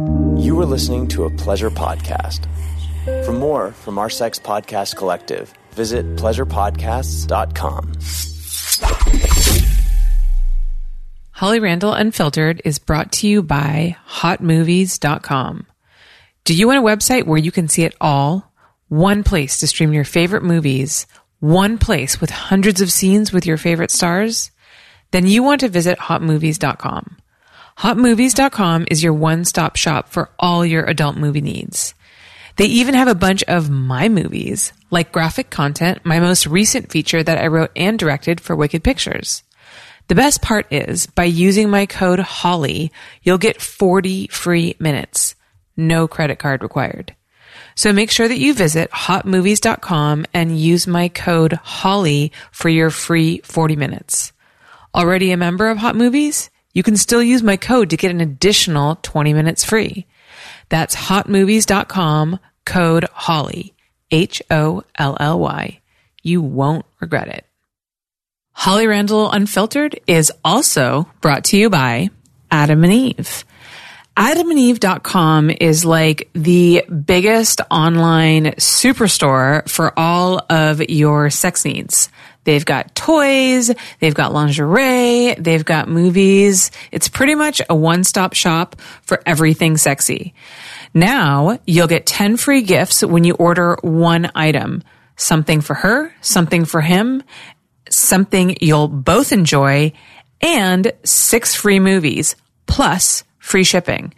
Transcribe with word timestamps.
You 0.00 0.58
are 0.60 0.64
listening 0.64 1.08
to 1.08 1.24
a 1.24 1.30
pleasure 1.30 1.70
podcast. 1.70 2.46
For 3.24 3.32
more 3.32 3.72
from 3.72 3.98
our 3.98 4.08
Sex 4.08 4.38
Podcast 4.38 4.96
Collective, 4.96 5.52
visit 5.72 6.16
pleasurepodcasts.com. 6.16 7.92
Holly 11.32 11.60
Randall 11.60 11.92
Unfiltered 11.92 12.62
is 12.64 12.78
brought 12.78 13.12
to 13.12 13.28
you 13.28 13.42
by 13.42 13.96
hotmovies.com. 14.08 15.66
Do 16.44 16.54
you 16.54 16.66
want 16.66 16.78
a 16.78 16.82
website 16.82 17.26
where 17.26 17.38
you 17.38 17.52
can 17.52 17.68
see 17.68 17.84
it 17.84 17.94
all? 18.00 18.50
One 18.88 19.22
place 19.22 19.58
to 19.58 19.66
stream 19.66 19.92
your 19.92 20.04
favorite 20.04 20.42
movies, 20.42 21.06
one 21.40 21.76
place 21.78 22.20
with 22.20 22.30
hundreds 22.30 22.80
of 22.80 22.90
scenes 22.90 23.32
with 23.32 23.44
your 23.44 23.56
favorite 23.58 23.90
stars? 23.90 24.50
Then 25.10 25.26
you 25.26 25.42
want 25.42 25.60
to 25.60 25.68
visit 25.68 25.98
hotmovies.com. 25.98 27.18
Hotmovies.com 27.80 28.88
is 28.90 29.02
your 29.02 29.14
one-stop 29.14 29.74
shop 29.74 30.10
for 30.10 30.28
all 30.38 30.66
your 30.66 30.84
adult 30.84 31.16
movie 31.16 31.40
needs. 31.40 31.94
They 32.56 32.66
even 32.66 32.92
have 32.94 33.08
a 33.08 33.14
bunch 33.14 33.42
of 33.44 33.70
my 33.70 34.10
movies, 34.10 34.74
like 34.90 35.12
graphic 35.12 35.48
content, 35.48 36.04
my 36.04 36.20
most 36.20 36.46
recent 36.46 36.90
feature 36.92 37.22
that 37.22 37.38
I 37.38 37.46
wrote 37.46 37.70
and 37.74 37.98
directed 37.98 38.38
for 38.38 38.54
Wicked 38.54 38.84
Pictures. 38.84 39.44
The 40.08 40.14
best 40.14 40.42
part 40.42 40.70
is, 40.70 41.06
by 41.06 41.24
using 41.24 41.70
my 41.70 41.86
code 41.86 42.18
HOLLY, 42.18 42.92
you'll 43.22 43.38
get 43.38 43.62
40 43.62 44.26
free 44.26 44.76
minutes. 44.78 45.34
No 45.74 46.06
credit 46.06 46.38
card 46.38 46.62
required. 46.62 47.16
So 47.76 47.94
make 47.94 48.10
sure 48.10 48.28
that 48.28 48.38
you 48.38 48.52
visit 48.52 48.90
hotmovies.com 48.90 50.26
and 50.34 50.60
use 50.60 50.86
my 50.86 51.08
code 51.08 51.54
HOLLY 51.54 52.30
for 52.52 52.68
your 52.68 52.90
free 52.90 53.38
40 53.38 53.76
minutes. 53.76 54.34
Already 54.94 55.32
a 55.32 55.38
member 55.38 55.70
of 55.70 55.78
Hot 55.78 55.96
Movies? 55.96 56.50
You 56.72 56.82
can 56.82 56.96
still 56.96 57.22
use 57.22 57.42
my 57.42 57.56
code 57.56 57.90
to 57.90 57.96
get 57.96 58.10
an 58.10 58.20
additional 58.20 58.96
20 59.02 59.34
minutes 59.34 59.64
free. 59.64 60.06
That's 60.68 60.94
hotmovies.com, 60.94 62.38
code 62.64 63.04
HOLLY, 63.12 63.74
H 64.10 64.42
O 64.50 64.84
L 64.96 65.16
L 65.18 65.38
Y. 65.40 65.80
You 66.22 66.42
won't 66.42 66.86
regret 67.00 67.28
it. 67.28 67.44
Holly 68.52 68.86
Randall 68.86 69.30
Unfiltered 69.30 69.98
is 70.06 70.32
also 70.44 71.10
brought 71.20 71.44
to 71.46 71.56
you 71.56 71.70
by 71.70 72.10
Adam 72.50 72.84
and 72.84 72.92
Eve. 72.92 73.44
AdamandEve.com 74.16 75.50
is 75.50 75.84
like 75.84 76.28
the 76.34 76.84
biggest 77.04 77.60
online 77.70 78.46
superstore 78.58 79.66
for 79.68 79.98
all 79.98 80.44
of 80.50 80.80
your 80.90 81.30
sex 81.30 81.64
needs. 81.64 82.10
They've 82.44 82.64
got 82.64 82.94
toys, 82.94 83.70
they've 84.00 84.14
got 84.14 84.32
lingerie, 84.32 85.34
they've 85.38 85.64
got 85.64 85.88
movies. 85.88 86.70
It's 86.90 87.08
pretty 87.08 87.34
much 87.34 87.62
a 87.68 87.74
one-stop 87.74 88.34
shop 88.34 88.76
for 89.02 89.22
everything 89.26 89.76
sexy. 89.76 90.34
Now 90.92 91.58
you'll 91.66 91.86
get 91.86 92.06
10 92.06 92.36
free 92.36 92.62
gifts 92.62 93.04
when 93.04 93.24
you 93.24 93.34
order 93.34 93.78
one 93.82 94.30
item. 94.34 94.82
Something 95.16 95.60
for 95.60 95.74
her, 95.74 96.12
something 96.20 96.64
for 96.64 96.80
him, 96.80 97.22
something 97.90 98.56
you'll 98.60 98.88
both 98.88 99.32
enjoy, 99.32 99.92
and 100.40 100.92
six 101.04 101.54
free 101.54 101.78
movies, 101.78 102.36
plus 102.66 103.22
free 103.50 103.64
shipping. 103.64 104.14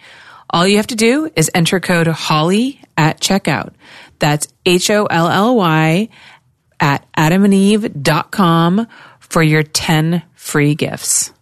All 0.51 0.69
you 0.69 0.77
have 0.77 0.89
to 0.89 0.95
do 0.95 1.31
is 1.35 1.51
enter 1.55 1.81
code 1.81 2.07
HOLLY 2.07 2.81
at 2.99 3.19
checkout. 3.19 3.73
That's 4.19 4.47
H-O-L-L-Y 4.67 6.09
at 6.79 7.13
adamandeve.com 7.15 8.87
for 9.21 9.43
your 9.43 9.63
10 9.63 10.23
free 10.35 10.75
gifts. 10.75 11.33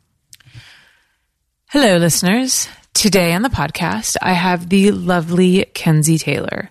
Hello, 1.71 1.97
listeners. 1.97 2.69
Today 2.95 3.33
on 3.33 3.43
the 3.43 3.49
podcast, 3.49 4.17
I 4.23 4.35
have 4.35 4.69
the 4.69 4.93
lovely 4.93 5.65
Kenzie 5.75 6.19
Taylor. 6.19 6.71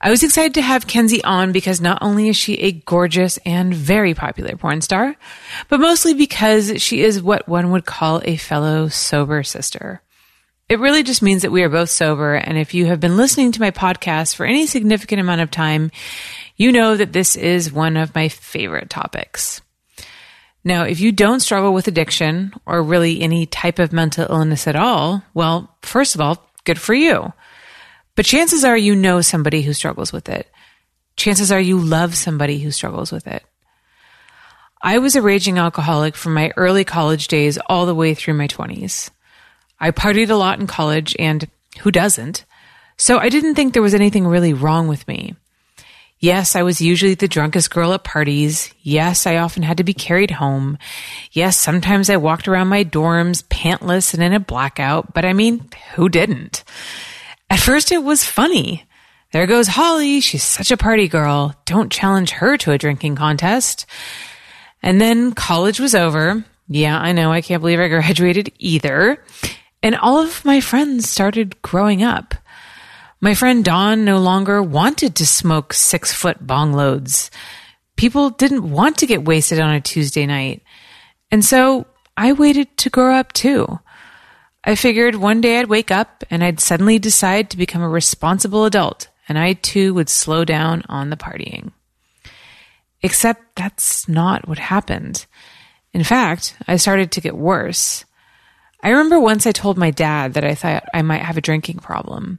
I 0.00 0.10
was 0.10 0.24
excited 0.24 0.54
to 0.54 0.62
have 0.62 0.86
Kenzie 0.86 1.22
on 1.22 1.52
because 1.52 1.80
not 1.80 1.98
only 2.00 2.28
is 2.28 2.36
she 2.36 2.54
a 2.54 2.72
gorgeous 2.72 3.38
and 3.44 3.72
very 3.72 4.14
popular 4.14 4.56
porn 4.56 4.80
star, 4.80 5.14
but 5.68 5.78
mostly 5.78 6.14
because 6.14 6.82
she 6.82 7.02
is 7.02 7.22
what 7.22 7.48
one 7.48 7.70
would 7.70 7.84
call 7.84 8.20
a 8.24 8.36
fellow 8.36 8.88
sober 8.88 9.42
sister. 9.44 10.02
It 10.70 10.78
really 10.78 11.02
just 11.02 11.20
means 11.20 11.42
that 11.42 11.50
we 11.50 11.64
are 11.64 11.68
both 11.68 11.90
sober. 11.90 12.36
And 12.36 12.56
if 12.56 12.74
you 12.74 12.86
have 12.86 13.00
been 13.00 13.16
listening 13.16 13.50
to 13.50 13.60
my 13.60 13.72
podcast 13.72 14.36
for 14.36 14.46
any 14.46 14.68
significant 14.68 15.20
amount 15.20 15.40
of 15.40 15.50
time, 15.50 15.90
you 16.56 16.70
know 16.70 16.96
that 16.96 17.12
this 17.12 17.34
is 17.34 17.72
one 17.72 17.96
of 17.96 18.14
my 18.14 18.28
favorite 18.28 18.88
topics. 18.88 19.62
Now, 20.62 20.84
if 20.84 21.00
you 21.00 21.10
don't 21.10 21.40
struggle 21.40 21.74
with 21.74 21.88
addiction 21.88 22.52
or 22.66 22.84
really 22.84 23.20
any 23.20 23.46
type 23.46 23.80
of 23.80 23.92
mental 23.92 24.30
illness 24.30 24.68
at 24.68 24.76
all, 24.76 25.24
well, 25.34 25.76
first 25.82 26.14
of 26.14 26.20
all, 26.20 26.48
good 26.62 26.80
for 26.80 26.94
you. 26.94 27.32
But 28.14 28.26
chances 28.26 28.62
are 28.62 28.76
you 28.76 28.94
know 28.94 29.22
somebody 29.22 29.62
who 29.62 29.72
struggles 29.72 30.12
with 30.12 30.28
it. 30.28 30.48
Chances 31.16 31.50
are 31.50 31.60
you 31.60 31.80
love 31.80 32.14
somebody 32.14 32.60
who 32.60 32.70
struggles 32.70 33.10
with 33.10 33.26
it. 33.26 33.42
I 34.80 34.98
was 34.98 35.16
a 35.16 35.22
raging 35.22 35.58
alcoholic 35.58 36.14
from 36.14 36.34
my 36.34 36.52
early 36.56 36.84
college 36.84 37.26
days 37.26 37.58
all 37.66 37.86
the 37.86 37.94
way 37.94 38.14
through 38.14 38.34
my 38.34 38.46
20s. 38.46 39.10
I 39.80 39.90
partied 39.90 40.30
a 40.30 40.34
lot 40.34 40.60
in 40.60 40.66
college, 40.66 41.16
and 41.18 41.48
who 41.80 41.90
doesn't? 41.90 42.44
So 42.96 43.18
I 43.18 43.28
didn't 43.30 43.54
think 43.54 43.72
there 43.72 43.82
was 43.82 43.94
anything 43.94 44.26
really 44.26 44.52
wrong 44.52 44.86
with 44.86 45.08
me. 45.08 45.34
Yes, 46.18 46.54
I 46.54 46.62
was 46.64 46.82
usually 46.82 47.14
the 47.14 47.28
drunkest 47.28 47.70
girl 47.70 47.94
at 47.94 48.04
parties. 48.04 48.74
Yes, 48.82 49.26
I 49.26 49.38
often 49.38 49.62
had 49.62 49.78
to 49.78 49.84
be 49.84 49.94
carried 49.94 50.32
home. 50.32 50.76
Yes, 51.32 51.58
sometimes 51.58 52.10
I 52.10 52.18
walked 52.18 52.46
around 52.46 52.68
my 52.68 52.84
dorms 52.84 53.42
pantless 53.44 54.12
and 54.12 54.22
in 54.22 54.34
a 54.34 54.40
blackout, 54.40 55.14
but 55.14 55.24
I 55.24 55.32
mean, 55.32 55.70
who 55.94 56.10
didn't? 56.10 56.62
At 57.48 57.58
first 57.58 57.90
it 57.90 58.04
was 58.04 58.22
funny. 58.22 58.84
There 59.32 59.46
goes 59.46 59.68
Holly. 59.68 60.20
She's 60.20 60.42
such 60.42 60.70
a 60.70 60.76
party 60.76 61.08
girl. 61.08 61.54
Don't 61.64 61.90
challenge 61.90 62.32
her 62.32 62.58
to 62.58 62.72
a 62.72 62.78
drinking 62.78 63.16
contest. 63.16 63.86
And 64.82 65.00
then 65.00 65.32
college 65.32 65.80
was 65.80 65.94
over. 65.94 66.44
Yeah, 66.68 66.98
I 66.98 67.12
know. 67.12 67.32
I 67.32 67.40
can't 67.40 67.62
believe 67.62 67.80
I 67.80 67.88
graduated 67.88 68.52
either. 68.58 69.24
And 69.82 69.96
all 69.96 70.18
of 70.18 70.44
my 70.44 70.60
friends 70.60 71.08
started 71.08 71.60
growing 71.62 72.02
up. 72.02 72.34
My 73.20 73.34
friend 73.34 73.64
Dawn 73.64 74.04
no 74.04 74.18
longer 74.18 74.62
wanted 74.62 75.14
to 75.16 75.26
smoke 75.26 75.72
six 75.72 76.12
foot 76.12 76.46
bong 76.46 76.72
loads. 76.72 77.30
People 77.96 78.30
didn't 78.30 78.70
want 78.70 78.98
to 78.98 79.06
get 79.06 79.24
wasted 79.24 79.60
on 79.60 79.74
a 79.74 79.80
Tuesday 79.80 80.26
night. 80.26 80.62
And 81.30 81.44
so 81.44 81.86
I 82.16 82.32
waited 82.32 82.76
to 82.78 82.90
grow 82.90 83.14
up 83.14 83.32
too. 83.32 83.78
I 84.64 84.74
figured 84.74 85.14
one 85.14 85.40
day 85.40 85.58
I'd 85.58 85.68
wake 85.68 85.90
up 85.90 86.24
and 86.30 86.44
I'd 86.44 86.60
suddenly 86.60 86.98
decide 86.98 87.50
to 87.50 87.56
become 87.56 87.82
a 87.82 87.88
responsible 87.88 88.64
adult 88.64 89.08
and 89.28 89.38
I 89.38 89.54
too 89.54 89.94
would 89.94 90.08
slow 90.08 90.44
down 90.44 90.82
on 90.88 91.10
the 91.10 91.16
partying. 91.16 91.72
Except 93.02 93.56
that's 93.56 94.08
not 94.08 94.46
what 94.48 94.58
happened. 94.58 95.24
In 95.92 96.04
fact, 96.04 96.56
I 96.68 96.76
started 96.76 97.12
to 97.12 97.20
get 97.20 97.36
worse. 97.36 98.04
I 98.82 98.90
remember 98.90 99.20
once 99.20 99.46
I 99.46 99.52
told 99.52 99.76
my 99.76 99.90
dad 99.90 100.34
that 100.34 100.44
I 100.44 100.54
thought 100.54 100.84
I 100.94 101.02
might 101.02 101.22
have 101.22 101.36
a 101.36 101.42
drinking 101.42 101.78
problem. 101.78 102.38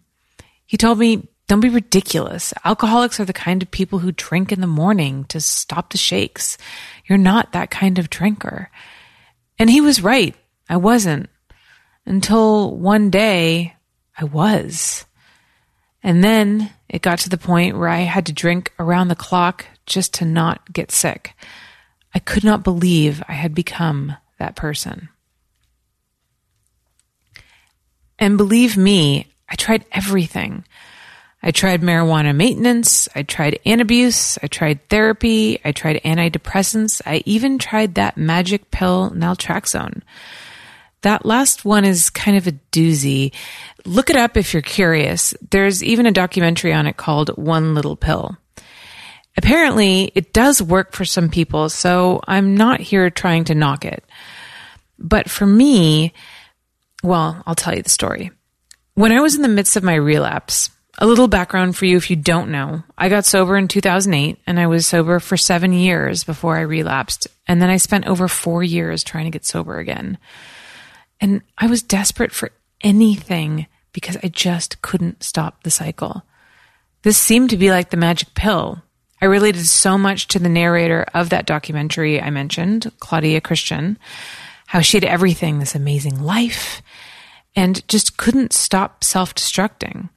He 0.66 0.78
told 0.78 0.98
me, 0.98 1.28
don't 1.48 1.60
be 1.60 1.70
ridiculous. 1.70 2.54
Alcoholics 2.64 3.20
are 3.20 3.26
the 3.26 3.34
kind 3.34 3.62
of 3.62 3.70
people 3.70 4.00
who 4.00 4.12
drink 4.14 4.52
in 4.52 4.62
the 4.62 4.68
morning 4.68 5.26
to 5.26 5.42
stop 5.42 5.92
the 5.92 5.98
shakes. 5.98 6.58
You're 7.06 7.18
not 7.18 7.52
that 7.52 7.70
kind 7.70 8.00
of 8.00 8.10
drinker. 8.10 8.72
And 9.60 9.70
he 9.70 9.82
was 9.82 10.02
right. 10.02 10.34
I 10.70 10.78
wasn't. 10.78 11.30
Until 12.06 12.76
one 12.76 13.10
day 13.10 13.76
I 14.18 14.24
was. 14.24 15.06
And 16.02 16.24
then 16.24 16.72
it 16.90 17.02
got 17.02 17.20
to 17.20 17.30
the 17.30 17.38
point 17.38 17.78
where 17.78 17.90
I 17.90 18.00
had 18.00 18.26
to 18.28 18.34
drink 18.34 18.72
around 18.80 19.10
the 19.10 19.16
clock 19.16 19.66
just 19.86 20.14
to 20.16 20.26
not 20.26 20.72
get 20.72 20.92
sick. 20.92 21.34
I 22.16 22.20
could 22.20 22.44
not 22.44 22.64
believe 22.64 23.22
I 23.28 23.34
had 23.34 23.54
become 23.54 24.16
that 24.40 24.56
person. 24.56 25.10
And 28.22 28.38
believe 28.38 28.78
me, 28.78 29.28
I 29.50 29.56
tried 29.56 29.84
everything. 29.92 30.64
I 31.42 31.50
tried 31.50 31.82
marijuana 31.82 32.36
maintenance. 32.36 33.10
I 33.16 33.24
tried 33.24 33.60
antabuse. 33.66 34.38
I 34.44 34.48
tried 34.48 34.88
therapy. 34.90 35.60
I 35.66 35.72
tried 35.72 36.04
antidepressants. 36.04 37.02
I 37.04 37.24
even 37.26 37.58
tried 37.58 37.96
that 37.96 38.18
magic 38.18 38.70
pill 38.70 39.10
naltrexone. 39.10 40.04
That 41.02 41.26
last 41.26 41.66
one 41.66 41.84
is 41.84 42.12
kind 42.12 42.38
of 42.38 42.46
a 42.46 42.52
doozy. 42.72 43.34
Look 43.86 44.12
it 44.12 44.16
up 44.16 44.38
if 44.38 44.54
you're 44.54 44.62
curious. 44.62 45.34
There's 45.50 45.84
even 45.84 46.06
a 46.06 46.12
documentary 46.12 46.74
on 46.74 46.86
it 46.86 46.98
called 46.98 47.30
One 47.30 47.74
Little 47.74 47.96
Pill. 47.96 48.38
Apparently, 49.36 50.12
it 50.14 50.32
does 50.32 50.62
work 50.62 50.94
for 50.94 51.06
some 51.06 51.30
people, 51.30 51.70
so 51.70 52.22
I'm 52.28 52.56
not 52.56 52.82
here 52.82 53.10
trying 53.10 53.46
to 53.46 53.56
knock 53.56 53.84
it. 53.84 54.04
But 55.00 55.28
for 55.28 55.48
me, 55.48 56.14
well, 57.04 57.42
I'll 57.46 57.56
tell 57.56 57.76
you 57.76 57.82
the 57.82 57.90
story. 57.90 58.32
When 58.94 59.12
I 59.12 59.22
was 59.22 59.36
in 59.36 59.42
the 59.42 59.48
midst 59.48 59.76
of 59.76 59.84
my 59.84 59.96
relapse, 59.96 60.70
a 60.98 61.08
little 61.08 61.28
background 61.28 61.76
for 61.76 61.86
you 61.86 61.98
if 61.98 62.10
you 62.10 62.16
don't 62.16 62.52
know. 62.52 62.84
I 62.98 63.10
got 63.10 63.26
sober 63.26 63.58
in 63.58 63.68
2008 63.68 64.40
and 64.46 64.60
I 64.60 64.68
was 64.68 64.86
sober 64.86 65.20
for 65.20 65.38
seven 65.38 65.74
years 65.74 66.24
before 66.24 66.58
I 66.58 66.62
relapsed. 66.62 67.28
And 67.48 67.62
then 67.62 67.70
I 67.70 67.78
spent 67.78 68.08
over 68.08 68.28
four 68.28 68.64
years 68.64 69.04
trying 69.04 69.26
to 69.26 69.32
get 69.32 69.46
sober 69.46 69.80
again. 69.80 70.18
And 71.20 71.42
I 71.58 71.68
was 71.68 71.82
desperate 71.82 72.32
for 72.32 72.52
anything 72.82 73.68
because 73.94 74.18
I 74.24 74.28
just 74.28 74.82
couldn't 74.82 75.24
stop 75.24 75.64
the 75.64 75.72
cycle. 75.72 76.24
This 77.04 77.18
seemed 77.18 77.50
to 77.50 77.58
be 77.58 77.72
like 77.72 77.90
the 77.90 77.98
magic 77.98 78.34
pill. 78.36 78.84
I 79.22 79.26
related 79.26 79.66
so 79.66 79.98
much 79.98 80.28
to 80.30 80.40
the 80.40 80.50
narrator 80.50 81.06
of 81.14 81.30
that 81.30 81.46
documentary 81.46 82.22
I 82.22 82.30
mentioned, 82.32 82.92
Claudia 83.00 83.42
Christian, 83.42 83.98
how 84.72 84.80
she 84.80 84.96
had 84.96 85.04
everything, 85.04 85.60
this 85.60 85.76
amazing 85.76 86.24
life, 86.24 86.82
and 87.58 87.86
just 87.90 88.16
couldn't 88.16 88.54
stop 88.54 89.04
self 89.04 89.36
destructing. 89.36 90.08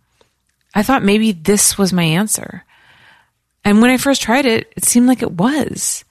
I 0.72 0.84
thought 0.84 1.02
maybe 1.02 1.32
this 1.32 1.76
was 1.76 1.92
my 1.92 2.04
answer. 2.04 2.62
And 3.64 3.82
when 3.82 3.90
I 3.90 3.96
first 3.96 4.22
tried 4.22 4.46
it, 4.46 4.72
it 4.76 4.84
seemed 4.84 5.08
like 5.08 5.22
it 5.22 5.32
was. 5.32 6.04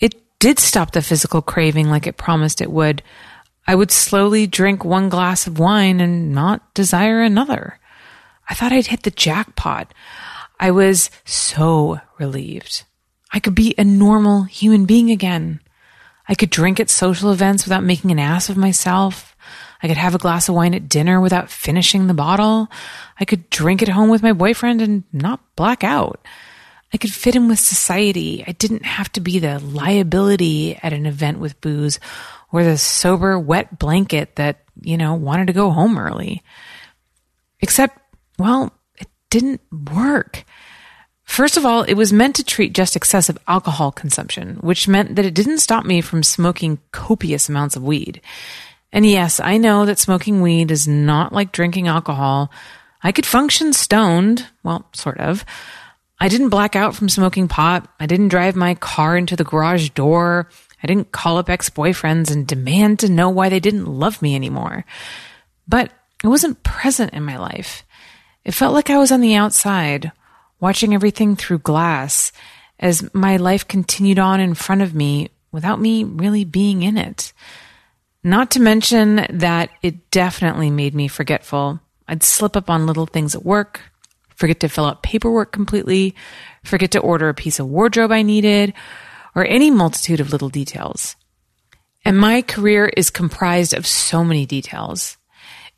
It 0.00 0.16
did 0.40 0.58
stop 0.58 0.90
the 0.90 1.00
physical 1.00 1.42
craving 1.42 1.90
like 1.90 2.08
it 2.08 2.16
promised 2.16 2.60
it 2.60 2.72
would. 2.72 3.04
I 3.68 3.76
would 3.76 3.92
slowly 3.92 4.48
drink 4.48 4.84
one 4.84 5.08
glass 5.08 5.46
of 5.46 5.60
wine 5.60 6.00
and 6.00 6.32
not 6.34 6.74
desire 6.74 7.22
another. 7.22 7.78
I 8.48 8.54
thought 8.54 8.72
I'd 8.72 8.88
hit 8.88 9.04
the 9.04 9.12
jackpot. 9.12 9.94
I 10.58 10.72
was 10.72 11.08
so 11.24 12.00
relieved. 12.18 12.82
I 13.32 13.38
could 13.38 13.54
be 13.54 13.76
a 13.78 13.84
normal 13.84 14.42
human 14.42 14.86
being 14.86 15.12
again. 15.12 15.60
I 16.30 16.36
could 16.36 16.50
drink 16.50 16.78
at 16.78 16.88
social 16.88 17.32
events 17.32 17.64
without 17.64 17.82
making 17.82 18.12
an 18.12 18.20
ass 18.20 18.48
of 18.48 18.56
myself. 18.56 19.36
I 19.82 19.88
could 19.88 19.96
have 19.96 20.14
a 20.14 20.18
glass 20.18 20.48
of 20.48 20.54
wine 20.54 20.74
at 20.74 20.88
dinner 20.88 21.20
without 21.20 21.50
finishing 21.50 22.06
the 22.06 22.14
bottle. 22.14 22.68
I 23.18 23.24
could 23.24 23.50
drink 23.50 23.82
at 23.82 23.88
home 23.88 24.10
with 24.10 24.22
my 24.22 24.32
boyfriend 24.32 24.80
and 24.80 25.02
not 25.12 25.40
black 25.56 25.82
out. 25.82 26.24
I 26.92 26.98
could 26.98 27.12
fit 27.12 27.34
in 27.34 27.48
with 27.48 27.58
society. 27.58 28.44
I 28.46 28.52
didn't 28.52 28.84
have 28.84 29.10
to 29.12 29.20
be 29.20 29.40
the 29.40 29.58
liability 29.58 30.76
at 30.76 30.92
an 30.92 31.04
event 31.04 31.40
with 31.40 31.60
booze 31.60 31.98
or 32.52 32.62
the 32.62 32.78
sober, 32.78 33.36
wet 33.36 33.80
blanket 33.80 34.36
that, 34.36 34.62
you 34.80 34.96
know, 34.96 35.14
wanted 35.14 35.48
to 35.48 35.52
go 35.52 35.70
home 35.70 35.98
early. 35.98 36.44
Except, 37.60 37.98
well, 38.38 38.72
it 38.98 39.08
didn't 39.30 39.62
work. 39.92 40.44
First 41.30 41.56
of 41.56 41.64
all, 41.64 41.84
it 41.84 41.94
was 41.94 42.12
meant 42.12 42.34
to 42.36 42.44
treat 42.44 42.72
just 42.72 42.96
excessive 42.96 43.38
alcohol 43.46 43.92
consumption, 43.92 44.56
which 44.56 44.88
meant 44.88 45.14
that 45.14 45.24
it 45.24 45.32
didn't 45.32 45.58
stop 45.58 45.84
me 45.84 46.00
from 46.00 46.24
smoking 46.24 46.80
copious 46.90 47.48
amounts 47.48 47.76
of 47.76 47.84
weed. 47.84 48.20
And 48.92 49.06
yes, 49.06 49.38
I 49.38 49.56
know 49.56 49.86
that 49.86 50.00
smoking 50.00 50.40
weed 50.40 50.72
is 50.72 50.88
not 50.88 51.32
like 51.32 51.52
drinking 51.52 51.86
alcohol. 51.86 52.50
I 53.00 53.12
could 53.12 53.24
function 53.24 53.72
stoned, 53.72 54.48
well, 54.64 54.88
sort 54.92 55.18
of. 55.18 55.44
I 56.18 56.26
didn't 56.26 56.48
black 56.48 56.74
out 56.74 56.96
from 56.96 57.08
smoking 57.08 57.46
pot. 57.46 57.88
I 58.00 58.06
didn't 58.06 58.28
drive 58.30 58.56
my 58.56 58.74
car 58.74 59.16
into 59.16 59.36
the 59.36 59.44
garage 59.44 59.90
door. 59.90 60.48
I 60.82 60.88
didn't 60.88 61.12
call 61.12 61.36
up 61.36 61.48
ex 61.48 61.70
boyfriends 61.70 62.32
and 62.32 62.44
demand 62.44 62.98
to 62.98 63.08
know 63.08 63.30
why 63.30 63.50
they 63.50 63.60
didn't 63.60 63.86
love 63.86 64.20
me 64.20 64.34
anymore. 64.34 64.84
But 65.68 65.92
it 66.24 66.26
wasn't 66.26 66.64
present 66.64 67.12
in 67.12 67.22
my 67.22 67.38
life. 67.38 67.84
It 68.44 68.52
felt 68.52 68.74
like 68.74 68.90
I 68.90 68.98
was 68.98 69.12
on 69.12 69.20
the 69.20 69.36
outside, 69.36 70.10
watching 70.60 70.94
everything 70.94 71.34
through 71.36 71.58
glass 71.58 72.32
as 72.78 73.12
my 73.14 73.36
life 73.36 73.66
continued 73.66 74.18
on 74.18 74.40
in 74.40 74.54
front 74.54 74.82
of 74.82 74.94
me 74.94 75.30
without 75.52 75.80
me 75.80 76.04
really 76.04 76.44
being 76.44 76.82
in 76.82 76.96
it. 76.96 77.32
Not 78.22 78.50
to 78.52 78.60
mention 78.60 79.26
that 79.30 79.70
it 79.82 80.10
definitely 80.10 80.70
made 80.70 80.94
me 80.94 81.08
forgetful. 81.08 81.80
I'd 82.06 82.22
slip 82.22 82.56
up 82.56 82.68
on 82.68 82.86
little 82.86 83.06
things 83.06 83.34
at 83.34 83.44
work, 83.44 83.80
forget 84.36 84.60
to 84.60 84.68
fill 84.68 84.86
out 84.86 85.02
paperwork 85.02 85.52
completely, 85.52 86.14
forget 86.64 86.90
to 86.92 87.00
order 87.00 87.28
a 87.28 87.34
piece 87.34 87.58
of 87.58 87.68
wardrobe 87.68 88.12
I 88.12 88.22
needed, 88.22 88.74
or 89.34 89.44
any 89.44 89.70
multitude 89.70 90.20
of 90.20 90.32
little 90.32 90.48
details. 90.48 91.16
And 92.04 92.18
my 92.18 92.42
career 92.42 92.90
is 92.96 93.10
comprised 93.10 93.74
of 93.74 93.86
so 93.86 94.24
many 94.24 94.46
details. 94.46 95.16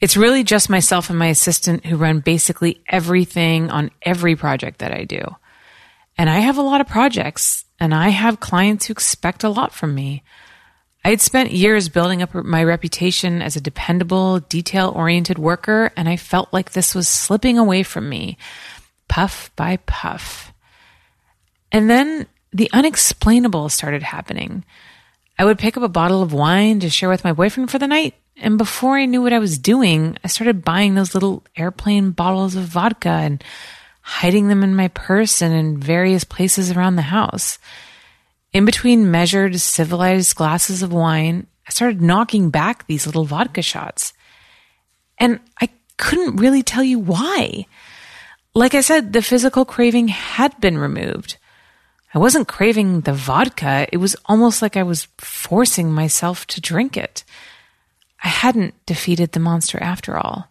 It's 0.02 0.16
really 0.16 0.42
just 0.42 0.68
myself 0.68 1.10
and 1.10 1.18
my 1.18 1.28
assistant 1.28 1.86
who 1.86 1.96
run 1.96 2.18
basically 2.18 2.82
everything 2.88 3.70
on 3.70 3.92
every 4.02 4.34
project 4.34 4.80
that 4.80 4.92
I 4.92 5.04
do. 5.04 5.22
And 6.18 6.28
I 6.28 6.40
have 6.40 6.58
a 6.58 6.62
lot 6.62 6.80
of 6.80 6.88
projects 6.88 7.64
and 7.78 7.94
I 7.94 8.08
have 8.08 8.40
clients 8.40 8.86
who 8.86 8.92
expect 8.92 9.44
a 9.44 9.48
lot 9.48 9.72
from 9.72 9.94
me. 9.94 10.24
I 11.04 11.10
had 11.10 11.20
spent 11.20 11.52
years 11.52 11.88
building 11.88 12.20
up 12.20 12.34
my 12.34 12.64
reputation 12.64 13.42
as 13.42 13.54
a 13.54 13.60
dependable, 13.60 14.40
detail 14.40 14.92
oriented 14.94 15.38
worker, 15.38 15.92
and 15.96 16.08
I 16.08 16.16
felt 16.16 16.52
like 16.52 16.72
this 16.72 16.96
was 16.96 17.06
slipping 17.06 17.56
away 17.56 17.84
from 17.84 18.08
me, 18.08 18.38
puff 19.06 19.52
by 19.54 19.76
puff. 19.86 20.52
And 21.70 21.88
then 21.88 22.26
the 22.52 22.68
unexplainable 22.72 23.68
started 23.68 24.02
happening. 24.02 24.64
I 25.38 25.44
would 25.44 25.60
pick 25.60 25.76
up 25.76 25.84
a 25.84 25.88
bottle 25.88 26.22
of 26.22 26.32
wine 26.32 26.80
to 26.80 26.90
share 26.90 27.08
with 27.08 27.22
my 27.22 27.32
boyfriend 27.32 27.70
for 27.70 27.78
the 27.78 27.86
night. 27.86 28.16
And 28.42 28.58
before 28.58 28.96
I 28.96 29.06
knew 29.06 29.22
what 29.22 29.32
I 29.32 29.38
was 29.38 29.56
doing, 29.56 30.18
I 30.24 30.26
started 30.26 30.64
buying 30.64 30.96
those 30.96 31.14
little 31.14 31.44
airplane 31.56 32.10
bottles 32.10 32.56
of 32.56 32.64
vodka 32.64 33.08
and 33.08 33.42
hiding 34.00 34.48
them 34.48 34.64
in 34.64 34.74
my 34.74 34.88
purse 34.88 35.40
and 35.40 35.54
in 35.54 35.78
various 35.78 36.24
places 36.24 36.72
around 36.72 36.96
the 36.96 37.02
house. 37.02 37.60
In 38.52 38.64
between 38.64 39.12
measured, 39.12 39.60
civilized 39.60 40.34
glasses 40.34 40.82
of 40.82 40.92
wine, 40.92 41.46
I 41.68 41.70
started 41.70 42.02
knocking 42.02 42.50
back 42.50 42.86
these 42.86 43.06
little 43.06 43.24
vodka 43.24 43.62
shots. 43.62 44.12
And 45.18 45.38
I 45.60 45.68
couldn't 45.96 46.36
really 46.36 46.64
tell 46.64 46.82
you 46.82 46.98
why. 46.98 47.66
Like 48.54 48.74
I 48.74 48.80
said, 48.80 49.12
the 49.12 49.22
physical 49.22 49.64
craving 49.64 50.08
had 50.08 50.60
been 50.60 50.78
removed. 50.78 51.36
I 52.12 52.18
wasn't 52.18 52.48
craving 52.48 53.02
the 53.02 53.14
vodka. 53.14 53.86
It 53.92 53.98
was 53.98 54.16
almost 54.26 54.62
like 54.62 54.76
I 54.76 54.82
was 54.82 55.06
forcing 55.18 55.92
myself 55.92 56.44
to 56.48 56.60
drink 56.60 56.96
it. 56.96 57.22
I 58.22 58.28
hadn't 58.28 58.74
defeated 58.86 59.32
the 59.32 59.40
monster 59.40 59.82
after 59.82 60.16
all. 60.16 60.48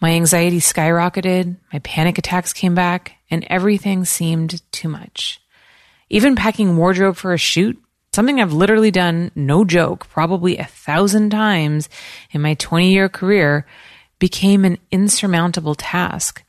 My 0.00 0.10
anxiety 0.10 0.60
skyrocketed, 0.60 1.56
my 1.72 1.78
panic 1.80 2.18
attacks 2.18 2.52
came 2.52 2.74
back, 2.74 3.16
and 3.30 3.46
everything 3.48 4.04
seemed 4.04 4.60
too 4.70 4.88
much. 4.88 5.40
Even 6.10 6.36
packing 6.36 6.76
wardrobe 6.76 7.16
for 7.16 7.32
a 7.32 7.38
shoot, 7.38 7.82
something 8.12 8.40
I've 8.40 8.52
literally 8.52 8.90
done, 8.90 9.30
no 9.34 9.64
joke, 9.64 10.08
probably 10.08 10.58
a 10.58 10.64
thousand 10.64 11.30
times 11.30 11.88
in 12.30 12.42
my 12.42 12.54
20 12.54 12.92
year 12.92 13.08
career, 13.08 13.66
became 14.18 14.64
an 14.64 14.78
insurmountable 14.90 15.74
task. 15.74 16.44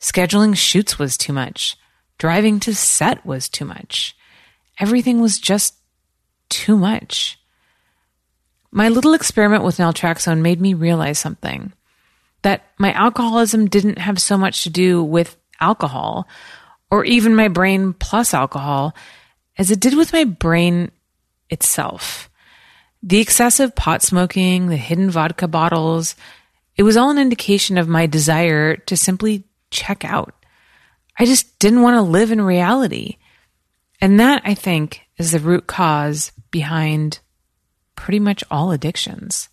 Scheduling 0.00 0.56
shoots 0.56 0.98
was 0.98 1.16
too 1.16 1.32
much. 1.32 1.76
Driving 2.18 2.58
to 2.60 2.74
set 2.74 3.24
was 3.24 3.48
too 3.48 3.64
much. 3.64 4.16
Everything 4.78 5.20
was 5.20 5.38
just 5.38 5.74
too 6.48 6.76
much. 6.76 7.38
My 8.70 8.88
little 8.88 9.14
experiment 9.14 9.64
with 9.64 9.78
naltrexone 9.78 10.40
made 10.40 10.60
me 10.60 10.74
realize 10.74 11.18
something 11.18 11.72
that 12.42 12.64
my 12.78 12.92
alcoholism 12.92 13.66
didn't 13.66 13.98
have 13.98 14.20
so 14.20 14.38
much 14.38 14.62
to 14.62 14.70
do 14.70 15.02
with 15.02 15.36
alcohol 15.60 16.28
or 16.90 17.04
even 17.04 17.34
my 17.34 17.48
brain 17.48 17.92
plus 17.92 18.32
alcohol 18.32 18.94
as 19.56 19.70
it 19.70 19.80
did 19.80 19.96
with 19.96 20.12
my 20.12 20.24
brain 20.24 20.90
itself. 21.50 22.30
The 23.02 23.18
excessive 23.18 23.74
pot 23.74 24.02
smoking, 24.02 24.68
the 24.68 24.76
hidden 24.76 25.10
vodka 25.10 25.48
bottles, 25.48 26.14
it 26.76 26.82
was 26.82 26.96
all 26.96 27.10
an 27.10 27.18
indication 27.18 27.78
of 27.78 27.88
my 27.88 28.06
desire 28.06 28.76
to 28.76 28.96
simply 28.96 29.44
check 29.70 30.04
out. 30.04 30.34
I 31.18 31.24
just 31.24 31.58
didn't 31.58 31.82
want 31.82 31.96
to 31.96 32.02
live 32.02 32.30
in 32.30 32.40
reality. 32.40 33.16
And 34.00 34.20
that, 34.20 34.42
I 34.44 34.54
think, 34.54 35.02
is 35.16 35.32
the 35.32 35.40
root 35.40 35.66
cause 35.66 36.30
behind 36.50 37.18
pretty 37.98 38.20
much 38.20 38.44
all 38.50 38.70
addictions. 38.70 39.48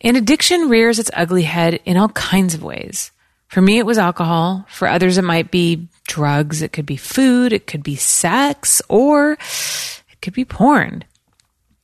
And 0.00 0.16
addiction 0.16 0.68
rears 0.68 0.98
its 0.98 1.10
ugly 1.14 1.42
head 1.42 1.80
in 1.84 1.96
all 1.96 2.10
kinds 2.10 2.54
of 2.54 2.62
ways. 2.62 3.10
For 3.48 3.60
me, 3.60 3.78
it 3.78 3.86
was 3.86 3.98
alcohol. 3.98 4.66
For 4.68 4.86
others, 4.86 5.18
it 5.18 5.24
might 5.24 5.50
be 5.50 5.88
drugs. 6.06 6.62
It 6.62 6.72
could 6.72 6.86
be 6.86 6.96
food. 6.96 7.52
It 7.52 7.66
could 7.66 7.82
be 7.82 7.96
sex 7.96 8.82
or 8.88 9.32
it 9.32 10.20
could 10.20 10.34
be 10.34 10.44
porn. 10.44 11.04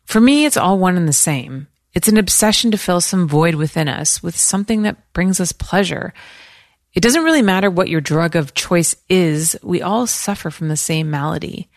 For 0.04 0.20
me, 0.20 0.44
it's 0.44 0.56
all 0.56 0.78
one 0.78 0.96
and 0.96 1.08
the 1.08 1.12
same. 1.12 1.68
It's 1.94 2.08
an 2.08 2.16
obsession 2.16 2.70
to 2.70 2.78
fill 2.78 3.00
some 3.00 3.26
void 3.26 3.54
within 3.54 3.88
us 3.88 4.22
with 4.22 4.36
something 4.36 4.82
that 4.82 5.12
brings 5.12 5.40
us 5.40 5.52
pleasure 5.52 6.12
it 6.94 7.02
doesn't 7.02 7.22
really 7.22 7.42
matter 7.42 7.70
what 7.70 7.88
your 7.88 8.00
drug 8.00 8.34
of 8.34 8.54
choice 8.54 8.96
is, 9.08 9.56
we 9.62 9.82
all 9.82 10.06
suffer 10.06 10.50
from 10.50 10.66
the 10.66 10.76
same 10.76 11.10
malady. 11.10 11.68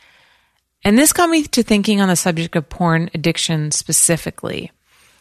And 0.83 0.97
this 0.97 1.13
got 1.13 1.29
me 1.29 1.43
to 1.43 1.63
thinking 1.63 2.01
on 2.01 2.07
the 2.07 2.15
subject 2.15 2.55
of 2.55 2.69
porn 2.69 3.09
addiction 3.13 3.71
specifically, 3.71 4.71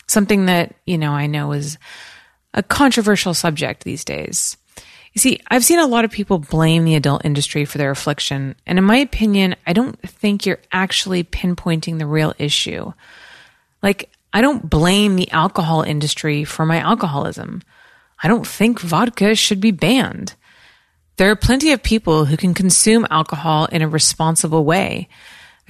something 0.07 0.47
that, 0.47 0.75
you 0.87 0.97
know, 0.97 1.13
I 1.13 1.27
know 1.27 1.53
is 1.53 1.77
a 2.55 2.63
controversial 2.63 3.35
subject 3.35 3.85
these 3.85 4.05
days. 4.05 4.57
You 5.13 5.19
see, 5.19 5.41
I've 5.49 5.65
seen 5.65 5.81
a 5.81 5.87
lot 5.87 6.05
of 6.05 6.11
people 6.11 6.39
blame 6.39 6.85
the 6.85 6.95
adult 6.95 7.25
industry 7.25 7.65
for 7.65 7.79
their 7.79 7.91
affliction, 7.91 8.55
and 8.67 8.79
in 8.79 8.85
my 8.85 8.97
opinion, 8.97 9.57
I 9.67 9.73
don't 9.73 10.01
think 10.09 10.47
you're 10.47 10.61
actually 10.73 11.25
pinpointing 11.25 11.99
the 11.99 12.07
real 12.07 12.33
issue. 12.39 12.93
Like, 13.83 14.11
I 14.33 14.41
don't 14.41 14.71
blame 14.71 15.17
the 15.17 15.31
alcohol 15.33 15.83
industry 15.83 16.45
for 16.45 16.65
my 16.65 16.79
alcoholism. 16.79 17.63
I 18.23 18.29
don't 18.29 18.47
think 18.47 18.79
vodka 18.79 19.35
should 19.35 19.61
be 19.61 19.73
banned. 19.73 20.35
There 21.17 21.31
are 21.31 21.37
plenty 21.37 21.73
of 21.73 21.83
people 21.83 22.27
who 22.27 22.37
can 22.37 22.55
consume 22.55 23.07
alcohol 23.11 23.67
in 23.67 23.83
a 23.83 23.89
responsible 23.89 24.65
way. 24.65 25.09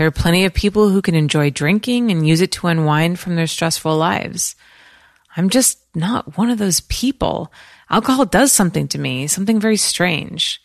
There 0.01 0.07
are 0.07 0.11
plenty 0.11 0.47
of 0.47 0.55
people 0.55 0.89
who 0.89 1.03
can 1.03 1.15
enjoy 1.15 1.51
drinking 1.51 2.11
and 2.11 2.27
use 2.27 2.41
it 2.41 2.53
to 2.53 2.69
unwind 2.69 3.19
from 3.19 3.37
their 3.37 3.47
stressful 3.47 3.95
lives. 3.99 4.57
I'm 5.37 5.51
just 5.51 5.79
not 5.95 6.39
one 6.39 6.49
of 6.49 6.57
those 6.57 6.81
people. 6.81 7.53
Alcohol 7.91 8.25
does 8.25 8.51
something 8.51 8.89
to 8.89 8.99
me, 8.99 9.27
something 9.27 9.61
very 9.61 9.77
strange. 9.77 10.63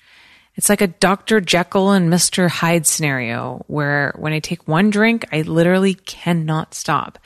It's 0.55 0.69
like 0.69 0.79
a 0.79 0.87
Dr. 0.87 1.41
Jekyll 1.41 1.91
and 1.91 2.09
Mr. 2.09 2.47
Hyde 2.47 2.87
scenario 2.87 3.65
where 3.67 4.13
when 4.17 4.31
I 4.31 4.39
take 4.39 4.69
one 4.69 4.89
drink, 4.89 5.25
I 5.33 5.41
literally 5.41 5.95
cannot 5.95 6.73
stop. 6.73 7.19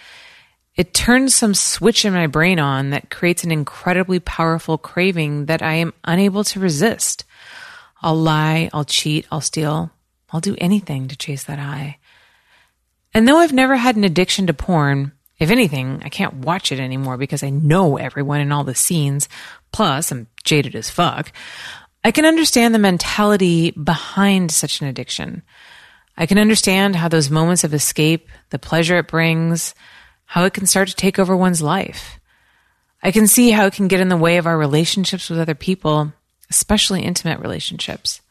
It 0.76 0.96
turns 0.96 1.36
some 1.36 1.54
switch 1.54 2.06
in 2.06 2.14
my 2.14 2.26
brain 2.26 2.58
on 2.58 2.90
that 2.90 3.12
creates 3.12 3.44
an 3.44 3.52
incredibly 3.52 4.20
powerful 4.20 4.80
craving 4.80 5.46
that 5.46 5.62
I 5.62 5.76
am 5.76 5.94
unable 6.04 6.44
to 6.46 6.60
resist. 6.60 7.24
I'll 8.02 8.18
lie, 8.18 8.72
I'll 8.74 8.84
cheat, 8.84 9.28
I'll 9.32 9.42
steal, 9.42 9.92
I'll 10.32 10.40
do 10.40 10.56
anything 10.60 11.08
to 11.08 11.16
chase 11.18 11.44
that 11.44 11.60
high. 11.60 11.99
And 13.14 13.28
though 13.28 13.38
I've 13.38 13.54
never 13.54 13.76
had 13.76 13.96
an 13.96 14.04
addiction 14.04 14.48
to 14.48 14.54
porn, 14.54 15.14
if 15.40 15.50
anything, 15.50 16.02
I 16.04 16.10
can't 16.10 16.46
watch 16.46 16.72
it 16.72 16.80
anymore 16.80 17.18
because 17.18 17.44
I 17.44 17.50
know 17.50 17.98
everyone 17.98 18.42
in 18.42 18.52
all 18.52 18.64
the 18.64 18.76
scenes. 18.76 19.30
Plus, 19.72 20.12
I'm 20.12 20.28
jaded 20.44 20.76
as 20.76 20.90
fuck. 20.90 21.32
I 22.04 22.12
can 22.12 22.26
understand 22.26 22.74
the 22.74 22.80
mentality 22.80 23.72
behind 23.72 24.52
such 24.52 24.82
an 24.82 24.88
addiction. 24.88 25.44
I 26.18 26.26
can 26.26 26.38
understand 26.38 26.98
how 26.98 27.08
those 27.08 27.30
moments 27.30 27.64
of 27.64 27.74
escape, 27.74 28.28
the 28.50 28.60
pleasure 28.60 28.98
it 28.98 29.08
brings, 29.08 29.74
how 30.26 30.44
it 30.44 30.54
can 30.54 30.66
start 30.66 30.90
to 30.90 30.96
take 30.96 31.18
over 31.18 31.36
one's 31.36 31.62
life. 31.62 32.20
I 33.02 33.12
can 33.12 33.28
see 33.28 33.52
how 33.52 33.66
it 33.66 33.74
can 33.74 33.88
get 33.88 34.02
in 34.02 34.10
the 34.10 34.18
way 34.18 34.38
of 34.38 34.46
our 34.46 34.58
relationships 34.58 35.30
with 35.30 35.40
other 35.40 35.56
people, 35.56 36.12
especially 36.50 37.04
intimate 37.04 37.40
relationships. 37.40 38.22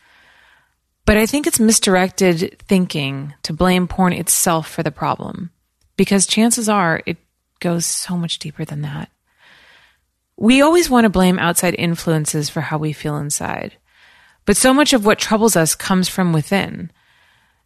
But 1.08 1.16
I 1.16 1.24
think 1.24 1.46
it's 1.46 1.58
misdirected 1.58 2.58
thinking 2.68 3.32
to 3.44 3.54
blame 3.54 3.88
porn 3.88 4.12
itself 4.12 4.68
for 4.68 4.82
the 4.82 4.90
problem, 4.90 5.50
because 5.96 6.26
chances 6.26 6.68
are 6.68 7.00
it 7.06 7.16
goes 7.60 7.86
so 7.86 8.14
much 8.14 8.38
deeper 8.38 8.66
than 8.66 8.82
that. 8.82 9.08
We 10.36 10.60
always 10.60 10.90
want 10.90 11.06
to 11.06 11.08
blame 11.08 11.38
outside 11.38 11.74
influences 11.78 12.50
for 12.50 12.60
how 12.60 12.76
we 12.76 12.92
feel 12.92 13.16
inside, 13.16 13.78
but 14.44 14.58
so 14.58 14.74
much 14.74 14.92
of 14.92 15.06
what 15.06 15.18
troubles 15.18 15.56
us 15.56 15.74
comes 15.74 16.10
from 16.10 16.34
within. 16.34 16.90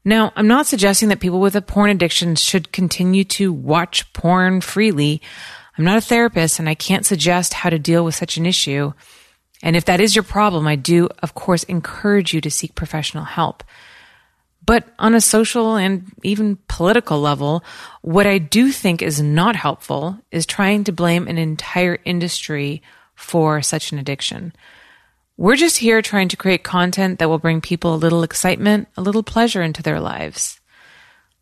Now, 0.04 0.32
I'm 0.36 0.46
not 0.46 0.68
suggesting 0.68 1.08
that 1.08 1.18
people 1.18 1.40
with 1.40 1.56
a 1.56 1.62
porn 1.62 1.90
addiction 1.90 2.36
should 2.36 2.70
continue 2.70 3.24
to 3.24 3.52
watch 3.52 4.12
porn 4.12 4.60
freely. 4.60 5.20
I'm 5.76 5.84
not 5.84 5.98
a 5.98 6.00
therapist 6.00 6.60
and 6.60 6.68
I 6.68 6.76
can't 6.76 7.04
suggest 7.04 7.54
how 7.54 7.70
to 7.70 7.78
deal 7.80 8.04
with 8.04 8.14
such 8.14 8.36
an 8.36 8.46
issue. 8.46 8.92
And 9.62 9.76
if 9.76 9.84
that 9.84 10.00
is 10.00 10.16
your 10.16 10.24
problem, 10.24 10.66
I 10.66 10.76
do, 10.76 11.08
of 11.22 11.34
course, 11.34 11.62
encourage 11.64 12.34
you 12.34 12.40
to 12.40 12.50
seek 12.50 12.74
professional 12.74 13.24
help. 13.24 13.62
But 14.64 14.88
on 14.98 15.14
a 15.14 15.20
social 15.20 15.76
and 15.76 16.12
even 16.22 16.58
political 16.68 17.20
level, 17.20 17.64
what 18.00 18.26
I 18.26 18.38
do 18.38 18.70
think 18.70 19.02
is 19.02 19.20
not 19.20 19.56
helpful 19.56 20.18
is 20.30 20.46
trying 20.46 20.84
to 20.84 20.92
blame 20.92 21.26
an 21.26 21.38
entire 21.38 21.98
industry 22.04 22.82
for 23.14 23.62
such 23.62 23.92
an 23.92 23.98
addiction. 23.98 24.52
We're 25.36 25.56
just 25.56 25.78
here 25.78 26.02
trying 26.02 26.28
to 26.28 26.36
create 26.36 26.62
content 26.62 27.18
that 27.18 27.28
will 27.28 27.38
bring 27.38 27.60
people 27.60 27.94
a 27.94 27.96
little 27.96 28.22
excitement, 28.22 28.88
a 28.96 29.02
little 29.02 29.22
pleasure 29.22 29.62
into 29.62 29.82
their 29.82 29.98
lives, 29.98 30.60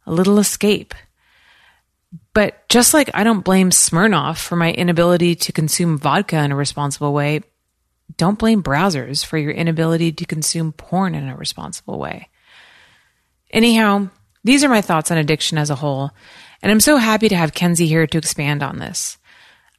a 0.06 0.12
little 0.12 0.38
escape. 0.38 0.94
But 2.32 2.68
just 2.68 2.94
like 2.94 3.10
I 3.12 3.24
don't 3.24 3.44
blame 3.44 3.70
Smirnoff 3.70 4.38
for 4.38 4.56
my 4.56 4.72
inability 4.72 5.34
to 5.36 5.52
consume 5.52 5.98
vodka 5.98 6.38
in 6.38 6.52
a 6.52 6.56
responsible 6.56 7.12
way, 7.12 7.42
don't 8.16 8.38
blame 8.38 8.62
browsers 8.62 9.24
for 9.24 9.38
your 9.38 9.52
inability 9.52 10.12
to 10.12 10.24
consume 10.24 10.72
porn 10.72 11.14
in 11.14 11.28
a 11.28 11.36
responsible 11.36 11.98
way. 11.98 12.28
Anyhow, 13.50 14.08
these 14.44 14.64
are 14.64 14.68
my 14.68 14.80
thoughts 14.80 15.10
on 15.10 15.18
addiction 15.18 15.58
as 15.58 15.70
a 15.70 15.76
whole, 15.76 16.10
and 16.62 16.70
I'm 16.70 16.80
so 16.80 16.96
happy 16.96 17.28
to 17.28 17.36
have 17.36 17.52
Kenzie 17.52 17.86
here 17.86 18.06
to 18.06 18.18
expand 18.18 18.62
on 18.62 18.78
this. 18.78 19.18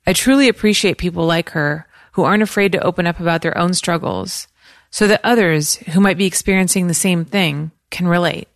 I 0.06 0.14
truly 0.14 0.48
appreciate 0.48 0.98
people 0.98 1.26
like 1.26 1.52
her 1.52 1.88
who 2.14 2.24
aren't 2.24 2.44
afraid 2.44 2.72
to 2.74 2.84
open 2.84 3.08
up 3.08 3.20
about 3.20 3.42
their 3.42 3.58
own 3.58 3.74
struggles 3.74 4.48
so 4.90 5.08
that 5.08 5.22
others 5.24 5.76
who 5.78 6.02
might 6.02 6.18
be 6.18 6.26
experiencing 6.26 6.88
the 6.88 6.94
same 6.94 7.24
thing 7.24 7.72
can 7.90 8.08
relate. 8.08 8.48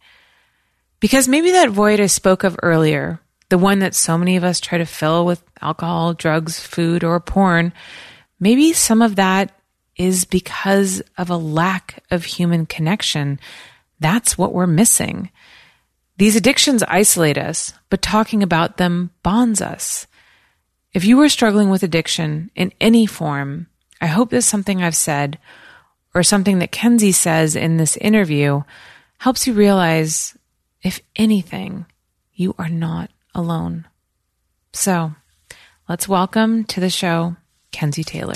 Because 0.99 1.27
maybe 1.27 1.51
that 1.51 1.69
void 1.69 1.99
I 1.99 2.07
spoke 2.07 2.43
of 2.43 2.59
earlier, 2.61 3.19
the 3.49 3.57
one 3.57 3.79
that 3.79 3.95
so 3.95 4.17
many 4.17 4.35
of 4.37 4.43
us 4.43 4.59
try 4.59 4.77
to 4.77 4.85
fill 4.85 5.25
with 5.25 5.43
alcohol, 5.61 6.13
drugs, 6.13 6.59
food, 6.59 7.03
or 7.03 7.19
porn, 7.19 7.73
maybe 8.39 8.73
some 8.73 9.01
of 9.01 9.15
that 9.15 9.54
is 9.95 10.25
because 10.25 11.01
of 11.17 11.29
a 11.29 11.37
lack 11.37 12.03
of 12.11 12.25
human 12.25 12.65
connection. 12.65 13.39
That's 13.99 14.37
what 14.37 14.53
we're 14.53 14.67
missing. 14.67 15.29
These 16.17 16.35
addictions 16.35 16.83
isolate 16.83 17.37
us, 17.37 17.73
but 17.89 18.01
talking 18.01 18.43
about 18.43 18.77
them 18.77 19.11
bonds 19.23 19.61
us. 19.61 20.07
If 20.93 21.03
you 21.03 21.19
are 21.21 21.29
struggling 21.29 21.69
with 21.69 21.83
addiction 21.83 22.51
in 22.55 22.71
any 22.79 23.05
form, 23.05 23.67
I 23.99 24.07
hope 24.07 24.29
that 24.29 24.43
something 24.43 24.81
I've 24.81 24.95
said 24.95 25.37
or 26.13 26.23
something 26.23 26.59
that 26.59 26.71
Kenzie 26.71 27.11
says 27.11 27.55
in 27.55 27.77
this 27.77 27.97
interview 27.97 28.61
helps 29.17 29.47
you 29.47 29.53
realize, 29.53 30.37
if 30.81 31.01
anything, 31.15 31.85
you 32.33 32.55
are 32.57 32.69
not 32.69 33.09
alone. 33.33 33.85
So 34.71 35.13
let's 35.89 36.07
welcome 36.07 36.63
to 36.65 36.79
the 36.79 36.89
show 36.89 37.35
Kenzie 37.71 38.03
Taylor. 38.03 38.35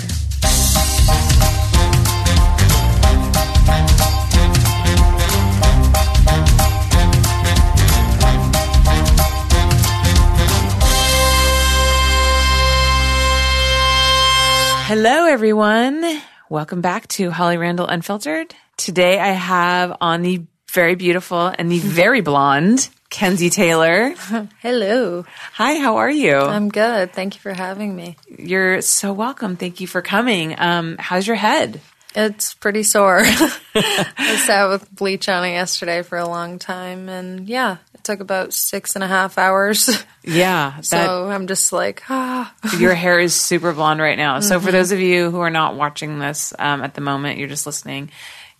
Hello, 14.89 15.25
everyone. 15.25 16.03
Welcome 16.49 16.81
back 16.81 17.07
to 17.09 17.29
Holly 17.29 17.57
Randall 17.57 17.85
Unfiltered. 17.85 18.55
Today 18.75 19.19
I 19.19 19.33
have 19.33 19.95
on 20.01 20.23
the 20.23 20.41
very 20.71 20.95
beautiful 20.95 21.45
and 21.45 21.71
the 21.71 21.77
very 21.99 22.21
blonde 22.21 22.89
Kenzie 23.11 23.51
Taylor. 23.51 24.09
Hello. 24.63 25.25
Hi, 25.53 25.75
how 25.75 25.97
are 25.97 26.09
you? 26.09 26.35
I'm 26.37 26.69
good. 26.69 27.13
Thank 27.13 27.35
you 27.35 27.39
for 27.39 27.53
having 27.53 27.95
me. 27.95 28.17
You're 28.35 28.81
so 28.81 29.13
welcome. 29.13 29.57
Thank 29.57 29.79
you 29.79 29.85
for 29.85 30.01
coming. 30.01 30.59
Um, 30.59 30.95
how's 30.97 31.27
your 31.27 31.35
head? 31.35 31.81
It's 32.15 32.55
pretty 32.55 32.81
sore. 32.81 33.21
I 33.75 34.43
sat 34.43 34.69
with 34.69 34.91
bleach 34.91 35.29
on 35.29 35.45
it 35.45 35.51
yesterday 35.51 36.01
for 36.01 36.17
a 36.17 36.27
long 36.27 36.57
time, 36.57 37.09
and 37.09 37.47
yeah, 37.47 37.77
it 37.99 38.03
took 38.05 38.21
about 38.21 38.53
six 38.53 38.95
and 38.95 39.03
a 39.03 39.07
half 39.07 39.37
hours. 39.37 39.89
Yeah. 40.21 40.73
That, 40.75 40.85
so 40.85 41.29
I'm 41.29 41.47
just 41.47 41.71
like, 41.71 42.03
ah. 42.09 42.53
your 42.77 42.93
hair 42.93 43.19
is 43.19 43.33
super 43.33 43.71
blonde 43.73 44.01
right 44.01 44.17
now. 44.17 44.41
So 44.41 44.59
for 44.59 44.69
those 44.69 44.91
of 44.91 44.99
you 44.99 45.31
who 45.31 45.39
are 45.39 45.49
not 45.49 45.75
watching 45.75 46.19
this 46.19 46.53
um, 46.59 46.83
at 46.83 46.93
the 46.93 47.01
moment, 47.01 47.39
you're 47.39 47.47
just 47.47 47.65
listening. 47.65 48.11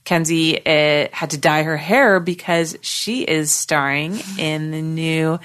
Kenzie 0.06 0.58
uh, 0.58 1.10
had 1.12 1.32
to 1.32 1.38
dye 1.38 1.64
her 1.64 1.78
hair 1.78 2.22
because 2.22 2.78
she 2.82 3.24
is 3.24 3.52
starring 3.52 4.20
in 4.40 4.72
the 4.72 4.82
new 4.82 5.38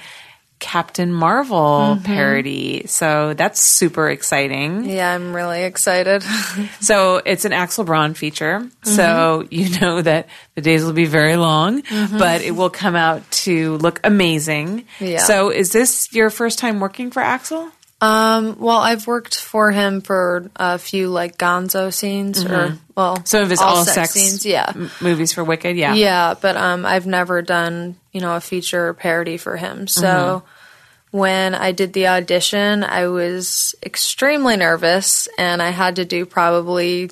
Captain 0.59 1.11
Marvel 1.11 1.95
mm-hmm. 1.95 2.03
parody. 2.03 2.87
So 2.87 3.33
that's 3.33 3.61
super 3.61 4.09
exciting. 4.09 4.85
Yeah, 4.85 5.13
I'm 5.13 5.35
really 5.35 5.63
excited. 5.63 6.23
So 6.79 7.21
it's 7.25 7.45
an 7.45 7.53
Axel 7.53 7.83
Braun 7.83 8.13
feature. 8.13 8.67
So 8.83 9.43
mm-hmm. 9.43 9.47
you 9.51 9.79
know 9.79 10.01
that 10.01 10.27
the 10.55 10.61
days 10.61 10.83
will 10.83 10.93
be 10.93 11.05
very 11.05 11.35
long, 11.35 11.81
mm-hmm. 11.81 12.17
but 12.17 12.41
it 12.41 12.51
will 12.51 12.69
come 12.69 12.95
out 12.95 13.29
to 13.31 13.77
look 13.77 13.99
amazing. 14.03 14.85
Yeah. 14.99 15.19
So 15.19 15.49
is 15.49 15.71
this 15.71 16.13
your 16.13 16.29
first 16.29 16.59
time 16.59 16.79
working 16.79 17.11
for 17.11 17.21
Axel? 17.21 17.71
Um, 18.05 18.57
well, 18.59 18.77
I've 18.77 19.07
worked 19.07 19.39
for 19.39 19.71
him 19.71 20.01
for 20.01 20.49
a 20.55 20.77
few 20.77 21.09
like 21.09 21.37
Gonzo 21.37 21.91
scenes, 21.91 22.45
or 22.45 22.77
well, 22.95 23.25
Some 23.25 23.43
of 23.43 23.49
his 23.49 23.61
all, 23.61 23.83
sex, 23.85 24.11
scenes. 24.11 24.45
Yeah, 24.45 24.71
m- 24.73 24.91
movies 25.01 25.33
for 25.33 25.43
Wicked. 25.43 25.75
Yeah. 25.75 25.93
Yeah, 25.93 26.35
but 26.39 26.55
um, 26.55 26.85
I've 26.85 27.07
never 27.07 27.41
done 27.41 27.95
you 28.11 28.21
know 28.21 28.35
a 28.35 28.41
feature 28.41 28.93
parody 28.93 29.37
for 29.37 29.57
him. 29.57 29.87
So 29.87 30.43
when 31.11 31.55
I 31.55 31.71
did 31.71 31.93
the 31.93 32.07
audition, 32.07 32.83
I 32.83 33.07
was 33.07 33.73
extremely 33.83 34.57
nervous, 34.57 35.27
and 35.37 35.61
I 35.61 35.69
had 35.69 35.95
to 35.95 36.05
do 36.05 36.25
probably 36.25 37.09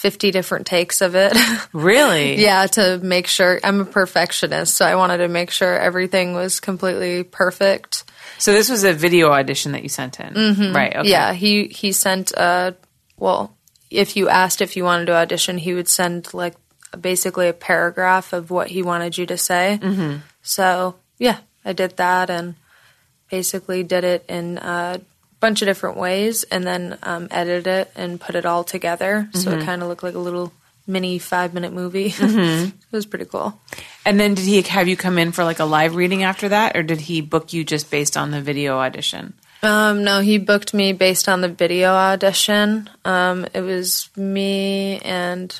fifty 0.00 0.30
different 0.30 0.66
takes 0.66 1.02
of 1.02 1.14
it. 1.14 1.36
Really? 1.72 2.40
yeah, 2.40 2.66
to 2.66 2.98
make 2.98 3.26
sure 3.26 3.60
I'm 3.62 3.80
a 3.80 3.84
perfectionist, 3.84 4.74
so 4.74 4.86
I 4.86 4.96
wanted 4.96 5.18
to 5.18 5.28
make 5.28 5.50
sure 5.50 5.78
everything 5.78 6.32
was 6.32 6.58
completely 6.58 7.22
perfect. 7.22 8.04
So 8.38 8.52
this 8.52 8.70
was 8.70 8.82
a 8.82 8.94
video 8.94 9.30
audition 9.30 9.72
that 9.72 9.82
you 9.82 9.90
sent 9.90 10.18
in, 10.18 10.72
right? 10.72 10.96
Okay. 10.96 11.08
Yeah, 11.08 11.34
he 11.34 11.68
he 11.68 11.92
sent 11.92 12.36
uh 12.36 12.72
well, 13.18 13.54
if 13.90 14.16
you 14.16 14.28
asked 14.30 14.62
if 14.62 14.74
you 14.74 14.84
wanted 14.84 15.06
to 15.06 15.14
audition, 15.14 15.58
he 15.58 15.74
would 15.74 15.88
send 15.88 16.32
like 16.32 16.54
basically 16.98 17.48
a 17.48 17.52
paragraph 17.52 18.32
of 18.32 18.50
what 18.50 18.68
he 18.68 18.82
wanted 18.82 19.18
you 19.18 19.26
to 19.26 19.36
say. 19.36 19.78
Mm-hmm. 19.82 20.18
So 20.42 20.96
yeah, 21.18 21.40
I 21.64 21.74
did 21.74 21.98
that 21.98 22.30
and 22.30 22.54
basically 23.30 23.82
did 23.82 24.04
it 24.04 24.24
in 24.28 24.58
a 24.58 25.00
bunch 25.40 25.62
of 25.62 25.66
different 25.66 25.96
ways, 25.96 26.44
and 26.44 26.66
then 26.66 26.98
um, 27.02 27.28
edited 27.30 27.66
it 27.66 27.90
and 27.96 28.20
put 28.20 28.34
it 28.34 28.46
all 28.46 28.62
together, 28.62 29.28
so 29.32 29.50
it 29.50 29.64
kind 29.64 29.82
of 29.82 29.88
looked 29.88 30.02
like 30.02 30.14
a 30.14 30.18
little 30.18 30.52
mini 30.86 31.18
five 31.18 31.54
minute 31.54 31.72
movie. 31.72 32.14
it 32.18 32.72
was 32.90 33.06
pretty 33.06 33.24
cool. 33.24 33.60
And 34.04 34.18
then 34.18 34.34
did 34.34 34.44
he 34.44 34.60
have 34.62 34.88
you 34.88 34.96
come 34.96 35.18
in 35.18 35.32
for 35.32 35.44
like 35.44 35.58
a 35.58 35.64
live 35.64 35.94
reading 35.94 36.22
after 36.22 36.48
that, 36.50 36.76
or 36.76 36.82
did 36.82 37.00
he 37.00 37.20
book 37.20 37.52
you 37.52 37.64
just 37.64 37.90
based 37.90 38.16
on 38.16 38.30
the 38.30 38.40
video 38.40 38.78
audition? 38.78 39.34
Um, 39.62 40.04
no, 40.04 40.20
he 40.20 40.38
booked 40.38 40.72
me 40.72 40.92
based 40.92 41.28
on 41.28 41.42
the 41.42 41.48
video 41.48 41.90
audition. 41.90 42.88
Um, 43.04 43.46
it 43.52 43.60
was 43.60 44.08
me 44.16 44.98
and 45.00 45.58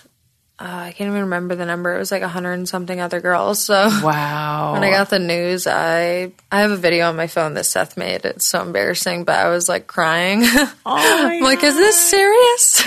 uh, 0.61 0.65
I 0.89 0.93
can't 0.93 1.09
even 1.09 1.23
remember 1.23 1.55
the 1.55 1.65
number. 1.65 1.95
It 1.95 1.99
was 1.99 2.13
like 2.13 2.21
a 2.23 2.29
hundred 2.29 2.53
and 2.53 2.69
something 2.69 3.01
other 3.01 3.21
girls. 3.21 3.61
So 3.61 3.89
Wow. 4.03 4.73
when 4.75 4.85
I 4.85 4.91
got 4.91 5.09
the 5.09 5.19
news, 5.19 5.67
I 5.67 6.33
I 6.53 6.61
have 6.61 6.71
a 6.71 6.77
video 6.77 7.09
on 7.09 7.17
my 7.17 7.29
phone 7.29 7.55
that 7.55 7.65
Seth 7.65 7.97
made. 7.97 8.25
It's 8.27 8.45
so 8.45 8.61
embarrassing, 8.61 9.25
but 9.25 9.37
I 9.39 9.49
was 9.49 9.69
like 9.69 9.87
crying. 9.87 10.43
Oh 10.87 10.97
my 10.97 11.35
I'm 11.37 11.43
like, 11.43 11.63
is 11.63 11.77
this 11.77 11.99
serious? 12.11 12.83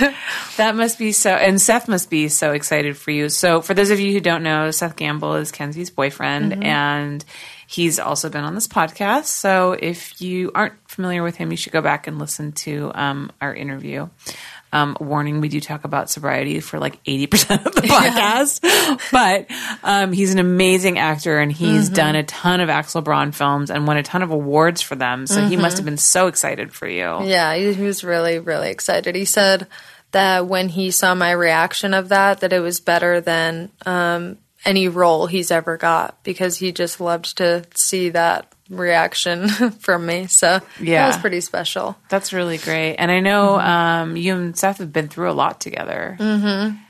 That 0.58 0.75
must 0.75 1.00
be 1.00 1.12
so, 1.13 1.32
and 1.32 1.60
Seth 1.62 1.88
must 1.88 2.10
be 2.10 2.27
so 2.27 2.51
excited 2.51 2.96
for 2.98 3.12
you. 3.12 3.30
So, 3.30 3.62
for 3.62 3.74
those 3.74 3.89
of 3.92 4.00
you 4.00 4.12
who 4.13 4.20
don't 4.20 4.44
know, 4.44 4.70
Seth 4.72 4.96
Gamble 4.96 5.36
is 5.36 5.51
Kenzie's 5.51 5.89
boyfriend, 5.89 6.63
and 6.63 7.24
he's 7.65 8.00
also 8.00 8.30
been 8.30 8.44
on 8.44 8.53
this 8.56 8.68
podcast. 8.68 9.25
So, 9.25 9.72
if 9.72 10.22
you 10.22 10.51
aren't 10.53 10.74
familiar 10.88 11.24
with 11.24 11.38
him, 11.38 11.50
you 11.51 11.58
should 11.58 11.72
go 11.74 11.82
back 11.82 12.08
and 12.08 12.20
listen 12.20 12.51
to 12.51 12.92
um, 12.94 13.32
our 13.42 13.53
interview. 13.56 14.10
Um, 14.74 14.98
warning: 15.00 15.39
we 15.39 15.50
do 15.50 15.62
talk 15.62 15.84
about 15.84 16.10
sobriety 16.10 16.60
for 16.60 16.80
like 16.80 17.00
eighty 17.06 17.27
percent 17.27 17.65
of 17.65 17.75
the 17.75 17.82
podcast, 17.84 18.60
but 19.12 19.46
um, 19.84 20.12
he's 20.12 20.34
an 20.34 20.39
amazing 20.39 20.98
actor, 20.98 21.39
and 21.39 21.51
he's 21.51 21.89
done 21.89 22.15
a 22.15 22.24
ton 22.24 22.60
of 22.60 22.70
Axel 22.70 23.01
Braun 23.01 23.32
films 23.32 23.70
and 23.70 23.86
won 23.86 23.98
a 23.98 24.03
ton 24.03 24.24
of 24.24 24.32
awards 24.32 24.82
for 24.82 24.96
them. 24.96 25.27
So 25.27 25.46
he 25.46 25.56
must 25.58 25.77
have 25.77 25.86
been 25.86 25.98
so 25.98 26.27
excited 26.27 26.74
for 26.74 26.88
you. 26.88 27.24
Yeah, 27.24 27.56
he, 27.56 27.74
he 27.74 27.84
was 27.84 28.03
really, 28.03 28.39
really 28.39 28.72
excited. 28.72 29.15
He 29.15 29.25
said 29.25 29.68
that 30.12 30.48
when 30.48 30.70
he 30.70 30.92
saw 30.92 31.13
my 31.13 31.32
reaction 31.32 31.94
of 31.94 32.10
that, 32.10 32.39
that 32.39 32.53
it 32.53 32.60
was 32.60 32.80
better 32.80 33.22
than 33.22 33.72
um, 33.86 34.38
any 34.65 34.88
role 34.88 35.27
he's 35.27 35.51
ever 35.51 35.77
got 35.77 36.24
because 36.24 36.58
he 36.58 36.72
just 36.72 37.00
loved 37.00 37.38
to 37.38 37.63
see 37.75 38.10
that 38.10 38.51
reaction 38.77 39.48
from 39.80 40.06
me. 40.06 40.27
So 40.27 40.60
Yeah. 40.80 41.01
that 41.03 41.08
was 41.08 41.18
pretty 41.18 41.42
special. 41.42 41.98
That's 42.10 42.34
really 42.34 42.58
great. 42.58 42.96
And 42.96 43.12
I 43.12 43.20
know 43.20 43.60
um, 43.60 44.15
you 44.18 44.36
and 44.36 44.58
Seth 44.58 44.77
have 44.80 44.92
been 44.94 45.08
through 45.08 45.30
a 45.30 45.34
lot 45.34 45.60
together. 45.62 46.18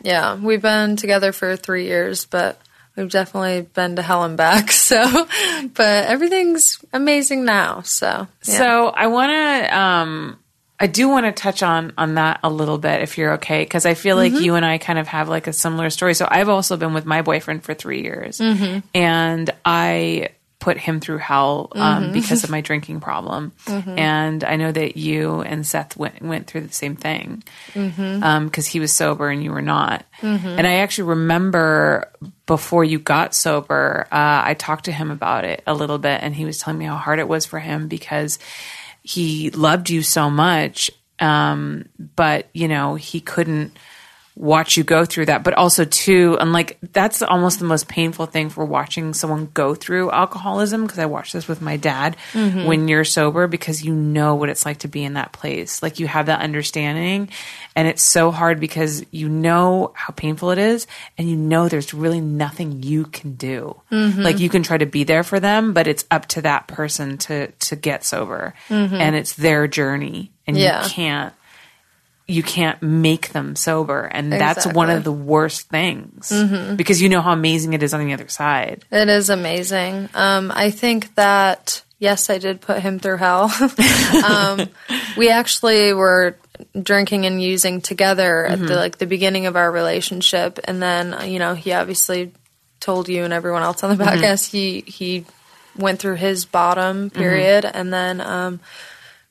Yeah, 0.04 0.36
we've 0.36 0.62
been 0.62 0.96
together 0.96 1.32
for 1.32 1.56
three 1.56 1.86
years, 1.86 2.26
but 2.26 2.60
we've 2.96 3.10
definitely 3.10 3.62
been 3.62 3.96
to 3.96 4.02
hell 4.02 4.24
and 4.24 4.38
back. 4.38 4.72
So, 4.84 5.28
but 5.74 6.06
everything's 6.06 6.84
amazing 6.92 7.46
now. 7.46 7.82
So, 7.82 8.28
yeah. 8.46 8.58
So 8.58 8.88
I 8.90 9.08
want 9.08 9.32
to, 9.32 9.78
um, 9.78 10.40
I 10.80 10.88
do 10.88 11.08
want 11.08 11.26
to 11.26 11.32
touch 11.32 11.64
on 11.64 11.94
on 11.98 12.16
that 12.16 12.42
a 12.44 12.50
little 12.50 12.78
bit, 12.78 13.02
if 13.02 13.18
you're 13.18 13.34
okay, 13.36 13.64
because 13.64 13.86
I 13.86 13.94
feel 13.94 14.18
like 14.18 14.34
you 14.34 14.56
and 14.56 14.66
I 14.66 14.78
kind 14.80 15.00
of 15.00 15.08
have 15.08 15.30
like 15.30 15.48
a 15.48 15.54
similar 15.54 15.90
story. 15.90 16.14
So 16.14 16.28
I've 16.30 16.50
also 16.50 16.76
been 16.76 16.94
with 16.94 17.06
my 17.06 17.22
boyfriend 17.22 17.64
for 17.64 17.74
three 17.74 18.02
years, 18.04 18.42
and 18.94 19.50
I 19.64 20.30
put 20.64 20.78
him 20.78 21.02
through 21.02 21.18
hell 21.18 21.68
um, 21.76 22.14
because 22.14 22.46
of 22.46 22.50
my 22.56 22.62
drinking 22.62 23.02
problem. 23.02 23.52
And 24.00 24.46
I 24.46 24.56
know 24.56 24.72
that 24.72 24.96
you 24.96 25.42
and 25.42 25.68
Seth 25.68 25.98
went 25.98 26.22
went 26.22 26.48
through 26.48 26.62
the 26.62 26.74
same 26.74 26.96
thing 26.96 27.44
because 27.74 28.66
he 28.66 28.80
was 28.80 28.94
sober 28.94 29.28
and 29.30 29.44
you 29.44 29.52
were 29.52 29.62
not. 29.62 30.06
And 30.58 30.66
I 30.66 30.76
actually 30.76 31.10
remember 31.10 32.10
before 32.46 32.86
you 32.86 32.98
got 32.98 33.36
sober, 33.36 34.08
uh, 34.10 34.42
I 34.46 34.54
talked 34.54 34.86
to 34.86 34.94
him 34.94 35.12
about 35.12 35.44
it 35.44 35.64
a 35.68 35.74
little 35.74 35.98
bit, 35.98 36.22
and 36.24 36.34
he 36.34 36.46
was 36.46 36.60
telling 36.60 36.80
me 36.80 36.86
how 36.86 36.96
hard 36.96 37.20
it 37.20 37.28
was 37.28 37.46
for 37.46 37.60
him 37.60 37.90
because 37.90 38.40
he 39.02 39.50
loved 39.50 39.90
you 39.90 40.02
so 40.02 40.30
much, 40.30 40.90
um, 41.20 41.90
but 42.16 42.48
you 42.54 42.70
know 42.70 42.96
he 42.96 43.20
couldn't 43.20 43.76
watch 44.36 44.78
you 44.78 44.84
go 44.84 45.06
through 45.06 45.26
that 45.26 45.44
but 45.44 45.54
also 45.54 45.86
too 45.86 46.38
and 46.40 46.54
like 46.54 46.78
that's 46.92 47.22
almost 47.22 47.60
the 47.60 47.66
most 47.66 47.88
painful 47.88 48.26
thing 48.26 48.50
for 48.50 48.66
watching 48.66 49.14
someone 49.14 49.50
go 49.54 49.76
through 49.76 50.10
alcoholism 50.12 50.84
because 50.84 51.00
i 51.00 51.06
watched 51.06 51.34
this 51.34 51.48
with 51.48 51.62
my 51.62 51.78
dad 51.78 52.18
mm-hmm. 52.34 52.66
when 52.66 52.88
you're 52.88 53.04
sober 53.04 53.48
because 53.48 53.84
you 53.84 53.94
know 53.94 54.36
what 54.36 54.50
it's 54.50 54.66
like 54.66 54.80
to 54.80 54.88
be 54.88 55.04
in 55.04 55.14
that 55.14 55.32
place. 55.32 55.82
Like 55.84 56.00
you 56.00 56.08
have 56.08 56.28
that 56.28 56.42
understanding 56.42 57.30
and 57.76 57.88
it's 57.88 58.02
so 58.02 58.32
hard 58.32 58.60
because 58.60 59.06
you 59.12 59.30
know 59.30 59.92
how 59.96 60.14
painful 60.14 60.52
it 60.52 60.58
is 60.58 60.88
and 61.18 61.30
you 61.30 61.36
know 61.36 61.70
there's 61.70 61.94
really 61.94 62.22
nothing 62.22 62.84
you 62.84 63.06
can 63.06 63.36
do. 63.36 63.80
Mm-hmm. 63.92 64.22
Like 64.22 64.40
you 64.40 64.50
can 64.50 64.64
try 64.64 64.78
to 64.78 64.86
be 64.86 65.04
there 65.04 65.24
for 65.24 65.40
them 65.40 65.74
but 65.74 65.88
it's 65.88 66.06
up 66.12 66.28
to 66.28 66.42
that 66.42 66.68
person 66.68 67.18
to 67.20 67.48
to 67.48 67.76
get 67.76 68.04
sober. 68.04 68.54
Mm-hmm. 68.70 68.96
And 68.96 69.16
it's 69.16 69.34
their 69.34 69.68
journey 69.68 70.32
and 70.48 70.58
Yeah. 70.58 70.84
you 70.84 70.90
can't 70.90 71.34
you 72.28 72.42
can't 72.42 72.82
make 72.82 73.30
them 73.34 73.56
sober 73.56 74.04
and 74.04 74.32
that's 74.32 74.66
one 74.66 74.90
of 74.90 75.04
the 75.04 75.12
worst 75.12 75.68
things 75.70 76.32
because 76.78 77.02
you 77.02 77.10
know 77.10 77.22
how 77.22 77.34
amazing 77.34 77.74
it 77.74 77.84
is 77.84 77.94
on 77.94 78.06
the 78.06 78.14
other 78.14 78.30
side 78.30 78.86
It 78.92 79.10
is 79.10 79.30
amazing. 79.30 80.08
Um, 80.14 80.52
I 80.56 80.70
think 80.72 81.16
that 81.16 81.84
yes, 82.00 82.30
I 82.30 82.38
did 82.38 82.60
put 82.62 82.82
him 82.82 83.00
through 83.00 83.18
hell. 83.18 83.52
um, 84.26 84.68
we 85.18 85.30
actually 85.30 85.94
were 85.94 86.36
drinking 86.82 87.26
and 87.26 87.42
using 87.42 87.82
together 87.82 88.46
at 88.46 88.60
the 88.60 88.76
like 88.76 88.98
the 88.98 89.06
beginning 89.06 89.46
of 89.46 89.56
our 89.56 89.72
relationship, 89.72 90.60
and 90.66 90.82
then 90.82 91.30
you 91.30 91.40
know 91.40 91.54
he 91.56 91.72
obviously 91.72 92.32
told 92.80 93.08
you 93.08 93.24
and 93.24 93.34
everyone 93.34 93.64
else 93.64 93.84
on 93.84 93.98
the 93.98 94.04
podcast 94.04 94.50
he 94.50 94.82
he 94.82 95.26
went 95.78 96.00
through 96.00 96.16
his 96.16 96.46
bottom 96.46 97.10
period, 97.10 97.66
and 97.66 97.92
then. 97.92 98.22
Um, 98.22 98.60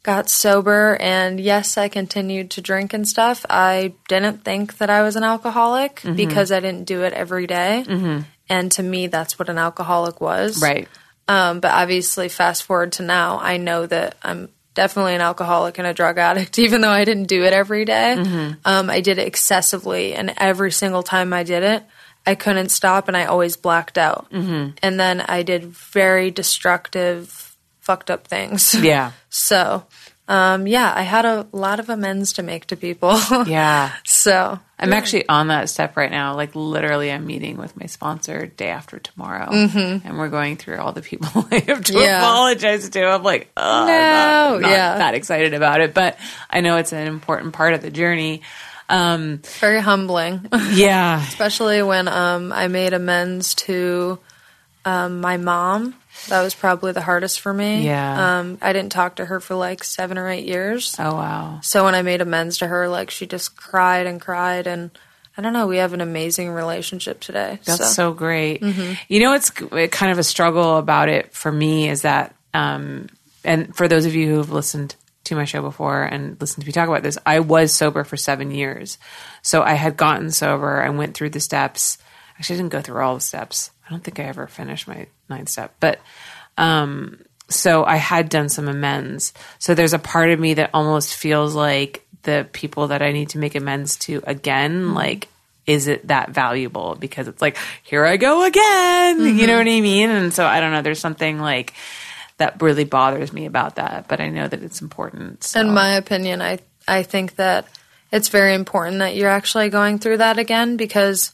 got 0.02 0.28
sober 0.28 0.96
and 1.00 1.38
yes 1.38 1.78
i 1.78 1.88
continued 1.88 2.50
to 2.50 2.60
drink 2.60 2.92
and 2.92 3.06
stuff 3.06 3.46
i 3.48 3.92
didn't 4.08 4.44
think 4.44 4.78
that 4.78 4.90
i 4.90 5.00
was 5.02 5.14
an 5.14 5.22
alcoholic 5.22 6.02
because 6.16 6.50
i 6.50 6.58
didn't 6.60 6.84
do 6.84 7.02
it 7.04 7.12
every 7.12 7.46
day. 7.46 7.84
and 8.48 8.72
to 8.72 8.82
me 8.82 9.06
that's 9.06 9.38
what 9.38 9.48
an 9.48 9.58
alcoholic 9.58 10.20
was. 10.20 10.60
Right. 10.60 10.88
Um, 11.28 11.60
but 11.60 11.70
obviously 11.72 12.28
fast 12.28 12.64
forward 12.64 12.92
to 12.92 13.02
now 13.04 13.38
i 13.38 13.56
know 13.56 13.86
that 13.86 14.16
i'm 14.24 14.48
definitely 14.74 15.14
an 15.14 15.20
alcoholic 15.20 15.78
and 15.78 15.86
a 15.86 15.94
drug 15.94 16.18
addict 16.18 16.58
even 16.66 16.80
though 16.80 16.90
i 16.90 17.04
didn't 17.04 17.26
do 17.28 17.44
it 17.44 17.52
every 17.52 17.84
day. 17.84 18.12
Um, 18.64 18.90
i 18.90 19.00
did 19.00 19.18
it 19.18 19.26
excessively 19.28 20.14
and 20.14 20.34
every 20.36 20.72
single 20.72 21.04
time 21.04 21.32
i 21.32 21.44
did 21.44 21.62
it 21.62 21.84
i 22.26 22.34
couldn't 22.34 22.70
stop 22.70 23.06
and 23.06 23.16
i 23.16 23.26
always 23.26 23.56
blacked 23.56 23.98
out. 23.98 24.26
And 24.32 24.98
then 24.98 25.20
i 25.20 25.42
did 25.44 25.64
very 25.66 26.30
destructive 26.32 27.51
fucked 27.82 28.10
up 28.10 28.26
things. 28.26 28.74
Yeah. 28.82 29.12
So, 29.28 29.84
um, 30.28 30.66
yeah, 30.66 30.90
I 30.96 31.02
had 31.02 31.24
a 31.26 31.46
lot 31.52 31.78
of 31.80 31.90
amends 31.90 32.32
to 32.34 32.42
make 32.42 32.66
to 32.68 32.76
people. 32.76 33.18
yeah. 33.46 33.92
So, 34.04 34.58
i'm 34.78 34.92
actually 34.92 35.28
on 35.28 35.46
that 35.48 35.68
step 35.68 35.96
right 35.96 36.10
now. 36.10 36.34
Like 36.34 36.56
literally 36.56 37.12
i'm 37.12 37.24
meeting 37.26 37.56
with 37.56 37.76
my 37.76 37.86
sponsor 37.86 38.46
day 38.46 38.68
after 38.68 38.98
tomorrow. 38.98 39.48
And 39.52 40.18
we're 40.18 40.28
going 40.28 40.56
through 40.56 40.78
all 40.78 40.90
the 40.92 41.02
people 41.02 41.28
i 41.52 41.58
have 41.60 41.84
to 41.84 41.92
Yeah. 41.92 42.18
apologize 42.18 42.88
to. 42.88 43.04
I'm 43.04 43.22
like 43.22 43.50
oh 43.56 43.62
I'm 43.82 43.86
No, 43.86 44.58
not, 44.58 44.60
not 44.62 44.70
yeah. 44.70 44.98
that 44.98 45.14
excited 45.14 45.54
about 45.54 45.80
it. 45.82 45.92
But 45.94 46.18
i 46.50 46.60
know 46.62 46.78
it's 46.78 46.92
an 46.92 47.06
important 47.06 47.52
part 47.52 47.74
of 47.74 47.82
the 47.82 47.90
journey. 47.90 48.42
Um, 48.88 49.40
very 49.60 49.80
humbling, 49.80 50.48
yeah. 50.72 51.22
Especially 51.22 51.82
when 51.82 52.08
um, 52.08 52.52
I 52.52 52.68
made 52.68 52.92
amends 52.92 53.54
to 53.66 54.18
um, 54.84 55.20
my 55.20 55.36
mom. 55.36 55.94
That 56.28 56.42
was 56.42 56.54
probably 56.54 56.92
the 56.92 57.00
hardest 57.00 57.40
for 57.40 57.52
me. 57.52 57.86
Yeah. 57.86 58.38
Um, 58.38 58.58
I 58.60 58.72
didn't 58.72 58.92
talk 58.92 59.16
to 59.16 59.24
her 59.24 59.40
for 59.40 59.54
like 59.54 59.82
seven 59.82 60.18
or 60.18 60.28
eight 60.28 60.46
years. 60.46 60.94
oh 60.98 61.14
wow 61.14 61.60
So 61.62 61.84
when 61.84 61.94
I 61.94 62.02
made 62.02 62.20
amends 62.20 62.58
to 62.58 62.66
her, 62.66 62.88
like 62.88 63.10
she 63.10 63.26
just 63.26 63.56
cried 63.56 64.06
and 64.06 64.20
cried. 64.20 64.66
And 64.66 64.90
I 65.36 65.42
don't 65.42 65.54
know, 65.54 65.66
we 65.66 65.78
have 65.78 65.94
an 65.94 66.00
amazing 66.02 66.50
relationship 66.50 67.20
today. 67.20 67.58
That's 67.64 67.78
so. 67.78 68.10
so, 68.10 68.12
great. 68.12 68.62
You 69.08 69.20
know, 69.20 69.32
it's 69.32 69.50
kind 69.50 70.12
of 70.12 70.18
a 70.18 70.22
struggle 70.22 70.76
about 70.76 71.08
it 71.08 71.32
for 71.32 71.50
me 71.50 71.88
is 71.88 72.02
that, 72.02 72.34
um, 72.52 73.08
and 73.42 73.74
for 73.74 73.88
those 73.88 74.04
of 74.04 74.14
you 74.14 74.28
who've 74.28 74.52
listened 74.52 74.94
to 75.24 75.34
my 75.34 75.44
show 75.44 75.62
before 75.62 76.02
and 76.02 76.38
listened 76.40 76.62
to 76.62 76.68
me 76.68 76.72
talk 76.72 76.88
about 76.88 77.02
this, 77.02 77.16
I 77.24 77.40
was 77.40 77.74
sober 77.74 78.04
for 78.04 78.16
seven 78.16 78.50
years. 78.50 78.98
So 79.40 79.62
I 79.62 79.74
had 79.74 79.96
gotten 79.96 80.30
sober. 80.30 80.82
I 80.82 80.90
went 80.90 81.14
through 81.14 81.30
the 81.30 81.40
steps. 81.40 81.96
Actually, 82.38 82.56
I 82.56 82.58
didn't 82.58 82.72
go 82.72 82.82
through 82.82 83.02
all 83.02 83.14
the 83.14 83.20
steps. 83.20 83.70
I 83.86 83.90
don't 83.90 84.02
think 84.02 84.20
I 84.20 84.24
ever 84.24 84.46
finished 84.46 84.88
my 84.88 85.06
ninth 85.28 85.48
step, 85.48 85.74
but, 85.80 86.00
um, 86.56 87.18
so 87.48 87.84
I 87.84 87.96
had 87.96 88.28
done 88.28 88.48
some 88.48 88.68
amends. 88.68 89.34
So 89.58 89.74
there's 89.74 89.92
a 89.92 89.98
part 89.98 90.30
of 90.30 90.40
me 90.40 90.54
that 90.54 90.70
almost 90.72 91.14
feels 91.14 91.54
like 91.54 92.06
the 92.22 92.46
people 92.52 92.88
that 92.88 93.02
I 93.02 93.12
need 93.12 93.30
to 93.30 93.38
make 93.38 93.54
amends 93.54 93.96
to 93.96 94.22
again, 94.26 94.94
like, 94.94 95.28
is 95.66 95.86
it 95.86 96.08
that 96.08 96.30
valuable? 96.30 96.96
Because 96.98 97.28
it's 97.28 97.42
like, 97.42 97.56
here 97.82 98.04
I 98.04 98.16
go 98.16 98.44
again. 98.44 99.38
You 99.38 99.46
know 99.46 99.58
what 99.58 99.68
I 99.68 99.80
mean? 99.80 100.10
And 100.10 100.32
so 100.32 100.44
I 100.46 100.60
don't 100.60 100.72
know. 100.72 100.82
There's 100.82 100.98
something 100.98 101.38
like 101.38 101.74
that 102.38 102.60
really 102.60 102.84
bothers 102.84 103.32
me 103.32 103.46
about 103.46 103.76
that, 103.76 104.08
but 104.08 104.20
I 104.20 104.28
know 104.28 104.48
that 104.48 104.62
it's 104.62 104.80
important. 104.80 105.44
So. 105.44 105.60
In 105.60 105.72
my 105.72 105.94
opinion, 105.96 106.42
I 106.42 106.58
I 106.88 107.02
think 107.04 107.36
that 107.36 107.66
it's 108.10 108.28
very 108.28 108.54
important 108.54 108.98
that 108.98 109.14
you're 109.14 109.28
actually 109.28 109.68
going 109.68 109.98
through 109.98 110.18
that 110.18 110.38
again 110.38 110.76
because, 110.76 111.32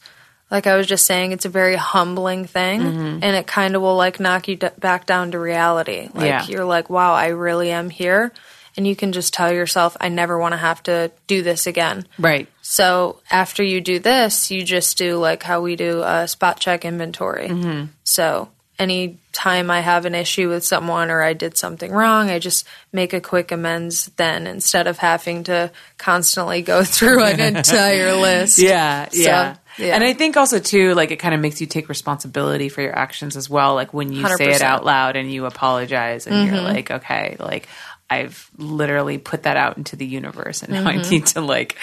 like 0.51 0.67
I 0.67 0.77
was 0.77 0.87
just 0.87 1.05
saying, 1.07 1.33
it's 1.33 1.45
a 1.45 1.49
very 1.51 1.77
humbling 1.77 2.45
thing, 2.47 2.81
Mm-hmm. 2.81 3.19
and 3.23 3.37
it 3.37 3.47
kind 3.47 3.77
of 3.77 3.83
will 3.83 3.97
like 3.97 4.19
knock 4.21 4.49
you 4.49 4.57
d- 4.57 4.69
back 4.79 5.07
down 5.07 5.33
to 5.33 5.39
reality. 5.39 6.09
Like 6.15 6.27
Yeah. 6.27 6.47
you're 6.47 6.65
like, 6.65 6.89
wow, 6.91 7.13
I 7.15 7.29
really 7.29 7.71
am 7.71 7.91
here, 7.91 8.33
and 8.77 8.87
you 8.87 8.97
can 8.97 9.13
just 9.13 9.35
tell 9.35 9.53
yourself, 9.53 9.97
I 10.01 10.09
never 10.09 10.39
want 10.39 10.53
to 10.53 10.59
have 10.59 10.83
to 10.85 11.11
do 11.27 11.43
this 11.43 11.67
again. 11.67 12.07
right. 12.19 12.49
So 12.63 13.21
after 13.31 13.63
you 13.63 13.81
do 13.81 13.99
this, 13.99 14.51
you 14.51 14.63
just 14.63 14.99
do 14.99 15.17
like 15.17 15.43
how 15.43 15.61
we 15.63 15.75
do 15.77 16.03
a 16.03 16.29
spot 16.29 16.61
check 16.61 16.85
inventory. 16.85 17.49
Mm-hmm. 17.49 17.87
So 18.05 18.51
any 18.79 19.19
time 19.33 19.71
I 19.71 19.81
have 19.81 20.05
an 20.05 20.15
issue 20.15 20.49
with 20.51 20.65
someone 20.65 21.11
or 21.11 21.21
I 21.23 21.33
did 21.33 21.57
something 21.57 21.91
wrong, 21.91 22.31
I 22.31 22.39
just 22.39 22.67
make 22.93 23.13
a 23.13 23.21
quick 23.21 23.51
amends 23.53 24.07
then 24.17 24.47
instead 24.47 24.87
of 24.87 24.99
having 24.99 25.45
to 25.45 25.73
constantly 25.97 26.63
go 26.63 26.85
through 26.95 27.25
an 27.25 27.41
entire 27.57 28.15
list. 28.15 28.59
Yeah, 28.59 29.09
So, 29.11 29.19
yeah. 29.21 29.57
Yeah. 29.79 29.95
And 29.95 30.05
I 30.05 30.13
think 30.13 30.37
also 30.37 30.59
too, 30.59 30.95
like 30.95 31.11
it 31.11 31.17
kind 31.17 31.35
of 31.35 31.41
makes 31.41 31.61
you 31.61 31.67
take 31.67 31.89
responsibility 31.89 32.69
for 32.69 32.83
your 32.83 32.97
actions 32.97 33.37
as 33.37 33.49
well. 33.49 33.75
Like 33.75 33.95
when 33.95 34.13
you 34.13 34.27
say 34.37 34.51
it 34.51 34.63
out 34.63 34.85
loud 34.85 35.17
and 35.17 35.31
you 35.33 35.47
apologize 35.47 36.27
and 36.27 36.49
you're 36.49 36.61
like, 36.61 36.91
okay, 36.91 37.37
like 37.39 37.69
I've 38.11 38.51
literally 38.57 39.19
put 39.19 39.43
that 39.43 39.57
out 39.57 39.77
into 39.77 39.97
the 39.97 40.07
universe 40.07 40.63
and 40.63 40.73
now 40.73 40.89
I 40.89 40.97
need 41.11 41.27
to 41.27 41.41
like 41.41 41.77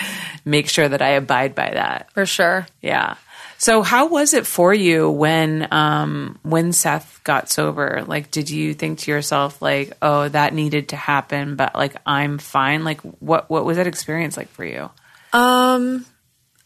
make 0.43 0.69
sure 0.69 0.87
that 0.87 1.01
I 1.01 1.09
abide 1.09 1.55
by 1.55 1.71
that. 1.71 2.11
For 2.11 2.25
sure. 2.25 2.67
Yeah. 2.81 3.15
So 3.57 3.83
how 3.83 4.07
was 4.07 4.33
it 4.33 4.45
for 4.45 4.73
you 4.73 5.09
when 5.09 5.67
um 5.71 6.39
when 6.43 6.73
Seth 6.73 7.21
got 7.23 7.49
sober? 7.49 8.03
Like 8.05 8.31
did 8.31 8.49
you 8.49 8.73
think 8.73 8.99
to 8.99 9.11
yourself 9.11 9.61
like, 9.61 9.93
"Oh, 10.01 10.27
that 10.27 10.53
needed 10.53 10.89
to 10.89 10.95
happen, 10.95 11.55
but 11.55 11.73
like 11.73 11.95
I'm 12.05 12.37
fine." 12.37 12.83
Like 12.83 13.01
what 13.01 13.49
what 13.49 13.63
was 13.63 13.77
that 13.77 13.87
experience 13.87 14.35
like 14.35 14.49
for 14.49 14.65
you? 14.65 14.89
Um, 15.31 16.05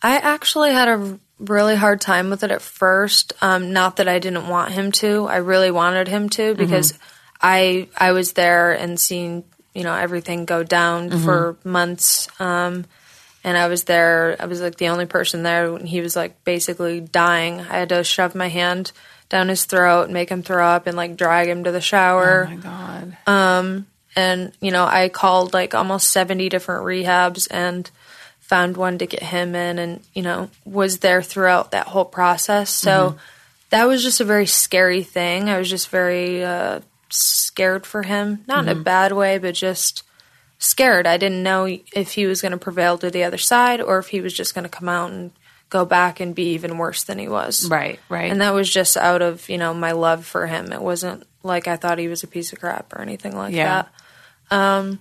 I 0.01 0.17
actually 0.17 0.71
had 0.71 0.87
a 0.87 1.19
really 1.39 1.75
hard 1.75 2.01
time 2.01 2.29
with 2.29 2.43
it 2.43 2.51
at 2.51 2.61
first. 2.61 3.33
Um, 3.41 3.73
not 3.73 3.97
that 3.97 4.07
I 4.07 4.19
didn't 4.19 4.47
want 4.47 4.71
him 4.71 4.91
to. 4.93 5.27
I 5.27 5.37
really 5.37 5.71
wanted 5.71 6.07
him 6.07 6.29
to 6.29 6.55
because 6.55 6.97
I 7.41 7.87
I 7.97 8.11
was 8.11 8.33
there 8.33 8.71
and 8.73 8.99
seeing 8.99 9.43
you 9.73 9.83
know 9.83 9.93
everything 9.95 10.45
go 10.45 10.63
down 10.63 11.09
for 11.19 11.57
months. 11.63 12.27
Um, 12.39 12.85
and 13.43 13.57
I 13.57 13.67
was 13.67 13.85
there. 13.85 14.35
I 14.39 14.45
was 14.47 14.59
like 14.61 14.75
the 14.75 14.89
only 14.89 15.05
person 15.05 15.43
there 15.43 15.71
when 15.71 15.85
he 15.85 16.01
was 16.01 16.15
like 16.15 16.43
basically 16.43 16.99
dying. 16.99 17.61
I 17.61 17.77
had 17.79 17.89
to 17.89 18.03
shove 18.03 18.35
my 18.35 18.49
hand 18.49 18.91
down 19.29 19.47
his 19.47 19.63
throat, 19.65 20.09
make 20.09 20.29
him 20.29 20.43
throw 20.43 20.65
up, 20.65 20.87
and 20.87 20.97
like 20.97 21.15
drag 21.15 21.47
him 21.47 21.63
to 21.63 21.71
the 21.71 21.79
shower 21.81 22.47
Oh 22.51 22.55
my 22.55 22.55
god. 22.57 23.17
and 24.15 24.51
you 24.59 24.71
know 24.71 24.85
i 24.85 25.07
called 25.07 25.53
like 25.53 25.75
almost 25.75 26.09
70 26.09 26.49
different 26.49 26.83
rehabs 26.83 27.47
and 27.51 27.89
found 28.49 28.75
one 28.75 28.97
to 28.97 29.05
get 29.05 29.21
him 29.21 29.53
in 29.53 29.77
and 29.77 30.01
you 30.15 30.23
know 30.23 30.49
was 30.65 30.97
there 30.99 31.21
throughout 31.21 31.69
that 31.71 31.85
whole 31.87 32.03
process. 32.05 32.71
So 32.71 33.15
that 33.69 33.85
was 33.87 34.01
just 34.03 34.19
a 34.19 34.25
very 34.25 34.47
scary 34.47 35.03
thing. 35.03 35.49
I 35.49 35.59
was 35.59 35.69
just 35.69 35.89
very 35.89 36.43
uh, 36.43 36.79
scared 37.09 37.85
for 37.85 38.01
him. 38.01 38.43
Not 38.47 38.63
in 38.63 38.69
a 38.69 38.75
bad 38.75 39.11
way 39.11 39.37
but 39.37 39.53
just 39.53 40.01
scared. 40.57 41.05
I 41.05 41.17
didn't 41.17 41.43
know 41.43 41.65
if 41.93 42.13
he 42.13 42.25
was 42.25 42.41
going 42.41 42.51
to 42.53 42.57
prevail 42.57 42.97
to 42.97 43.11
the 43.11 43.23
other 43.23 43.37
side 43.37 43.81
or 43.81 43.99
if 43.99 44.07
he 44.07 44.19
was 44.19 44.33
just 44.33 44.55
going 44.55 44.63
to 44.63 44.69
come 44.69 44.89
out 44.89 45.11
and 45.11 45.31
go 45.69 45.85
back 45.85 46.19
and 46.19 46.33
be 46.33 46.53
even 46.53 46.79
worse 46.79 47.03
than 47.03 47.19
he 47.19 47.27
was. 47.27 47.69
Right, 47.69 47.99
right. 48.09 48.31
and 48.31 48.41
that 48.41 48.55
was 48.55 48.67
just 48.67 48.97
out 48.97 49.21
of 49.21 49.47
you 49.47 49.59
know 49.59 49.75
my 49.75 49.91
love 49.91 50.25
for 50.25 50.47
him. 50.47 50.71
It 50.71 50.81
wasn't 50.81 51.23
like 51.43 51.67
i 51.69 51.77
thought 51.77 51.99
he 51.99 52.07
was 52.09 52.23
a 52.23 52.27
piece 52.27 52.51
of 52.51 52.59
crap 52.59 52.91
or 52.93 53.01
anything 53.01 53.35
like 53.37 53.53
Yeah. 53.53 53.83
that. 54.49 54.57
Um, 54.57 54.99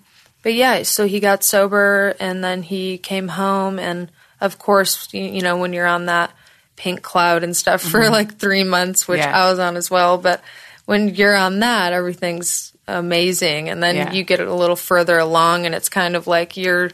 but 0.48 0.54
yeah 0.54 0.82
so 0.82 1.06
he 1.06 1.20
got 1.20 1.44
sober 1.44 2.14
and 2.18 2.42
then 2.42 2.62
he 2.62 2.96
came 2.96 3.28
home 3.28 3.78
and 3.78 4.10
of 4.40 4.58
course 4.58 5.12
you, 5.12 5.20
you 5.22 5.42
know 5.42 5.58
when 5.58 5.74
you're 5.74 5.86
on 5.86 6.06
that 6.06 6.30
pink 6.74 7.02
cloud 7.02 7.44
and 7.44 7.54
stuff 7.54 7.82
for 7.82 8.08
like 8.08 8.38
three 8.38 8.64
months 8.64 9.06
which 9.06 9.20
Mm-hmm. 9.20 9.28
Yeah. 9.28 9.44
i 9.46 9.50
was 9.50 9.58
on 9.58 9.76
as 9.76 9.90
well 9.90 10.16
but 10.16 10.40
when 10.86 11.14
you're 11.14 11.36
on 11.36 11.58
that 11.58 11.92
everything's 11.92 12.72
amazing 12.86 13.68
and 13.68 13.82
then 13.82 13.96
Yeah. 13.96 14.12
you 14.12 14.24
get 14.24 14.40
a 14.40 14.54
little 14.54 14.76
further 14.76 15.18
along 15.18 15.66
and 15.66 15.74
it's 15.74 15.90
kind 15.90 16.16
of 16.16 16.26
like 16.26 16.56
you're 16.56 16.90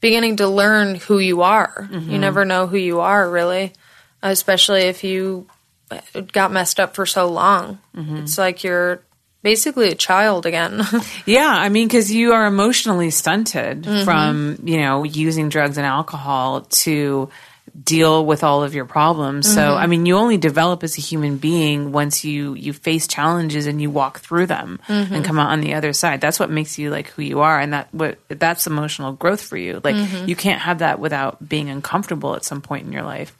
beginning 0.00 0.36
to 0.36 0.46
learn 0.46 0.94
who 0.94 1.18
you 1.18 1.42
are 1.42 1.88
Mm-hmm. 1.90 2.08
you 2.10 2.18
never 2.20 2.44
know 2.44 2.68
who 2.68 2.76
you 2.76 3.00
are 3.00 3.28
really 3.28 3.72
especially 4.22 4.82
if 4.82 5.02
you 5.02 5.48
got 6.30 6.52
messed 6.52 6.78
up 6.78 6.94
for 6.94 7.04
so 7.04 7.26
long. 7.26 7.78
Mm-hmm. 7.96 8.16
It's 8.18 8.38
like 8.38 8.62
you're 8.64 9.02
basically 9.42 9.88
a 9.88 9.94
child 9.94 10.46
again. 10.46 10.82
Yeah, 11.26 11.48
I 11.48 11.68
mean, 11.68 11.88
because 11.88 12.10
you 12.12 12.32
are 12.32 12.46
emotionally 12.46 13.10
stunted 13.10 13.82
Mm-hmm. 13.82 14.04
from 14.04 14.58
you 14.64 14.78
know 14.78 15.04
using 15.04 15.48
drugs 15.48 15.76
and 15.78 15.86
alcohol 15.86 16.62
to 16.84 17.28
deal 17.84 18.26
with 18.26 18.44
all 18.44 18.62
of 18.64 18.74
your 18.74 18.84
problems. 18.84 19.46
So, 19.52 19.60
Mm-hmm. 19.60 19.78
I 19.82 19.86
mean, 19.86 20.04
you 20.04 20.16
only 20.16 20.36
develop 20.36 20.82
as 20.82 20.98
a 20.98 21.00
human 21.00 21.38
being 21.38 21.92
once 21.92 22.24
you 22.24 22.54
you 22.54 22.72
face 22.72 23.06
challenges 23.06 23.66
and 23.66 23.80
you 23.80 23.88
walk 23.90 24.20
through 24.20 24.46
them 24.46 24.78
Mm-hmm. 24.88 25.14
and 25.14 25.24
come 25.24 25.38
out 25.38 25.50
on 25.50 25.60
the 25.60 25.74
other 25.74 25.92
side. 25.92 26.20
That's 26.20 26.38
what 26.40 26.50
makes 26.50 26.78
you 26.78 26.90
like 26.90 27.08
who 27.08 27.22
you 27.22 27.40
are, 27.40 27.58
and 27.58 27.72
that 27.72 27.88
what 27.94 28.18
that's 28.28 28.66
emotional 28.66 29.12
growth 29.12 29.40
for 29.42 29.56
you. 29.56 29.80
Like 29.82 29.94
Mm-hmm. 29.96 30.28
you 30.28 30.36
can't 30.36 30.60
have 30.60 30.80
that 30.80 30.98
without 31.00 31.46
being 31.48 31.70
uncomfortable 31.70 32.34
at 32.34 32.44
some 32.44 32.60
point 32.60 32.84
in 32.86 32.92
your 32.92 33.04
life. 33.04 33.32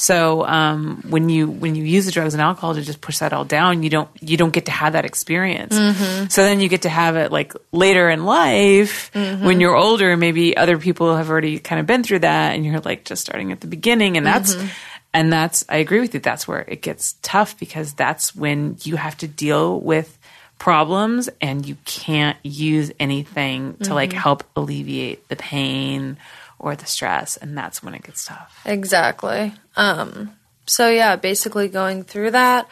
So 0.00 0.46
um, 0.46 1.02
when 1.10 1.28
you 1.28 1.46
when 1.46 1.74
you 1.74 1.84
use 1.84 2.06
the 2.06 2.10
drugs 2.10 2.32
and 2.32 2.40
alcohol 2.40 2.74
to 2.74 2.80
just 2.80 3.02
push 3.02 3.18
that 3.18 3.34
all 3.34 3.44
down, 3.44 3.82
you 3.82 3.90
don't 3.90 4.08
you 4.22 4.38
don't 4.38 4.50
get 4.50 4.64
to 4.64 4.70
have 4.70 4.94
that 4.94 5.04
experience. 5.04 5.76
Mm-hmm. 5.76 6.28
So 6.28 6.42
then 6.42 6.60
you 6.60 6.70
get 6.70 6.82
to 6.82 6.88
have 6.88 7.16
it 7.16 7.30
like 7.30 7.52
later 7.70 8.08
in 8.08 8.24
life 8.24 9.10
mm-hmm. 9.12 9.44
when 9.44 9.60
you're 9.60 9.76
older. 9.76 10.16
Maybe 10.16 10.56
other 10.56 10.78
people 10.78 11.16
have 11.16 11.28
already 11.28 11.58
kind 11.58 11.80
of 11.80 11.86
been 11.86 12.02
through 12.02 12.20
that, 12.20 12.54
and 12.54 12.64
you're 12.64 12.80
like 12.80 13.04
just 13.04 13.20
starting 13.20 13.52
at 13.52 13.60
the 13.60 13.66
beginning, 13.66 14.16
and 14.16 14.24
that's 14.24 14.54
mm-hmm. 14.54 14.68
and 15.12 15.30
that's 15.30 15.66
I 15.68 15.76
agree 15.76 16.00
with 16.00 16.14
you. 16.14 16.20
That's 16.20 16.48
where 16.48 16.64
it 16.66 16.80
gets 16.80 17.16
tough 17.20 17.58
because 17.58 17.92
that's 17.92 18.34
when 18.34 18.78
you 18.80 18.96
have 18.96 19.18
to 19.18 19.28
deal 19.28 19.78
with 19.78 20.16
problems 20.58 21.28
and 21.42 21.66
you 21.66 21.76
can't 21.84 22.38
use 22.42 22.90
anything 22.98 23.76
to 23.82 23.92
like 23.92 24.14
help 24.14 24.44
alleviate 24.56 25.28
the 25.28 25.36
pain 25.36 26.16
or 26.60 26.76
the 26.76 26.86
stress 26.86 27.38
and 27.38 27.56
that's 27.56 27.82
when 27.82 27.94
it 27.94 28.02
gets 28.02 28.26
tough. 28.26 28.60
exactly. 28.64 29.52
Um, 29.80 30.36
so 30.66 30.90
yeah, 30.90 31.16
basically 31.16 31.68
going 31.68 32.04
through 32.04 32.32
that, 32.32 32.68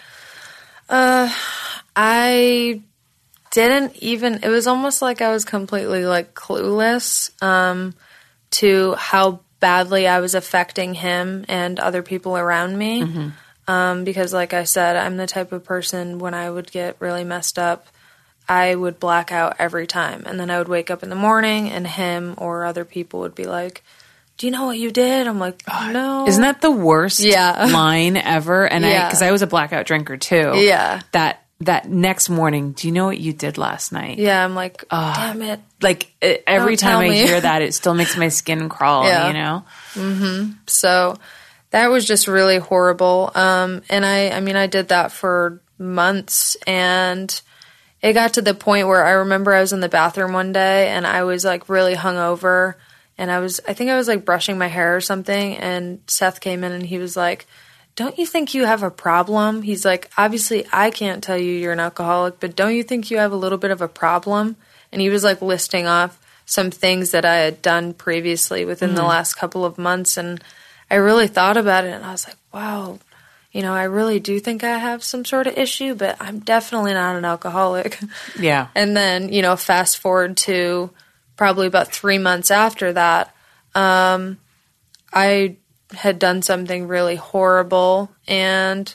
uh, 0.90 1.32
I 1.96 2.82
didn't 3.50 3.96
even. 3.96 4.40
It 4.42 4.48
was 4.48 4.66
almost 4.66 5.00
like 5.00 5.22
I 5.22 5.32
was 5.32 5.44
completely 5.44 6.04
like 6.04 6.34
clueless 6.34 7.30
um, 7.42 7.94
to 8.50 8.94
how 8.94 9.40
badly 9.58 10.06
I 10.06 10.20
was 10.20 10.34
affecting 10.34 10.94
him 10.94 11.44
and 11.48 11.80
other 11.80 12.02
people 12.02 12.36
around 12.36 12.76
me. 12.78 13.02
Um, 13.66 14.04
because, 14.04 14.32
like 14.32 14.54
I 14.54 14.64
said, 14.64 14.96
I'm 14.96 15.16
the 15.16 15.26
type 15.26 15.50
of 15.52 15.64
person 15.64 16.18
when 16.18 16.34
I 16.34 16.50
would 16.50 16.70
get 16.70 16.96
really 17.00 17.24
messed 17.24 17.58
up, 17.58 17.86
I 18.48 18.74
would 18.74 19.00
black 19.00 19.32
out 19.32 19.56
every 19.58 19.86
time. 19.86 20.24
And 20.26 20.38
then 20.38 20.50
I 20.50 20.58
would 20.58 20.68
wake 20.68 20.90
up 20.90 21.02
in 21.02 21.10
the 21.10 21.16
morning 21.16 21.68
and 21.70 21.86
him 21.86 22.34
or 22.38 22.64
other 22.64 22.84
people 22.84 23.20
would 23.20 23.34
be 23.34 23.44
like, 23.44 23.82
Do 24.38 24.46
you 24.46 24.52
know 24.52 24.64
what 24.66 24.78
you 24.78 24.90
did? 24.90 25.26
I'm 25.26 25.38
like, 25.38 25.62
No. 25.68 26.26
Isn't 26.26 26.42
that 26.42 26.60
the 26.62 26.70
worst 26.70 27.20
Yeah. 27.20 27.66
line 27.72 28.16
ever? 28.16 28.66
And 28.66 28.86
I 28.86 29.06
because 29.08 29.20
I 29.22 29.30
was 29.32 29.42
a 29.42 29.46
blackout 29.46 29.84
drinker 29.86 30.16
too. 30.16 30.52
Yeah. 30.54 31.00
That 31.12 31.42
that 31.60 31.88
next 31.88 32.28
morning, 32.30 32.70
do 32.70 32.86
you 32.86 32.92
know 32.94 33.06
what 33.06 33.18
you 33.18 33.32
did 33.32 33.58
last 33.58 33.90
night? 33.90 34.18
Yeah, 34.18 34.44
I'm 34.44 34.54
like, 34.54 34.84
oh, 34.92 35.12
Damn 35.16 35.42
it. 35.42 35.60
Like 35.82 36.12
it, 36.22 36.44
every 36.46 36.76
Don't 36.76 36.88
time 36.90 36.98
I 37.00 37.08
me. 37.10 37.16
hear 37.26 37.40
that, 37.48 37.62
it 37.62 37.74
still 37.74 37.94
makes 37.94 38.16
my 38.16 38.28
skin 38.28 38.68
crawl. 38.68 39.04
Yeah. 39.04 39.26
You 39.26 39.32
know. 39.34 40.54
So 40.68 41.16
that 41.70 41.88
was 41.88 42.06
just 42.06 42.28
really 42.28 42.58
horrible. 42.58 43.32
Um, 43.34 43.82
and 43.90 44.06
I, 44.06 44.30
I 44.30 44.40
mean, 44.40 44.54
I 44.56 44.68
did 44.68 44.88
that 44.88 45.10
for 45.12 45.60
months 45.78 46.56
and 46.66 47.40
it 48.02 48.12
got 48.12 48.34
to 48.34 48.42
the 48.42 48.54
point 48.54 48.86
where 48.86 49.04
I 49.04 49.10
remember 49.10 49.52
I 49.52 49.60
was 49.60 49.72
in 49.72 49.80
the 49.80 49.88
bathroom 49.88 50.32
one 50.32 50.52
day 50.52 50.88
and 50.88 51.04
I 51.06 51.24
was 51.24 51.44
like 51.44 51.68
really 51.68 51.94
hungover 51.96 52.74
and 53.18 53.30
I 53.30 53.40
was, 53.40 53.60
I 53.66 53.74
think 53.74 53.90
I 53.90 53.96
was 53.96 54.08
like 54.08 54.24
brushing 54.24 54.56
my 54.56 54.68
hair 54.68 54.96
or 54.96 55.00
something 55.00 55.56
and 55.56 56.00
Seth 56.06 56.40
came 56.40 56.64
in 56.64 56.72
and 56.72 56.86
he 56.86 56.98
was 56.98 57.16
like, 57.16 57.46
don't 57.96 58.16
you 58.16 58.26
think 58.26 58.54
you 58.54 58.64
have 58.64 58.84
a 58.84 58.92
problem? 58.92 59.62
He's 59.62 59.84
like, 59.84 60.08
obviously 60.16 60.64
I 60.72 60.90
can't 60.90 61.22
tell 61.22 61.36
you 61.36 61.52
you're 61.52 61.72
an 61.72 61.80
alcoholic, 61.80 62.38
but 62.38 62.54
don't 62.54 62.76
you 62.76 62.84
think 62.84 63.10
you 63.10 63.18
have 63.18 63.32
a 63.32 63.36
little 63.36 63.58
bit 63.58 63.72
of 63.72 63.82
a 63.82 63.88
problem? 63.88 64.56
And 64.92 65.02
he 65.02 65.10
was 65.10 65.24
like 65.24 65.42
listing 65.42 65.86
off 65.86 66.18
some 66.46 66.70
things 66.70 67.10
that 67.10 67.24
I 67.24 67.38
had 67.38 67.60
done 67.60 67.92
previously 67.92 68.64
within 68.64 68.94
the 68.94 69.02
hmm. 69.02 69.08
last 69.08 69.34
couple 69.34 69.64
of 69.64 69.76
months. 69.78 70.16
And 70.16 70.42
I 70.90 70.94
really 70.94 71.26
thought 71.26 71.56
about 71.56 71.84
it 71.84 71.92
and 71.92 72.04
I 72.04 72.12
was 72.12 72.26
like, 72.26 72.38
wow, 72.54 73.00
you 73.50 73.62
know, 73.62 73.74
I 73.74 73.84
really 73.84 74.20
do 74.20 74.38
think 74.38 74.62
I 74.62 74.78
have 74.78 75.02
some 75.02 75.24
sort 75.24 75.48
of 75.48 75.58
issue, 75.58 75.94
but 75.94 76.16
I'm 76.20 76.38
definitely 76.38 76.94
not 76.94 77.16
an 77.16 77.24
alcoholic. 77.24 77.98
Yeah. 78.38 78.68
And 78.76 78.96
then, 78.96 79.32
you 79.32 79.42
know, 79.42 79.56
fast 79.56 79.98
forward 79.98 80.36
to 80.38 80.90
probably 81.38 81.66
about 81.66 81.90
three 81.90 82.18
months 82.18 82.50
after 82.50 82.92
that, 82.92 83.34
um, 83.74 84.38
I 85.14 85.56
had 85.94 86.18
done 86.18 86.42
something 86.42 86.86
really 86.86 87.16
horrible. 87.16 88.10
And 88.26 88.94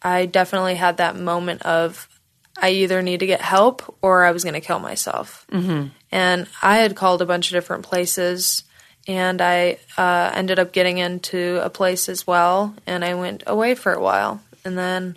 I 0.00 0.24
definitely 0.24 0.76
had 0.76 0.96
that 0.96 1.16
moment 1.16 1.60
of 1.62 2.08
I 2.56 2.70
either 2.70 3.02
need 3.02 3.20
to 3.20 3.26
get 3.26 3.42
help 3.42 3.98
or 4.00 4.24
I 4.24 4.30
was 4.30 4.44
going 4.44 4.54
to 4.54 4.60
kill 4.60 4.78
myself. 4.78 5.46
Mm-hmm. 5.52 5.88
And 6.10 6.46
I 6.62 6.78
had 6.78 6.96
called 6.96 7.20
a 7.20 7.26
bunch 7.26 7.48
of 7.48 7.52
different 7.52 7.84
places. 7.84 8.64
And 9.08 9.42
I 9.42 9.78
uh, 9.98 10.30
ended 10.32 10.58
up 10.58 10.72
getting 10.72 10.98
into 10.98 11.58
a 11.62 11.68
place 11.68 12.08
as 12.08 12.24
well, 12.24 12.76
and 12.86 13.04
I 13.04 13.14
went 13.14 13.42
away 13.48 13.74
for 13.74 13.92
a 13.92 14.00
while. 14.00 14.40
And 14.64 14.78
then 14.78 15.16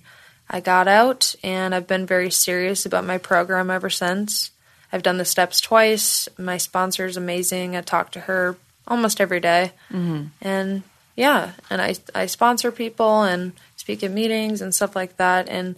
I 0.50 0.60
got 0.60 0.88
out, 0.88 1.36
and 1.44 1.76
I've 1.76 1.86
been 1.86 2.08
very 2.08 2.32
serious 2.32 2.88
about 2.88 3.06
my 3.06 3.20
program 3.20 3.70
ever 3.70 3.92
since. 3.92 4.50
I've 4.96 5.04
done 5.04 5.18
the 5.18 5.26
steps 5.26 5.60
twice. 5.60 6.30
My 6.38 6.56
sponsor 6.56 7.06
is 7.06 7.18
amazing. 7.18 7.76
I 7.76 7.82
talk 7.82 8.12
to 8.14 8.22
her 8.22 8.56
almost 8.88 9.20
every 9.20 9.42
day. 9.42 9.74
and 9.92 10.84
yeah, 11.18 11.52
and 11.70 11.82
I 11.82 11.96
I 12.16 12.28
sponsor 12.28 12.72
people 12.72 13.24
and 13.24 13.52
speak 13.76 14.04
at 14.04 14.12
meetings 14.12 14.62
and 14.62 14.74
stuff 14.74 14.96
like 14.96 15.18
that. 15.18 15.50
And 15.50 15.76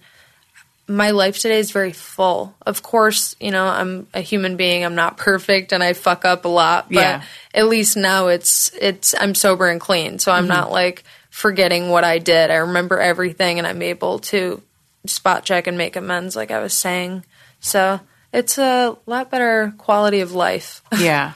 my 0.88 1.10
life 1.12 1.39
today 1.39 1.58
is 1.60 1.71
very 1.71 1.91
full. 1.93 2.53
Of 2.65 2.82
course, 2.84 3.36
you 3.39 3.49
know, 3.51 3.65
I'm 3.65 4.06
a 4.13 4.21
human 4.21 4.56
being. 4.56 4.86
I'm 4.86 4.93
not 4.95 5.17
perfect 5.30 5.73
and 5.73 5.84
I 5.84 5.93
fuck 5.93 6.23
up 6.23 6.45
a 6.45 6.47
lot, 6.47 6.89
but 6.89 6.95
Yeah. 7.01 7.23
at 7.56 7.67
least 7.67 7.97
now 7.97 8.27
it's 8.27 8.71
it's 8.80 9.15
I'm 9.19 9.34
sober 9.34 9.67
and 9.67 9.82
clean. 9.82 10.19
So 10.19 10.32
I'm 10.32 10.43
Mm-hmm. 10.43 10.49
not 10.53 10.71
like 10.71 11.03
forgetting 11.32 11.89
what 11.89 12.03
I 12.03 12.19
did. 12.19 12.51
I 12.51 12.56
remember 12.58 12.99
everything 12.99 13.58
and 13.58 13.65
I'm 13.67 13.82
able 13.82 14.19
to 14.19 14.62
spot 15.06 15.43
check 15.43 15.65
and 15.67 15.77
make 15.77 15.95
amends 15.95 16.36
like 16.36 16.51
I 16.51 16.60
was 16.60 16.73
saying. 16.73 17.25
So, 17.60 17.99
it's 18.38 18.58
a 18.60 18.95
lot 19.08 19.32
better 19.32 19.73
quality 19.78 20.21
of 20.21 20.32
life. 20.32 20.84
yeah. 20.97 21.34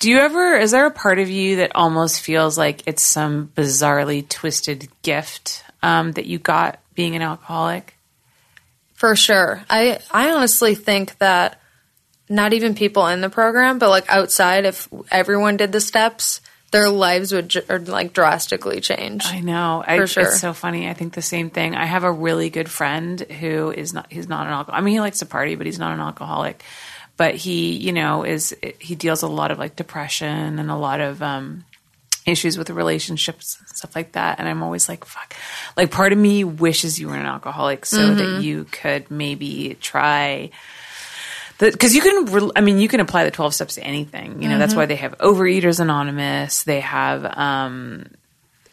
Do 0.00 0.10
you 0.10 0.18
ever, 0.18 0.56
is 0.56 0.72
there 0.72 0.86
a 0.86 0.90
part 0.90 1.20
of 1.20 1.30
you 1.30 1.56
that 1.56 1.76
almost 1.76 2.20
feels 2.20 2.58
like 2.58 2.82
it's 2.86 3.02
some 3.02 3.52
bizarrely 3.54 4.28
twisted 4.28 4.88
gift 5.02 5.62
um, 5.82 6.12
that 6.12 6.26
you 6.26 6.40
got 6.40 6.80
being 6.94 7.14
an 7.14 7.22
alcoholic? 7.22 7.96
For 8.94 9.14
sure. 9.14 9.64
I 9.70 10.00
I 10.10 10.32
honestly 10.32 10.74
think 10.74 11.18
that 11.18 11.60
not 12.28 12.52
even 12.52 12.74
people 12.74 13.06
in 13.08 13.20
the 13.20 13.30
program, 13.30 13.78
but 13.78 13.88
like 13.88 14.08
outside, 14.08 14.64
if 14.64 14.88
everyone 15.10 15.56
did 15.56 15.72
the 15.72 15.80
steps, 15.80 16.40
their 16.72 16.88
lives 16.88 17.32
would 17.32 17.64
or 17.70 17.78
like 17.78 18.12
drastically 18.12 18.80
change. 18.80 19.24
I 19.26 19.40
know. 19.40 19.84
I, 19.86 19.98
For 19.98 20.06
sure. 20.06 20.22
It's 20.24 20.40
so 20.40 20.52
funny. 20.52 20.88
I 20.88 20.94
think 20.94 21.12
the 21.14 21.22
same 21.22 21.48
thing. 21.50 21.74
I 21.76 21.84
have 21.86 22.02
a 22.02 22.10
really 22.10 22.50
good 22.50 22.68
friend 22.70 23.20
who 23.20 23.70
is 23.70 23.94
not, 23.94 24.06
he's 24.10 24.28
not 24.28 24.46
an 24.46 24.52
alcoholic. 24.52 24.82
I 24.82 24.84
mean, 24.84 24.94
he 24.94 25.00
likes 25.00 25.20
to 25.20 25.26
party, 25.26 25.54
but 25.54 25.66
he's 25.66 25.78
not 25.78 25.92
an 25.92 26.00
alcoholic. 26.00 26.62
But 27.16 27.34
he, 27.36 27.76
you 27.76 27.92
know, 27.92 28.24
is, 28.24 28.56
he 28.80 28.94
deals 28.94 29.22
a 29.22 29.28
lot 29.28 29.50
of 29.52 29.58
like 29.58 29.76
depression 29.76 30.58
and 30.58 30.70
a 30.70 30.76
lot 30.76 31.00
of, 31.00 31.22
um, 31.22 31.64
issues 32.24 32.56
with 32.56 32.70
relationships 32.70 33.56
and 33.58 33.68
stuff 33.68 33.96
like 33.96 34.12
that. 34.12 34.38
And 34.38 34.48
I'm 34.48 34.62
always 34.62 34.88
like, 34.88 35.04
fuck. 35.04 35.34
Like, 35.76 35.90
part 35.90 36.12
of 36.12 36.18
me 36.18 36.44
wishes 36.44 36.98
you 36.98 37.08
were 37.08 37.16
an 37.16 37.26
alcoholic 37.26 37.84
so 37.84 37.98
Mm-hmm. 37.98 38.16
that 38.16 38.42
you 38.42 38.64
could 38.70 39.10
maybe 39.10 39.76
try 39.80 40.50
because 41.70 41.94
you 41.94 42.02
can 42.02 42.24
re- 42.26 42.50
i 42.56 42.60
mean 42.60 42.78
you 42.78 42.88
can 42.88 43.00
apply 43.00 43.24
the 43.24 43.30
12 43.30 43.54
steps 43.54 43.74
to 43.76 43.84
anything. 43.84 44.42
You 44.42 44.48
know 44.48 44.58
that's 44.58 44.74
why 44.74 44.86
they 44.86 44.96
have 44.96 45.16
overeaters 45.18 45.80
anonymous. 45.80 46.64
They 46.64 46.80
have 46.80 47.24
um 47.24 48.06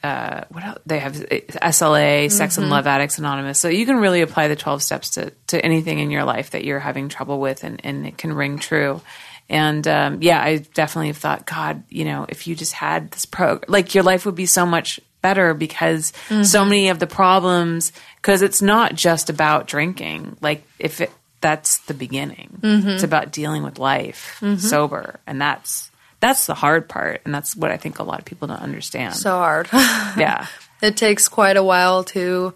uh 0.02 0.46
what 0.50 0.64
else? 0.64 0.80
they 0.86 1.00
have 1.00 1.14
sla 1.14 2.32
sex 2.32 2.58
and 2.58 2.70
love 2.70 2.88
addicts 2.88 3.18
anonymous. 3.18 3.60
So 3.60 3.68
you 3.68 3.86
can 3.86 3.98
really 3.98 4.22
apply 4.22 4.48
the 4.48 4.56
12 4.56 4.82
steps 4.82 5.12
to 5.12 5.32
to 5.48 5.64
anything 5.64 6.00
in 6.00 6.10
your 6.10 6.24
life 6.24 6.52
that 6.52 6.64
you're 6.64 6.80
having 6.80 7.10
trouble 7.10 7.40
with 7.40 7.64
and 7.64 7.82
and 7.84 8.06
it 8.08 8.18
can 8.18 8.34
ring 8.34 8.60
true. 8.60 9.02
And 9.50 9.88
um, 9.88 10.22
yeah, 10.22 10.40
I 10.42 10.58
definitely 10.58 11.08
have 11.08 11.18
thought, 11.18 11.46
God, 11.48 11.84
you 11.90 12.06
know, 12.06 12.28
if 12.30 12.46
you 12.46 12.56
just 12.56 12.74
had 12.74 13.10
this 13.10 13.26
pro, 13.26 13.60
like 13.68 13.96
your 13.96 14.04
life 14.04 14.26
would 14.28 14.36
be 14.36 14.46
so 14.46 14.64
much 14.64 15.00
better 15.22 15.54
because 15.54 16.14
so 16.44 16.64
many 16.64 16.90
of 16.90 17.00
the 17.00 17.08
problems, 17.08 17.92
because 18.18 18.42
it's 18.42 18.62
not 18.62 18.94
just 18.94 19.30
about 19.30 19.68
drinking. 19.68 20.38
Like 20.40 20.64
if 20.78 21.02
it, 21.02 21.12
that's 21.42 21.78
the 21.80 21.94
beginning, 21.94 22.60
it's 22.64 23.04
about 23.04 23.32
dealing 23.32 23.64
with 23.64 23.80
life 23.80 24.42
sober, 24.58 25.20
and 25.28 25.42
that's 25.42 25.90
that's 26.20 26.48
the 26.48 26.54
hard 26.54 26.90
part, 26.90 27.22
and 27.26 27.34
that's 27.34 27.56
what 27.56 27.72
I 27.72 27.78
think 27.78 28.00
a 28.00 28.04
lot 28.04 28.20
of 28.20 28.26
people 28.26 28.48
don't 28.50 28.62
understand. 28.62 29.16
so 29.16 29.32
hard. 29.38 29.70
yeah, 29.74 30.48
it 30.82 30.98
takes 30.98 31.28
quite 31.30 31.56
a 31.58 31.64
while 31.64 32.04
to 32.06 32.54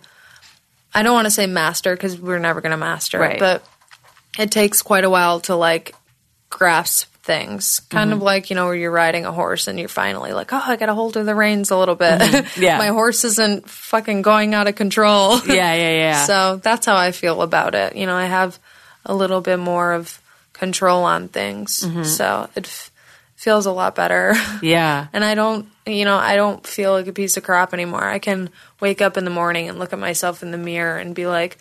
I 0.93 1.02
don't 1.02 1.13
want 1.13 1.26
to 1.26 1.32
say 1.32 1.48
master 1.48 1.96
because 1.96 2.19
we're 2.19 2.39
never 2.39 2.62
going 2.62 2.72
to 2.72 2.78
master 2.78 3.19
Right. 3.19 3.36
it, 3.36 3.39
but 3.39 3.65
it 4.38 4.52
takes 4.52 4.82
quite 4.82 5.04
a 5.06 5.10
while 5.10 5.39
to 5.41 5.56
like 5.56 5.96
grasp 6.50 7.08
things. 7.24 7.80
Kind 7.89 8.10
Mm-hmm. 8.12 8.17
of 8.17 8.24
like, 8.24 8.50
you 8.50 8.56
know, 8.56 8.65
where 8.65 8.76
you're 8.76 8.91
riding 8.91 9.26
a 9.26 9.32
horse 9.32 9.67
and 9.67 9.80
you're 9.80 9.88
finally 9.88 10.34
like, 10.34 10.52
oh, 10.54 10.62
I 10.63 10.76
got 10.76 10.88
to 10.88 10.93
hold 10.93 11.15
of 11.17 11.26
the 11.26 11.34
reins 11.34 11.72
a 11.72 11.78
little 11.78 11.96
bit. 11.96 12.19
Mm-hmm. 12.22 12.62
Yeah. 12.62 12.78
My 12.78 12.88
horse 12.88 13.24
isn't 13.24 13.69
fucking 13.69 14.22
going 14.24 14.54
out 14.54 14.67
of 14.67 14.76
control. 14.76 15.39
yeah, 15.48 15.74
yeah, 15.74 15.96
yeah. 15.96 16.26
So 16.28 16.58
that's 16.58 16.86
how 16.86 16.96
I 16.98 17.12
feel 17.12 17.41
about 17.41 17.74
it. 17.76 17.96
You 17.96 18.06
know, 18.06 18.15
I 18.15 18.26
have 18.26 18.60
a 19.06 19.13
little 19.13 19.42
bit 19.42 19.60
more 19.60 19.94
of 19.94 20.22
control 20.54 21.04
on 21.04 21.28
things. 21.28 21.84
Mm-hmm. 21.84 22.04
So 22.04 22.50
it 22.56 22.66
f- 22.66 22.92
feels 23.36 23.66
a 23.66 23.72
lot 23.72 23.96
better. 23.96 24.34
yeah, 24.62 25.08
and 25.13 25.24
I 25.24 25.36
don't, 25.36 25.68
you 25.86 26.06
know, 26.06 26.16
I 26.18 26.36
don't 26.36 26.66
feel 26.66 26.92
like 26.94 27.08
a 27.08 27.13
piece 27.13 27.36
of 27.38 27.44
crap 27.44 27.74
anymore. 27.74 28.04
I 28.04 28.20
can 28.20 28.50
wake 28.80 29.02
up 29.02 29.18
in 29.18 29.26
the 29.26 29.32
morning 29.32 29.68
and 29.70 29.80
look 29.80 29.94
at 29.94 30.00
myself 30.00 30.44
in 30.44 30.52
the 30.52 30.58
mirror 30.58 30.98
and 30.98 31.13
be 31.16 31.26
like, 31.28 31.58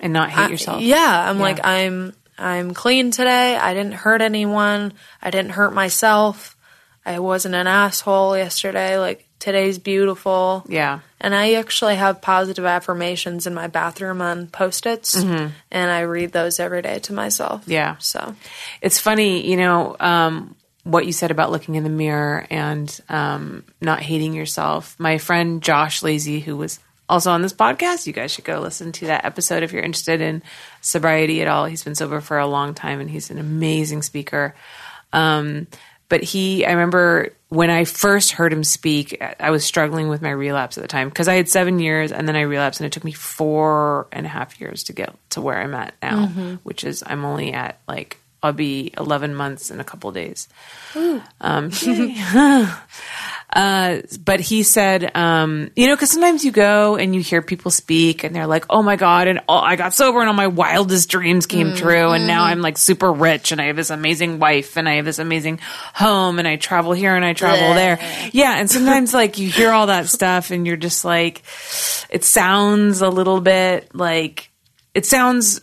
and 0.00 0.12
not 0.12 0.30
hate 0.30 0.50
yourself. 0.50 0.80
yeah, 0.82 1.28
I'm 1.28 1.36
Yeah. 1.36 1.42
like 1.42 1.60
I'm 1.64 2.14
I'm 2.38 2.72
clean 2.74 3.10
today. 3.10 3.56
I 3.56 3.74
didn't 3.74 3.92
hurt 3.92 4.22
anyone. 4.22 4.94
I 5.20 5.30
didn't 5.30 5.50
hurt 5.52 5.74
myself. 5.74 6.56
I 7.04 7.18
wasn't 7.18 7.54
an 7.54 7.66
asshole 7.66 8.36
yesterday. 8.36 8.98
Like 8.98 9.26
today's 9.40 9.78
beautiful. 9.78 10.64
yeah. 10.68 11.00
And 11.22 11.34
I 11.34 11.54
actually 11.54 11.96
have 11.96 12.22
positive 12.22 12.64
affirmations 12.64 13.46
in 13.46 13.52
my 13.52 13.66
bathroom 13.66 14.22
on 14.22 14.46
post-its 14.46 15.16
and 15.16 15.52
I 15.70 16.00
read 16.00 16.32
those 16.32 16.58
every 16.58 16.80
day 16.80 16.98
to 17.00 17.12
myself. 17.12 17.62
Mm-hmm. 17.62 17.72
Yeah. 17.72 17.96
So, 17.98 18.34
It's 18.80 18.98
funny, 18.98 19.46
you 19.46 19.56
know, 19.58 19.96
um, 20.00 20.54
what 20.84 21.04
you 21.04 21.12
said 21.12 21.30
about 21.30 21.50
looking 21.50 21.74
in 21.74 21.84
the 21.84 21.90
mirror 21.90 22.46
and 22.48 23.00
um, 23.10 23.64
not 23.82 24.00
hating 24.00 24.32
yourself. 24.32 24.96
My 24.98 25.18
friend 25.18 25.62
Josh 25.62 26.02
Lazy, 26.02 26.40
who 26.40 26.56
was 26.56 26.80
also 27.06 27.30
on 27.32 27.42
this 27.42 27.52
podcast, 27.52 28.06
you 28.06 28.14
guys 28.14 28.32
should 28.32 28.44
go 28.44 28.60
listen 28.60 28.92
to 28.92 29.06
that 29.08 29.26
episode 29.26 29.62
if 29.62 29.72
you're 29.72 29.82
interested 29.82 30.22
in 30.22 30.42
sobriety 30.80 31.42
at 31.42 31.48
all. 31.48 31.66
He's 31.66 31.84
been 31.84 31.94
sober 31.94 32.22
for 32.22 32.38
a 32.38 32.46
long 32.46 32.72
time 32.72 33.00
and 33.00 33.10
he's 33.10 33.30
an 33.30 33.38
amazing 33.38 34.00
speaker. 34.02 34.54
Um, 35.12 35.66
but 36.08 36.22
he, 36.22 36.64
I 36.64 36.70
remember 36.70 37.34
when 37.50 37.68
I 37.68 37.84
first 37.84 38.30
heard 38.30 38.52
him 38.52 38.64
speak, 38.64 39.20
I 39.40 39.50
was 39.50 39.64
struggling 39.64 40.08
with 40.08 40.22
my 40.22 40.30
relapse 40.30 40.78
at 40.78 40.82
the 40.82 40.88
time 40.88 41.08
because 41.08 41.26
I 41.28 41.34
had 41.34 41.48
seven 41.48 41.80
years 41.80 42.12
and 42.12 42.26
then 42.26 42.36
I 42.36 42.42
relapsed 42.42 42.80
and 42.80 42.86
it 42.86 42.92
took 42.92 43.04
me 43.04 43.12
four 43.12 44.06
and 44.12 44.24
a 44.24 44.28
half 44.28 44.60
years 44.60 44.84
to 44.84 44.92
get 44.92 45.14
to 45.30 45.40
where 45.40 45.60
I'm 45.60 45.74
at 45.74 45.94
now, 46.00 46.26
which 46.62 46.84
is 46.84 47.02
I'm 47.04 47.24
only 47.24 47.52
at 47.52 47.80
like, 47.88 48.18
I'll 48.42 48.52
be 48.52 48.92
11 48.96 49.34
months 49.34 49.70
in 49.70 49.80
a 49.80 49.84
couple 49.84 50.12
days. 50.12 50.48
Um. 51.40 51.70
Uh, 53.52 54.00
but 54.24 54.38
he 54.38 54.62
said, 54.62 55.16
um, 55.16 55.70
you 55.74 55.88
know, 55.88 55.96
because 55.96 56.10
sometimes 56.10 56.44
you 56.44 56.52
go 56.52 56.96
and 56.96 57.14
you 57.14 57.20
hear 57.20 57.42
people 57.42 57.70
speak 57.70 58.22
and 58.22 58.34
they're 58.34 58.46
like, 58.46 58.64
oh 58.70 58.82
my 58.82 58.94
God, 58.96 59.26
and 59.26 59.40
all, 59.48 59.60
I 59.60 59.74
got 59.76 59.92
sober 59.92 60.20
and 60.20 60.28
all 60.28 60.34
my 60.34 60.46
wildest 60.46 61.08
dreams 61.08 61.46
came 61.46 61.74
true. 61.74 62.10
And 62.10 62.26
now 62.26 62.44
I'm 62.44 62.60
like 62.60 62.78
super 62.78 63.12
rich 63.12 63.50
and 63.50 63.60
I 63.60 63.66
have 63.66 63.76
this 63.76 63.90
amazing 63.90 64.38
wife 64.38 64.76
and 64.76 64.88
I 64.88 64.96
have 64.96 65.04
this 65.04 65.18
amazing 65.18 65.58
home 65.94 66.38
and 66.38 66.46
I 66.46 66.56
travel 66.56 66.92
here 66.92 67.16
and 67.16 67.24
I 67.24 67.32
travel 67.32 67.74
there. 67.74 67.98
Yeah. 68.32 68.56
And 68.56 68.70
sometimes 68.70 69.12
like 69.12 69.38
you 69.38 69.50
hear 69.50 69.70
all 69.70 69.88
that 69.88 70.06
stuff 70.06 70.52
and 70.52 70.66
you're 70.66 70.76
just 70.76 71.04
like, 71.04 71.42
it 72.08 72.24
sounds 72.24 73.00
a 73.02 73.08
little 73.08 73.40
bit 73.40 73.94
like, 73.94 74.50
it 74.94 75.06
sounds 75.06 75.60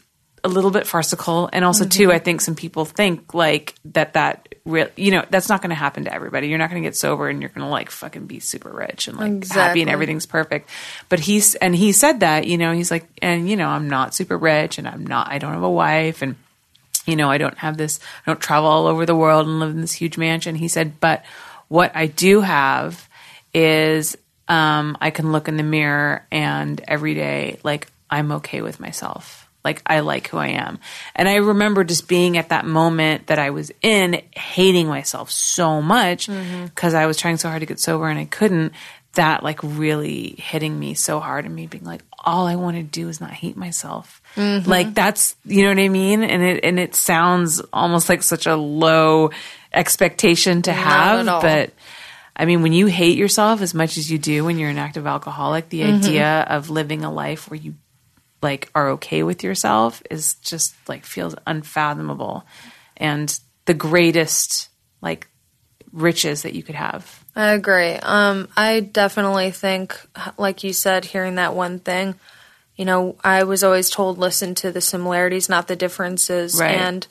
a 0.47 0.49
little 0.49 0.71
bit 0.71 0.88
farcical. 0.88 1.49
And 1.53 1.63
also 1.63 1.86
too 1.86 2.12
i 2.12 2.19
think 2.19 2.41
some 2.41 2.55
people 2.55 2.86
think 2.86 3.33
like 3.33 3.75
that 3.86 4.13
that 4.13 4.55
real 4.65 4.88
you 4.95 5.12
know 5.12 5.23
that's 5.29 5.49
not 5.49 5.62
going 5.62 5.69
to 5.69 5.75
happen 5.75 6.05
to 6.05 6.13
everybody. 6.13 6.47
You're 6.47 6.57
not 6.57 6.69
going 6.69 6.81
to 6.81 6.88
get 6.88 6.95
sober 6.95 7.29
and 7.29 7.41
you're 7.41 7.49
going 7.49 7.65
to 7.65 7.71
like 7.71 7.91
fucking 7.91 8.25
be 8.25 8.39
super 8.39 8.69
rich 8.69 9.07
and 9.07 9.17
like 9.17 9.47
happy 9.47 9.81
and 9.81 9.89
everything's 9.89 10.25
perfect. 10.25 10.69
But 11.10 11.19
he's 11.19 11.55
and 11.55 11.75
he 11.75 11.91
said 11.91 12.21
that 12.21 12.47
you 12.47 12.57
know 12.57 12.73
he's 12.73 12.91
like 12.91 13.05
and 13.21 13.49
you 13.49 13.55
know 13.55 13.67
i'm 13.67 13.89
not 13.89 14.13
super 14.13 14.38
rich 14.38 14.77
and 14.77 14.88
i'm 14.88 15.05
not 15.05 15.31
i 15.31 15.38
don't 15.38 15.53
have 15.53 15.63
a 15.63 15.69
wife 15.69 16.21
and 16.21 16.36
you 17.07 17.15
know, 17.15 17.31
I 17.31 17.39
don't 17.39 17.57
have 17.57 17.77
this, 17.77 17.99
I 18.25 18.31
don't 18.31 18.39
travel 18.39 18.69
all 18.69 18.86
over 18.86 19.05
the 19.05 19.15
world 19.15 19.47
and 19.47 19.60
live 19.60 19.71
in 19.71 19.81
this 19.81 19.93
huge 19.93 20.17
mansion. 20.17 20.55
He 20.55 20.67
said, 20.67 20.99
but 20.99 21.23
what 21.69 21.95
I 21.95 22.07
do 22.07 22.41
have 22.41 23.07
is 23.53 24.15
um, 24.47 24.97
I 24.99 25.10
can 25.10 25.31
look 25.31 25.47
in 25.47 25.57
the 25.57 25.63
mirror 25.63 26.25
and 26.29 26.79
every 26.88 27.15
day, 27.15 27.60
like, 27.63 27.88
I'm 28.10 28.33
okay 28.33 28.62
with 28.62 28.79
myself. 28.79 29.46
Like, 29.67 29.82
I 29.86 29.99
like 29.99 30.30
who 30.30 30.38
I 30.38 30.49
am. 30.65 30.80
And 31.13 31.27
I 31.27 31.36
remember 31.36 31.84
just 31.84 32.08
being 32.08 32.38
at 32.38 32.49
that 32.49 32.65
moment 32.65 33.27
that 33.27 33.38
I 33.38 33.49
was 33.49 33.69
in, 33.82 34.21
hating 34.32 34.88
myself 34.88 35.30
so 35.30 35.82
much 35.82 36.27
because 36.63 36.93
I 36.93 37.06
was 37.06 37.17
trying 37.17 37.36
so 37.38 37.49
hard 37.49 37.60
to 37.60 37.65
get 37.65 37.80
sober 37.80 38.08
and 38.08 38.17
I 38.17 38.25
couldn't. 38.25 38.71
That 39.13 39.41
like 39.41 39.60
really 39.63 40.36
hitting 40.38 40.77
me 40.77 40.93
so 40.93 41.19
hard 41.19 41.45
and 41.45 41.56
me 41.56 41.65
being 41.65 41.84
like, 41.84 42.03
all 42.23 42.45
I 42.45 42.56
want 42.56 42.77
to 42.77 42.84
do 42.84 43.10
is 43.10 43.19
not 43.19 43.32
hate 43.32 43.58
myself. 43.58 44.21
Like 44.69 44.93
that's 44.93 45.36
you 45.43 45.63
know 45.63 45.69
what 45.69 45.80
I 45.80 45.89
mean, 45.89 46.21
and 46.23 46.43
it 46.43 46.63
and 46.63 46.80
it 46.80 46.93
sounds 46.93 47.60
almost 47.73 48.10
like 48.10 48.21
such 48.21 48.45
a 48.45 48.56
low 48.56 49.32
expectation 49.73 50.62
to 50.63 50.71
have, 50.73 51.25
but 51.41 51.73
I 52.36 52.45
mean, 52.45 52.62
when 52.62 52.73
you 52.73 52.86
hate 52.86 53.17
yourself 53.17 53.62
as 53.63 53.73
much 53.73 53.97
as 53.97 54.12
you 54.12 54.19
do 54.19 54.45
when 54.45 54.60
you're 54.60 54.69
an 54.69 54.77
active 54.77 55.08
alcoholic, 55.08 55.69
the 55.69 55.82
idea 55.97 56.45
of 56.47 56.69
living 56.69 57.03
a 57.03 57.12
life 57.12 57.49
where 57.49 57.60
you 57.60 57.73
like 58.41 58.69
are 58.76 58.89
okay 58.91 59.23
with 59.23 59.43
yourself 59.43 60.04
is 60.10 60.36
just 60.36 60.76
like 60.88 61.06
feels 61.06 61.36
unfathomable, 61.45 62.45
and 62.95 63.39
the 63.65 63.73
greatest 63.73 64.69
like 65.02 65.28
riches 65.91 66.43
that 66.43 66.54
you 66.54 66.63
could 66.63 66.76
have. 66.76 67.23
I 67.36 67.54
agree. 67.54 67.93
Um, 67.93 68.47
I 68.58 68.80
definitely 68.80 69.52
think, 69.52 69.95
like 70.38 70.63
you 70.63 70.73
said, 70.73 71.06
hearing 71.06 71.36
that 71.36 71.54
one 71.54 71.80
thing, 71.80 72.15
you 72.76 72.86
know, 72.86 73.15
I 73.23 73.43
was 73.43 73.63
always 73.63 73.89
told 73.89 74.17
listen 74.17 74.56
to 74.56 74.71
the 74.71 74.82
similarities, 74.82 75.50
not 75.50 75.67
the 75.67 75.76
differences. 75.76 76.60
Right. 76.60 76.76
And 76.76 77.06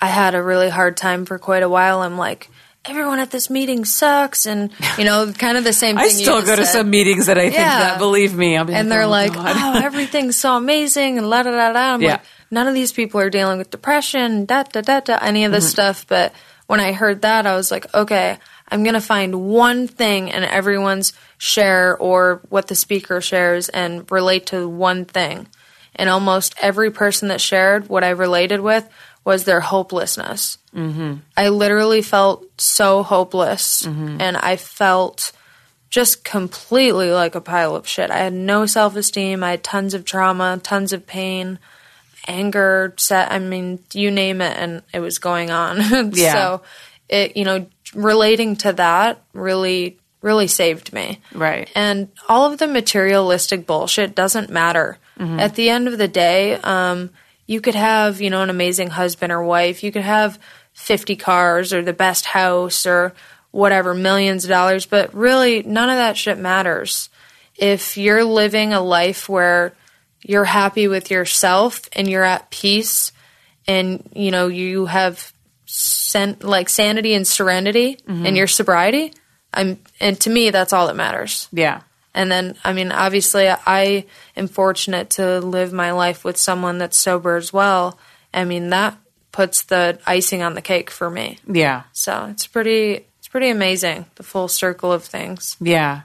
I 0.00 0.06
had 0.06 0.34
a 0.34 0.42
really 0.42 0.70
hard 0.70 0.96
time 0.96 1.26
for 1.26 1.38
quite 1.38 1.62
a 1.62 1.68
while. 1.68 2.00
I'm 2.00 2.16
like, 2.16 2.48
everyone 2.84 3.18
at 3.18 3.30
this 3.30 3.50
meeting 3.50 3.84
sucks, 3.84 4.46
and 4.46 4.70
you 4.98 5.04
know, 5.04 5.32
kind 5.32 5.56
of 5.58 5.64
the 5.64 5.72
same. 5.72 5.96
thing 5.98 6.04
I 6.04 6.08
still 6.08 6.40
go 6.42 6.56
to 6.56 6.64
said. 6.64 6.72
some 6.72 6.90
meetings 6.90 7.26
that 7.26 7.38
I 7.38 7.42
think 7.44 7.54
Yeah. 7.54 7.78
that. 7.78 7.98
Believe 7.98 8.34
me, 8.34 8.56
I'll 8.56 8.64
be 8.64 8.74
and 8.74 8.90
they're 8.90 9.02
"Oh, 9.02 9.08
like, 9.08 9.34
God." 9.34 9.54
"Oh, 9.56 9.80
everything's 9.84 10.36
so 10.36 10.56
amazing," 10.56 11.18
and 11.18 11.28
la 11.28 11.42
da 11.42 11.50
da 11.50 11.72
da. 11.72 11.94
I'm 11.94 12.02
Yeah. 12.02 12.12
like, 12.12 12.20
none 12.50 12.66
of 12.68 12.74
these 12.74 12.92
people 12.92 13.20
are 13.20 13.30
dealing 13.30 13.58
with 13.58 13.70
depression, 13.70 14.44
da 14.46 14.62
da 14.64 14.80
da 14.80 15.00
da, 15.00 15.18
any 15.20 15.44
of 15.44 15.52
this 15.52 15.64
Mm-hmm. 15.64 15.70
stuff. 15.70 16.06
But 16.08 16.32
when 16.66 16.80
I 16.80 16.92
heard 16.92 17.22
that, 17.22 17.46
I 17.46 17.54
was 17.54 17.70
like, 17.70 17.92
okay, 17.94 18.38
I'm 18.70 18.82
gonna 18.84 19.00
find 19.00 19.34
one 19.48 19.86
thing 19.88 20.28
in 20.28 20.42
everyone's 20.44 21.12
share 21.38 21.96
or 21.98 22.40
what 22.48 22.68
the 22.68 22.74
speaker 22.74 23.20
shares 23.20 23.68
and 23.68 24.10
relate 24.10 24.46
to 24.46 24.68
one 24.68 25.04
thing. 25.04 25.48
And 25.96 26.08
almost 26.08 26.54
every 26.62 26.90
person 26.92 27.28
that 27.28 27.40
shared 27.40 27.88
what 27.88 28.04
I 28.04 28.10
related 28.10 28.60
with 28.60 28.88
was 29.24 29.44
their 29.44 29.60
hopelessness. 29.60 30.58
Mm-hmm. 30.74 31.16
I 31.36 31.48
literally 31.48 32.02
felt 32.02 32.44
so 32.60 33.02
hopeless, 33.02 33.84
and 33.86 34.36
I 34.36 34.56
felt 34.56 35.32
just 35.90 36.24
completely 36.24 37.10
like 37.10 37.34
a 37.34 37.40
pile 37.40 37.74
of 37.74 37.86
shit. 37.86 38.10
I 38.10 38.18
had 38.18 38.32
no 38.32 38.66
self 38.66 38.96
esteem. 38.96 39.42
I 39.42 39.52
had 39.52 39.64
tons 39.64 39.92
of 39.94 40.04
trauma, 40.04 40.60
tons 40.62 40.92
of 40.92 41.06
pain, 41.06 41.58
anger, 42.28 42.94
set. 42.96 43.30
I 43.32 43.38
mean, 43.40 43.80
you 43.92 44.10
name 44.10 44.40
it, 44.40 44.56
and 44.56 44.82
it 44.94 45.00
was 45.00 45.18
going 45.18 45.50
on. 45.50 45.80
Yeah. 46.14 46.32
so, 46.32 46.62
it 47.08 47.36
you 47.36 47.44
know, 47.44 47.66
relating 47.94 48.56
to 48.56 48.72
that 48.74 49.22
really, 49.32 49.98
really 50.22 50.46
saved 50.46 50.92
me. 50.92 51.20
Right. 51.34 51.68
And 51.74 52.08
all 52.28 52.50
of 52.50 52.58
the 52.58 52.68
materialistic 52.68 53.66
bullshit 53.66 54.14
doesn't 54.14 54.50
matter. 54.50 54.98
At 55.18 55.54
the 55.54 55.68
end 55.68 55.86
of 55.86 55.98
the 55.98 56.08
day, 56.08 56.54
um, 56.54 57.10
you 57.50 57.60
could 57.60 57.74
have, 57.74 58.20
you 58.20 58.30
know, 58.30 58.42
an 58.42 58.48
amazing 58.48 58.90
husband 58.90 59.32
or 59.32 59.42
wife. 59.42 59.82
You 59.82 59.90
could 59.90 60.04
have 60.04 60.38
50 60.74 61.16
cars 61.16 61.72
or 61.72 61.82
the 61.82 61.92
best 61.92 62.24
house 62.26 62.86
or 62.86 63.12
whatever, 63.50 63.92
millions 63.92 64.44
of 64.44 64.50
dollars, 64.50 64.86
but 64.86 65.12
really 65.12 65.64
none 65.64 65.90
of 65.90 65.96
that 65.96 66.16
shit 66.16 66.38
matters. 66.38 67.08
If 67.56 67.96
you're 67.96 68.22
living 68.22 68.72
a 68.72 68.80
life 68.80 69.28
where 69.28 69.74
you're 70.22 70.44
happy 70.44 70.86
with 70.86 71.10
yourself 71.10 71.88
and 71.92 72.08
you're 72.08 72.22
at 72.22 72.52
peace 72.52 73.10
and, 73.66 74.08
you 74.14 74.30
know, 74.30 74.46
you 74.46 74.86
have 74.86 75.32
sen- 75.66 76.36
like 76.42 76.68
sanity 76.68 77.14
and 77.14 77.26
serenity 77.26 77.96
mm-hmm. 77.96 78.26
in 78.26 78.36
your 78.36 78.46
sobriety, 78.46 79.12
I'm, 79.52 79.80
and 79.98 80.20
to 80.20 80.30
me, 80.30 80.50
that's 80.50 80.72
all 80.72 80.86
that 80.86 80.94
matters. 80.94 81.48
yeah. 81.50 81.80
And 82.14 82.30
then, 82.30 82.56
I 82.64 82.72
mean, 82.72 82.90
obviously, 82.90 83.48
I 83.48 84.06
am 84.36 84.48
fortunate 84.48 85.10
to 85.10 85.40
live 85.40 85.72
my 85.72 85.92
life 85.92 86.24
with 86.24 86.36
someone 86.36 86.78
that's 86.78 86.98
sober 86.98 87.36
as 87.36 87.52
well. 87.52 87.98
I 88.34 88.44
mean, 88.44 88.70
that 88.70 88.96
puts 89.32 89.62
the 89.62 90.00
icing 90.06 90.42
on 90.42 90.54
the 90.54 90.62
cake 90.62 90.90
for 90.90 91.08
me. 91.08 91.38
Yeah. 91.46 91.84
So 91.92 92.26
it's 92.30 92.48
pretty, 92.48 93.06
it's 93.18 93.28
pretty 93.28 93.48
amazing 93.48 94.06
the 94.16 94.24
full 94.24 94.48
circle 94.48 94.92
of 94.92 95.04
things. 95.04 95.56
Yeah. 95.60 96.02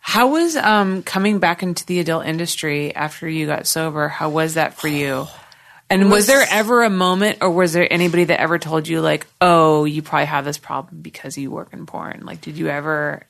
How 0.00 0.28
was 0.28 0.54
um, 0.56 1.02
coming 1.02 1.40
back 1.40 1.64
into 1.64 1.84
the 1.86 1.98
adult 1.98 2.24
industry 2.24 2.94
after 2.94 3.28
you 3.28 3.46
got 3.46 3.66
sober? 3.66 4.06
How 4.06 4.28
was 4.28 4.54
that 4.54 4.74
for 4.74 4.86
you? 4.86 5.26
And 5.90 6.04
was, 6.04 6.10
was- 6.10 6.26
there 6.28 6.46
ever 6.50 6.84
a 6.84 6.90
moment, 6.90 7.38
or 7.42 7.50
was 7.50 7.72
there 7.72 7.92
anybody 7.92 8.24
that 8.24 8.40
ever 8.40 8.58
told 8.58 8.86
you, 8.88 9.00
like, 9.00 9.26
oh, 9.40 9.84
you 9.84 10.02
probably 10.02 10.26
have 10.26 10.44
this 10.44 10.56
problem 10.56 11.02
because 11.02 11.36
you 11.36 11.50
work 11.50 11.72
in 11.72 11.84
porn? 11.84 12.22
Like, 12.24 12.40
did 12.40 12.56
you 12.56 12.68
ever? 12.68 13.24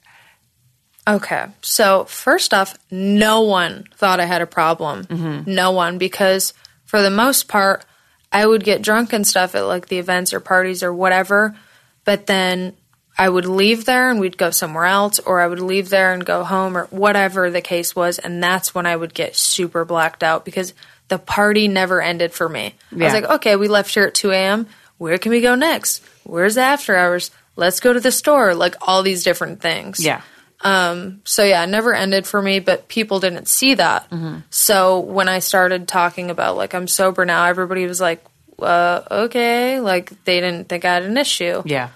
Okay. 1.06 1.46
So, 1.62 2.04
first 2.04 2.54
off, 2.54 2.78
no 2.90 3.42
one 3.42 3.84
thought 3.96 4.20
I 4.20 4.24
had 4.24 4.42
a 4.42 4.46
problem. 4.46 5.04
Mm-hmm. 5.04 5.52
No 5.52 5.72
one, 5.72 5.98
because 5.98 6.54
for 6.84 7.02
the 7.02 7.10
most 7.10 7.48
part, 7.48 7.84
I 8.30 8.46
would 8.46 8.64
get 8.64 8.82
drunk 8.82 9.12
and 9.12 9.26
stuff 9.26 9.54
at 9.54 9.62
like 9.62 9.88
the 9.88 9.98
events 9.98 10.32
or 10.32 10.40
parties 10.40 10.82
or 10.82 10.92
whatever, 10.92 11.56
but 12.04 12.26
then 12.26 12.74
I 13.18 13.28
would 13.28 13.46
leave 13.46 13.84
there 13.84 14.10
and 14.10 14.20
we'd 14.20 14.38
go 14.38 14.50
somewhere 14.50 14.86
else, 14.86 15.18
or 15.18 15.40
I 15.40 15.46
would 15.46 15.60
leave 15.60 15.90
there 15.90 16.12
and 16.12 16.24
go 16.24 16.44
home, 16.44 16.76
or 16.76 16.84
whatever 16.86 17.50
the 17.50 17.60
case 17.60 17.94
was. 17.94 18.18
And 18.18 18.42
that's 18.42 18.74
when 18.74 18.86
I 18.86 18.96
would 18.96 19.12
get 19.12 19.36
super 19.36 19.84
blacked 19.84 20.22
out 20.22 20.44
because 20.44 20.72
the 21.08 21.18
party 21.18 21.68
never 21.68 22.00
ended 22.00 22.32
for 22.32 22.48
me. 22.48 22.74
I 22.90 22.96
was 22.96 23.12
like, 23.12 23.24
okay, 23.24 23.56
we 23.56 23.68
left 23.68 23.92
here 23.92 24.04
at 24.04 24.14
2 24.14 24.30
a.m. 24.30 24.66
Where 24.98 25.18
can 25.18 25.30
we 25.30 25.40
go 25.40 25.54
next? 25.54 26.02
Where's 26.24 26.54
the 26.54 26.62
after 26.62 26.96
hours? 26.96 27.30
Let's 27.54 27.80
go 27.80 27.92
to 27.92 28.00
the 28.00 28.12
store. 28.12 28.54
Like 28.54 28.76
all 28.80 29.02
these 29.02 29.24
different 29.24 29.60
things. 29.60 30.02
Yeah. 30.02 30.22
So 30.62 31.44
yeah, 31.44 31.64
it 31.64 31.68
never 31.68 31.94
ended 31.94 32.26
for 32.26 32.40
me, 32.40 32.60
but 32.60 32.88
people 32.88 33.20
didn't 33.20 33.46
see 33.48 33.74
that. 33.74 34.08
Mm-hmm. 34.10 34.38
So 34.50 35.00
when 35.00 35.28
I 35.28 35.40
started 35.40 35.88
talking 35.88 36.30
about 36.30 36.56
like 36.56 36.74
I'm 36.74 36.86
sober 36.88 37.24
now, 37.24 37.44
everybody 37.46 37.86
was 37.86 38.00
like, 38.00 38.24
uh, 38.60 39.02
okay, 39.10 39.80
like 39.80 40.12
they 40.24 40.40
didn't 40.40 40.68
think 40.68 40.84
I 40.84 40.94
had 40.94 41.02
an 41.04 41.16
issue. 41.16 41.62
Yeah. 41.64 41.88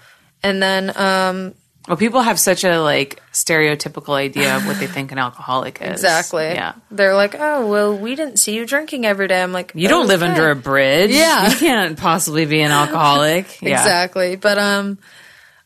And 0.43 0.61
then 0.61 0.91
um, 0.97 1.53
Well, 1.87 1.97
people 1.97 2.21
have 2.21 2.39
such 2.39 2.63
a 2.65 2.79
like 2.81 3.21
stereotypical 3.33 4.13
idea 4.15 4.57
of 4.57 4.67
what 4.67 4.77
they 4.79 4.87
think 4.87 5.11
an 5.11 5.17
alcoholic 5.17 5.81
is. 5.81 5.91
exactly, 5.91 6.43
Yeah. 6.45 6.73
they're 6.91 7.15
like, 7.15 7.35
oh 7.39 7.67
well, 7.67 7.97
we 7.97 8.15
didn't 8.15 8.37
see 8.37 8.53
you 8.55 8.65
drinking 8.65 9.05
every 9.05 9.27
day. 9.27 9.41
I'm 9.41 9.53
like, 9.53 9.71
You 9.75 9.87
don't 9.87 10.07
live 10.07 10.21
"Okay." 10.23 10.29
under 10.31 10.49
a 10.51 10.55
bridge. 10.55 11.11
Yeah. 11.11 11.49
You 11.49 11.55
can't 11.55 11.97
possibly 11.97 12.45
be 12.45 12.61
an 12.61 12.71
alcoholic. 12.71 13.45
Yeah. 13.61 13.79
Exactly. 13.79 14.35
But 14.35 14.57
um 14.57 14.97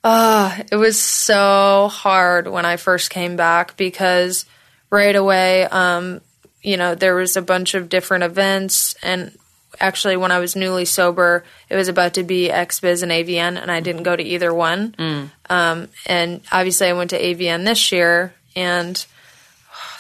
uh 0.04 0.64
it 0.72 0.76
was 0.76 1.00
so 1.00 1.90
hard 1.92 2.48
when 2.48 2.66
I 2.66 2.78
first 2.78 3.10
came 3.10 3.36
back 3.36 3.78
because 3.78 4.46
right 4.90 5.16
away 5.16 5.64
um 5.66 6.22
you 6.62 6.78
know 6.78 6.96
there 6.96 7.16
was 7.16 7.38
a 7.38 7.42
bunch 7.42 7.74
of 7.76 7.90
different 7.90 8.24
events 8.24 8.96
and 9.04 9.38
actually 9.80 10.18
when 10.18 10.32
I 10.32 10.40
was 10.40 10.56
newly 10.56 10.86
sober 10.86 11.44
it 11.70 11.76
was 11.76 11.88
about 11.88 12.16
to 12.16 12.24
be 12.24 12.50
XBiz 12.50 13.04
and 13.04 13.12
AVN 13.12 13.62
and 13.62 13.72
I 13.72 13.80
didn't 13.80 14.04
go 14.04 14.16
to 14.16 14.24
either 14.24 14.54
one. 14.54 14.96
Um 15.50 15.88
and 16.06 16.42
obviously 16.52 16.88
I 16.88 16.94
went 16.94 17.12
to 17.12 17.22
AVN 17.22 17.64
this 17.66 17.92
year 17.92 18.34
and 18.56 19.04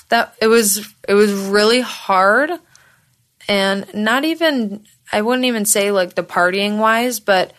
that 0.09 0.35
it 0.41 0.47
was 0.47 0.85
it 1.07 1.13
was 1.13 1.31
really 1.31 1.81
hard 1.81 2.51
and 3.47 3.85
not 3.93 4.25
even 4.25 4.85
I 5.11 5.21
wouldn't 5.21 5.45
even 5.45 5.65
say 5.65 5.91
like 5.91 6.15
the 6.15 6.23
partying 6.23 6.77
wise, 6.77 7.19
but 7.19 7.53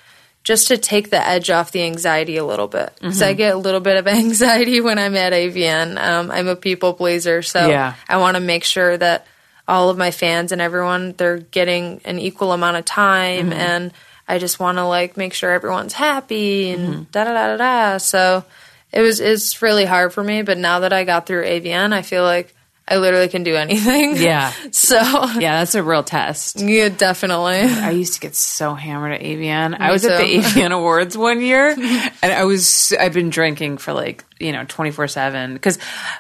just 0.45 0.69
to 0.69 0.77
take 0.79 1.11
the 1.11 1.25
edge 1.29 1.51
off 1.51 1.71
the 1.73 1.83
anxiety 1.85 2.37
a 2.37 2.45
little 2.45 2.67
bit 2.69 2.93
because 3.01 3.21
Mm-hmm. 3.21 3.29
I 3.31 3.33
get 3.35 3.55
a 3.55 3.59
little 3.59 3.81
bit 3.81 3.97
of 3.97 4.07
anxiety 4.09 4.81
when 4.81 4.99
I'm 4.99 5.15
at 5.17 5.33
AVN. 5.33 5.97
Um, 6.03 6.31
I'm 6.31 6.49
a 6.49 6.57
people 6.57 6.95
pleaser, 6.95 7.43
so 7.43 7.69
Yeah. 7.69 7.95
I 8.09 8.17
want 8.19 8.37
to 8.37 8.41
make 8.41 8.65
sure 8.65 8.97
that 8.97 9.27
all 9.69 9.91
of 9.91 9.97
my 9.97 10.11
fans 10.11 10.51
and 10.51 10.61
everyone 10.61 11.15
they're 11.17 11.39
getting 11.39 12.01
an 12.05 12.19
equal 12.19 12.53
amount 12.53 12.77
of 12.77 12.85
time, 12.85 13.51
Mm-hmm. 13.51 13.53
and 13.53 13.93
I 14.29 14.39
just 14.39 14.59
want 14.59 14.79
to 14.79 14.85
like 14.85 15.17
make 15.17 15.35
sure 15.35 15.51
everyone's 15.53 15.93
happy 15.93 16.71
and 16.71 16.89
Mm-hmm. 16.89 17.03
da 17.13 17.25
da 17.25 17.33
da 17.35 17.47
da 17.49 17.57
da. 17.93 17.99
So 17.99 18.45
it 18.93 19.01
was 19.01 19.21
it's 19.21 19.63
really 19.63 19.85
hard 19.85 20.13
for 20.13 20.23
me, 20.25 20.43
but 20.43 20.59
now 20.59 20.81
that 20.81 20.93
I 20.93 21.05
got 21.05 21.27
through 21.27 21.45
AVN, 21.45 21.93
I 21.93 22.03
feel 22.03 22.25
like 22.25 22.55
I 22.89 22.97
literally 22.97 23.29
can 23.29 23.43
do 23.45 23.55
anything. 23.55 24.17
Yeah. 24.17 24.53
So 24.73 24.97
Yeah, 24.97 25.59
that's 25.61 25.75
a 25.75 25.83
real 25.83 26.03
test. 26.03 26.61
yeah, 26.61 26.89
definitely. 26.89 27.61
I 27.61 27.91
used 27.91 28.15
to 28.15 28.21
get 28.21 28.35
so 28.35 28.75
hammered 28.75 29.13
at 29.13 29.21
AVN. 29.21 29.77
I 29.79 29.93
was 29.93 30.05
at 30.05 30.19
the 30.19 30.25
too. 30.27 30.41
AVN 30.41 30.73
Awards 30.79 31.17
one 31.17 31.41
year, 31.41 31.69
and 31.71 32.33
I 32.33 32.45
was 32.45 32.93
I've 32.99 33.13
been 33.13 33.31
drinking 33.31 33.79
for 33.79 33.93
like 33.93 34.25
you 34.41 34.51
know 34.53 34.65
twenty 34.65 34.91
four 34.91 35.07
seven 35.09 35.53
because 35.55 35.79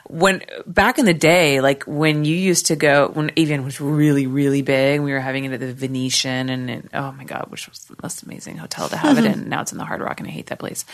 when 0.08 0.42
back 0.66 0.98
in 0.98 1.04
the 1.06 1.14
day, 1.14 1.60
like 1.60 1.82
when 1.84 2.24
you 2.24 2.36
used 2.36 2.66
to 2.66 2.76
go 2.76 3.08
when 3.12 3.30
AVN 3.30 3.64
was 3.64 3.80
really 3.80 4.26
really 4.26 4.62
big, 4.62 5.00
we 5.00 5.12
were 5.12 5.20
having 5.20 5.44
it 5.44 5.52
at 5.52 5.60
the 5.60 5.72
Venetian, 5.72 6.48
and, 6.50 6.88
oh 6.94 7.12
my 7.12 7.24
god, 7.24 7.46
which 7.48 7.68
was 7.68 7.80
the 7.86 7.96
most 8.02 8.22
amazing 8.22 8.56
hotel 8.58 8.88
to 8.88 8.96
have 8.96 9.18
it 9.18 9.24
in. 9.24 9.48
Now 9.52 9.62
it's 9.62 9.72
in 9.72 9.78
the 9.78 9.84
Hard 9.84 10.00
Rock, 10.00 10.20
and 10.20 10.28
I 10.28 10.32
hate 10.32 10.46
that 10.46 10.58
place. 10.58 10.84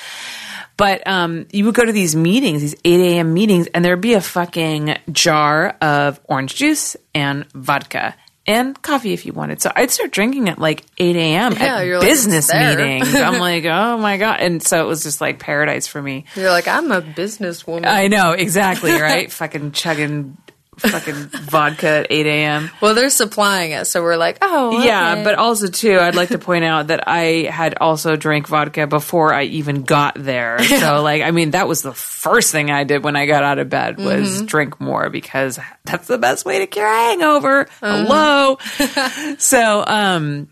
But 0.76 1.06
um, 1.06 1.46
you 1.52 1.64
would 1.64 1.74
go 1.74 1.84
to 1.84 1.92
these 1.92 2.14
meetings, 2.14 2.60
these 2.60 2.76
8 2.84 3.00
a.m. 3.00 3.34
meetings, 3.34 3.66
and 3.74 3.84
there'd 3.84 4.00
be 4.00 4.14
a 4.14 4.20
fucking 4.20 4.96
jar 5.10 5.57
of 5.66 6.20
orange 6.24 6.54
juice 6.54 6.96
and 7.14 7.50
vodka 7.52 8.14
and 8.48 8.80
coffee 8.80 9.12
if 9.12 9.26
you 9.26 9.34
wanted. 9.34 9.60
So 9.60 9.70
I'd 9.76 9.90
start 9.90 10.10
drinking 10.10 10.48
at 10.48 10.58
like 10.58 10.82
8 10.96 11.14
a.m. 11.14 11.52
Yeah, 11.52 11.78
at 11.78 11.86
like, 11.86 12.00
business 12.00 12.48
"It's 12.50 12.54
meetings. 12.54 13.14
I'm 13.14 13.38
like, 13.38 13.66
oh 13.66 13.98
my 13.98 14.16
God. 14.16 14.40
And 14.40 14.62
so 14.62 14.82
it 14.82 14.86
was 14.88 15.02
just 15.02 15.20
like 15.20 15.38
paradise 15.38 15.86
for 15.86 16.00
me. 16.00 16.24
You're 16.34 16.50
like, 16.50 16.66
I'm 16.66 16.90
a 16.90 17.02
businesswoman. 17.02 17.86
I 17.86 18.08
know, 18.08 18.32
exactly, 18.32 18.92
right? 18.92 19.30
fucking 19.38 19.72
chugging 19.72 20.38
fucking 20.78 21.14
vodka 21.14 21.88
at 21.88 22.06
8 22.10 22.26
a.m. 22.26 22.70
well, 22.80 22.94
they're 22.94 23.10
supplying 23.10 23.72
it, 23.72 23.86
so 23.86 24.02
we're 24.02 24.16
like, 24.16 24.38
oh, 24.42 24.82
Yeah, 24.82 25.12
okay. 25.12 25.24
but 25.24 25.34
also 25.36 25.66
too, 25.68 25.98
I'd 25.98 26.14
like 26.14 26.28
to 26.30 26.38
point 26.38 26.64
out 26.64 26.88
that 26.88 27.08
I 27.08 27.48
had 27.50 27.76
also 27.80 28.16
drank 28.16 28.48
vodka 28.48 28.86
before 28.86 29.32
I 29.34 29.44
even 29.44 29.82
got 29.82 30.14
there. 30.16 30.58
So 30.78 31.02
like, 31.02 31.22
I 31.22 31.30
mean, 31.32 31.50
that 31.52 31.66
was 31.68 31.82
the 31.82 31.92
first 31.94 32.52
thing 32.52 32.70
I 32.70 32.84
did 32.84 33.02
when 33.02 33.16
I 33.16 33.26
got 33.26 33.42
out 33.42 33.58
of 33.58 33.68
bed 33.68 33.98
was 33.98 34.28
Mm-hmm. 34.38 34.46
drink 34.46 34.80
more 34.80 35.10
because 35.10 35.58
that's 35.84 36.06
the 36.06 36.18
best 36.18 36.44
way 36.44 36.60
to 36.60 36.66
cure 36.66 36.86
a 36.86 36.90
hangover. 36.90 37.62
Uh-huh. 37.82 38.04
Hello. 38.04 39.34
so, 39.38 39.84
um, 39.86 40.48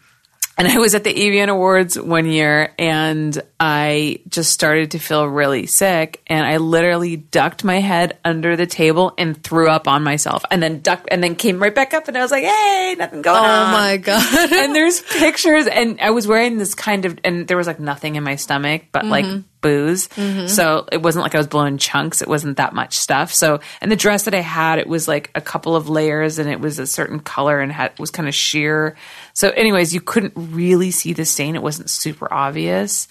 and 0.58 0.66
I 0.66 0.78
was 0.78 0.94
at 0.94 1.04
the 1.04 1.12
AVN 1.12 1.48
Awards 1.48 1.98
one 1.98 2.26
year 2.26 2.72
and 2.78 3.40
I 3.60 4.20
just 4.28 4.52
started 4.52 4.92
to 4.92 4.98
feel 4.98 5.26
really 5.26 5.66
sick 5.66 6.22
and 6.26 6.46
I 6.46 6.56
literally 6.56 7.16
ducked 7.16 7.62
my 7.62 7.80
head 7.80 8.18
under 8.24 8.56
the 8.56 8.66
table 8.66 9.12
and 9.18 9.42
threw 9.42 9.68
up 9.68 9.86
on 9.86 10.02
myself 10.02 10.44
and 10.50 10.62
then 10.62 10.80
ducked 10.80 11.08
and 11.10 11.22
then 11.22 11.34
came 11.36 11.60
right 11.60 11.74
back 11.74 11.92
up 11.92 12.08
and 12.08 12.16
I 12.16 12.22
was 12.22 12.30
like, 12.30 12.44
hey, 12.44 12.96
nothing 12.98 13.22
going 13.22 13.36
oh 13.36 13.44
on 13.44 13.68
Oh 13.68 13.72
my 13.72 13.96
god, 13.98 14.52
and 14.52 14.74
there's 14.74 15.02
pictures 15.02 15.66
and 15.66 16.00
I 16.00 16.10
was 16.10 16.26
wearing 16.26 16.58
this 16.58 16.74
kind 16.74 17.04
of 17.04 17.18
and 17.22 17.46
there 17.46 17.56
was 17.56 17.66
like 17.66 17.80
nothing 17.80 18.16
in 18.16 18.24
my 18.24 18.36
stomach 18.36 18.84
but 18.92 19.02
mm-hmm. 19.02 19.10
like 19.10 19.44
booze. 19.66 20.08
Mm-hmm. 20.08 20.46
So 20.46 20.86
it 20.92 21.02
wasn't 21.02 21.24
like 21.24 21.34
I 21.34 21.38
was 21.38 21.48
blowing 21.48 21.78
chunks. 21.78 22.22
It 22.22 22.28
wasn't 22.28 22.58
that 22.58 22.72
much 22.72 22.96
stuff. 22.96 23.34
So, 23.34 23.60
and 23.80 23.90
the 23.90 23.96
dress 23.96 24.24
that 24.24 24.34
I 24.34 24.40
had, 24.40 24.78
it 24.78 24.86
was 24.86 25.08
like 25.08 25.30
a 25.34 25.40
couple 25.40 25.74
of 25.74 25.88
layers 25.88 26.38
and 26.38 26.48
it 26.48 26.60
was 26.60 26.78
a 26.78 26.86
certain 26.86 27.18
color 27.18 27.60
and 27.60 27.72
had, 27.72 27.98
was 27.98 28.12
kind 28.12 28.28
of 28.28 28.34
sheer. 28.34 28.96
So 29.36 29.50
anyways, 29.50 29.92
you 29.92 30.00
couldn't 30.00 30.32
really 30.34 30.90
see 30.90 31.12
the 31.12 31.26
stain. 31.26 31.56
It 31.56 31.62
wasn't 31.62 31.90
super 31.90 32.26
obvious. 32.32 33.06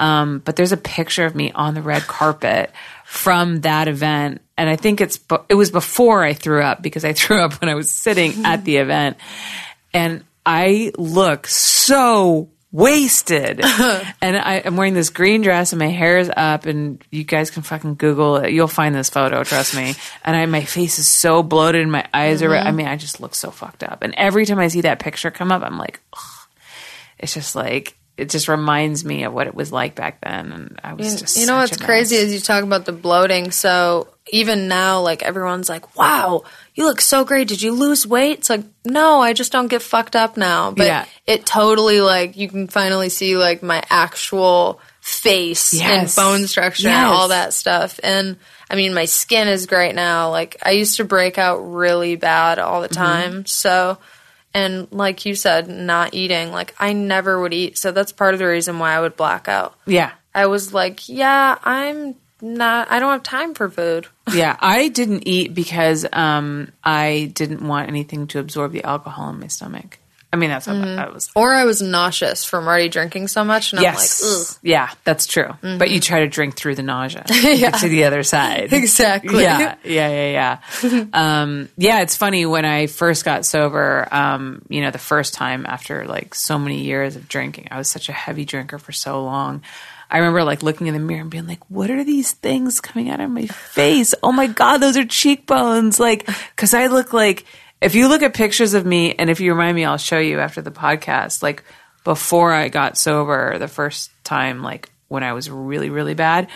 Um, 0.00 0.40
but 0.40 0.56
there's 0.56 0.72
a 0.72 0.76
picture 0.76 1.24
of 1.24 1.36
me 1.36 1.52
on 1.52 1.74
the 1.74 1.80
red 1.80 2.02
carpet 2.08 2.72
from 3.04 3.60
that 3.60 3.86
event. 3.86 4.40
And 4.56 4.68
I 4.68 4.74
think 4.74 5.00
it's, 5.00 5.20
it 5.48 5.54
was 5.54 5.70
before 5.70 6.24
I 6.24 6.32
threw 6.32 6.60
up 6.60 6.82
because 6.82 7.04
I 7.04 7.12
threw 7.14 7.40
up 7.40 7.60
when 7.60 7.68
I 7.68 7.76
was 7.76 7.88
sitting 7.88 8.44
at 8.44 8.64
the 8.64 8.78
event. 8.78 9.16
And 9.94 10.24
I 10.44 10.90
look 10.98 11.46
so 11.46 12.48
wasted. 12.72 13.60
and 13.64 14.36
I, 14.36 14.62
I'm 14.64 14.76
wearing 14.76 14.94
this 14.94 15.10
green 15.10 15.42
dress 15.42 15.72
and 15.72 15.78
my 15.78 15.88
hair 15.88 16.18
is 16.18 16.30
up 16.34 16.66
and 16.66 17.02
you 17.10 17.24
guys 17.24 17.50
can 17.50 17.62
fucking 17.62 17.96
Google 17.96 18.36
it. 18.36 18.52
You'll 18.52 18.68
find 18.68 18.94
this 18.94 19.10
photo, 19.10 19.42
trust 19.42 19.74
me. 19.74 19.94
And 20.24 20.36
I, 20.36 20.46
my 20.46 20.64
face 20.64 20.98
is 20.98 21.08
so 21.08 21.42
bloated 21.42 21.82
and 21.82 21.92
my 21.92 22.06
eyes 22.14 22.42
are, 22.42 22.54
I 22.54 22.66
mm-hmm. 22.66 22.76
mean, 22.76 22.86
I 22.86 22.96
just 22.96 23.20
look 23.20 23.34
so 23.34 23.50
fucked 23.50 23.82
up. 23.82 24.02
And 24.02 24.14
every 24.16 24.46
time 24.46 24.58
I 24.58 24.68
see 24.68 24.82
that 24.82 25.00
picture 25.00 25.30
come 25.30 25.50
up, 25.50 25.62
I'm 25.62 25.78
like, 25.78 26.00
ugh. 26.12 26.48
it's 27.18 27.34
just 27.34 27.56
like, 27.56 27.96
it 28.20 28.30
just 28.30 28.48
reminds 28.48 29.04
me 29.04 29.24
of 29.24 29.32
what 29.32 29.46
it 29.46 29.54
was 29.54 29.72
like 29.72 29.94
back 29.94 30.20
then. 30.20 30.52
And 30.52 30.80
I 30.84 30.94
was 30.94 31.20
just, 31.20 31.36
You 31.38 31.46
know 31.46 31.56
what's 31.56 31.76
crazy 31.76 32.16
is 32.16 32.32
you 32.32 32.40
talk 32.40 32.62
about 32.62 32.84
the 32.84 32.92
bloating. 32.92 33.50
So 33.50 34.08
even 34.32 34.68
now, 34.68 35.00
like 35.00 35.22
everyone's 35.22 35.68
like, 35.68 35.96
"Wow, 35.96 36.44
you 36.74 36.84
look 36.84 37.00
so 37.00 37.24
great. 37.24 37.48
Did 37.48 37.62
you 37.62 37.72
lose 37.72 38.06
weight?" 38.06 38.38
It's 38.38 38.50
like, 38.50 38.62
no, 38.84 39.20
I 39.20 39.32
just 39.32 39.50
don't 39.52 39.66
get 39.68 39.82
fucked 39.82 40.14
up 40.14 40.36
now. 40.36 40.70
But 40.70 40.86
Yeah. 40.86 41.04
it 41.26 41.46
totally 41.46 42.00
like 42.00 42.36
you 42.36 42.48
can 42.48 42.68
finally 42.68 43.08
see 43.08 43.36
like 43.36 43.62
my 43.62 43.82
actual 43.90 44.80
face 45.00 45.72
Yes. 45.74 46.16
and 46.16 46.24
bone 46.24 46.46
structure 46.46 46.88
and 46.88 47.06
all 47.06 47.28
that 47.28 47.54
stuff. 47.54 47.98
And 48.04 48.36
I 48.70 48.76
mean, 48.76 48.94
my 48.94 49.06
skin 49.06 49.48
is 49.48 49.66
great 49.66 49.94
now. 49.94 50.30
Like 50.30 50.56
I 50.62 50.72
used 50.72 50.98
to 50.98 51.04
break 51.04 51.38
out 51.38 51.56
really 51.58 52.14
bad 52.16 52.58
all 52.58 52.82
the 52.82 52.88
Mm-hmm. 52.88 53.02
time. 53.02 53.46
So. 53.46 53.98
And 54.52 54.88
like 54.90 55.24
you 55.24 55.34
said, 55.34 55.68
not 55.68 56.14
eating. 56.14 56.50
Like 56.50 56.74
I 56.78 56.92
never 56.92 57.40
would 57.40 57.54
eat, 57.54 57.78
so 57.78 57.92
that's 57.92 58.12
part 58.12 58.34
of 58.34 58.40
the 58.40 58.46
reason 58.46 58.78
why 58.78 58.94
I 58.94 59.00
would 59.00 59.16
black 59.16 59.48
out. 59.48 59.76
Yeah. 59.86 60.12
I 60.34 60.46
was 60.46 60.72
like, 60.72 61.08
yeah, 61.08 61.58
I'm 61.62 62.16
not, 62.40 62.90
I 62.90 63.00
don't 63.00 63.12
have 63.12 63.22
time 63.22 63.54
for 63.54 63.68
food. 63.68 64.06
yeah, 64.32 64.56
I 64.60 64.88
didn't 64.88 65.26
eat 65.26 65.54
because 65.54 66.06
um, 66.12 66.72
I 66.84 67.32
didn't 67.34 67.66
want 67.66 67.88
anything 67.88 68.26
to 68.28 68.38
absorb 68.38 68.72
the 68.72 68.84
alcohol 68.84 69.30
in 69.30 69.40
my 69.40 69.48
stomach. 69.48 69.98
I 70.32 70.36
mean, 70.36 70.50
that's 70.50 70.66
how 70.66 70.74
that 70.74 71.12
was. 71.12 71.28
Or 71.34 71.52
I 71.52 71.64
was 71.64 71.82
nauseous 71.82 72.44
from 72.44 72.68
already 72.68 72.88
drinking 72.88 73.26
so 73.28 73.44
much. 73.44 73.72
And 73.72 73.82
Yes, 73.82 74.22
I'm 74.22 74.28
like, 74.28 74.38
ugh. 74.40 74.56
yeah, 74.62 74.90
that's 75.02 75.26
true. 75.26 75.48
But 75.60 75.90
you 75.90 75.98
try 75.98 76.20
to 76.20 76.28
drink 76.28 76.54
through 76.54 76.76
the 76.76 76.84
nausea 76.84 77.24
to 77.26 77.70
to 77.80 77.88
the 77.88 78.04
other 78.04 78.22
side. 78.22 78.72
Exactly. 78.80 79.42
Yeah, 79.42 79.74
yeah, 79.82 80.08
yeah, 80.30 80.58
yeah. 80.82 81.04
um, 81.12 81.68
yeah, 81.76 82.00
it's 82.02 82.16
funny 82.16 82.46
when 82.46 82.64
I 82.64 82.86
first 82.86 83.24
got 83.24 83.44
sober. 83.44 84.06
Um, 84.12 84.62
you 84.68 84.80
know, 84.82 84.90
the 84.92 84.98
first 84.98 85.34
time 85.34 85.66
after 85.66 86.06
like 86.06 86.34
so 86.34 86.58
many 86.58 86.82
years 86.84 87.16
of 87.16 87.28
drinking, 87.28 87.68
I 87.72 87.78
was 87.78 87.88
such 87.88 88.08
a 88.08 88.12
heavy 88.12 88.44
drinker 88.44 88.78
for 88.78 88.92
so 88.92 89.24
long. 89.24 89.62
I 90.12 90.18
remember 90.18 90.42
like 90.44 90.62
looking 90.62 90.86
in 90.86 90.94
the 90.94 91.00
mirror 91.00 91.20
and 91.22 91.30
being 91.30 91.46
like, 91.46 91.60
"What 91.68 91.90
are 91.90 92.02
these 92.04 92.32
things 92.32 92.80
coming 92.80 93.10
out 93.10 93.20
of 93.20 93.30
my 93.30 93.46
face? 93.46 94.14
Oh 94.22 94.32
my 94.32 94.46
god, 94.46 94.78
those 94.78 94.96
are 94.96 95.04
cheekbones!" 95.04 95.98
Like, 96.00 96.26
because 96.54 96.72
I 96.74 96.86
look 96.86 97.12
like 97.12 97.44
if 97.80 97.94
you 97.94 98.08
look 98.08 98.22
at 98.22 98.34
pictures 98.34 98.74
of 98.74 98.84
me, 98.84 99.14
and 99.14 99.30
if 99.30 99.40
you 99.40 99.52
remind 99.52 99.74
me, 99.74 99.84
I'll 99.84 99.96
show 99.98 100.18
you 100.18 100.40
after 100.40 100.62
the 100.62 100.70
podcast. 100.70 101.42
Like 101.42 101.64
before 102.04 102.52
I 102.52 102.68
got 102.68 102.98
sober, 102.98 103.58
the 103.58 103.68
first 103.68 104.10
time, 104.24 104.62
like 104.62 104.90
when 105.08 105.22
I 105.22 105.32
was 105.32 105.50
really, 105.50 105.90
really 105.90 106.14
bad, 106.14 106.48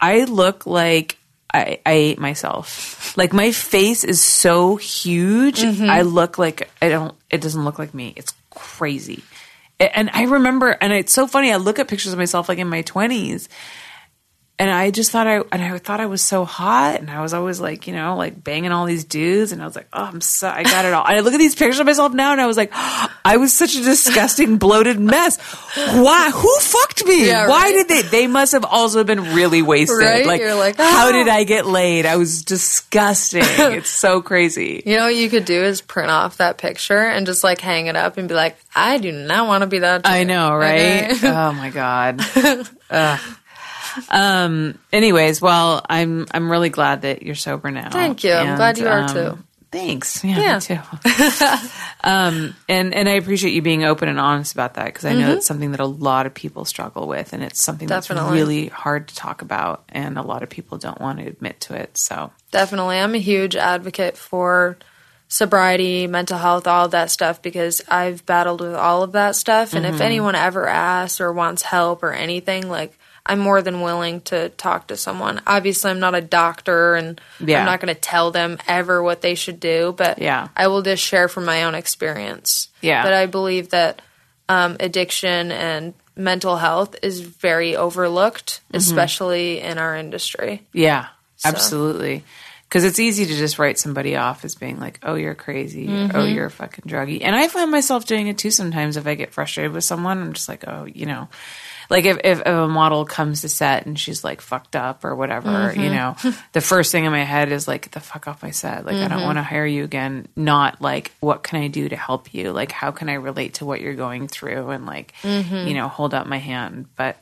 I 0.00 0.24
look 0.24 0.66
like 0.66 1.18
I, 1.52 1.80
I 1.86 1.92
ate 1.92 2.18
myself. 2.18 3.00
Like 3.16 3.32
my 3.32 3.52
face 3.52 4.02
is 4.02 4.20
so 4.20 4.74
huge. 4.74 5.60
Mm-hmm. 5.60 5.88
I 5.88 6.02
look 6.02 6.36
like 6.36 6.68
I 6.82 6.88
don't. 6.88 7.14
It 7.30 7.40
doesn't 7.40 7.64
look 7.64 7.78
like 7.78 7.94
me. 7.94 8.12
It's 8.16 8.34
crazy. 8.50 9.22
And 9.78 10.10
I 10.12 10.24
remember, 10.24 10.70
and 10.70 10.92
it's 10.92 11.12
so 11.12 11.28
funny. 11.28 11.52
I 11.52 11.56
look 11.58 11.78
at 11.78 11.86
pictures 11.86 12.12
of 12.12 12.18
myself 12.18 12.48
like 12.48 12.58
in 12.58 12.68
my 12.68 12.82
twenties, 12.82 13.48
and 14.56 14.70
I 14.70 14.92
just 14.92 15.10
thought 15.10 15.26
I 15.26 15.38
and 15.50 15.62
I 15.62 15.76
thought 15.78 15.98
I 16.00 16.06
was 16.06 16.22
so 16.22 16.44
hot, 16.44 17.00
and 17.00 17.10
I 17.10 17.22
was 17.22 17.34
always 17.34 17.60
like, 17.60 17.88
you 17.88 17.92
know, 17.92 18.16
like 18.16 18.42
banging 18.42 18.70
all 18.70 18.86
these 18.86 19.04
dudes, 19.04 19.50
and 19.50 19.60
I 19.60 19.66
was 19.66 19.74
like, 19.74 19.88
oh, 19.92 20.04
I'm 20.04 20.20
so 20.20 20.48
I 20.48 20.62
got 20.62 20.84
it 20.84 20.92
all. 20.92 21.04
And 21.04 21.16
I 21.16 21.20
look 21.20 21.34
at 21.34 21.38
these 21.38 21.56
pictures 21.56 21.80
of 21.80 21.86
myself 21.86 22.12
now, 22.12 22.30
and 22.32 22.40
I 22.40 22.46
was 22.46 22.56
like, 22.56 22.70
I 22.74 23.36
was 23.38 23.52
such 23.52 23.74
a 23.74 23.82
disgusting, 23.82 24.58
bloated 24.58 25.00
mess. 25.00 25.38
Why? 25.74 26.30
Who 26.30 26.58
fucked 26.60 27.04
me? 27.04 27.26
Yeah, 27.26 27.48
Why 27.48 27.62
right. 27.64 27.72
did 27.72 27.88
they? 27.88 28.02
They 28.02 28.26
must 28.28 28.52
have 28.52 28.64
also 28.64 29.02
been 29.02 29.34
really 29.34 29.60
wasted. 29.62 29.98
Right? 29.98 30.24
Like, 30.24 30.40
like, 30.42 30.76
how 30.76 31.08
"Ah." 31.08 31.12
did 31.12 31.26
I 31.28 31.42
get 31.42 31.66
laid? 31.66 32.06
I 32.06 32.16
was 32.16 32.44
disgusting. 32.44 33.42
it's 33.44 33.90
so 33.90 34.22
crazy. 34.22 34.82
You 34.86 34.96
know 34.96 35.04
what 35.04 35.16
you 35.16 35.30
could 35.30 35.46
do 35.46 35.64
is 35.64 35.80
print 35.80 36.10
off 36.10 36.36
that 36.36 36.58
picture 36.58 36.98
and 36.98 37.26
just 37.26 37.42
like 37.42 37.60
hang 37.60 37.86
it 37.86 37.96
up 37.96 38.18
and 38.18 38.28
be 38.28 38.34
like, 38.34 38.56
I 38.74 38.98
do 38.98 39.10
not 39.10 39.48
want 39.48 39.62
to 39.62 39.66
be 39.66 39.80
that. 39.80 40.02
I 40.04 40.22
know, 40.24 40.54
right? 40.54 41.10
Okay? 41.10 41.28
oh 41.28 41.52
my 41.52 41.70
god. 41.70 42.20
Ugh. 42.90 43.20
Um. 44.10 44.78
Anyways, 44.92 45.40
well, 45.40 45.84
I'm 45.88 46.26
I'm 46.32 46.50
really 46.50 46.70
glad 46.70 47.02
that 47.02 47.22
you're 47.22 47.34
sober 47.34 47.70
now. 47.70 47.90
Thank 47.90 48.24
you. 48.24 48.32
I'm 48.32 48.56
glad 48.56 48.78
you 48.78 48.88
are, 48.88 49.00
um, 49.02 49.08
too. 49.08 49.38
Thanks. 49.72 50.22
Yeah, 50.22 50.38
Yeah. 50.38 50.54
me 50.54 50.60
too. 50.60 51.68
um. 52.04 52.54
And 52.68 52.94
and 52.94 53.08
I 53.08 53.12
appreciate 53.12 53.52
you 53.54 53.62
being 53.62 53.84
open 53.84 54.08
and 54.08 54.20
honest 54.20 54.52
about 54.52 54.74
that 54.74 54.86
because 54.86 55.04
I 55.04 55.14
know 55.14 55.32
it's 55.32 55.46
something 55.46 55.72
that 55.72 55.80
a 55.80 55.86
lot 55.86 56.26
of 56.26 56.34
people 56.34 56.64
struggle 56.64 57.08
with, 57.08 57.32
and 57.32 57.42
it's 57.42 57.60
something 57.60 57.88
that's 57.88 58.08
Mm-hmm. 58.08 58.32
Really 58.32 58.66
hard 58.68 59.08
to 59.08 59.14
talk 59.16 59.42
about, 59.42 59.84
and 59.88 60.16
a 60.18 60.22
lot 60.22 60.42
of 60.42 60.48
people 60.50 60.78
don't 60.78 61.00
want 61.00 61.18
to 61.18 61.26
admit 61.26 61.60
to 61.62 61.74
it. 61.74 61.96
So 61.98 62.30
Definitely. 62.52 62.98
I'm 62.98 63.14
a 63.14 63.18
huge 63.18 63.56
advocate 63.56 64.16
for 64.16 64.76
sobriety, 65.26 66.06
mental 66.06 66.38
health, 66.38 66.66
all 66.68 66.86
that 66.88 67.10
stuff 67.10 67.42
because 67.42 67.82
I've 67.88 68.24
battled 68.26 68.60
with 68.60 68.74
all 68.74 69.02
of 69.02 69.12
that 69.12 69.34
stuff. 69.34 69.72
And 69.74 69.84
Mm-hmm. 69.84 69.94
if 69.96 70.00
anyone 70.00 70.34
ever 70.36 70.68
asks 70.68 71.20
or 71.20 71.32
wants 71.32 71.62
help 71.62 72.02
or 72.04 72.12
anything, 72.12 72.68
like 72.68 72.96
I'm 73.26 73.38
more 73.38 73.62
than 73.62 73.80
willing 73.80 74.20
to 74.22 74.50
talk 74.50 74.88
to 74.88 74.96
someone. 74.98 75.40
Obviously, 75.46 75.90
I'm 75.90 76.00
not 76.00 76.14
a 76.14 76.20
doctor 76.20 76.94
and 76.94 77.18
Yeah. 77.40 77.60
I'm 77.60 77.64
not 77.66 77.80
going 77.80 77.94
to 77.94 77.98
tell 78.00 78.30
them 78.30 78.58
ever 78.68 79.02
what 79.02 79.22
they 79.22 79.34
should 79.34 79.60
do, 79.60 79.94
but 79.96 80.20
Yeah. 80.20 80.48
I 80.56 80.66
will 80.68 80.82
just 80.82 81.02
share 81.02 81.28
from 81.28 81.44
my 81.46 81.64
own 81.64 81.74
experience. 81.74 82.68
Yeah. 82.82 83.02
But 83.02 83.14
I 83.14 83.26
believe 83.26 83.70
that 83.70 84.02
um, 84.48 84.76
addiction 84.78 85.50
and 85.52 85.94
mental 86.16 86.56
health 86.58 86.96
is 87.02 87.20
very 87.20 87.76
overlooked, 87.76 88.60
Mm-hmm. 88.68 88.76
especially 88.76 89.60
in 89.60 89.78
our 89.78 89.96
industry. 89.96 90.62
Yeah, 90.74 91.06
absolutely. 91.46 92.24
Because 92.68 92.84
it's 92.84 92.98
easy 92.98 93.24
to 93.24 93.34
just 93.36 93.58
write 93.58 93.78
somebody 93.78 94.16
off 94.16 94.44
as 94.44 94.54
being 94.56 94.80
like, 94.80 94.98
"Oh, 95.02 95.14
you're 95.14 95.34
crazy," 95.36 95.86
or, 95.88 96.10
"Oh, 96.14 96.24
you're 96.24 96.46
a 96.46 96.50
fucking 96.50 96.84
druggie," 96.90 97.20
and 97.22 97.36
I 97.36 97.46
find 97.46 97.70
myself 97.70 98.04
doing 98.04 98.26
it 98.26 98.36
too 98.36 98.50
sometimes. 98.50 98.96
If 98.96 99.06
I 99.06 99.14
get 99.14 99.32
frustrated 99.32 99.72
with 99.72 99.84
someone, 99.84 100.20
I'm 100.20 100.32
just 100.32 100.48
like, 100.48 100.64
"Oh, 100.66 100.84
you 100.84 101.06
know." 101.06 101.28
Like 101.90 102.04
if, 102.04 102.18
if, 102.24 102.40
if 102.40 102.46
a 102.46 102.68
model 102.68 103.04
comes 103.04 103.42
to 103.42 103.48
set 103.48 103.86
and 103.86 103.98
she's 103.98 104.24
like 104.24 104.40
fucked 104.40 104.76
up 104.76 105.04
or 105.04 105.14
whatever, 105.14 105.72
you 105.74 105.90
know, 105.90 106.16
the 106.52 106.60
first 106.60 106.92
thing 106.92 107.04
in 107.04 107.12
my 107.12 107.24
head 107.24 107.52
is 107.52 107.68
like, 107.68 107.82
get 107.82 107.92
the 107.92 108.00
fuck 108.00 108.26
off 108.28 108.42
my 108.42 108.50
set. 108.50 108.84
Like, 108.84 108.96
I 108.96 109.08
don't 109.08 109.22
want 109.22 109.38
to 109.38 109.42
hire 109.42 109.66
you 109.66 109.84
again. 109.84 110.26
Not 110.36 110.80
like, 110.80 111.12
what 111.20 111.42
can 111.42 111.62
I 111.62 111.68
do 111.68 111.88
to 111.88 111.96
help 111.96 112.32
you? 112.32 112.52
Like, 112.52 112.72
how 112.72 112.90
can 112.90 113.08
I 113.08 113.14
relate 113.14 113.54
to 113.54 113.64
what 113.64 113.80
you're 113.80 113.94
going 113.94 114.28
through 114.28 114.70
and 114.70 114.86
like, 114.86 115.12
you 115.68 115.74
know, 115.74 115.88
hold 115.88 116.14
up 116.14 116.26
my 116.26 116.38
hand. 116.38 116.86
But 116.96 117.16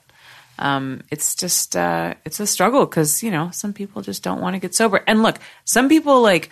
um, 0.59 1.03
it's 1.11 1.35
just 1.35 1.77
uh, 1.77 2.15
it's 2.25 2.39
a 2.39 2.47
struggle 2.47 2.87
because 2.87 3.23
you 3.23 3.31
know 3.31 3.51
some 3.53 3.73
people 3.73 4.03
just 4.03 4.23
don't 4.23 4.41
want 4.41 4.55
to 4.55 4.61
get 4.61 4.75
sober. 4.75 5.03
And 5.07 5.23
look, 5.23 5.39
some 5.65 5.89
people 5.89 6.23
like 6.23 6.51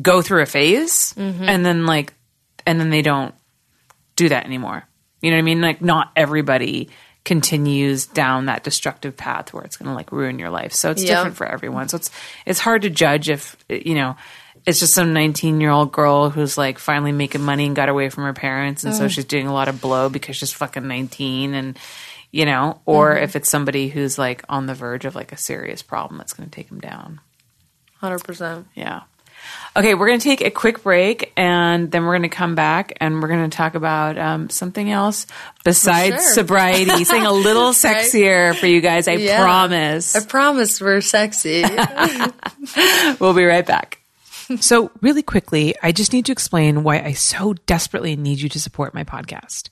go 0.00 0.22
through 0.22 0.42
a 0.42 0.46
phase 0.46 1.14
and 1.48 1.64
then 1.64 1.86
like 1.86 2.14
and 2.66 2.80
then 2.80 2.90
they 2.90 3.02
don't 3.02 3.34
do 4.16 4.28
that 4.28 4.44
anymore. 4.44 4.84
You 5.20 5.30
know 5.30 5.36
what 5.36 5.40
I 5.40 5.42
mean? 5.42 5.60
Like 5.60 5.80
not 5.82 6.10
everybody 6.16 6.90
continues 7.24 8.06
down 8.06 8.46
that 8.46 8.64
destructive 8.64 9.16
path 9.16 9.52
where 9.52 9.64
it's 9.64 9.76
going 9.76 9.88
to 9.88 9.94
like 9.94 10.12
ruin 10.12 10.38
your 10.38 10.50
life. 10.50 10.72
So 10.72 10.90
it's 10.90 11.02
Yeah. 11.02 11.16
different 11.16 11.36
for 11.36 11.46
everyone. 11.46 11.88
So 11.88 11.96
it's 11.96 12.10
it's 12.44 12.60
hard 12.60 12.82
to 12.82 12.90
judge 12.90 13.30
if 13.30 13.56
you 13.68 13.94
know 13.94 14.16
it's 14.66 14.80
just 14.80 14.94
some 14.94 15.12
19 15.12 15.60
year 15.60 15.70
old 15.70 15.92
girl 15.92 16.30
who's 16.30 16.56
like 16.56 16.78
finally 16.78 17.12
making 17.12 17.42
money 17.42 17.66
and 17.66 17.76
got 17.76 17.88
away 17.88 18.08
from 18.08 18.24
her 18.24 18.32
parents 18.32 18.84
and 18.84 18.94
so 18.94 19.06
mm. 19.06 19.10
she's 19.10 19.24
doing 19.24 19.46
a 19.46 19.52
lot 19.52 19.68
of 19.68 19.80
blow 19.80 20.08
because 20.08 20.36
she's 20.36 20.52
fucking 20.52 20.86
19 20.86 21.54
and 21.54 21.78
you 22.30 22.46
know 22.46 22.80
or 22.86 23.14
mm-hmm. 23.14 23.24
if 23.24 23.36
it's 23.36 23.48
somebody 23.48 23.88
who's 23.88 24.18
like 24.18 24.42
on 24.48 24.66
the 24.66 24.74
verge 24.74 25.04
of 25.04 25.14
like 25.14 25.32
a 25.32 25.36
serious 25.36 25.82
problem 25.82 26.18
that's 26.18 26.32
going 26.32 26.48
to 26.48 26.54
take 26.54 26.68
them 26.68 26.80
down. 26.80 27.20
100%. 28.02 28.64
Yeah. 28.74 29.02
Okay, 29.76 29.94
we're 29.94 30.06
going 30.06 30.20
to 30.20 30.24
take 30.24 30.40
a 30.40 30.50
quick 30.50 30.82
break 30.84 31.32
and 31.36 31.90
then 31.90 32.04
we're 32.04 32.12
going 32.12 32.22
to 32.22 32.28
come 32.28 32.54
back 32.54 32.92
and 33.00 33.20
we're 33.20 33.28
going 33.28 33.50
to 33.50 33.56
talk 33.56 33.74
about 33.74 34.16
um, 34.16 34.48
something 34.48 34.90
else 34.90 35.26
besides 35.64 36.22
sure. 36.22 36.32
sobriety, 36.34 36.90
something 37.04 37.26
a 37.26 37.32
little 37.32 37.72
sexier 37.72 38.54
for 38.54 38.66
you 38.66 38.80
guys. 38.80 39.08
I 39.08 39.14
Yeah. 39.14 39.42
promise. 39.42 40.14
I 40.14 40.24
promise 40.24 40.80
we're 40.80 41.00
sexy. 41.00 41.64
We'll 43.20 43.34
be 43.34 43.44
right 43.44 43.66
back. 43.66 44.00
So, 44.60 44.90
really 45.00 45.22
quickly, 45.22 45.74
I 45.82 45.92
just 45.92 46.12
need 46.12 46.26
to 46.26 46.32
explain 46.32 46.82
why 46.82 47.00
I 47.00 47.12
so 47.12 47.54
desperately 47.66 48.14
need 48.14 48.40
you 48.40 48.48
to 48.50 48.60
support 48.60 48.92
my 48.94 49.02
podcast. 49.04 49.70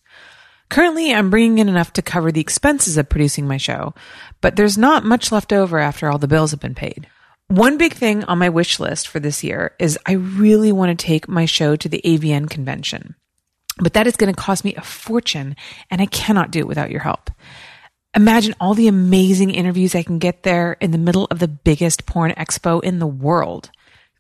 Currently, 0.71 1.13
I'm 1.13 1.29
bringing 1.29 1.59
in 1.59 1.69
enough 1.69 1.93
to 1.95 2.03
cover 2.03 2.33
the 2.33 2.41
expenses 2.41 2.97
of 2.97 3.09
producing 3.11 3.47
my 3.47 3.59
show, 3.59 3.95
but 4.41 4.57
there's 4.57 4.79
not 4.79 5.05
much 5.05 5.31
left 5.31 5.53
over 5.53 5.79
after 5.79 6.11
all 6.11 6.17
the 6.19 6.27
bills 6.29 6.53
have 6.53 6.61
been 6.61 6.75
paid. 6.75 7.07
One 7.53 7.77
big 7.77 7.93
thing 7.93 8.25
on 8.25 8.39
my 8.39 8.49
wish 8.49 8.81
list 8.81 9.09
for 9.09 9.21
this 9.21 9.45
year 9.45 9.73
is 9.79 9.99
I 10.07 10.13
really 10.13 10.73
want 10.73 10.99
to 10.99 11.07
take 11.07 11.29
my 11.29 11.45
show 11.45 11.77
to 11.77 11.87
the 11.87 12.01
AVN 12.03 12.49
convention. 12.49 13.15
But 13.77 13.93
that 13.93 14.07
is 14.07 14.17
going 14.17 14.35
to 14.35 14.41
cost 14.41 14.65
me 14.65 14.75
a 14.75 14.81
fortune, 14.81 15.55
and 15.91 16.01
I 16.01 16.07
cannot 16.07 16.51
do 16.51 16.61
it 16.61 16.67
without 16.67 16.91
your 16.91 17.03
help. 17.03 17.31
Imagine 18.17 18.55
all 18.59 18.73
the 18.73 18.89
amazing 18.89 19.51
interviews 19.51 19.95
I 19.95 20.03
can 20.03 20.19
get 20.19 20.45
there 20.45 20.79
in 20.81 20.93
the 20.93 20.97
middle 20.99 21.27
of 21.31 21.41
the 21.41 21.49
biggest 21.49 22.07
porn 22.07 22.31
expo 22.31 22.83
in 22.83 23.01
the 23.01 23.07
world. 23.07 23.71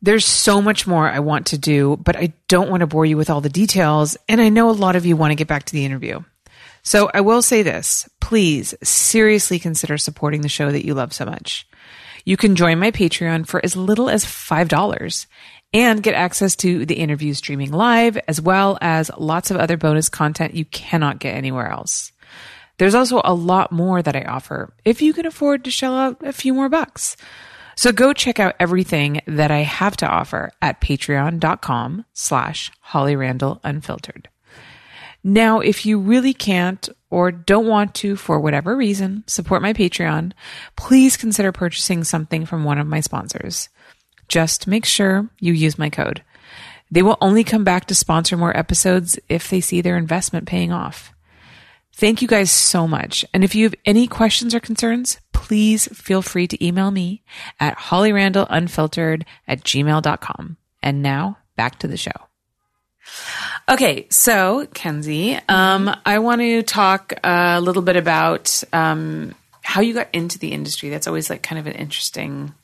There's 0.02 0.26
so 0.26 0.60
much 0.60 0.86
more 0.86 1.08
I 1.08 1.20
want 1.20 1.46
to 1.46 1.58
do, 1.58 1.96
but 1.96 2.16
I 2.16 2.34
don't 2.48 2.68
want 2.68 2.82
to 2.82 2.86
bore 2.86 3.06
you 3.06 3.16
with 3.16 3.30
all 3.30 3.40
the 3.40 3.48
details, 3.48 4.14
and 4.28 4.42
I 4.42 4.50
know 4.50 4.68
a 4.68 4.72
lot 4.72 4.94
of 4.94 5.06
you 5.06 5.16
want 5.16 5.30
to 5.30 5.36
get 5.36 5.48
back 5.48 5.64
to 5.64 5.72
the 5.72 5.86
interview. 5.86 6.20
So 6.82 7.10
I 7.14 7.22
will 7.22 7.40
say 7.40 7.62
this 7.62 8.06
please 8.20 8.74
seriously 8.82 9.58
consider 9.58 9.96
supporting 9.96 10.42
the 10.42 10.50
show 10.50 10.70
that 10.70 10.84
you 10.84 10.92
love 10.92 11.14
so 11.14 11.24
much. 11.24 11.66
You 12.24 12.36
can 12.36 12.56
join 12.56 12.78
my 12.78 12.90
Patreon 12.90 13.46
for 13.46 13.64
as 13.64 13.76
little 13.76 14.08
as 14.08 14.24
$5 14.24 15.26
and 15.72 16.02
get 16.02 16.14
access 16.14 16.54
to 16.56 16.84
the 16.84 16.96
interview 16.96 17.34
streaming 17.34 17.72
live, 17.72 18.18
as 18.28 18.40
well 18.40 18.78
as 18.80 19.10
lots 19.16 19.50
of 19.50 19.56
other 19.56 19.76
bonus 19.76 20.08
content 20.08 20.54
you 20.54 20.64
cannot 20.66 21.18
get 21.18 21.34
anywhere 21.34 21.68
else. 21.68 22.12
There's 22.78 22.94
also 22.94 23.20
a 23.24 23.34
lot 23.34 23.72
more 23.72 24.02
that 24.02 24.16
I 24.16 24.22
offer 24.22 24.74
if 24.84 25.02
you 25.02 25.12
can 25.12 25.26
afford 25.26 25.64
to 25.64 25.70
shell 25.70 25.96
out 25.96 26.18
a 26.24 26.32
few 26.32 26.54
more 26.54 26.68
bucks. 26.68 27.16
So 27.76 27.92
go 27.92 28.12
check 28.12 28.38
out 28.38 28.56
everything 28.60 29.20
that 29.26 29.50
I 29.50 29.60
have 29.60 29.96
to 29.98 30.06
offer 30.06 30.52
at 30.60 30.80
patreon.com 30.80 32.04
slash 32.12 32.70
Holly 32.80 33.16
Randall 33.16 33.60
Unfiltered. 33.64 34.28
Now, 35.24 35.60
if 35.60 35.86
you 35.86 35.98
really 35.98 36.34
can't 36.34 36.88
or 37.10 37.30
don't 37.30 37.66
want 37.66 37.94
to, 37.96 38.16
for 38.16 38.40
whatever 38.40 38.76
reason, 38.76 39.24
support 39.26 39.62
my 39.62 39.72
Patreon, 39.72 40.32
please 40.76 41.16
consider 41.16 41.52
purchasing 41.52 42.04
something 42.04 42.44
from 42.44 42.64
one 42.64 42.78
of 42.78 42.86
my 42.86 43.00
sponsors. 43.00 43.68
Just 44.28 44.66
make 44.66 44.84
sure 44.84 45.28
you 45.38 45.52
use 45.52 45.78
my 45.78 45.90
code. 45.90 46.22
They 46.90 47.02
will 47.02 47.18
only 47.20 47.44
come 47.44 47.64
back 47.64 47.86
to 47.86 47.94
sponsor 47.94 48.36
more 48.36 48.56
episodes 48.56 49.18
if 49.28 49.48
they 49.48 49.60
see 49.60 49.80
their 49.80 49.96
investment 49.96 50.46
paying 50.46 50.72
off. 50.72 51.12
Thank 51.94 52.22
you 52.22 52.28
guys 52.28 52.50
so 52.50 52.88
much. 52.88 53.24
And 53.32 53.44
if 53.44 53.54
you 53.54 53.64
have 53.64 53.74
any 53.84 54.06
questions 54.06 54.54
or 54.54 54.60
concerns, 54.60 55.20
please 55.32 55.86
feel 55.88 56.22
free 56.22 56.46
to 56.48 56.64
email 56.64 56.90
me 56.90 57.22
at 57.60 57.76
hollyrandallunfiltered 57.76 59.24
at 59.46 59.62
gmail.com. 59.62 60.56
And 60.82 61.02
now 61.02 61.38
back 61.56 61.78
to 61.80 61.88
the 61.88 61.96
show. 61.96 62.12
Okay, 63.68 64.06
so 64.10 64.66
Kenzie, 64.74 65.38
um, 65.48 65.94
I 66.04 66.18
want 66.18 66.40
to 66.40 66.62
talk 66.62 67.14
a 67.22 67.60
little 67.60 67.82
bit 67.82 67.96
about 67.96 68.62
um, 68.72 69.34
how 69.62 69.80
you 69.80 69.94
got 69.94 70.08
into 70.12 70.38
the 70.38 70.52
industry. 70.52 70.90
That's 70.90 71.06
always 71.06 71.30
like 71.30 71.42
kind 71.42 71.58
of 71.58 71.66
an 71.66 71.74
interesting 71.74 72.54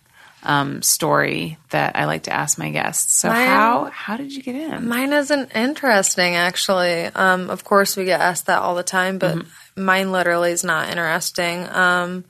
um, 0.43 0.83
story 0.83 1.59
that 1.71 1.97
I 1.97 2.05
like 2.05 2.25
to 2.25 2.33
ask 2.33 2.59
my 2.59 2.71
guests. 2.71 3.15
So 3.15 3.29
Mine- 3.29 3.47
how 3.47 3.85
how 3.87 4.17
did 4.17 4.35
you 4.35 4.43
get 4.43 4.55
in? 4.55 4.89
Mine 4.89 5.13
isn't 5.13 5.55
interesting, 5.55 6.35
actually. 6.35 7.05
Um, 7.07 7.51
of 7.51 7.65
course, 7.65 7.97
we 7.97 8.05
get 8.05 8.21
asked 8.21 8.47
that 8.47 8.61
all 8.61 8.75
the 8.75 8.83
time, 8.83 9.19
but 9.19 9.45
mine 9.77 10.13
literally 10.13 10.53
is 10.53 10.65
not 10.65 10.91
interesting. 10.91 11.69
Um, 11.69 12.25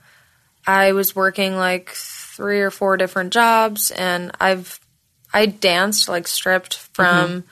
I 0.67 0.93
was 0.93 1.17
working 1.17 1.57
like 1.57 1.91
three 1.91 2.61
or 2.61 2.71
four 2.71 2.97
different 2.97 3.33
jobs, 3.33 3.91
and 3.91 4.33
I've 4.41 4.79
I 5.33 5.47
danced 5.47 6.09
like 6.09 6.29
stripped 6.29 6.77
from 6.77 7.45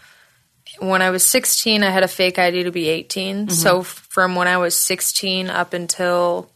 when 0.78 1.02
I 1.02 1.10
was 1.10 1.24
16. 1.24 1.82
I 1.82 1.90
had 1.90 2.02
a 2.02 2.08
fake 2.08 2.38
ID 2.38 2.64
to 2.64 2.70
be 2.70 2.88
18. 2.88 3.46
So 3.50 3.82
from 3.82 4.34
when 4.34 4.48
I 4.48 4.56
was 4.58 4.76
16 4.76 5.48
up 5.50 5.72
until 5.72 6.50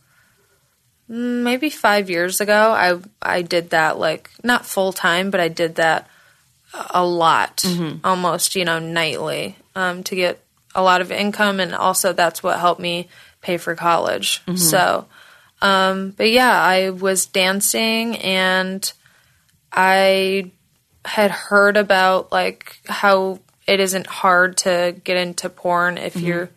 mm, 1.11 1.43
maybe 1.43 1.71
five 1.71 2.11
years 2.11 2.41
ago, 2.41 2.73
I 2.73 2.99
I 3.23 3.43
did 3.43 3.71
that 3.71 3.99
like 3.99 4.31
not 4.43 4.67
full 4.67 4.93
time, 4.93 5.31
but 5.31 5.41
I 5.41 5.49
did 5.49 5.77
that 5.77 6.09
a 6.91 7.05
lot, 7.05 7.65
almost 8.05 8.55
you 8.55 8.65
know 8.65 8.79
nightly, 8.79 9.57
um, 9.75 10.03
to 10.05 10.15
get 10.15 10.41
a 10.75 10.83
lot 10.83 11.01
of 11.01 11.11
income, 11.11 11.61
and 11.61 11.75
also 11.75 12.13
that's 12.13 12.43
what 12.43 12.61
helped 12.61 12.81
me 12.81 13.09
pay 13.41 13.57
for 13.57 13.75
college. 13.75 14.43
So, 14.57 15.07
um, 15.63 16.15
but 16.17 16.31
yeah, 16.31 16.53
I 16.63 16.91
was 16.91 17.27
dancing, 17.27 18.17
and 18.19 18.91
I 19.73 20.51
had 21.05 21.31
heard 21.31 21.77
about 21.77 22.31
like 22.31 22.77
how 22.87 23.41
it 23.71 23.79
isn't 23.79 24.09
hard 24.09 24.57
to 24.57 24.97
get 25.05 25.17
into 25.17 25.49
porn 25.49 25.97
if 25.97 26.15
mm-hmm. 26.15 26.27
you're 26.27 26.51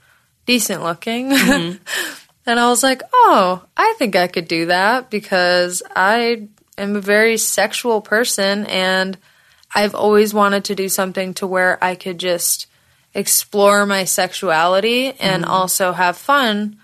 decent 0.48 0.82
looking. 0.82 1.30
Mm-hmm. 1.30 1.78
and 2.48 2.60
I 2.60 2.70
was 2.70 2.82
like, 2.82 3.04
oh, 3.14 3.64
I 3.78 3.94
think 4.00 4.16
I 4.16 4.28
could 4.28 4.48
do 4.48 4.66
that 4.66 5.12
because 5.12 5.84
I 5.96 6.48
am 6.76 6.96
a 6.96 7.02
very 7.02 7.38
sexual 7.38 8.02
person 8.02 8.66
and 8.66 9.16
I've 9.76 9.94
always 9.94 10.34
wanted 10.34 10.66
to 10.66 10.76
do 10.76 10.90
something 10.90 11.36
to 11.36 11.46
where 11.46 11.82
I 11.84 11.94
could 11.94 12.18
just 12.18 12.66
explore 13.14 13.86
my 13.86 14.06
sexuality 14.06 15.14
and 15.20 15.44
mm-hmm. 15.44 15.52
also 15.52 15.92
have 15.92 16.18
fun. 16.18 16.80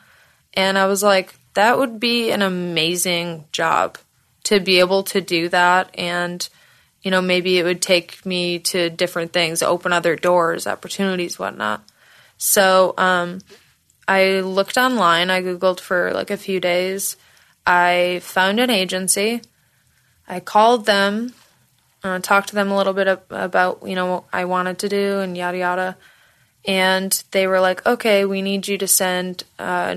And 0.54 0.78
I 0.78 0.86
was 0.86 1.02
like, 1.02 1.34
that 1.56 1.80
would 1.80 2.00
be 2.00 2.30
an 2.30 2.44
amazing 2.44 3.46
job 3.52 3.98
to 4.44 4.60
be 4.60 4.78
able 4.78 5.02
to 5.06 5.22
do 5.22 5.50
that. 5.50 5.90
And, 5.98 6.48
you 7.10 7.12
know, 7.12 7.24
maybe 7.24 7.57
it 7.57 7.64
would 7.64 7.82
take 7.82 8.24
me 8.24 8.60
to 8.60 8.88
different 8.91 9.34
things, 9.34 9.64
open 9.64 9.91
other 9.91 10.16
doors, 10.16 10.68
opportunities, 10.68 11.39
whatnot. 11.39 11.82
So, 12.38 12.93
um, 12.99 13.39
I 14.07 14.41
looked 14.41 14.78
online, 14.78 15.32
I 15.32 15.41
Googled 15.41 15.80
for 15.80 16.14
like 16.14 16.30
a 16.30 16.38
few 16.38 16.60
days. 16.60 17.18
I 17.66 18.20
found 18.22 18.60
an 18.60 18.70
agency. 18.70 19.41
I 20.28 20.39
called 20.39 20.86
them, 20.86 21.34
uh, 22.03 22.20
talked 22.20 22.49
to 22.49 22.55
them 22.55 22.70
a 22.70 22.78
little 22.78 22.93
bit 22.93 23.07
ab- 23.07 23.24
about, 23.32 23.82
you 23.84 23.95
know, 23.95 24.05
what 24.05 24.24
I 24.32 24.45
wanted 24.45 24.78
to 24.78 24.88
do 24.88 25.18
and 25.18 25.36
yada 25.36 25.57
yada. 25.57 25.97
And 26.68 27.24
they 27.32 27.47
were 27.47 27.60
like, 27.60 27.84
okay, 27.88 28.24
we 28.24 28.43
need 28.43 28.68
you 28.68 28.78
to 28.78 28.88
send 28.88 29.45
uh, 29.57 29.95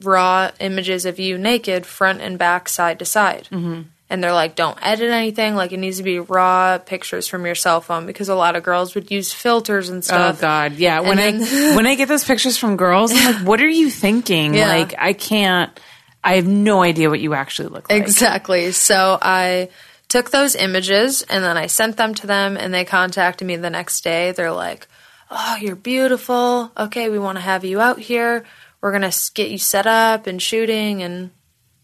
raw 0.00 0.52
images 0.60 1.06
of 1.06 1.18
you 1.18 1.38
naked, 1.38 1.86
front 1.86 2.20
and 2.20 2.38
back, 2.38 2.68
side 2.68 3.00
to 3.00 3.04
side. 3.04 3.48
Mm-hmm. 3.50 3.82
And 4.12 4.22
they're 4.22 4.34
like, 4.34 4.56
don't 4.56 4.76
edit 4.82 5.10
anything. 5.10 5.54
Like, 5.54 5.72
it 5.72 5.78
needs 5.78 5.96
to 5.96 6.02
be 6.02 6.18
raw 6.18 6.76
pictures 6.76 7.26
from 7.26 7.46
your 7.46 7.54
cell 7.54 7.80
phone 7.80 8.04
because 8.04 8.28
a 8.28 8.34
lot 8.34 8.56
of 8.56 8.62
girls 8.62 8.94
would 8.94 9.10
use 9.10 9.32
filters 9.32 9.88
and 9.88 10.00
oh, 10.00 10.02
stuff. 10.02 10.36
Oh. 10.36 10.40
God, 10.42 10.74
yeah. 10.74 11.00
When 11.00 11.18
I 11.18 11.32
when 11.76 11.86
I 11.86 11.94
get 11.94 12.08
those 12.08 12.22
pictures 12.22 12.58
from 12.58 12.76
girls, 12.76 13.10
I'm 13.10 13.36
like, 13.36 13.46
what 13.46 13.62
are 13.62 13.68
you 13.68 13.88
thinking? 13.88 14.52
Yeah. 14.52 14.68
Like, 14.68 14.94
I 14.98 15.14
can't. 15.14 15.80
I 16.22 16.34
have 16.34 16.46
no 16.46 16.82
idea 16.82 17.08
what 17.08 17.20
you 17.20 17.32
actually 17.32 17.68
look 17.68 17.88
like. 17.88 18.02
Exactly. 18.02 18.72
So 18.72 19.16
I 19.22 19.70
took 20.08 20.30
those 20.30 20.56
images 20.56 21.22
and 21.22 21.42
then 21.42 21.56
I 21.56 21.66
sent 21.66 21.96
them 21.96 22.14
to 22.16 22.26
them 22.26 22.58
and 22.58 22.74
they 22.74 22.84
contacted 22.84 23.48
me 23.48 23.56
the 23.56 23.70
next 23.70 24.04
day. 24.04 24.32
They're 24.32 24.52
like, 24.52 24.88
"Oh, 25.30 25.56
you're 25.58 25.74
beautiful. 25.74 26.70
Okay, 26.76 27.08
we 27.08 27.18
want 27.18 27.38
to 27.38 27.42
have 27.42 27.64
you 27.64 27.80
out 27.80 27.98
here. 27.98 28.44
We're 28.82 28.92
going 28.92 29.10
to 29.10 29.32
get 29.32 29.50
you 29.50 29.56
set 29.56 29.86
up 29.86 30.26
and 30.26 30.42
shooting 30.42 31.02
and 31.02 31.30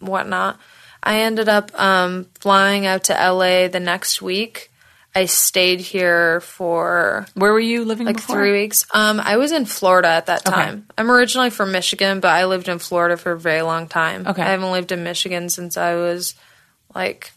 whatnot." 0.00 0.60
I 1.02 1.20
ended 1.20 1.48
up 1.48 1.70
um, 1.80 2.26
flying 2.40 2.86
out 2.86 3.04
to 3.04 3.12
LA 3.14 3.68
the 3.68 3.80
next 3.80 4.20
week. 4.22 4.70
I 5.14 5.24
stayed 5.24 5.80
here 5.80 6.40
for 6.42 7.26
Where 7.34 7.52
were 7.52 7.58
you 7.58 7.84
living 7.84 8.06
like 8.06 8.16
before? 8.16 8.36
three 8.36 8.52
weeks. 8.52 8.84
Um, 8.94 9.20
I 9.20 9.36
was 9.36 9.52
in 9.52 9.64
Florida 9.64 10.08
at 10.08 10.26
that 10.26 10.46
Okay. 10.46 10.54
time. 10.54 10.86
I'm 10.96 11.10
originally 11.10 11.50
from 11.50 11.72
Michigan, 11.72 12.20
but 12.20 12.28
I 12.28 12.44
lived 12.44 12.68
in 12.68 12.78
Florida 12.78 13.16
for 13.16 13.32
a 13.32 13.38
very 13.38 13.62
long 13.62 13.88
time. 13.88 14.26
Okay. 14.26 14.42
I 14.42 14.50
haven't 14.50 14.70
lived 14.70 14.92
in 14.92 15.02
Michigan 15.02 15.48
since 15.48 15.76
I 15.76 15.94
was 15.94 16.34
like 16.94 17.32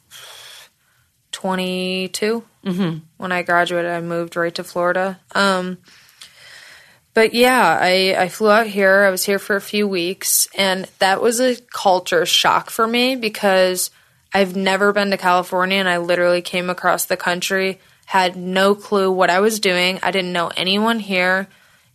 22. 1.32 2.43
Mm-hmm. 2.66 2.97
When 3.18 3.32
I 3.32 3.41
graduated, 3.41 3.89
I 3.91 4.01
moved 4.01 4.36
right 4.36 4.53
to 4.55 4.64
Florida. 4.64 5.20
Um, 5.34 5.78
but 7.14 7.34
yeah, 7.34 7.78
I, 7.82 8.16
I 8.18 8.30
flew 8.30 8.49
out 8.49 8.68
here. 8.68 9.03
I 9.03 9.09
was 9.09 9.26
here 9.26 9.39
for 9.39 9.55
a 9.55 9.62
few 9.62 9.88
weeks, 9.88 10.47
and 10.55 10.86
that 10.99 11.22
was 11.22 11.39
a 11.39 11.55
culture 11.55 12.26
shock 12.26 12.70
for 12.70 12.88
me 12.88 13.16
because 13.16 13.91
I've 14.34 14.55
never 14.55 14.93
been 14.93 15.12
to 15.12 15.18
California, 15.18 15.78
and 15.78 15.89
I 15.89 15.97
literally 15.97 16.41
came 16.41 16.70
across 16.70 17.05
the 17.05 17.18
country, 17.18 17.80
had 18.05 18.36
no 18.36 18.76
clue 18.76 19.12
what 19.12 19.30
I 19.30 19.41
was 19.41 19.59
doing. 19.59 19.99
I 20.01 20.12
didn't 20.12 20.34
know 20.34 20.51
anyone 20.55 20.99
here, 20.99 21.47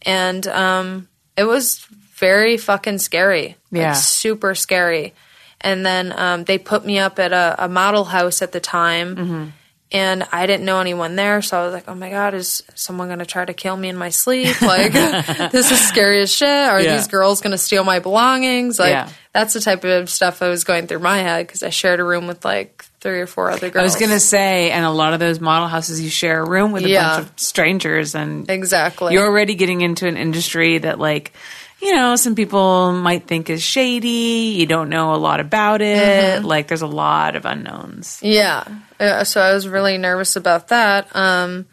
and 0.02 0.46
um, 0.46 1.08
it 1.36 1.44
was 1.44 1.86
very 2.14 2.56
fucking 2.56 2.98
scary. 2.98 3.56
Yeah. 3.70 3.88
Like, 3.88 3.96
super 3.96 4.54
scary. 4.54 5.14
And 5.60 5.84
then 5.84 6.12
um, 6.16 6.44
they 6.44 6.58
put 6.58 6.84
me 6.84 6.98
up 6.98 7.18
at 7.18 7.32
a, 7.32 7.64
a 7.64 7.68
model 7.68 8.04
house 8.04 8.42
at 8.42 8.52
the 8.52 8.60
time. 8.60 9.52
And 9.92 10.26
I 10.32 10.46
didn't 10.46 10.66
know 10.66 10.80
anyone 10.80 11.14
there, 11.14 11.40
so 11.42 11.60
I 11.60 11.64
was 11.64 11.72
like, 11.72 11.84
"Oh 11.86 11.94
my 11.94 12.10
god, 12.10 12.34
is 12.34 12.60
someone 12.74 13.08
gonna 13.08 13.24
try 13.24 13.44
to 13.44 13.54
kill 13.54 13.76
me 13.76 13.88
in 13.88 13.96
my 13.96 14.08
sleep? 14.08 14.60
Like, 14.60 14.92
this 15.52 15.70
is 15.70 15.80
scary 15.86 16.20
as 16.22 16.32
shit. 16.32 16.48
Are 16.48 16.80
Yeah. 16.80 16.96
these 16.96 17.06
girls 17.06 17.40
gonna 17.40 17.56
steal 17.56 17.84
my 17.84 18.00
belongings? 18.00 18.80
Like, 18.80 18.90
Yeah. 18.90 19.08
that's 19.32 19.54
the 19.54 19.60
type 19.60 19.84
of 19.84 20.10
stuff 20.10 20.42
I 20.42 20.48
was 20.48 20.64
going 20.64 20.88
through 20.88 20.98
my 20.98 21.18
head 21.18 21.46
because 21.46 21.62
I 21.62 21.70
shared 21.70 22.00
a 22.00 22.04
room 22.04 22.26
with 22.26 22.44
like 22.44 22.84
three 23.00 23.20
or 23.20 23.28
four 23.28 23.48
other 23.48 23.70
girls. 23.70 23.80
I 23.80 23.84
was 23.84 23.94
gonna 23.94 24.18
say, 24.18 24.72
and 24.72 24.84
a 24.84 24.90
lot 24.90 25.12
of 25.12 25.20
those 25.20 25.38
model 25.38 25.68
houses, 25.68 26.00
you 26.00 26.10
share 26.10 26.40
a 26.40 26.48
room 26.48 26.72
with 26.72 26.84
a 26.84 26.88
Yeah. 26.88 27.18
bunch 27.18 27.26
of 27.28 27.32
strangers, 27.36 28.16
and 28.16 28.50
exactly. 28.50 29.14
you're 29.14 29.24
already 29.26 29.54
getting 29.54 29.82
into 29.82 30.08
an 30.08 30.16
industry 30.16 30.78
that, 30.78 30.98
like, 30.98 31.32
you 31.80 31.94
know, 31.94 32.16
some 32.16 32.34
people 32.34 32.92
might 32.92 33.26
think 33.26 33.50
is 33.50 33.62
shady. 33.62 34.54
You 34.56 34.66
don't 34.66 34.88
know 34.88 35.14
a 35.14 35.16
lot 35.16 35.40
about 35.40 35.82
it. 35.82 36.44
Like, 36.44 36.68
there's 36.68 36.82
a 36.82 36.86
lot 36.86 37.36
of 37.36 37.44
unknowns. 37.44 38.20
Yeah. 38.22 38.64
Uh, 38.98 39.24
so 39.24 39.40
I 39.40 39.52
was 39.52 39.68
really 39.68 39.98
nervous 39.98 40.36
about 40.36 40.68
that. 40.68 41.14
Um, 41.14 41.66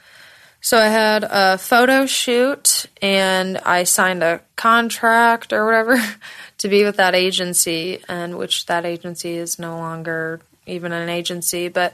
so 0.62 0.78
I 0.78 0.88
had 0.88 1.26
a 1.30 1.58
photo 1.58 2.06
shoot 2.06 2.86
and 3.01 3.58
I 3.60 3.84
signed 3.84 4.24
a 4.24 4.41
contract 4.56 5.51
or 5.51 5.66
whatever 5.66 6.01
to 6.60 6.70
be 6.70 6.86
with 6.86 6.97
that 6.97 7.16
agency, 7.16 8.01
and 8.08 8.38
which 8.38 8.66
that 8.68 8.86
agency 8.86 9.36
is 9.36 9.60
no 9.60 9.78
longer 9.78 10.39
even 10.66 10.93
an 10.93 11.10
agency. 11.10 11.68
But 11.68 11.93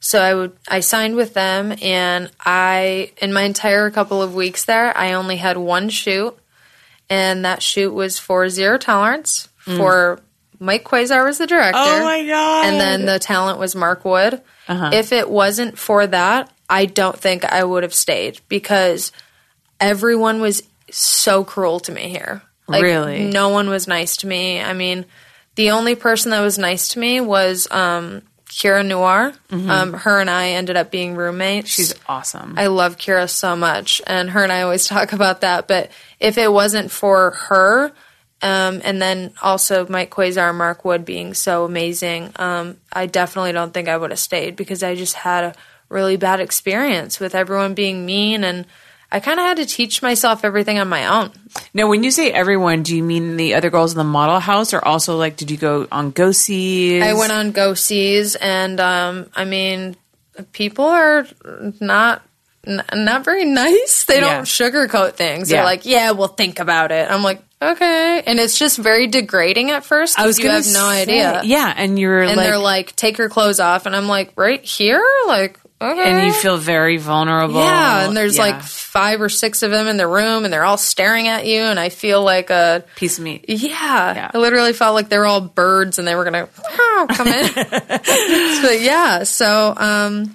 so 0.00 0.20
I 0.20 0.34
would 0.34 0.56
I 0.68 0.80
signed 0.80 1.16
with 1.16 1.34
them, 1.34 1.76
and 1.82 2.30
I 2.40 3.12
in 3.22 3.32
my 3.32 3.42
entire 3.42 3.90
couple 3.90 4.22
of 4.22 4.34
weeks 4.34 4.64
there, 4.64 4.96
I 4.96 5.12
only 5.12 5.36
had 5.36 5.56
one 5.56 5.88
shoot, 5.88 6.36
and 7.10 7.44
that 7.44 7.62
shoot 7.62 7.92
was 7.92 8.18
for 8.18 8.48
Zero 8.48 8.78
Tolerance 8.78 9.48
for 9.58 10.20
Mike 10.58 10.84
Quasar 10.84 11.24
was 11.24 11.38
the 11.38 11.46
director. 11.46 11.78
Oh 11.78 12.02
my 12.04 12.26
God. 12.26 12.66
And 12.66 12.80
then 12.80 13.04
the 13.06 13.18
talent 13.18 13.58
was 13.58 13.74
Mark 13.74 14.04
Wood. 14.04 14.40
If 14.68 15.12
it 15.12 15.28
wasn't 15.30 15.78
for 15.78 16.06
that, 16.06 16.50
I 16.68 16.86
don't 16.86 17.18
think 17.18 17.44
I 17.44 17.62
would 17.64 17.82
have 17.82 17.94
stayed 17.94 18.40
because 18.48 19.12
everyone 19.80 20.40
was 20.40 20.62
so 20.90 21.44
cruel 21.44 21.80
to 21.80 21.92
me 21.92 22.08
here. 22.08 22.42
Like, 22.66 22.82
Really? 22.82 23.24
No 23.24 23.50
one 23.50 23.68
was 23.70 23.86
nice 23.88 24.18
to 24.18 24.26
me. 24.26 24.60
I 24.60 24.72
mean, 24.72 25.06
the 25.54 25.70
only 25.70 25.94
person 25.94 26.30
that 26.32 26.40
was 26.40 26.58
nice 26.58 26.88
to 26.88 26.98
me 26.98 27.20
was 27.20 27.70
um, 27.70 28.22
Kira 28.48 28.84
Noir. 28.84 29.32
Um, 29.50 29.92
her 29.92 30.20
and 30.20 30.30
I 30.30 30.50
ended 30.50 30.76
up 30.76 30.90
being 30.90 31.14
roommates. 31.14 31.70
She's 31.70 31.94
awesome. 32.08 32.54
I 32.56 32.66
love 32.68 32.96
Kira 32.96 33.28
so 33.28 33.54
much, 33.56 34.02
and 34.06 34.30
her 34.30 34.42
and 34.42 34.52
I 34.52 34.62
always 34.62 34.86
talk 34.88 35.12
about 35.12 35.42
that. 35.42 35.68
But 35.68 35.90
if 36.18 36.38
it 36.38 36.50
wasn't 36.50 36.90
for 36.90 37.32
her, 37.48 37.92
um, 38.40 38.80
and 38.84 39.00
then 39.02 39.32
also 39.42 39.86
Mike 39.88 40.10
Quasar 40.10 40.54
Mark 40.54 40.84
Wood 40.84 41.04
being 41.04 41.34
so 41.34 41.64
amazing, 41.64 42.32
um, 42.36 42.76
I 42.92 43.06
definitely 43.06 43.52
don't 43.52 43.74
think 43.74 43.88
I 43.88 43.96
would 43.96 44.10
have 44.10 44.18
stayed 44.18 44.56
because 44.56 44.82
I 44.82 44.94
just 44.94 45.14
had 45.14 45.44
a 45.44 45.54
really 45.88 46.16
bad 46.16 46.40
experience 46.40 47.20
with 47.20 47.34
everyone 47.34 47.74
being 47.74 48.06
mean, 48.06 48.44
and 48.44 48.66
I 49.10 49.20
kind 49.20 49.40
of 49.40 49.46
had 49.46 49.56
to 49.56 49.66
teach 49.66 50.02
myself 50.02 50.44
everything 50.44 50.78
on 50.78 50.88
my 50.88 51.06
own. 51.06 51.32
now, 51.72 51.88
when 51.88 52.04
you 52.04 52.10
say 52.10 52.30
everyone, 52.30 52.82
do 52.82 52.94
you 52.96 53.02
mean 53.02 53.36
the 53.38 53.54
other 53.54 53.70
girls 53.70 53.92
in 53.92 53.98
the 53.98 54.04
model 54.04 54.38
house, 54.38 54.74
or 54.74 54.84
also 54.84 55.16
like, 55.16 55.36
did 55.36 55.50
you 55.50 55.56
go 55.56 55.86
on 55.90 56.10
go 56.10 56.30
sees? 56.32 57.02
I 57.02 57.14
went 57.14 57.32
on 57.32 57.52
go 57.52 57.72
sees, 57.74 58.34
and 58.36 58.78
um, 58.80 59.30
I 59.34 59.44
mean, 59.46 59.96
people 60.52 60.84
are 60.84 61.26
not 61.80 62.22
n- 62.66 62.84
not 62.92 63.24
very 63.24 63.44
nice. 63.46 64.04
They 64.04 64.16
Yeah. 64.20 64.36
don't 64.36 64.44
sugarcoat 64.44 65.14
things. 65.14 65.50
Yeah. 65.50 65.58
They're 65.58 65.64
like, 65.64 65.86
"Yeah, 65.86 66.10
we'll 66.10 66.28
think 66.28 66.60
about 66.60 66.92
it." 66.92 67.10
I'm 67.10 67.22
like, 67.22 67.40
"Okay," 67.62 68.22
and 68.26 68.38
it's 68.38 68.58
just 68.58 68.76
very 68.76 69.06
degrading 69.06 69.70
at 69.70 69.84
first. 69.84 70.18
I 70.18 70.26
was 70.26 70.38
you 70.38 70.50
have 70.50 70.66
no 70.66 70.90
say- 70.90 71.02
idea. 71.02 71.40
Yeah, 71.44 71.72
and 71.74 71.98
you're 71.98 72.20
and 72.20 72.36
like, 72.36 72.46
they're 72.46 72.58
like, 72.58 72.94
"Take 72.94 73.16
your 73.16 73.30
clothes 73.30 73.58
off," 73.58 73.86
and 73.86 73.96
I'm 73.96 74.06
like, 74.06 74.32
"Right 74.36 74.62
here?" 74.62 75.02
Like, 75.26 75.58
okay. 75.80 76.02
and 76.10 76.26
you 76.26 76.32
feel 76.32 76.56
very 76.56 76.96
vulnerable. 76.96 77.60
yeah, 77.60 78.06
and 78.06 78.16
there's 78.16 78.36
Yeah. 78.36 78.42
like 78.44 78.62
five 78.62 79.20
or 79.20 79.28
six 79.28 79.62
of 79.62 79.70
them 79.70 79.86
in 79.86 79.96
the 79.96 80.06
room, 80.06 80.44
and 80.44 80.52
they're 80.52 80.64
all 80.64 80.76
staring 80.78 81.28
at 81.28 81.46
you, 81.46 81.60
and 81.60 81.78
I 81.78 81.88
feel 81.88 82.22
like 82.22 82.50
a 82.50 82.84
piece 82.96 83.18
of 83.18 83.24
meat. 83.24 83.44
yeah, 83.48 84.14
Yeah. 84.14 84.30
I 84.34 84.38
literally 84.38 84.72
felt 84.72 84.94
like 84.94 85.08
they 85.08 85.18
were 85.18 85.26
all 85.26 85.40
birds 85.40 85.98
and 85.98 86.08
they 86.08 86.14
were 86.14 86.24
gonna 86.24 86.48
come 87.08 87.28
in. 87.28 87.50
but 87.54 88.80
yeah, 88.80 89.22
so 89.24 89.74
um, 89.76 90.34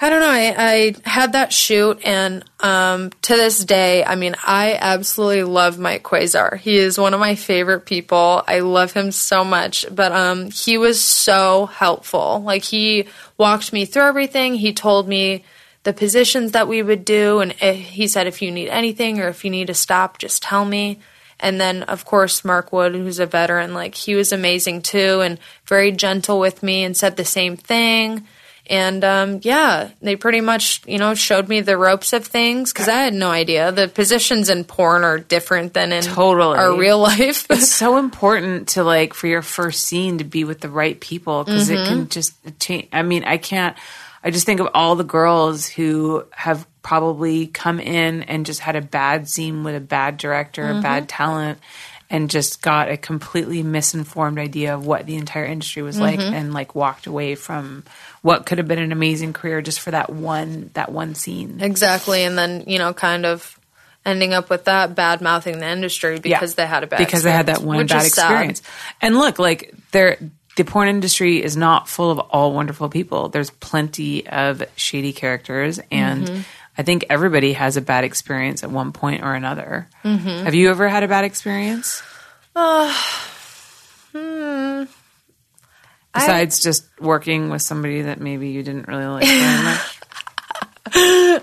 I 0.00 0.10
don't 0.10 0.20
know. 0.20 0.28
I, 0.28 0.54
I 0.56 0.94
had 1.08 1.32
that 1.32 1.52
shoot, 1.52 2.00
and 2.04 2.44
um, 2.60 3.10
to 3.22 3.34
this 3.34 3.64
day, 3.64 4.04
I 4.04 4.14
mean, 4.14 4.36
I 4.44 4.78
absolutely 4.80 5.42
love 5.42 5.80
Mike 5.80 6.04
Quasar. 6.04 6.56
He 6.56 6.76
is 6.76 6.98
one 6.98 7.14
of 7.14 7.20
my 7.20 7.34
favorite 7.34 7.84
people. 7.84 8.44
I 8.46 8.60
love 8.60 8.92
him 8.92 9.10
so 9.10 9.42
much. 9.42 9.84
But 9.90 10.12
um, 10.12 10.52
he 10.52 10.78
was 10.78 11.02
so 11.02 11.66
helpful. 11.66 12.40
Like 12.44 12.62
he 12.62 13.06
walked 13.38 13.72
me 13.72 13.86
through 13.86 14.04
everything. 14.04 14.54
He 14.54 14.72
told 14.72 15.08
me 15.08 15.44
the 15.82 15.92
positions 15.92 16.52
that 16.52 16.68
we 16.68 16.80
would 16.80 17.04
do, 17.04 17.40
and 17.40 17.56
eh, 17.60 17.72
he 17.72 18.06
said, 18.06 18.28
if 18.28 18.40
you 18.40 18.52
need 18.52 18.68
anything 18.68 19.20
or 19.20 19.26
if 19.26 19.44
you 19.44 19.50
need 19.50 19.66
to 19.66 19.74
stop, 19.74 20.18
just 20.18 20.44
tell 20.44 20.64
me. 20.64 21.00
And 21.40 21.60
then, 21.60 21.82
of 21.84 22.04
course, 22.04 22.44
Mark 22.44 22.72
Wood, 22.72 22.94
who's 22.94 23.18
a 23.18 23.26
veteran, 23.26 23.74
like 23.74 23.96
he 23.96 24.14
was 24.14 24.32
amazing 24.32 24.82
too, 24.82 25.22
and 25.22 25.40
very 25.66 25.90
gentle 25.90 26.38
with 26.38 26.62
me, 26.62 26.84
and 26.84 26.96
said 26.96 27.16
the 27.16 27.24
same 27.24 27.56
thing. 27.56 28.28
And 28.70 29.02
um, 29.02 29.40
yeah, 29.42 29.90
they 30.02 30.16
pretty 30.16 30.40
much, 30.42 30.82
you 30.86 30.98
know, 30.98 31.14
showed 31.14 31.48
me 31.48 31.60
the 31.62 31.76
ropes 31.78 32.12
of 32.12 32.26
things 32.26 32.72
because 32.72 32.88
I 32.88 33.02
had 33.04 33.14
no 33.14 33.30
idea. 33.30 33.72
The 33.72 33.88
positions 33.88 34.50
in 34.50 34.64
porn 34.64 35.04
are 35.04 35.18
different 35.18 35.72
than 35.74 35.92
in 35.92 36.02
Totally. 36.02 36.58
our 36.58 36.76
real 36.76 36.98
life. 36.98 37.46
it's 37.50 37.68
so 37.72 37.96
important 37.96 38.68
to 38.70 38.84
like 38.84 39.14
for 39.14 39.26
your 39.26 39.42
first 39.42 39.84
scene 39.84 40.18
to 40.18 40.24
be 40.24 40.44
with 40.44 40.60
the 40.60 40.68
right 40.68 40.98
people 41.00 41.44
because 41.44 41.70
it 41.70 41.78
Mm-hmm. 41.78 41.88
can 41.88 42.08
just 42.08 42.34
change. 42.60 42.88
I 42.92 43.02
mean, 43.02 43.24
I 43.24 43.38
can't. 43.38 43.76
I 44.22 44.30
just 44.30 44.44
think 44.46 44.60
of 44.60 44.68
all 44.74 44.96
the 44.96 45.04
girls 45.04 45.66
who 45.66 46.24
have 46.32 46.66
probably 46.82 47.46
come 47.46 47.78
in 47.80 48.22
and 48.24 48.44
just 48.44 48.60
had 48.60 48.74
a 48.76 48.80
bad 48.82 49.28
scene 49.28 49.62
with 49.64 49.76
a 49.76 49.80
bad 49.80 50.16
director, 50.16 50.64
a 50.68 50.72
Mm-hmm. 50.72 50.82
bad 50.82 51.08
talent, 51.08 51.58
and 52.10 52.30
just 52.30 52.62
got 52.62 52.90
a 52.90 52.96
completely 52.96 53.62
misinformed 53.62 54.38
idea 54.38 54.74
of 54.74 54.86
what 54.86 55.04
the 55.06 55.16
entire 55.16 55.44
industry 55.44 55.82
was 55.82 55.98
like, 56.00 56.18
Mm-hmm. 56.18 56.34
and 56.34 56.54
like 56.54 56.74
walked 56.74 57.06
away 57.06 57.34
from 57.34 57.84
what 58.22 58.46
could 58.46 58.58
have 58.58 58.66
been 58.68 58.78
an 58.78 58.92
amazing 58.92 59.32
career 59.32 59.60
just 59.62 59.80
for 59.80 59.90
that 59.90 60.10
one 60.10 60.70
that 60.74 60.90
one 60.90 61.14
scene. 61.14 61.58
exactly. 61.60 62.22
And 62.24 62.36
then, 62.38 62.64
you 62.66 62.78
know, 62.78 62.92
kind 62.94 63.26
of 63.26 63.58
ending 64.06 64.32
up 64.32 64.48
with 64.48 64.64
that 64.64 64.94
bad 64.94 65.20
mouthing 65.20 65.58
the 65.58 65.68
industry 65.68 66.18
because 66.18 66.54
they 66.54 66.66
had 66.66 66.82
a 66.82 66.86
bad 66.86 66.98
because 66.98 67.22
they 67.24 67.30
had 67.32 67.46
that 67.46 67.56
experience, 67.58 67.76
one 67.76 67.98
bad 67.98 68.06
is 68.06 68.14
sad. 68.14 68.30
experience. 68.30 68.62
And 69.02 69.18
look, 69.18 69.38
like 69.38 69.74
there, 69.90 70.16
the 70.56 70.64
porn 70.64 70.88
industry 70.88 71.42
is 71.42 71.56
not 71.58 71.88
full 71.88 72.10
of 72.10 72.18
all 72.18 72.52
wonderful 72.54 72.88
people. 72.88 73.28
There's 73.28 73.50
plenty 73.50 74.26
of 74.26 74.62
shady 74.76 75.12
characters, 75.12 75.78
and 75.90 76.26
Mm-hmm. 76.26 76.40
I 76.78 76.84
think 76.84 77.06
everybody 77.10 77.54
has 77.54 77.76
a 77.76 77.80
bad 77.80 78.04
experience 78.04 78.62
at 78.62 78.70
one 78.70 78.92
point 78.92 79.24
or 79.24 79.34
another. 79.34 79.88
Mm-hmm. 80.04 80.44
Have 80.44 80.54
you 80.54 80.70
ever 80.70 80.88
had 80.88 81.02
a 81.02 81.08
bad 81.08 81.24
experience? 81.24 82.04
hmm. 84.12 84.84
Besides 86.14 86.60
just 86.60 86.86
working 87.00 87.50
with 87.50 87.62
somebody 87.62 88.02
that 88.02 88.20
maybe 88.20 88.50
you 88.50 88.62
didn't 88.62 88.86
really 88.86 89.06
like 89.06 89.26
very 89.26 89.64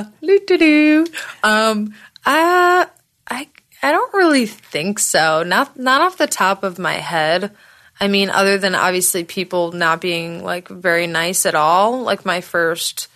much. 0.00 0.10
Doo-doo-doo. 0.22 1.06
Um, 1.42 1.94
I, 2.24 2.88
I, 3.28 3.48
I 3.82 3.92
don't 3.92 4.14
really 4.14 4.46
think 4.46 4.98
so. 4.98 5.42
Not, 5.42 5.78
not 5.78 6.00
off 6.00 6.16
the 6.16 6.26
top 6.26 6.64
of 6.64 6.78
my 6.78 6.94
head. 6.94 7.54
I 8.00 8.08
mean, 8.08 8.30
other 8.30 8.56
than 8.58 8.74
obviously 8.74 9.24
people 9.24 9.72
not 9.72 10.00
being 10.00 10.42
like 10.42 10.68
very 10.68 11.06
nice 11.06 11.44
at 11.44 11.54
all, 11.54 12.02
like 12.02 12.24
my 12.24 12.40
first 12.40 13.08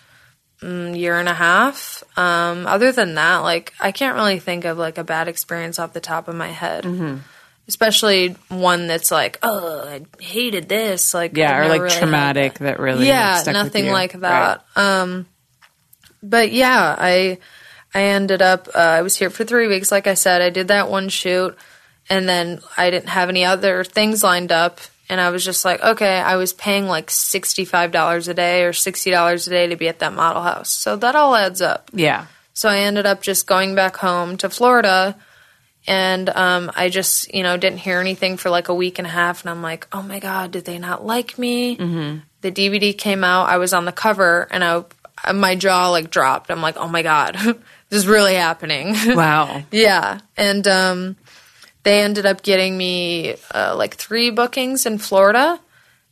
year 0.61 1.17
and 1.17 1.29
a 1.29 1.33
half. 1.33 2.03
Um, 2.17 2.67
other 2.67 2.91
than 2.91 3.15
that, 3.15 3.37
like 3.37 3.73
I 3.79 3.91
can't 3.91 4.15
really 4.15 4.39
think 4.39 4.65
of 4.65 4.77
like 4.77 4.97
a 4.97 5.03
bad 5.03 5.27
experience 5.27 5.79
off 5.79 5.93
the 5.93 6.01
top 6.01 6.27
of 6.27 6.35
my 6.35 6.49
head. 6.49 6.83
Mm-hmm. 6.83 7.17
Especially 7.67 8.35
one 8.49 8.87
that's 8.87 9.11
like, 9.11 9.37
oh, 9.43 9.87
I 9.87 10.01
hated 10.19 10.67
this. 10.67 11.13
Like, 11.13 11.37
Yeah, 11.37 11.55
I've 11.55 11.65
or 11.65 11.69
like 11.69 11.81
really 11.81 11.95
traumatic 11.97 12.53
that 12.55 12.63
that 12.63 12.79
really 12.79 13.05
yeah, 13.07 13.43
like, 13.45 13.53
nothing 13.53 13.87
like 13.91 14.13
Right. 14.15 14.21
that. 14.21 14.65
Um, 14.75 15.27
but 16.23 16.51
yeah, 16.51 16.95
I 16.97 17.37
I 17.93 18.01
ended 18.01 18.41
up 18.41 18.69
uh, 18.73 18.79
I 18.79 19.01
was 19.03 19.15
here 19.15 19.29
for 19.29 19.43
three 19.45 19.67
weeks. 19.67 19.91
Like 19.91 20.07
I 20.07 20.15
said, 20.15 20.41
I 20.41 20.49
did 20.49 20.69
that 20.69 20.89
one 20.89 21.09
shoot, 21.09 21.55
and 22.09 22.27
then 22.27 22.59
I 22.75 22.89
didn't 22.89 23.09
have 23.09 23.29
any 23.29 23.45
other 23.45 23.83
things 23.83 24.23
lined 24.23 24.51
up. 24.51 24.79
And 25.09 25.19
I 25.19 25.31
was 25.31 25.43
just 25.43 25.65
like, 25.65 25.81
okay, 25.81 26.19
I 26.19 26.35
was 26.35 26.53
paying 26.53 26.85
like 26.85 27.09
sixty 27.09 27.65
five 27.65 27.91
dollars 27.91 28.27
a 28.27 28.33
day 28.33 28.63
or 28.63 28.73
sixty 28.73 29.09
dollars 29.09 29.47
a 29.47 29.49
day 29.49 29.67
to 29.67 29.75
be 29.75 29.87
at 29.87 29.99
that 29.99 30.13
model 30.13 30.43
house, 30.43 30.69
so 30.69 30.95
that 30.97 31.15
all 31.15 31.35
adds 31.35 31.61
up. 31.61 31.89
Yeah. 31.93 32.27
So 32.53 32.69
I 32.69 32.79
ended 32.79 33.05
up 33.05 33.21
just 33.21 33.47
going 33.47 33.73
back 33.73 33.95
home 33.97 34.37
to 34.37 34.49
Florida. 34.49 35.15
And 35.87 36.29
um, 36.29 36.71
I 36.75 36.89
just, 36.89 37.33
you 37.33 37.41
know, 37.41 37.57
didn't 37.57 37.79
hear 37.79 37.99
anything 37.99 38.37
for 38.37 38.49
like 38.49 38.67
a 38.67 38.75
week 38.75 38.99
and 38.99 39.07
a 39.07 39.09
half. 39.09 39.41
And 39.41 39.49
I'm 39.49 39.61
like, 39.61 39.87
oh 39.91 40.03
my 40.03 40.19
God, 40.19 40.51
did 40.51 40.65
they 40.65 40.77
not 40.77 41.05
like 41.05 41.39
me? 41.39 41.77
Mm-hmm. 41.77 42.19
The 42.41 42.51
DVD 42.51 42.95
came 42.95 43.23
out. 43.23 43.47
I 43.47 43.57
was 43.57 43.73
on 43.73 43.85
the 43.85 43.91
cover 43.91 44.47
and 44.51 44.63
I, 44.63 44.83
my 45.31 45.55
jaw 45.55 45.89
like 45.89 46.11
dropped. 46.11 46.51
I'm 46.51 46.61
like, 46.61 46.77
oh 46.77 46.89
my 46.89 47.01
God, 47.01 47.35
this 47.89 47.99
is 47.99 48.07
really 48.07 48.35
happening. 48.35 48.93
Wow. 49.15 49.63
yeah. 49.71 50.19
And 50.37 50.67
um, 50.67 51.15
they 51.83 52.01
ended 52.01 52.25
up 52.25 52.41
getting 52.41 52.77
me 52.77 53.35
uh, 53.53 53.75
like 53.75 53.95
three 53.95 54.31
bookings 54.31 54.85
in 54.85 54.97
Florida. 54.97 55.59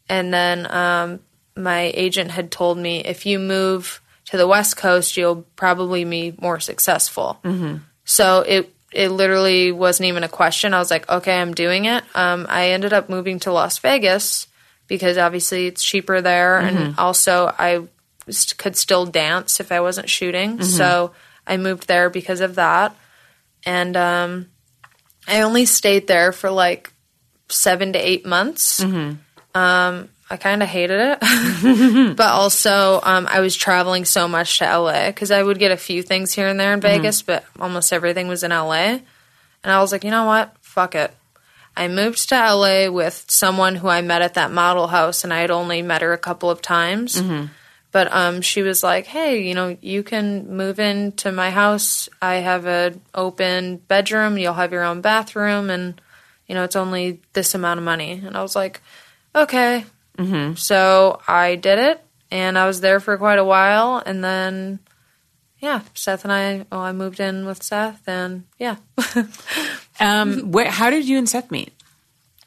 And 0.10 0.34
then 0.34 0.72
um, 0.72 1.20
my 1.56 1.92
agent 1.94 2.32
had 2.32 2.52
told 2.52 2.78
me 2.78 3.04
if 3.04 3.26
you 3.26 3.40
move 3.40 4.02
to 4.26 4.38
the 4.38 4.48
West 4.48 4.78
Coast, 4.78 5.18
you'll 5.18 5.44
probably 5.56 6.04
be 6.06 6.34
more 6.40 6.60
successful. 6.60 7.40
Mm-hmm. 7.44 7.78
So 8.06 8.42
it 8.42 8.74
it 8.94 9.10
literally 9.10 9.72
wasn't 9.72 10.08
even 10.08 10.24
a 10.24 10.30
question. 10.30 10.74
I 10.74 10.80
was 10.80 10.90
like, 10.90 11.10
okay, 11.10 11.40
I'm 11.40 11.54
doing 11.54 11.86
it. 11.86 12.04
Um, 12.16 12.46
I 12.50 12.70
ended 12.70 12.94
up 12.94 13.10
moving 13.10 13.40
to 13.40 13.52
Las 13.52 13.80
Vegas 13.80 14.48
because 14.88 15.18
obviously 15.18 15.68
it's 15.68 15.84
cheaper 15.84 16.22
there, 16.22 16.58
and 16.58 16.96
also 16.98 17.54
I 17.60 17.84
could 18.58 18.78
still 18.78 19.06
dance 19.06 19.60
if 19.60 19.72
I 19.74 19.82
wasn't 19.82 20.10
shooting. 20.10 20.62
So 20.64 21.12
I 21.46 21.58
moved 21.58 21.88
there 21.88 22.10
because 22.10 22.40
of 22.40 22.56
that. 22.56 22.96
And 23.66 23.98
um, 23.98 24.48
I 25.28 25.42
only 25.42 25.66
stayed 25.66 26.08
there 26.08 26.32
for 26.32 26.50
like 26.50 26.92
seven 27.50 27.94
to 27.94 28.00
eight 28.00 28.26
months. 28.26 28.80
Um, 29.56 30.10
I 30.30 30.36
kind 30.38 30.62
of 30.62 30.68
hated 30.70 31.00
it, 31.00 32.16
but 32.18 32.28
also 32.28 33.00
um, 33.02 33.28
I 33.30 33.40
was 33.40 33.56
traveling 33.56 34.04
so 34.06 34.28
much 34.28 34.60
to 34.60 34.66
LA 34.66 35.08
because 35.08 35.32
I 35.32 35.42
would 35.42 35.58
get 35.58 35.72
a 35.72 35.78
few 35.78 36.04
things 36.04 36.34
here 36.34 36.48
and 36.48 36.60
there 36.60 36.74
in 36.74 36.82
Vegas, 36.82 37.22
but 37.22 37.46
almost 37.60 37.94
everything 37.94 38.28
was 38.28 38.44
in 38.44 38.52
LA. 38.52 39.00
And 39.64 39.74
I 39.74 39.80
was 39.80 39.92
like, 39.92 40.04
you 40.04 40.12
know 40.12 40.26
what? 40.26 40.54
Fuck 40.62 40.96
it. 40.96 41.14
I 41.76 41.88
moved 41.88 42.28
to 42.30 42.36
LA 42.36 42.90
with 42.90 43.26
someone 43.30 43.76
who 43.76 43.88
I 43.88 44.02
met 44.02 44.22
at 44.22 44.34
that 44.34 44.52
model 44.52 44.88
house, 44.88 45.24
and 45.24 45.32
I 45.34 45.40
had 45.42 45.52
only 45.52 45.82
met 45.82 46.02
her 46.02 46.12
a 46.12 46.18
couple 46.18 46.50
of 46.50 46.62
times. 46.62 47.22
But 47.98 48.14
um, 48.14 48.44
she 48.44 48.62
was 48.62 48.84
like, 48.84 49.08
"Hey, 49.08 49.42
you 49.42 49.56
know, 49.56 49.76
you 49.82 50.04
can 50.04 50.56
move 50.56 50.80
into 50.80 51.32
my 51.32 51.50
house. 51.50 52.08
I 52.22 52.36
have 52.36 52.68
an 52.68 53.02
open 53.16 53.78
bedroom. 53.78 54.38
You'll 54.38 54.54
have 54.54 54.72
your 54.72 54.84
own 54.84 55.02
bathroom, 55.02 55.72
and 55.72 56.00
you 56.46 56.54
know, 56.54 56.64
it's 56.64 56.76
only 56.76 57.22
this 57.34 57.56
amount 57.56 57.80
of 57.80 57.84
money." 57.84 58.22
And 58.24 58.38
I 58.38 58.44
was 58.44 58.56
like, 58.56 58.82
"Okay." 59.34 59.84
Mm-hmm. 60.16 60.54
So 60.58 61.22
I 61.28 61.56
did 61.56 61.80
it, 61.80 62.06
and 62.30 62.56
I 62.56 62.68
was 62.68 62.82
there 62.82 63.00
for 63.00 63.18
quite 63.18 63.40
a 63.40 63.44
while, 63.44 63.98
and 64.06 64.24
then. 64.24 64.78
Yeah, 65.60 65.82
Seth 65.96 66.24
and 66.24 66.32
I. 66.32 66.68
Oh, 66.72 66.82
I 66.82 66.92
moved 66.92 67.20
in 67.20 67.48
with 67.48 67.64
Seth, 67.64 68.08
and 68.08 68.44
yeah. 68.60 68.76
Um, 70.00 70.52
where, 70.52 70.70
how 70.70 70.92
did 70.92 71.08
you 71.08 71.18
and 71.18 71.28
Seth 71.28 71.50
meet? 71.50 71.74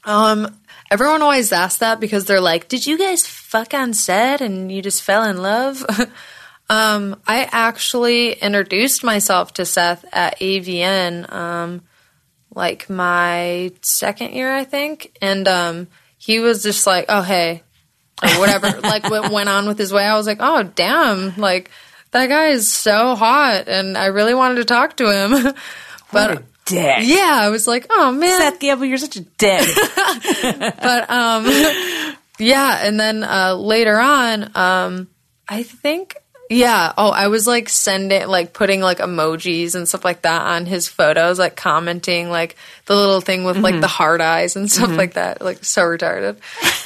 Um, 0.04 0.56
everyone 0.90 1.22
always 1.22 1.52
asks 1.52 1.78
that 1.78 2.00
because 2.00 2.24
they're 2.24 2.40
like, 2.40 2.68
"Did 2.68 2.86
you 2.86 2.98
guys 2.98 3.26
fuck 3.26 3.74
on 3.74 3.94
set 3.94 4.40
and 4.40 4.70
you 4.72 4.82
just 4.82 5.02
fell 5.02 5.24
in 5.24 5.40
love?" 5.42 5.84
um, 6.68 7.20
I 7.26 7.48
actually 7.50 8.32
introduced 8.32 9.04
myself 9.04 9.54
to 9.54 9.64
Seth 9.64 10.04
at 10.12 10.38
AVN, 10.40 11.32
um, 11.32 11.82
like 12.54 12.90
my 12.90 13.72
second 13.82 14.34
year, 14.34 14.52
I 14.52 14.64
think, 14.64 15.16
and 15.22 15.46
um, 15.46 15.88
he 16.18 16.40
was 16.40 16.62
just 16.62 16.86
like, 16.86 17.06
"Oh, 17.08 17.22
hey," 17.22 17.62
or 18.22 18.40
whatever. 18.40 18.70
like 18.82 19.08
what 19.08 19.30
went 19.30 19.48
on 19.48 19.66
with 19.66 19.78
his 19.78 19.92
way. 19.92 20.04
I 20.04 20.16
was 20.16 20.26
like, 20.26 20.38
"Oh, 20.40 20.62
damn!" 20.64 21.36
Like 21.36 21.70
that 22.10 22.26
guy 22.26 22.48
is 22.48 22.70
so 22.70 23.14
hot, 23.14 23.68
and 23.68 23.96
I 23.96 24.06
really 24.06 24.34
wanted 24.34 24.56
to 24.56 24.64
talk 24.64 24.96
to 24.96 25.10
him, 25.10 25.54
but. 26.12 26.44
Dick. 26.70 26.98
Yeah, 27.02 27.38
I 27.42 27.48
was 27.50 27.66
like, 27.66 27.86
oh 27.90 28.12
man, 28.12 28.40
Seth 28.40 28.60
Gamble, 28.60 28.86
you're 28.86 28.98
such 28.98 29.16
a 29.16 29.20
dick. 29.20 29.68
but 30.82 31.10
um 31.10 31.46
yeah 32.40 32.80
and 32.82 32.98
then 32.98 33.22
uh 33.22 33.54
later 33.54 33.98
on 34.00 34.50
um 34.56 35.08
i 35.48 35.62
think 35.62 36.16
yeah 36.48 36.92
oh 36.96 37.10
i 37.10 37.28
was 37.28 37.46
like 37.46 37.68
sending 37.68 38.26
like 38.26 38.52
putting 38.52 38.80
like 38.80 38.98
emojis 38.98 39.74
and 39.74 39.86
stuff 39.86 40.04
like 40.04 40.22
that 40.22 40.42
on 40.42 40.66
his 40.66 40.88
photos 40.88 41.38
like 41.38 41.54
commenting 41.54 42.30
like 42.30 42.56
the 42.86 42.96
little 42.96 43.20
thing 43.20 43.44
with 43.44 43.58
like 43.58 43.80
the 43.80 43.86
hard 43.86 44.20
eyes 44.20 44.56
and 44.56 44.70
stuff 44.70 44.90
like 44.90 45.14
that 45.14 45.40
like 45.42 45.64
so 45.64 45.82
retarded 45.82 46.36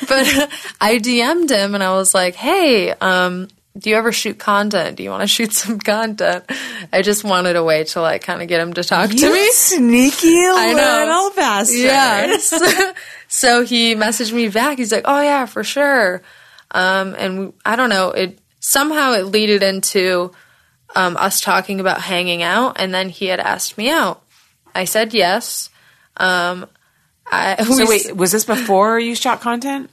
but 0.08 0.50
i 0.80 0.98
dm'd 0.98 1.50
him 1.50 1.74
and 1.74 1.82
i 1.82 1.94
was 1.94 2.12
like 2.12 2.34
hey 2.34 2.90
um 2.90 3.48
do 3.76 3.90
you 3.90 3.96
ever 3.96 4.12
shoot 4.12 4.38
content? 4.38 4.96
Do 4.96 5.02
you 5.02 5.10
want 5.10 5.22
to 5.22 5.26
shoot 5.36 5.52
some 5.52 5.78
content? 5.78 6.44
I 6.92 7.02
just 7.02 7.24
wanted 7.24 7.56
a 7.56 7.64
way 7.64 7.84
to 7.84 8.00
like 8.00 8.22
kind 8.22 8.40
of 8.42 8.48
get 8.48 8.60
him 8.60 8.72
to 8.74 8.84
talk 8.84 9.10
to 9.10 9.32
me. 9.32 9.50
sneaky 9.52 10.28
I 10.46 10.72
know. 10.72 11.04
little 11.06 11.30
bastard. 11.36 11.78
Yeah. 11.80 12.36
so 13.28 13.64
he 13.64 13.94
messaged 13.94 14.32
me 14.32 14.48
back. 14.48 14.78
He's 14.78 14.92
like, 14.92 15.04
"Oh 15.06 15.20
yeah, 15.20 15.46
for 15.46 15.64
sure." 15.64 16.22
Um, 16.70 17.14
and 17.18 17.38
we, 17.40 17.52
I 17.64 17.76
don't 17.76 17.90
know. 17.90 18.10
It 18.10 18.38
somehow 18.60 19.12
it 19.12 19.24
leaded 19.26 19.62
into 19.62 20.32
um, 20.94 21.16
us 21.16 21.40
talking 21.40 21.80
about 21.80 22.00
hanging 22.00 22.42
out, 22.42 22.76
and 22.80 22.92
then 22.94 23.08
he 23.08 23.26
had 23.26 23.40
asked 23.40 23.76
me 23.76 23.90
out. 23.90 24.22
I 24.74 24.84
said 24.84 25.14
yes. 25.14 25.70
Um, 26.16 26.66
I, 27.30 27.62
So 27.64 27.78
we- 27.84 27.88
wait, 27.88 28.16
was 28.16 28.30
this 28.32 28.44
before 28.44 28.98
you 29.00 29.14
shot 29.14 29.40
content? 29.40 29.90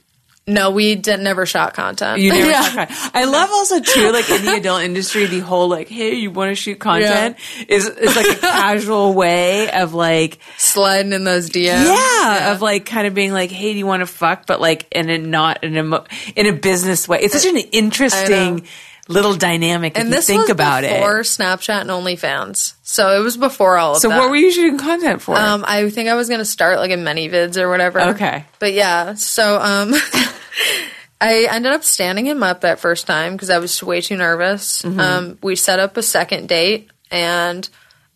No, 0.48 0.72
we 0.72 0.96
did 0.96 1.20
never 1.20 1.46
shot 1.46 1.74
content. 1.76 2.20
You 2.20 2.32
never 2.34 2.50
Yeah. 2.50 2.62
shot 2.64 2.88
content. 2.89 3.12
I 3.16 3.26
love 3.26 3.50
also 3.52 3.80
too, 3.80 4.12
like 4.12 4.30
in 4.30 4.44
the 4.44 4.56
adult 4.56 4.82
industry, 4.82 5.28
the 5.28 5.39
whole 5.39 5.68
like, 5.70 5.88
hey, 5.88 6.16
you 6.16 6.32
want 6.32 6.50
to 6.50 6.56
shoot 6.56 6.80
content 6.80 7.38
is 7.70 7.88
is 7.88 8.16
like 8.16 8.26
a 8.38 8.39
casual 8.39 9.14
way 9.14 9.72
of 9.72 9.94
like, 9.94 10.39
sliding 10.58 11.14
in 11.14 11.24
those 11.24 11.50
DMs. 11.50 11.86
yeah, 11.86 12.52
of 12.54 12.62
like 12.62 12.86
kind 12.86 13.06
of 13.08 13.14
being 13.14 13.32
like, 13.34 13.52
hey, 13.52 13.72
do 13.74 13.78
you 13.80 13.86
want 13.86 14.02
to 14.02 14.08
fuck? 14.08 14.46
But 14.48 14.60
like 14.60 14.88
in 14.92 15.10
a 15.10 15.18
not 15.20 15.64
in 15.64 15.78
a 15.78 16.04
in 16.36 16.48
a 16.48 16.54
business 16.54 17.08
way. 17.08 17.20
It's 17.22 17.39
such 17.39 17.46
an 17.50 17.58
interesting 17.58 18.68
little 19.08 19.36
dynamic 19.36 19.93
if 19.95 19.99
And 20.02 20.10
you 20.10 20.16
this 20.16 20.28
think 20.28 20.41
was 20.43 20.49
about 20.52 20.84
before 20.84 21.20
it. 21.20 21.24
Snapchat 21.24 21.82
and 21.82 21.89
OnlyFans, 21.89 22.76
so 22.84 23.20
it 23.20 23.24
was 23.24 23.38
before 23.38 23.78
all 23.78 23.93
of 23.95 23.97
So 24.02 24.10
that. 24.10 24.18
what 24.20 24.30
were 24.30 24.36
you 24.36 24.52
shooting 24.52 24.78
content 24.78 25.22
for? 25.22 25.36
Um, 25.38 25.64
I 25.68 25.89
think 25.89 26.08
I 26.10 26.14
was 26.16 26.30
gonna 26.30 26.45
start 26.45 26.78
like 26.78 26.91
a 26.91 26.95
ManyVids 26.95 27.58
or 27.58 27.70
whatever. 27.70 27.99
Okay. 28.02 28.45
But 28.60 28.74
yeah, 28.74 29.16
so 29.16 29.60
um, 29.60 29.93
I 31.22 31.47
ended 31.49 31.72
up 31.72 31.84
standing 31.84 32.26
him 32.26 32.41
up 32.43 32.62
that 32.62 32.80
first 32.80 33.06
time 33.06 33.34
because 33.34 33.49
I 33.49 33.60
was 33.60 33.82
way 33.84 34.02
too 34.02 34.18
nervous. 34.18 34.82
Mm-hmm. 34.82 34.99
Um, 34.99 35.38
we 35.43 35.56
set 35.56 35.80
up 35.80 35.97
a 35.97 36.04
second 36.04 36.49
date, 36.49 36.89
and 37.12 37.68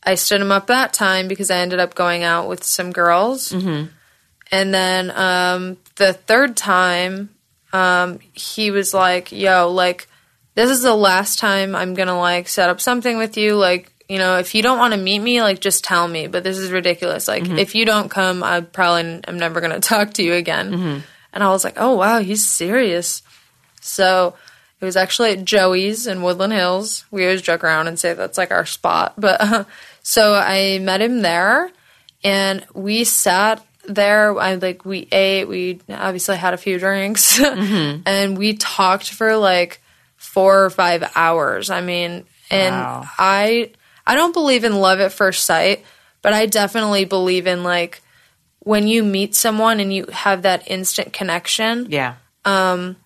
I 0.04 0.16
stood 0.16 0.42
him 0.42 0.52
up 0.52 0.68
that 0.68 0.94
time 0.94 1.28
because 1.28 1.52
I 1.52 1.58
ended 1.58 1.80
up 1.80 1.94
going 1.96 2.24
out 2.24 2.48
with 2.48 2.64
some 2.64 2.92
girls. 2.92 3.50
Mm-hmm. 3.50 3.88
And 4.52 4.74
then 4.74 5.12
um, 5.12 5.78
the 5.96 6.14
third 6.14 6.56
time, 6.56 7.30
um, 7.74 8.20
he 8.34 8.72
was 8.72 8.94
like, 8.94 9.32
"Yo, 9.32 9.72
like." 9.72 10.08
This 10.56 10.70
is 10.72 10.82
the 10.82 10.96
last 10.96 11.38
time 11.40 11.76
I'm 11.76 11.94
gonna 11.94 12.18
like 12.18 12.48
set 12.48 12.70
up 12.70 12.82
something 12.82 13.18
with 13.18 13.38
you. 13.38 13.56
Like, 13.56 13.92
you 14.10 14.18
know, 14.18 14.38
if 14.40 14.56
you 14.56 14.62
don't 14.62 14.78
want 14.80 14.94
to 14.94 15.00
meet 15.00 15.20
me, 15.20 15.42
like, 15.42 15.60
just 15.60 15.84
tell 15.84 16.08
me. 16.08 16.28
But 16.28 16.44
this 16.44 16.58
is 16.58 16.72
ridiculous. 16.72 17.28
Like, 17.28 17.44
if 17.60 17.76
you 17.76 17.86
don't 17.86 18.10
come, 18.10 18.44
I 18.44 18.62
probably 18.62 19.22
am 19.28 19.38
never 19.38 19.60
going 19.62 19.74
to 19.80 19.80
talk 19.80 20.14
to 20.14 20.24
you 20.24 20.34
again. 20.34 21.04
And 21.34 21.44
I 21.44 21.50
was 21.50 21.64
like, 21.64 21.74
oh, 21.78 21.96
wow, 21.96 22.20
he's 22.20 22.48
serious. 22.48 23.22
So 23.82 24.36
it 24.80 24.86
was 24.86 24.96
actually 24.96 25.32
at 25.32 25.44
Joey's 25.46 26.08
in 26.08 26.22
Woodland 26.22 26.54
Hills. 26.54 27.04
We 27.12 27.24
always 27.24 27.42
joke 27.42 27.64
around 27.64 27.88
and 27.88 28.00
say 28.00 28.14
that's 28.14 28.38
like 28.38 28.52
our 28.52 28.66
spot. 28.66 29.14
But 29.20 29.42
uh, 29.42 29.64
so 30.04 30.34
I 30.36 30.80
met 30.80 31.02
him 31.02 31.22
there 31.22 31.72
and 32.24 32.66
we 32.74 33.04
sat 33.04 33.66
there. 33.88 34.38
I 34.40 34.56
like, 34.56 34.86
we 34.86 35.08
ate, 35.12 35.46
we 35.48 35.80
obviously 35.90 36.38
had 36.38 36.54
a 36.54 36.58
few 36.58 36.78
drinks 36.80 37.40
and 37.44 38.38
we 38.38 38.54
talked 38.54 39.10
for 39.10 39.36
like 39.36 39.82
four 40.36 40.66
or 40.66 40.70
five 40.70 41.10
hours. 41.16 41.70
I 41.70 41.80
mean, 41.80 42.26
and 42.52 42.76
Wow. 42.76 43.06
I 43.18 43.72
I 44.06 44.16
don't 44.16 44.34
believe 44.34 44.66
in 44.66 44.76
love 44.76 45.00
at 45.00 45.14
first 45.14 45.46
sight, 45.46 45.86
but 46.22 46.34
I 46.34 46.46
definitely 46.46 47.06
believe 47.06 47.48
in 47.48 47.64
like 47.64 48.02
when 48.60 48.88
you 48.88 49.02
meet 49.04 49.34
someone 49.34 49.80
and 49.80 49.94
you 49.94 50.06
have 50.12 50.42
that 50.42 50.70
instant 50.70 51.14
connection. 51.14 51.88
yeah. 51.90 52.16
Um 52.44 52.98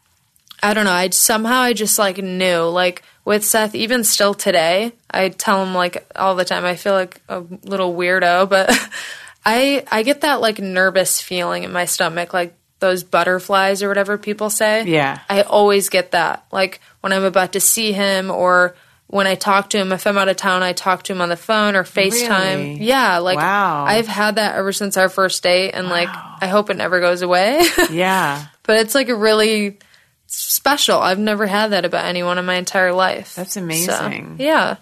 I 0.62 0.74
don't 0.74 0.86
know. 0.86 0.92
I 0.92 1.08
somehow 1.12 1.60
I 1.62 1.74
just 1.74 2.00
like 2.00 2.18
knew 2.18 2.64
like 2.64 3.04
with 3.26 3.46
Seth. 3.46 3.76
Even 3.76 4.04
still 4.04 4.34
today, 4.34 4.92
I 5.10 5.30
tell 5.30 5.64
him 5.64 5.74
like 5.76 6.06
all 6.16 6.36
the 6.36 6.44
time. 6.46 6.66
I 6.66 6.76
feel 6.76 6.94
like 6.94 7.22
a 7.30 7.44
little 7.64 7.94
weirdo, 7.94 8.50
but 8.50 8.70
I 9.46 9.86
I 9.92 10.02
get 10.04 10.22
that 10.22 10.42
like 10.42 10.60
nervous 10.60 11.22
feeling 11.22 11.64
in 11.64 11.72
my 11.72 11.86
stomach, 11.86 12.34
like 12.34 12.56
those 12.80 13.04
butterflies 13.04 13.84
or 13.84 13.88
whatever 13.88 14.18
people 14.18 14.50
say. 14.50 14.86
Yeah. 14.86 15.20
I 15.30 15.42
always 15.42 15.90
get 15.90 16.12
that. 16.12 16.46
Like 16.52 16.80
when 17.02 17.14
I'm 17.14 17.24
about 17.24 17.54
to 17.54 17.60
see 17.60 17.92
him 17.92 18.32
or 18.32 18.76
when 19.08 19.26
I 19.28 19.36
talk 19.36 19.72
to 19.72 19.78
him, 19.78 19.92
if 19.92 20.06
I'm 20.06 20.18
out 20.18 20.30
of 20.30 20.38
town, 20.38 20.62
I 20.64 20.74
talk 20.74 21.04
to 21.04 21.14
him 21.14 21.20
on 21.22 21.30
the 21.30 21.36
phone 21.36 21.76
or 21.76 21.84
FaceTime. 21.84 22.58
Really? 22.58 22.84
Yeah, 22.84 23.18
like 23.18 23.38
Wow. 23.38 23.86
I've 23.86 24.08
had 24.08 24.36
that 24.36 24.56
ever 24.56 24.72
since 24.72 24.98
our 24.98 25.10
first 25.10 25.42
date 25.44 25.72
and 25.72 25.90
like 25.90 26.10
I 26.10 26.48
hope 26.48 26.70
it 26.70 26.78
never 26.78 27.00
goes 27.00 27.22
away. 27.22 27.62
Yeah. 27.92 28.46
but 28.64 28.78
it's 28.80 28.94
like 28.96 29.10
a 29.10 29.16
really 29.16 29.80
special. 30.28 31.00
I've 31.00 31.20
never 31.20 31.48
had 31.48 31.70
that 31.72 31.86
about 31.86 32.06
anyone 32.06 32.38
in 32.38 32.46
my 32.46 32.56
entire 32.56 32.94
life. 32.94 33.34
That's 33.36 33.54
So, 33.54 33.62
amazing. 33.62 34.36
yeah. 34.40 34.76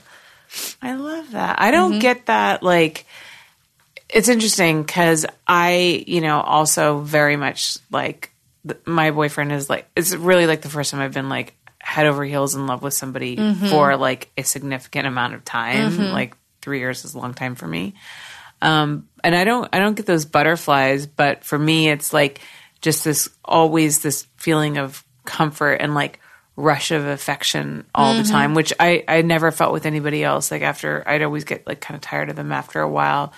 I 0.82 0.93
love 0.95 1.32
that. 1.32 1.62
I 1.62 1.72
don't 1.72 1.91
Mm-hmm. 1.93 2.00
get 2.00 2.26
that. 2.28 2.64
Like, 2.64 3.06
it's 4.10 4.30
interesting 4.30 4.84
because 4.84 5.26
I, 5.47 6.03
you 6.08 6.22
know, 6.22 6.39
also 6.41 6.99
very 6.99 7.36
much 7.36 7.78
like 7.91 8.32
th- 8.68 8.80
my 8.86 9.12
boyfriend 9.12 9.51
is 9.51 9.70
like, 9.70 9.88
it's 9.95 10.14
really 10.16 10.47
like 10.47 10.62
the 10.62 10.70
first 10.70 10.91
time 10.91 11.01
I've 11.01 11.14
been 11.14 11.30
like 11.30 11.55
head 11.80 12.05
over 12.05 12.24
heels 12.24 12.55
in 12.55 12.68
love 12.68 12.82
with 12.84 12.93
somebody 12.93 13.36
Mm-hmm. 13.38 13.68
for 13.68 13.95
like 13.97 14.30
a 14.38 14.43
significant 14.43 15.08
amount 15.08 15.34
of 15.36 15.43
time. 15.45 15.97
Like, 16.12 16.36
three 16.62 16.80
years 16.80 17.05
is 17.05 17.14
a 17.14 17.18
long 17.20 17.34
time 17.34 17.55
for 17.55 17.66
me. 17.68 17.93
Um, 18.62 19.08
and 19.24 19.34
I 19.36 19.43
don't, 19.45 19.70
I 19.74 19.80
don't 19.80 19.95
get 19.95 20.05
those 20.05 20.26
butterflies, 20.26 21.05
but 21.08 21.43
for 21.45 21.58
me, 21.58 21.89
it's 21.89 22.12
like 22.12 22.41
just 22.82 23.03
this 23.05 23.30
always 23.45 24.01
this 24.01 24.28
feeling 24.38 24.78
of 24.78 25.03
comfort 25.24 25.76
and 25.76 25.93
like 25.95 26.20
rush 26.58 26.91
of 26.91 27.05
affection 27.05 27.86
all 27.93 28.16
the 28.16 28.24
time, 28.24 28.53
which 28.55 28.74
I, 28.80 29.03
I 29.08 29.22
never 29.22 29.51
felt 29.51 29.72
with 29.74 29.86
anybody 29.86 30.24
else. 30.24 30.49
Like 30.51 30.64
after 30.64 31.03
I'd 31.08 31.22
always 31.22 31.43
get 31.43 31.68
like 31.68 31.80
kind 31.80 31.95
of 31.95 32.01
tired 32.01 32.30
of 32.30 32.36
them 32.36 32.51
after 32.51 32.82
a 32.82 32.89
while 32.89 33.32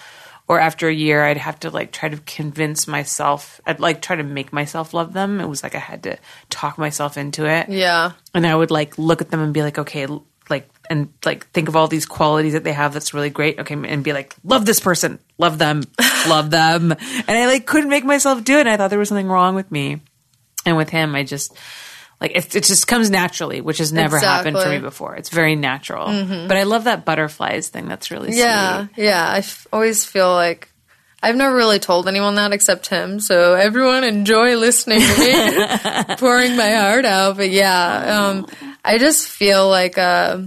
or 0.49 0.59
after 0.59 0.89
a 0.89 0.93
year, 0.93 1.23
I'd 1.23 1.37
have 1.37 1.59
to 1.59 1.69
like 1.69 1.91
try 1.91 2.09
to 2.09 2.17
convince 2.17 2.87
myself, 2.87 3.61
I'd 3.67 3.79
like 3.79 4.01
try 4.01 4.15
to 4.15 4.23
make 4.23 4.51
myself 4.51 4.95
love 4.95 5.13
them. 5.13 5.39
It 5.39 5.47
was 5.47 5.61
like 5.61 5.75
I 5.75 5.79
had 5.79 6.01
to 6.03 6.17
talk 6.49 6.79
myself 6.79 7.17
into 7.17 7.45
it. 7.45 7.69
Yeah. 7.69 8.13
And 8.33 8.47
I 8.47 8.55
would 8.55 8.71
like 8.71 8.97
look 8.97 9.21
at 9.21 9.29
them 9.29 9.41
and 9.41 9.53
be 9.53 9.61
like, 9.61 9.77
okay, 9.77 10.07
like 10.49 10.67
and 10.89 11.13
like 11.23 11.47
think 11.51 11.69
of 11.69 11.75
all 11.75 11.87
these 11.87 12.07
qualities 12.07 12.53
that 12.53 12.63
they 12.63 12.73
have 12.73 12.93
that's 12.93 13.13
really 13.13 13.29
great. 13.29 13.59
Okay, 13.59 13.75
and 13.75 14.03
be 14.03 14.11
like, 14.11 14.35
love 14.43 14.65
this 14.65 14.79
person, 14.79 15.19
love 15.37 15.59
them, 15.59 15.83
love 16.27 16.49
them, 16.49 16.91
and 16.91 17.29
I 17.29 17.45
like 17.45 17.67
couldn't 17.67 17.91
make 17.91 18.03
myself 18.03 18.43
do 18.43 18.57
it. 18.57 18.61
And 18.61 18.69
I 18.69 18.75
thought 18.77 18.89
there 18.89 18.97
was 18.97 19.09
something 19.09 19.27
wrong 19.27 19.53
with 19.53 19.71
me, 19.71 20.01
and 20.65 20.75
with 20.77 20.89
him, 20.89 21.13
I 21.13 21.23
just 21.23 21.55
like 22.21 22.31
it, 22.35 22.55
it 22.55 22.63
just 22.65 22.85
comes 22.87 23.09
naturally, 23.09 23.61
which 23.61 23.77
has 23.77 23.93
never 23.93 24.19
happened 24.19 24.57
for 24.57 24.69
me 24.69 24.79
before. 24.79 25.15
It's 25.15 25.29
very 25.29 25.55
natural. 25.55 26.05
But 26.47 26.57
I 26.57 26.63
love 26.63 26.83
that 26.85 27.05
butterflies 27.05 27.69
thing. 27.69 27.87
That's 27.87 28.11
really 28.11 28.33
Yeah, 28.33 28.87
sweet. 28.87 29.05
yeah. 29.05 29.29
I 29.29 29.37
f- 29.39 29.67
always 29.71 30.03
feel 30.05 30.31
like 30.33 30.69
I've 31.23 31.35
never 31.35 31.55
really 31.55 31.79
told 31.79 32.07
anyone 32.07 32.35
that 32.35 32.51
except 32.53 32.87
him. 32.87 33.19
So 33.19 33.53
everyone 33.53 34.03
enjoy 34.03 34.55
listening 34.57 34.99
to 35.01 35.17
me 36.07 36.15
pouring 36.17 36.55
my 36.55 36.71
heart 36.71 37.05
out. 37.05 37.37
But 37.37 37.49
yeah, 37.49 38.27
um, 38.27 38.47
I 38.85 38.97
just 38.97 39.27
feel 39.27 39.67
like 39.69 39.97
uh, 39.97 40.39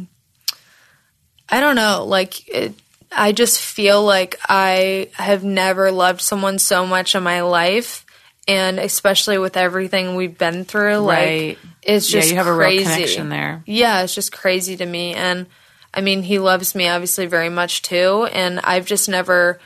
I 1.49 1.61
don't 1.61 1.77
know. 1.77 2.05
Like 2.07 2.49
it, 2.49 2.75
I 3.11 3.33
just 3.33 3.61
feel 3.61 4.03
like 4.03 4.39
I 4.49 5.11
have 5.15 5.45
never 5.45 5.91
loved 5.91 6.21
someone 6.23 6.59
so 6.59 6.87
much 6.87 7.15
in 7.15 7.23
my 7.23 7.43
life. 7.43 8.07
And 8.49 8.79
especially 8.81 9.39
with 9.39 9.57
everything 9.57 10.17
we've 10.17 10.37
been 10.37 10.65
through, 10.65 10.97
like 10.99 11.19
Right. 11.19 11.59
it's 11.83 12.13
Yeah, 12.13 12.21
just 12.21 12.31
you 12.33 12.37
have 12.39 12.49
a 12.49 12.55
crazy. 12.55 12.85
real 12.85 12.93
connection 12.95 13.29
there. 13.29 13.63
Yeah, 13.67 14.03
it's 14.03 14.15
just 14.15 14.33
crazy 14.33 14.77
to 14.77 14.85
me. 14.87 15.15
And 15.15 15.47
I 15.95 16.01
mean, 16.01 16.23
he 16.23 16.39
loves 16.39 16.75
me 16.75 16.89
obviously 16.89 17.27
very 17.27 17.51
much 17.51 17.83
too. 17.83 18.27
And 18.33 18.59
I've 18.65 18.87
just 18.87 19.09
never, 19.09 19.61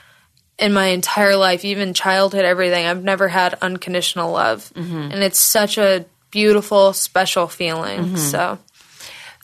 in 0.58 0.72
my 0.74 0.86
entire 0.88 1.36
life, 1.36 1.64
even 1.64 1.94
childhood, 1.94 2.44
everything, 2.44 2.84
I've 2.86 3.02
never 3.02 3.28
had 3.28 3.54
unconditional 3.62 4.32
love. 4.32 4.70
Mm-hmm. 4.74 5.10
And 5.12 5.22
it's 5.22 5.40
such 5.40 5.78
a 5.78 6.04
beautiful, 6.30 6.92
special 6.92 7.46
feeling. 7.48 8.00
Mm-hmm. 8.00 8.16
So, 8.16 8.58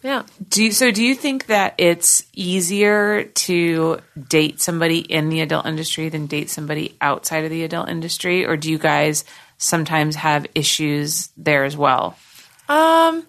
yeah. 0.03 0.25
Do 0.49 0.65
you, 0.65 0.73
so? 0.73 0.91
Do 0.91 1.05
you 1.05 1.15
think 1.15 1.47
that 1.47 1.75
it's 1.79 2.25
easier 2.33 3.25
to 3.25 4.01
date 4.29 4.61
somebody 4.61 4.99
in 4.99 5.29
the 5.29 5.41
adult 5.41 5.67
industry 5.67 6.09
than 6.09 6.27
date 6.27 6.51
somebody 6.51 6.97
outside 7.01 7.45
of 7.45 7.51
the 7.51 7.65
adult 7.65 7.89
industry, 7.89 8.45
or 8.45 8.57
do 8.57 8.71
you 8.71 8.79
guys 8.79 9.25
sometimes 9.59 10.17
have 10.17 10.47
issues 10.55 11.29
there 11.37 11.65
as 11.65 11.77
well? 11.77 12.19
Um, 12.69 13.27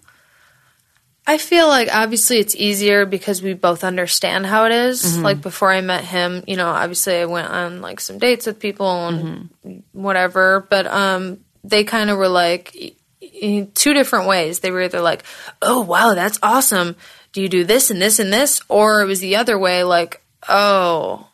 I 1.25 1.37
feel 1.37 1.67
like 1.67 1.89
obviously 1.93 2.39
it's 2.39 2.55
easier 2.55 3.05
because 3.05 3.41
we 3.41 3.53
both 3.53 3.83
understand 3.83 4.45
how 4.45 4.65
it 4.65 4.71
is. 4.71 5.17
Like 5.19 5.41
before 5.41 5.71
I 5.71 5.81
met 5.81 6.03
him, 6.03 6.43
you 6.47 6.57
know, 6.57 6.67
obviously 6.67 7.15
I 7.15 7.25
went 7.25 7.49
on 7.49 7.81
like 7.81 7.99
some 8.01 8.17
dates 8.17 8.45
with 8.45 8.59
people 8.59 9.07
and 9.07 9.49
whatever, 9.93 10.67
but 10.69 10.87
um 10.87 11.39
they 11.63 11.85
kind 11.85 12.09
of 12.09 12.17
were 12.17 12.27
like 12.27 12.97
e- 13.31 13.65
two 13.73 13.93
different 13.93 14.27
ways. 14.27 14.59
They 14.59 14.71
were 14.71 14.83
either 14.83 15.01
like, 15.01 15.23
"Oh, 15.61 15.81
wow, 15.81 16.13
that's 16.13 16.39
awesome. 16.43 16.95
Do 17.31 17.41
you 17.41 17.49
do 17.49 17.63
this 17.63 17.89
and 17.91 18.01
this 18.01 18.19
and 18.19 18.31
this?" 18.31 18.61
Or 18.69 19.01
it 19.01 19.05
was 19.05 19.19
the 19.19 19.35
other 19.37 19.57
way 19.57 19.83
like, 19.83 20.21
"Oh, 20.49 21.27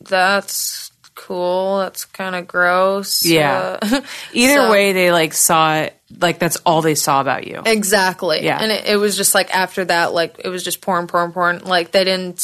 that's 0.00 0.90
cool. 1.14 1.78
That's 1.78 2.04
kind 2.04 2.34
of 2.34 2.46
gross." 2.48 3.24
Yeah. 3.24 3.78
Uh, 3.80 4.00
Either 4.32 4.54
So- 4.54 4.70
way, 4.70 4.92
they 4.92 5.12
like 5.12 5.32
saw 5.34 5.76
it 5.76 5.96
like 6.18 6.38
that's 6.40 6.56
all 6.66 6.82
they 6.82 6.96
saw 6.96 7.20
about 7.20 7.46
you. 7.46 7.62
Exactly. 7.64 8.42
Yeah. 8.44 8.58
And 8.60 8.72
it, 8.72 8.84
it 8.86 8.96
was 8.96 9.16
just 9.16 9.34
like 9.34 9.54
after 9.54 9.84
that, 9.84 10.12
like 10.12 10.40
it 10.44 10.48
was 10.48 10.64
just 10.64 10.80
porn, 10.80 11.06
porn, 11.06 11.32
porn. 11.32 11.60
Like 11.60 11.92
they 11.92 12.02
didn't, 12.02 12.38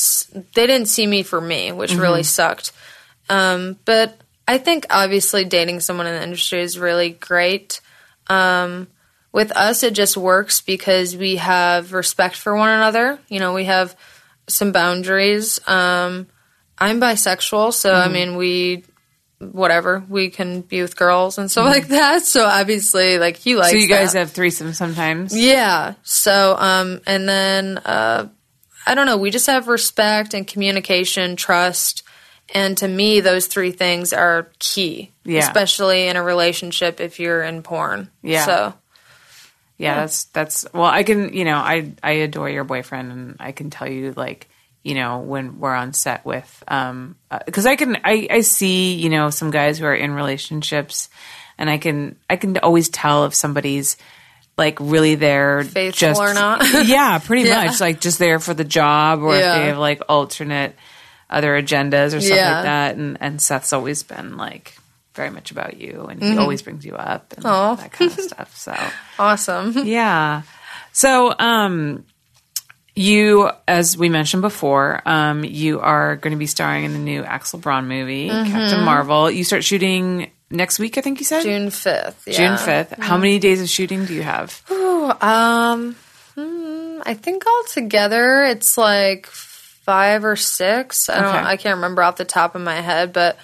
they 0.54 0.66
didn't 0.68 0.86
see 0.86 1.04
me 1.06 1.24
for 1.24 1.40
me, 1.40 1.72
which 1.72 1.92
really 1.94 2.22
sucked. 2.22 2.70
Um, 3.28 3.76
but 3.84 4.16
I 4.46 4.58
think 4.58 4.86
obviously 4.88 5.44
dating 5.44 5.80
someone 5.80 6.06
in 6.06 6.14
the 6.14 6.22
industry 6.22 6.60
is 6.60 6.78
really 6.78 7.10
great. 7.10 7.80
Um, 8.28 8.88
with 9.32 9.52
us, 9.56 9.82
it 9.82 9.92
just 9.92 10.16
works 10.16 10.60
because 10.60 11.16
we 11.16 11.36
have 11.36 11.92
respect 11.92 12.36
for 12.36 12.56
one 12.56 12.70
another. 12.70 13.18
You 13.28 13.38
know, 13.38 13.52
we 13.52 13.64
have 13.64 13.96
some 14.48 14.72
boundaries. 14.72 15.60
Um, 15.68 16.26
I'm 16.78 17.00
bisexual, 17.00 17.72
so 17.72 17.92
I 17.92 18.08
mean, 18.08 18.36
we 18.36 18.84
whatever 19.38 20.02
we 20.08 20.30
can 20.30 20.62
be 20.62 20.80
with 20.80 20.96
girls 20.96 21.36
and 21.36 21.50
stuff 21.50 21.66
like 21.66 21.88
that. 21.88 22.22
So 22.22 22.44
obviously, 22.44 23.18
like 23.18 23.36
he 23.36 23.56
likes. 23.56 23.72
so 23.72 23.76
you 23.76 23.88
guys 23.88 24.12
that. 24.12 24.20
have 24.20 24.32
threesomes 24.32 24.76
sometimes. 24.76 25.36
Yeah. 25.36 25.94
So, 26.02 26.56
um, 26.58 27.00
and 27.06 27.28
then, 27.28 27.78
uh, 27.78 28.28
I 28.86 28.94
don't 28.94 29.06
know, 29.06 29.18
we 29.18 29.30
just 29.30 29.46
have 29.46 29.68
respect 29.68 30.32
and 30.32 30.46
communication, 30.46 31.36
trust. 31.36 32.02
And 32.54 32.76
to 32.78 32.86
me, 32.88 33.20
those 33.20 33.46
three 33.48 33.72
things 33.72 34.12
are 34.12 34.48
key, 34.58 35.10
Yeah. 35.24 35.40
especially 35.40 36.06
in 36.08 36.16
a 36.16 36.22
relationship 36.22 37.00
if 37.00 37.18
you're 37.18 37.42
in 37.42 37.62
porn. 37.62 38.10
Yeah. 38.22 38.44
So, 38.46 38.74
yeah, 39.78 39.96
that's 39.96 40.24
that's 40.24 40.64
well 40.72 40.84
i 40.86 41.02
can 41.02 41.34
you 41.34 41.44
know 41.44 41.56
i 41.56 41.92
i 42.02 42.12
adore 42.12 42.48
your 42.48 42.64
boyfriend 42.64 43.12
and 43.12 43.36
i 43.40 43.52
can 43.52 43.68
tell 43.68 43.86
you 43.86 44.14
like 44.16 44.48
you 44.82 44.94
know 44.94 45.18
when 45.18 45.60
we're 45.60 45.74
on 45.74 45.92
set 45.92 46.24
with 46.24 46.64
um 46.66 47.14
because 47.44 47.66
i 47.66 47.76
can 47.76 47.96
i 48.02 48.26
i 48.30 48.40
see 48.40 48.94
you 48.94 49.10
know 49.10 49.28
some 49.28 49.50
guys 49.50 49.78
who 49.78 49.84
are 49.84 49.94
in 49.94 50.12
relationships 50.12 51.10
and 51.58 51.68
i 51.68 51.76
can 51.76 52.16
i 52.30 52.36
can 52.36 52.56
always 52.58 52.88
tell 52.88 53.26
if 53.26 53.34
somebody's 53.34 53.98
like 54.56 54.78
really 54.80 55.14
there 55.14 55.62
Faithful 55.62 56.08
just 56.08 56.20
or 56.22 56.32
not. 56.32 56.62
yeah 56.86 57.18
pretty 57.18 57.42
Yeah. 57.48 57.66
much 57.66 57.78
like 57.78 58.00
just 58.00 58.18
there 58.18 58.38
for 58.38 58.54
the 58.54 58.64
job 58.64 59.20
or 59.22 59.34
if 59.34 59.42
they 59.42 59.66
have 59.66 59.76
like 59.78 60.00
alternate 60.08 60.74
other 61.28 61.60
agendas 61.60 62.14
or 62.14 62.20
stuff 62.20 62.36
Yeah. 62.36 62.54
like 62.54 62.64
that 62.64 62.96
and 62.96 63.18
and 63.20 63.40
seth's 63.42 63.72
always 63.72 64.02
been 64.02 64.36
like 64.36 64.76
very 65.14 65.30
much 65.30 65.50
about 65.50 65.76
you 65.80 66.06
and 66.10 66.20
Mm-hmm. 66.20 66.32
he 66.32 66.38
always 66.38 66.62
brings 66.62 66.84
you 66.84 66.94
up 66.94 67.32
and 67.36 67.44
Aw. 67.46 67.74
that 67.76 67.92
kind 67.92 68.10
of 68.12 68.18
stuff 68.30 68.56
so 68.56 68.74
awesome. 69.18 69.72
yeah. 69.86 70.42
So, 70.92 71.34
um, 71.38 72.04
you, 72.94 73.50
as 73.68 73.98
we 73.98 74.08
mentioned 74.08 74.40
before, 74.40 75.02
um, 75.06 75.44
you 75.44 75.80
are 75.80 76.16
going 76.16 76.32
to 76.32 76.38
be 76.38 76.46
starring 76.46 76.84
in 76.84 76.94
the 76.94 76.98
new 76.98 77.22
Axel 77.22 77.58
Braun 77.58 77.86
movie, 77.88 78.28
Captain 78.30 78.82
Marvel. 78.82 79.30
You 79.30 79.44
start 79.44 79.62
shooting 79.64 80.30
next 80.50 80.78
week, 80.78 80.96
I 80.96 81.02
think 81.02 81.18
you 81.18 81.26
said? 81.26 81.42
June 81.42 81.68
5th. 81.68 82.24
June 82.24 82.34
Yeah. 82.52 82.56
5th. 82.56 82.98
How 82.98 83.18
many 83.18 83.38
days 83.38 83.60
of 83.60 83.68
shooting 83.68 84.06
do 84.06 84.14
you 84.14 84.22
have? 84.22 84.62
Um, 84.70 85.94
hmm, 86.34 87.00
I 87.04 87.12
think 87.12 87.44
altogether 87.46 88.44
it's 88.44 88.78
like 88.78 89.26
five 89.86 90.24
or 90.24 90.36
six. 90.36 91.08
I 91.08 91.20
don't. 91.20 91.34
Okay. 91.36 91.38
I 91.46 91.56
can't 91.56 91.76
remember 91.76 92.02
off 92.02 92.16
the 92.16 92.24
top 92.26 92.54
of 92.54 92.60
my 92.60 92.76
head, 92.82 93.12
but 93.14 93.38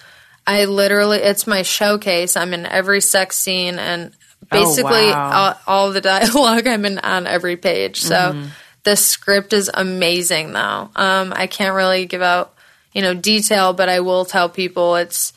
I 0.46 0.66
literally 0.66 1.18
it's 1.18 1.46
my 1.46 1.62
showcase. 1.62 2.36
I'm 2.36 2.52
in 2.52 2.66
every 2.66 3.00
sex 3.00 3.38
scene 3.38 3.78
and 3.78 4.12
basically 4.50 5.08
Oh, 5.08 5.12
wow. 5.12 5.56
all, 5.66 5.86
all 5.86 5.92
the 5.92 6.00
dialogue. 6.12 6.66
I'm 6.66 6.84
in 6.84 6.98
on 6.98 7.26
every 7.26 7.56
page. 7.56 8.02
So 8.02 8.14
Mm-hmm. 8.16 8.46
the 8.82 8.96
script 8.96 9.52
is 9.54 9.70
amazing, 9.72 10.52
though. 10.52 10.90
Um, 10.96 11.32
I 11.34 11.46
can't 11.46 11.74
really 11.74 12.04
give 12.06 12.22
out 12.22 12.52
you 12.92 13.00
know 13.00 13.14
detail, 13.14 13.72
but 13.72 13.88
I 13.88 14.00
will 14.00 14.24
tell 14.26 14.48
people 14.50 14.96
it's 14.96 15.32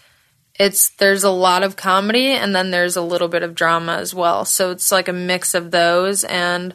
it's 0.58 0.90
there's 0.92 1.24
a 1.24 1.30
lot 1.30 1.64
of 1.64 1.76
comedy 1.76 2.28
and 2.28 2.56
then 2.56 2.72
there's 2.72 2.96
a 2.96 3.02
little 3.02 3.28
bit 3.28 3.44
of 3.44 3.54
drama 3.56 3.98
as 3.98 4.14
well. 4.16 4.44
So 4.46 4.72
it's 4.72 4.92
like 4.92 5.08
a 5.08 5.14
mix 5.14 5.54
of 5.54 5.70
those 5.70 6.24
and 6.24 6.74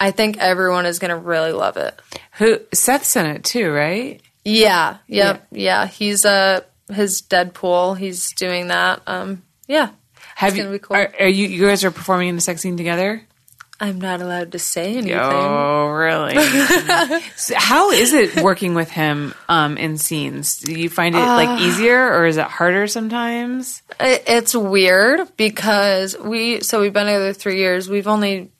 I 0.00 0.10
think 0.10 0.38
everyone 0.38 0.84
is 0.86 0.98
going 0.98 1.10
to 1.10 1.16
really 1.16 1.52
love 1.52 1.76
it. 1.76 2.00
Who, 2.38 2.60
Seth's 2.72 3.14
in 3.16 3.26
it 3.26 3.44
too, 3.44 3.70
right? 3.70 4.20
Yeah. 4.44 4.98
Yep. 5.06 5.46
Yeah. 5.52 5.86
He's 5.86 6.24
uh 6.24 6.60
his 6.92 7.22
Deadpool. 7.22 7.96
He's 7.98 8.32
doing 8.32 8.68
that. 8.68 9.02
Um 9.06 9.42
yeah. 9.66 9.90
Have 10.36 10.56
It's 10.56 10.58
you, 10.58 10.78
cool. 10.78 10.96
are, 10.96 11.12
are 11.20 11.28
you, 11.28 11.46
you 11.46 11.66
guys 11.66 11.84
are 11.84 11.90
performing 11.90 12.28
in 12.28 12.34
the 12.34 12.40
sex 12.40 12.62
scene 12.62 12.76
together? 12.76 13.22
I'm 13.80 14.00
not 14.00 14.20
allowed 14.22 14.52
to 14.52 14.60
say 14.60 14.92
anything. 14.96 15.18
Oh, 15.18 15.88
really? 15.88 16.36
So 17.36 17.54
how 17.56 17.90
is 17.90 18.12
it 18.12 18.40
working 18.40 18.74
with 18.74 18.90
him 18.90 19.34
um, 19.48 19.76
in 19.76 19.98
scenes? 19.98 20.58
Do 20.58 20.72
you 20.72 20.88
find 20.88 21.16
it 21.16 21.18
like 21.18 21.60
easier 21.60 21.98
or 21.98 22.26
is 22.26 22.36
it 22.36 22.44
harder 22.46 22.86
sometimes? 22.86 23.82
It, 23.98 24.22
it's 24.28 24.54
weird 24.54 25.36
because 25.36 26.16
we 26.16 26.60
so 26.60 26.80
we've 26.80 26.92
been 26.92 27.06
together 27.06 27.32
three 27.32 27.58
years. 27.58 27.90
We've 27.90 28.06
only, 28.06 28.52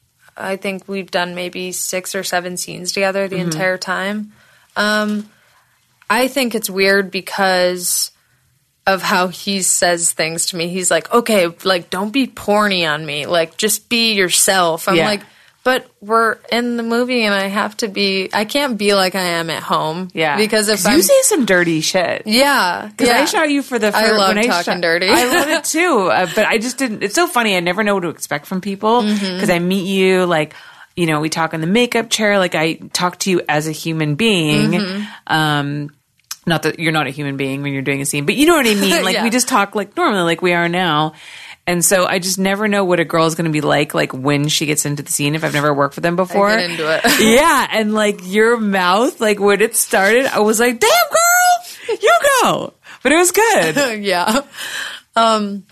I 0.43 0.57
think 0.57 0.88
we've 0.88 1.11
done 1.11 1.34
maybe 1.34 1.72
six 1.72 2.14
or 2.14 2.24
seven 2.24 2.57
scenes 2.57 2.93
together 2.93 3.28
the 3.28 3.36
entire 3.38 3.78
time. 3.78 4.32
Um, 4.76 5.30
I 6.11 6.28
think 6.28 6.55
it's 6.55 6.68
weird 6.68 7.11
because 7.11 8.11
of 8.86 9.01
how 9.03 9.28
he 9.28 9.62
says 9.62 10.12
things 10.12 10.47
to 10.47 10.57
me. 10.57 10.68
He's 10.68 10.90
like, 10.90 11.12
"Okay, 11.12 11.47
like 11.64 11.88
don't 11.90 12.11
be 12.12 12.26
porny 12.26 12.88
on 12.88 13.07
me. 13.07 13.26
Like 13.26 13.57
just 13.57 13.88
be 13.88 14.14
yourself." 14.14 14.88
I'm 14.88 14.97
Yeah. 14.97 15.07
like, 15.07 15.22
"But 15.64 15.86
we're 16.00 16.38
in 16.50 16.76
the 16.76 16.82
movie, 16.82 17.22
and 17.24 17.34
I 17.34 17.46
have 17.48 17.76
to 17.78 17.88
be. 17.88 18.28
I 18.32 18.44
can't 18.44 18.76
be 18.76 18.94
like 18.94 19.14
I 19.14 19.22
am 19.22 19.48
at 19.50 19.62
home. 19.62 20.08
Yeah, 20.12 20.36
because 20.36 20.68
if 20.68 20.82
you 20.84 20.90
I'm, 20.90 21.02
say 21.02 21.14
some 21.22 21.44
dirty 21.44 21.80
shit. 21.80 22.22
yeah, 22.26 22.88
Because 22.90 23.08
yeah. 23.08 23.18
I 23.20 23.24
shot 23.26 23.48
you 23.50 23.62
for 23.62 23.78
the. 23.78 23.94
I 23.94 24.10
love 24.10 24.28
when 24.34 24.38
I 24.38 24.42
talking 24.48 24.64
shot- 24.74 24.80
dirty. 24.80 25.08
I 25.08 25.24
love 25.24 25.48
it 25.48 25.64
too, 25.76 26.08
uh, 26.12 26.26
but 26.34 26.46
I 26.46 26.58
just 26.58 26.78
didn't. 26.78 27.02
It's 27.02 27.14
so 27.14 27.26
funny. 27.26 27.56
I 27.56 27.60
never 27.60 27.84
know 27.84 27.94
what 27.94 28.00
to 28.00 28.08
expect 28.08 28.46
from 28.46 28.60
people 28.60 29.02
because 29.02 29.20
Mm-hmm. 29.20 29.50
I 29.50 29.58
meet 29.58 29.86
you 29.86 30.26
like. 30.26 30.54
You 30.94 31.06
know, 31.06 31.20
we 31.20 31.30
talk 31.30 31.54
in 31.54 31.62
the 31.62 31.66
makeup 31.66 32.10
chair. 32.10 32.38
Like 32.38 32.54
I 32.54 32.74
talk 32.74 33.18
to 33.20 33.30
you 33.30 33.40
as 33.48 33.66
a 33.66 33.72
human 33.72 34.14
being. 34.14 34.72
Mm-hmm. 34.72 35.32
Um, 35.32 35.90
not 36.44 36.64
that 36.64 36.78
you're 36.80 36.92
not 36.92 37.06
a 37.06 37.10
human 37.10 37.36
being 37.38 37.62
when 37.62 37.72
you're 37.72 37.80
doing 37.80 38.02
a 38.02 38.04
scene, 38.04 38.26
but 38.26 38.34
you 38.34 38.44
know 38.46 38.56
what 38.56 38.66
I 38.66 38.74
mean. 38.74 39.02
Like 39.04 39.14
Yeah. 39.14 39.22
we 39.24 39.30
just 39.30 39.48
talk 39.48 39.74
like 39.74 39.96
normally, 39.96 40.22
like 40.24 40.42
we 40.42 40.52
are 40.52 40.68
now. 40.68 41.14
And 41.66 41.84
so 41.84 42.06
I 42.06 42.18
just 42.18 42.38
never 42.38 42.66
know 42.66 42.84
what 42.84 42.98
a 42.98 43.04
girl 43.04 43.26
is 43.26 43.36
going 43.36 43.44
to 43.44 43.52
be 43.52 43.60
like, 43.60 43.94
like 43.94 44.12
when 44.12 44.48
she 44.48 44.66
gets 44.66 44.84
into 44.84 45.02
the 45.02 45.12
scene. 45.12 45.36
If 45.36 45.44
I've 45.44 45.52
never 45.52 45.72
worked 45.72 45.94
with 45.94 46.02
them 46.02 46.16
before, 46.16 46.48
get 46.48 46.70
into 46.70 46.92
it. 46.92 47.02
yeah, 47.20 47.68
and 47.70 47.94
like 47.94 48.20
your 48.24 48.56
mouth, 48.56 49.20
like 49.20 49.38
when 49.38 49.60
it 49.60 49.76
started, 49.76 50.26
I 50.26 50.40
was 50.40 50.58
like, 50.58 50.80
"Damn, 50.80 51.08
girl, 51.08 51.98
you 52.02 52.18
go!" 52.42 52.74
But 53.02 53.12
it 53.12 53.16
was 53.16 53.30
good. 53.30 54.02
yeah. 54.02 54.40
Um, 55.14 55.64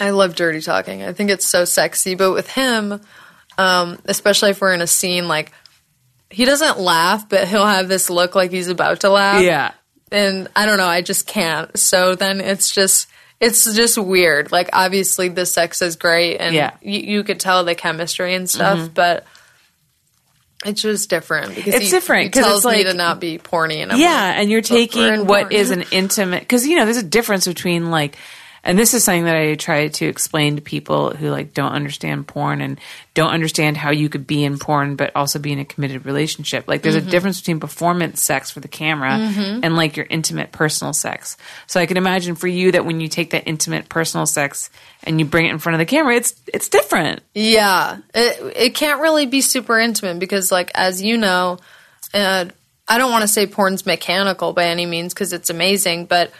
I 0.00 0.10
love 0.10 0.34
dirty 0.34 0.60
talking. 0.60 1.04
I 1.04 1.12
think 1.12 1.30
it's 1.30 1.46
so 1.46 1.64
sexy. 1.64 2.16
But 2.16 2.32
with 2.32 2.50
him, 2.50 3.00
um, 3.56 3.98
especially 4.06 4.50
if 4.50 4.60
we're 4.60 4.74
in 4.74 4.80
a 4.80 4.86
scene, 4.88 5.28
like 5.28 5.52
he 6.28 6.44
doesn't 6.44 6.80
laugh, 6.80 7.28
but 7.28 7.46
he'll 7.46 7.66
have 7.66 7.86
this 7.86 8.10
look 8.10 8.34
like 8.34 8.50
he's 8.50 8.68
about 8.68 9.00
to 9.00 9.10
laugh. 9.10 9.42
yeah, 9.42 9.72
and 10.10 10.48
I 10.56 10.66
don't 10.66 10.78
know, 10.78 10.86
I 10.86 11.02
just 11.02 11.28
can't. 11.28 11.78
So 11.78 12.16
then 12.16 12.40
it's 12.40 12.74
just 12.74 13.06
it's 13.40 13.74
just 13.74 13.96
weird. 13.98 14.52
Like 14.52 14.68
obviously 14.72 15.28
the 15.28 15.46
sex 15.46 15.80
is 15.82 15.96
great 15.96 16.36
and 16.38 16.54
Yeah. 16.54 16.72
you, 16.82 17.00
you 17.00 17.24
could 17.24 17.40
tell 17.40 17.64
the 17.64 17.74
chemistry 17.74 18.34
and 18.34 18.48
stuff, 18.48 18.78
mm-hmm. 18.78 18.92
but 18.92 19.24
it's 20.64 20.82
just 20.82 21.08
different 21.08 21.54
because 21.54 21.74
It's 21.74 21.84
he, 21.86 21.90
different, 21.90 22.26
because 22.32 22.44
tells 22.44 22.64
it's 22.66 22.72
me 22.74 22.84
like- 22.84 22.92
to 22.92 22.94
not 22.94 23.18
be 23.18 23.38
porny, 23.38 23.78
and 23.82 23.92
I'm 23.92 23.98
yeah, 23.98 24.08
like, 24.08 24.36
and 24.36 24.50
you're 24.50 24.60
"But 24.60 24.70
we're 24.70 24.76
in 24.82 24.88
taking 24.88 25.26
what 25.26 25.42
porn." 25.44 25.52
is 25.54 25.70
an 25.70 25.84
intimate 25.90 26.40
because 26.40 26.66
you 26.66 26.76
know 26.76 26.84
there's 26.84 26.98
a 26.98 27.02
difference 27.02 27.46
between 27.46 27.90
like, 27.90 28.16
and 28.62 28.78
this 28.78 28.94
is 28.94 29.04
something 29.04 29.24
that 29.24 29.36
I 29.36 29.54
try 29.54 29.88
to 29.88 30.06
explain 30.06 30.56
to 30.56 30.62
people 30.62 31.10
who 31.14 31.30
like 31.30 31.54
don't 31.54 31.72
understand 31.72 32.26
porn 32.26 32.60
and 32.60 32.78
don't 33.14 33.30
understand 33.30 33.76
how 33.76 33.90
you 33.90 34.08
could 34.08 34.26
be 34.26 34.44
in 34.44 34.58
porn 34.58 34.96
but 34.96 35.10
also 35.16 35.38
be 35.38 35.52
in 35.52 35.58
a 35.58 35.64
committed 35.64 36.04
relationship. 36.06 36.68
Like, 36.68 36.82
there's 36.82 36.96
Mm-hmm. 36.96 37.08
a 37.08 37.10
difference 37.10 37.40
between 37.40 37.60
performance 37.60 38.22
sex 38.22 38.50
for 38.50 38.60
the 38.60 38.68
camera 38.68 39.10
and 39.12 39.76
like 39.76 39.96
your 39.96 40.06
intimate 40.10 40.52
personal 40.52 40.92
sex. 40.92 41.36
So 41.66 41.80
I 41.80 41.86
can 41.86 41.96
imagine 41.96 42.34
for 42.34 42.48
you 42.48 42.72
that 42.72 42.84
when 42.84 43.00
you 43.00 43.08
take 43.08 43.30
that 43.30 43.44
intimate 43.46 43.88
personal 43.88 44.26
sex 44.26 44.70
and 45.04 45.18
you 45.18 45.24
bring 45.26 45.46
it 45.46 45.50
in 45.50 45.58
front 45.58 45.74
of 45.74 45.78
the 45.78 45.86
camera, 45.86 46.14
it's 46.16 46.34
it's 46.52 46.68
different. 46.68 47.22
Yeah, 47.34 47.98
it 48.14 48.56
it 48.56 48.74
can't 48.74 49.00
really 49.00 49.26
be 49.26 49.40
super 49.40 49.78
intimate 49.78 50.18
because, 50.18 50.52
like, 50.52 50.70
as 50.74 51.00
you 51.02 51.16
know, 51.16 51.58
uh, 52.12 52.44
I 52.88 52.98
don't 52.98 53.10
want 53.10 53.22
to 53.22 53.28
say 53.28 53.46
porn's 53.46 53.86
mechanical 53.86 54.52
by 54.52 54.64
any 54.66 54.84
means 54.86 55.14
because 55.14 55.32
it's 55.32 55.48
amazing, 55.50 56.06
but 56.06 56.30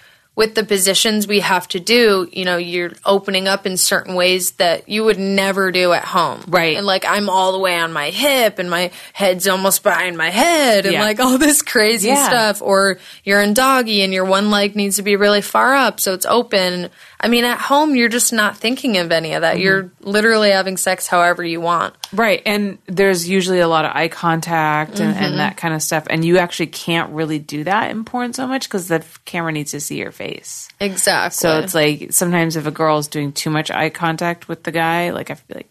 with 0.40 0.54
the 0.54 0.64
positions 0.64 1.26
we 1.28 1.40
have 1.40 1.68
to 1.68 1.78
do, 1.78 2.26
you 2.32 2.46
know, 2.46 2.56
you're 2.56 2.92
opening 3.04 3.46
up 3.46 3.66
in 3.66 3.76
certain 3.76 4.14
ways 4.14 4.52
that 4.52 4.88
you 4.88 5.04
would 5.04 5.18
never 5.18 5.70
do 5.70 5.92
at 5.92 6.02
home. 6.02 6.42
Right. 6.48 6.78
And 6.78 6.86
like 6.86 7.04
I'm 7.04 7.28
all 7.28 7.52
the 7.52 7.58
way 7.58 7.76
on 7.78 7.92
my 7.92 8.08
hip 8.08 8.58
and 8.58 8.70
my 8.70 8.90
head's 9.12 9.46
almost 9.46 9.82
behind 9.82 10.16
my 10.16 10.30
head 10.30 10.86
and 10.86 10.94
Yeah. 10.94 11.02
like 11.02 11.20
all 11.20 11.36
this 11.36 11.60
crazy 11.60 12.08
Yeah. 12.08 12.26
stuff. 12.26 12.62
Or 12.62 12.96
you're 13.22 13.42
in 13.42 13.52
doggy 13.52 14.00
and 14.00 14.14
your 14.14 14.24
one 14.24 14.50
leg 14.50 14.74
needs 14.76 14.96
to 14.96 15.02
be 15.02 15.14
really 15.14 15.42
far 15.42 15.74
up 15.74 16.00
so 16.00 16.14
it's 16.14 16.24
open. 16.24 16.88
I 17.22 17.28
mean, 17.28 17.44
at 17.44 17.58
home, 17.58 17.94
you're 17.96 18.08
just 18.08 18.32
not 18.32 18.56
thinking 18.56 18.96
of 18.96 19.12
any 19.12 19.34
of 19.34 19.42
that. 19.42 19.56
Mm-hmm. 19.56 19.62
You're 19.62 19.90
literally 20.00 20.50
having 20.52 20.78
sex 20.78 21.06
however 21.06 21.44
you 21.44 21.60
want. 21.60 21.94
Right. 22.14 22.40
And 22.46 22.78
there's 22.86 23.28
usually 23.28 23.60
a 23.60 23.68
lot 23.68 23.84
of 23.84 23.90
eye 23.94 24.08
contact 24.08 24.98
and, 25.00 25.14
Mm-hmm. 25.14 25.24
and 25.24 25.38
that 25.38 25.58
kind 25.58 25.74
of 25.74 25.82
stuff. 25.82 26.06
And 26.08 26.24
you 26.24 26.38
actually 26.38 26.68
can't 26.68 27.10
really 27.12 27.38
do 27.38 27.64
that 27.64 27.90
in 27.90 28.04
porn 28.06 28.32
so 28.32 28.46
much 28.46 28.62
because 28.68 28.88
the 28.88 29.04
camera 29.26 29.52
needs 29.52 29.72
to 29.72 29.80
see 29.80 29.98
your 29.98 30.12
face. 30.12 30.68
Exactly. 30.80 31.36
So 31.36 31.58
it's 31.58 31.74
like 31.74 32.12
sometimes 32.14 32.56
if 32.56 32.66
a 32.66 32.70
girl's 32.70 33.06
doing 33.08 33.32
too 33.32 33.50
much 33.50 33.70
eye 33.70 33.90
contact 33.90 34.48
with 34.48 34.62
the 34.62 34.72
guy, 34.72 35.10
like 35.10 35.30
I 35.30 35.34
feel 35.34 35.56
like, 35.58 35.68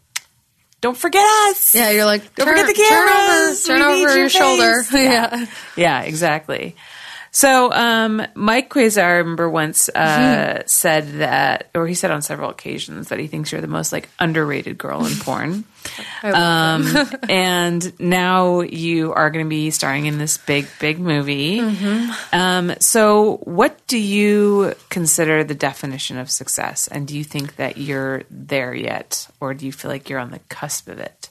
don't 0.81 0.95
forget 0.95 1.25
us. 1.49 1.75
yeah, 1.75 1.89
you're 1.89 2.05
like, 2.05 2.35
Don't 2.35 2.47
forget 2.47 2.65
the 2.67 2.73
turn 2.73 3.09
over, 3.09 3.27
cameras. 3.27 3.63
turn 3.65 3.79
We 3.79 3.85
over 3.85 3.97
your, 3.99 4.17
your 4.19 4.29
shoulder. 4.29 4.73
yeah. 4.93 5.45
Yeah, 5.75 6.01
exactly. 6.03 6.75
So, 7.31 7.71
um, 7.71 8.21
Mike 8.35 8.69
Quasar, 8.69 9.03
I 9.03 9.11
remember 9.17 9.49
once 9.49 9.89
uh, 9.89 9.99
Mm-hmm. 9.99 10.61
said 10.67 11.07
that, 11.19 11.69
or 11.75 11.87
he 11.87 11.93
said 11.93 12.11
on 12.11 12.21
several 12.21 12.49
occasions 12.49 13.09
that 13.09 13.19
he 13.19 13.27
thinks 13.27 13.51
you're 13.51 13.61
the 13.61 13.67
most 13.67 13.91
like 13.91 14.09
underrated 14.19 14.77
girl 14.77 15.05
in 15.05 15.15
porn. 15.17 15.63
um, 16.23 16.87
and 17.29 17.99
now 17.99 18.61
you 18.61 19.13
are 19.13 19.29
going 19.29 19.45
to 19.45 19.49
be 19.49 19.69
starring 19.71 20.05
in 20.07 20.17
this 20.17 20.37
big, 20.37 20.67
big 20.79 20.99
movie. 20.99 21.59
Mm-hmm. 21.59 22.11
Um, 22.33 22.73
so, 22.79 23.37
what 23.43 23.85
do 23.87 23.97
you 23.97 24.73
consider 24.89 25.43
the 25.43 25.55
definition 25.55 26.17
of 26.17 26.29
success? 26.31 26.87
And 26.87 27.07
do 27.07 27.17
you 27.17 27.23
think 27.23 27.55
that 27.57 27.77
you're 27.77 28.23
there 28.31 28.73
yet, 28.73 29.27
or 29.39 29.53
do 29.53 29.65
you 29.65 29.71
feel 29.71 29.91
like 29.91 30.09
you're 30.09 30.19
on 30.19 30.31
the 30.31 30.39
cusp 30.49 30.87
of 30.87 30.99
it? 30.99 31.29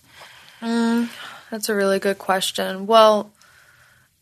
That's 1.51 1.68
a 1.68 1.74
really 1.74 1.99
good 1.99 2.18
question. 2.18 2.86
Well, 2.86 3.30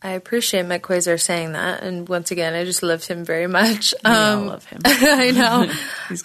I 0.03 0.11
appreciate 0.13 0.67
Mike 0.67 0.83
Quasar 0.83 1.21
saying 1.21 1.53
that, 1.53 1.83
and 1.83 2.09
once 2.09 2.31
again, 2.31 2.55
I 2.55 2.65
just 2.65 2.83
love 2.83 3.05
him 3.07 3.25
very 3.25 3.47
much. 3.47 3.95
Um, 4.05 4.47
love 4.47 4.65
him. 4.67 4.81
I 4.85 5.31
know. 5.33 5.73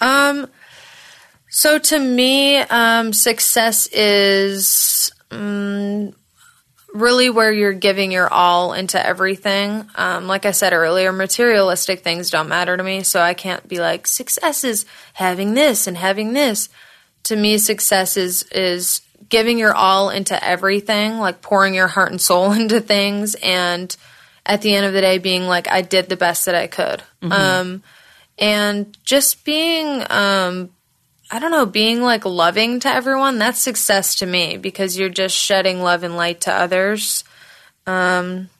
Um, 0.00 0.48
so 1.54 1.78
to 1.78 1.98
me, 1.98 2.56
um, 2.56 3.12
success 3.12 3.86
is 3.88 5.12
um, 5.30 6.14
really 6.94 7.28
where 7.28 7.52
you're 7.52 7.74
giving 7.74 8.10
your 8.10 8.32
all 8.32 8.72
into 8.72 9.04
everything. 9.04 9.86
Um, 9.94 10.26
like 10.26 10.46
I 10.46 10.52
said 10.52 10.72
earlier, 10.72 11.12
materialistic 11.12 12.00
things 12.00 12.30
don't 12.30 12.48
matter 12.48 12.74
to 12.74 12.82
me, 12.82 13.02
so 13.02 13.20
I 13.20 13.34
can't 13.34 13.68
be 13.68 13.80
like 13.80 14.06
success 14.06 14.64
is 14.64 14.86
having 15.12 15.52
this 15.52 15.86
and 15.86 15.98
having 15.98 16.32
this. 16.32 16.70
To 17.24 17.36
me, 17.36 17.58
success 17.58 18.16
is 18.16 18.44
is 18.44 19.01
giving 19.28 19.58
your 19.58 19.74
all 19.74 20.10
into 20.10 20.42
everything, 20.42 21.18
like 21.18 21.42
pouring 21.42 21.74
your 21.74 21.88
heart 21.88 22.10
and 22.10 22.20
soul 22.20 22.52
into 22.60 22.80
things, 22.80 23.34
and 23.36 23.94
at 24.44 24.62
the 24.62 24.74
end 24.74 24.86
of 24.86 24.92
the 24.92 25.00
day, 25.00 25.18
being 25.18 25.46
like, 25.46 25.68
I 25.68 25.82
did 25.82 26.08
the 26.08 26.16
best 26.16 26.46
that 26.46 26.54
I 26.54 26.66
could. 26.66 27.02
Um, 27.22 27.82
and 28.38 28.96
just 29.04 29.44
being 29.44 30.04
um 30.10 30.70
I 31.30 31.38
don't 31.38 31.50
know, 31.50 31.64
being 31.64 32.02
like 32.02 32.26
loving 32.26 32.80
to 32.80 32.88
everyone, 32.88 33.38
that's 33.38 33.58
success 33.58 34.16
to 34.16 34.26
me 34.26 34.58
because 34.58 34.98
you're 34.98 35.08
just 35.08 35.34
shedding 35.34 35.80
love 35.80 36.02
and 36.02 36.16
light 36.16 36.42
to 36.42 36.52
others. 36.52 37.24
Um 37.86 38.50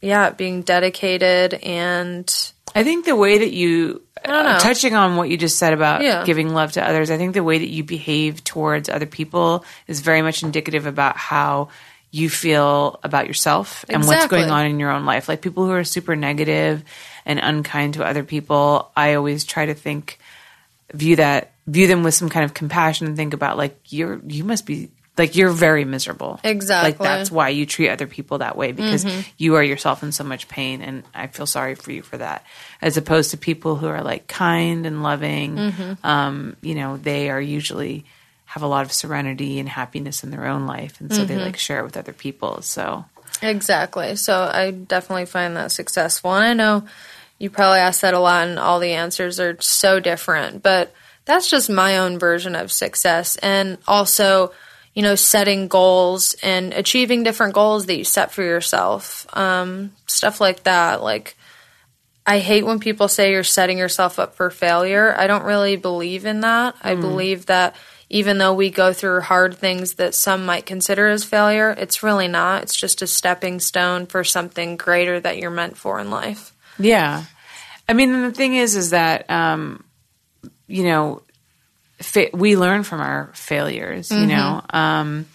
yeah, 0.00 0.30
being 0.30 0.62
dedicated 0.62 1.54
and 1.54 2.52
I 2.74 2.84
think 2.84 3.04
the 3.04 3.16
way 3.16 3.38
that 3.38 3.52
you, 3.52 4.02
touching 4.24 4.94
on 4.94 5.16
what 5.16 5.28
you 5.28 5.36
just 5.36 5.58
said 5.58 5.72
about 5.72 6.02
Yeah. 6.02 6.24
giving 6.24 6.52
love 6.54 6.72
to 6.72 6.86
others, 6.86 7.10
I 7.10 7.16
think 7.16 7.34
the 7.34 7.42
way 7.42 7.58
that 7.58 7.68
you 7.68 7.84
behave 7.84 8.42
towards 8.44 8.88
other 8.88 9.06
people 9.06 9.64
is 9.86 10.00
very 10.00 10.22
much 10.22 10.42
indicative 10.42 10.86
about 10.86 11.16
how 11.16 11.68
you 12.10 12.28
feel 12.28 13.00
about 13.02 13.26
yourself 13.26 13.84
and 13.88 14.06
what's 14.06 14.26
going 14.28 14.50
on 14.50 14.66
in 14.66 14.78
your 14.78 14.90
own 14.90 15.06
life. 15.06 15.28
Like 15.28 15.40
people 15.40 15.64
who 15.64 15.72
are 15.72 15.84
super 15.84 16.14
negative 16.14 16.84
and 17.24 17.38
unkind 17.38 17.94
to 17.94 18.04
other 18.04 18.22
people, 18.22 18.90
I 18.94 19.14
always 19.14 19.44
try 19.44 19.66
to 19.66 19.74
think, 19.74 20.18
view 20.92 21.16
that, 21.16 21.52
view 21.66 21.86
them 21.86 22.02
with 22.02 22.12
some 22.14 22.28
kind 22.28 22.44
of 22.44 22.52
compassion 22.52 23.06
and 23.06 23.16
think 23.16 23.32
about 23.32 23.56
like, 23.56 23.78
you're, 23.90 24.20
you 24.26 24.44
must 24.44 24.66
be, 24.66 24.90
like 25.18 25.36
you're 25.36 25.50
very 25.50 25.84
miserable. 25.84 26.40
Exactly. 26.42 26.92
Like 26.92 26.98
that's 26.98 27.30
why 27.30 27.50
you 27.50 27.66
treat 27.66 27.90
other 27.90 28.06
people 28.06 28.38
that 28.38 28.56
way 28.56 28.72
because 28.72 29.04
mm-hmm. 29.04 29.20
you 29.36 29.56
are 29.56 29.62
yourself 29.62 30.02
in 30.02 30.12
so 30.12 30.24
much 30.24 30.48
pain 30.48 30.80
and 30.80 31.02
I 31.14 31.26
feel 31.26 31.46
sorry 31.46 31.74
for 31.74 31.92
you 31.92 32.02
for 32.02 32.16
that. 32.16 32.44
As 32.80 32.96
opposed 32.96 33.32
to 33.32 33.36
people 33.36 33.76
who 33.76 33.88
are 33.88 34.02
like 34.02 34.26
kind 34.26 34.86
and 34.86 35.02
loving, 35.02 35.56
mm-hmm. 35.56 36.06
um, 36.06 36.56
you 36.62 36.74
know, 36.74 36.96
they 36.96 37.28
are 37.28 37.40
usually 37.40 38.04
have 38.46 38.62
a 38.62 38.66
lot 38.66 38.84
of 38.84 38.92
serenity 38.92 39.58
and 39.58 39.68
happiness 39.68 40.24
in 40.24 40.30
their 40.30 40.46
own 40.46 40.66
life 40.66 41.00
and 41.00 41.14
so 41.14 41.24
they 41.24 41.34
mm-hmm. 41.34 41.44
like 41.44 41.56
share 41.56 41.80
it 41.80 41.84
with 41.84 41.96
other 41.96 42.12
people. 42.12 42.60
So 42.62 43.04
Exactly. 43.42 44.16
So 44.16 44.48
I 44.52 44.70
definitely 44.70 45.26
find 45.26 45.56
that 45.56 45.72
successful. 45.72 46.34
And 46.34 46.44
I 46.44 46.52
know 46.54 46.86
you 47.38 47.50
probably 47.50 47.80
ask 47.80 48.02
that 48.02 48.14
a 48.14 48.20
lot, 48.20 48.46
and 48.46 48.58
all 48.58 48.78
the 48.78 48.92
answers 48.92 49.40
are 49.40 49.60
so 49.60 49.98
different, 49.98 50.62
but 50.62 50.94
that's 51.24 51.50
just 51.50 51.68
my 51.68 51.98
own 51.98 52.18
version 52.18 52.54
of 52.54 52.70
success. 52.70 53.36
And 53.36 53.78
also, 53.86 54.52
you 54.94 55.02
know, 55.02 55.14
setting 55.14 55.68
goals 55.68 56.34
and 56.42 56.72
achieving 56.74 57.22
different 57.22 57.54
goals 57.54 57.86
that 57.86 57.96
you 57.96 58.04
set 58.04 58.32
for 58.32 58.42
yourself. 58.42 59.26
Um, 59.36 59.92
stuff 60.06 60.40
like 60.40 60.64
that. 60.64 61.02
Like, 61.02 61.36
I 62.26 62.38
hate 62.38 62.64
when 62.64 62.78
people 62.78 63.08
say 63.08 63.32
you're 63.32 63.42
setting 63.42 63.78
yourself 63.78 64.18
up 64.18 64.34
for 64.34 64.50
failure. 64.50 65.14
I 65.16 65.26
don't 65.26 65.44
really 65.44 65.76
believe 65.76 66.26
in 66.26 66.40
that. 66.40 66.76
I 66.82 66.94
believe 66.94 67.46
that 67.46 67.74
even 68.10 68.36
though 68.36 68.52
we 68.52 68.70
go 68.70 68.92
through 68.92 69.22
hard 69.22 69.56
things 69.56 69.94
that 69.94 70.14
some 70.14 70.44
might 70.44 70.66
consider 70.66 71.08
as 71.08 71.24
failure, 71.24 71.70
it's 71.70 72.02
really 72.02 72.28
not. 72.28 72.62
It's 72.62 72.76
just 72.76 73.00
a 73.00 73.06
stepping 73.06 73.58
stone 73.58 74.04
for 74.06 74.22
something 74.22 74.76
greater 74.76 75.18
that 75.18 75.38
you're 75.38 75.50
meant 75.50 75.78
for 75.78 75.98
in 75.98 76.10
life. 76.10 76.52
Yeah. 76.78 77.24
I 77.88 77.94
mean, 77.94 78.22
the 78.22 78.30
thing 78.30 78.54
is, 78.54 78.76
is 78.76 78.90
that, 78.90 79.28
um, 79.30 79.82
you 80.66 80.84
know, 80.84 81.22
fa- 82.02 82.30
we 82.32 82.56
learn 82.56 82.82
from 82.82 83.00
our 83.00 83.30
failures, 83.34 84.10
you 84.10 84.26
know, 84.26 84.62
um, 84.70 85.26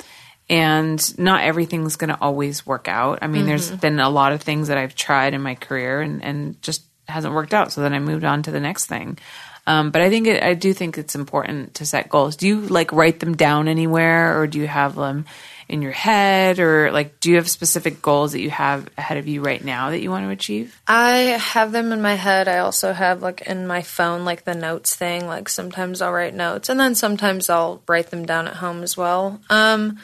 and 0.49 1.19
not 1.19 1.41
everything's 1.41 1.95
going 1.97 2.09
to 2.09 2.17
always 2.21 2.65
work 2.65 2.87
out. 2.87 3.19
I 3.21 3.27
mean, 3.27 3.45
there's 3.45 3.69
been 3.81 3.99
a 3.99 4.09
lot 4.09 4.31
of 4.31 4.41
things 4.41 4.69
that 4.69 4.77
I've 4.77 4.95
tried 4.95 5.33
in 5.33 5.41
my 5.41 5.55
career 5.55 6.01
and, 6.01 6.23
and 6.23 6.61
just 6.61 6.83
hasn't 7.07 7.33
worked 7.33 7.53
out. 7.53 7.71
So 7.71 7.81
then 7.81 7.93
I 7.93 7.99
moved 7.99 8.23
on 8.23 8.43
to 8.43 8.51
the 8.51 8.59
next 8.59 8.85
thing. 8.85 9.17
Um, 9.65 9.91
but 9.91 10.01
I 10.01 10.09
think 10.09 10.27
it, 10.27 10.41
I 10.41 10.53
do 10.53 10.73
think 10.73 10.97
it's 10.97 11.15
important 11.15 11.75
to 11.75 11.85
set 11.85 12.07
goals. 12.07 12.37
Do 12.37 12.47
you 12.47 12.61
like 12.61 12.93
write 12.93 13.19
them 13.19 13.35
down 13.35 13.67
anywhere 13.67 14.39
or 14.39 14.47
do 14.47 14.59
you 14.59 14.67
have 14.67 14.95
them 14.95 15.25
in 15.69 15.81
your 15.81 15.91
head, 15.91 16.59
or 16.59 16.91
like, 16.91 17.19
do 17.19 17.29
you 17.29 17.35
have 17.35 17.49
specific 17.49 18.01
goals 18.01 18.31
that 18.31 18.39
you 18.39 18.49
have 18.49 18.89
ahead 18.97 19.17
of 19.17 19.27
you 19.27 19.41
right 19.41 19.63
now 19.63 19.89
that 19.89 20.01
you 20.01 20.09
want 20.09 20.25
to 20.25 20.29
achieve? 20.29 20.79
I 20.87 21.37
have 21.39 21.71
them 21.71 21.91
in 21.91 22.01
my 22.01 22.15
head. 22.15 22.47
I 22.47 22.59
also 22.59 22.93
have 22.93 23.21
like 23.21 23.41
in 23.41 23.67
my 23.67 23.81
phone, 23.81 24.23
like 24.23 24.45
the 24.45 24.55
notes 24.55 24.95
thing. 24.95 25.27
Like 25.27 25.49
sometimes 25.49 26.01
I'll 26.01 26.13
write 26.13 26.33
notes, 26.33 26.69
and 26.69 26.79
then 26.79 26.95
sometimes 26.95 27.49
I'll 27.49 27.81
write 27.87 28.11
them 28.11 28.25
down 28.25 28.47
at 28.47 28.55
home 28.55 28.81
as 28.81 28.95
well. 28.95 29.41
Um, 29.49 29.99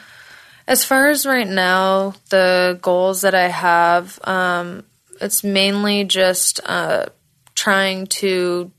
as 0.68 0.84
far 0.84 1.09
as 1.09 1.26
right 1.26 1.47
now, 1.47 2.16
the 2.30 2.78
goals 2.82 3.22
that 3.22 3.36
I 3.36 3.47
have, 3.47 4.20
um, 4.24 4.84
it's 5.22 5.43
mainly 5.43 6.03
just 6.03 6.59
uh, 6.66 7.07
trying 7.55 8.07
to 8.07 8.72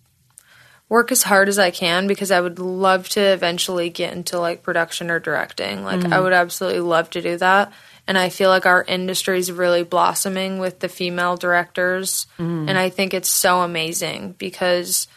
work 0.89 1.11
as 1.11 1.23
hard 1.23 1.49
as 1.49 1.59
I 1.59 1.71
can 1.71 2.07
because 2.07 2.31
I 2.31 2.41
would 2.41 2.59
love 2.59 3.09
to 3.11 3.21
eventually 3.21 3.91
get 3.91 4.13
into 4.13 4.39
like 4.39 4.63
production 4.63 5.11
or 5.11 5.19
directing. 5.19 5.83
Like 5.85 6.05
I 6.05 6.19
mm. 6.19 6.23
would 6.23 6.33
absolutely 6.33 6.81
love 6.81 7.11
to 7.11 7.23
do 7.23 7.37
that. 7.39 7.73
And 8.07 8.19
I 8.19 8.29
feel 8.29 8.51
like 8.51 8.67
our 8.67 8.83
industry 8.83 9.39
is 9.39 9.51
really 9.51 9.83
blossoming 9.83 10.59
with 10.59 10.81
the 10.81 10.91
female 10.91 11.37
directors. 11.37 12.27
Mm. 12.39 12.69
And 12.69 12.79
I 12.79 12.91
think 12.91 13.15
it's 13.15 13.31
so 13.31 13.61
amazing 13.61 14.35
because 14.39 15.09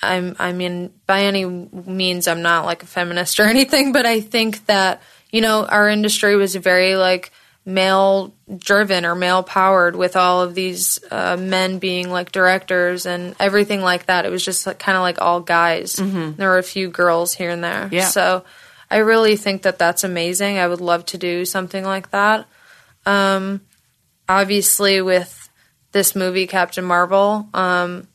I'm 0.00 0.36
I 0.38 0.52
mean 0.52 0.92
by 1.06 1.24
any 1.24 1.44
means 1.44 2.28
I'm 2.28 2.42
not 2.42 2.64
like 2.64 2.82
a 2.82 2.86
feminist 2.86 3.40
or 3.40 3.44
anything, 3.48 3.92
but 3.92 4.06
I 4.06 4.20
think 4.20 4.66
that 4.66 5.02
you 5.30 5.40
know 5.40 5.64
our 5.66 5.88
industry 5.88 6.36
was 6.36 6.54
very 6.54 6.96
like 6.96 7.32
male 7.64 8.34
driven 8.56 9.04
or 9.04 9.14
male 9.14 9.42
powered 9.42 9.94
with 9.94 10.16
all 10.16 10.42
of 10.42 10.54
these 10.54 10.98
uh, 11.10 11.36
men 11.36 11.78
being 11.78 12.10
like 12.10 12.32
directors 12.32 13.06
and 13.06 13.36
everything 13.38 13.82
like 13.82 14.06
that. 14.06 14.26
It 14.26 14.30
was 14.30 14.44
just 14.44 14.66
like, 14.66 14.78
kind 14.78 14.96
of 14.96 15.02
like 15.02 15.20
all 15.20 15.40
guys. 15.40 15.94
There 16.36 16.48
were 16.48 16.58
a 16.58 16.64
few 16.64 16.88
girls 16.88 17.34
here 17.34 17.50
and 17.50 17.62
there. 17.62 17.88
Yeah. 17.92 18.06
So 18.06 18.44
I 18.90 18.98
really 18.98 19.36
think 19.36 19.62
that 19.62 19.78
that's 19.78 20.04
amazing. 20.04 20.58
I 20.58 20.66
would 20.66 20.80
love 20.80 21.06
to 21.06 21.18
do 21.18 21.44
something 21.44 21.84
like 21.84 22.10
that. 22.10 22.46
Um, 23.06 23.60
obviously, 24.28 25.00
with 25.00 25.48
this 25.92 26.16
movie, 26.16 26.46
Captain 26.46 26.84
Marvel, 26.84 27.48
um, 27.54 28.08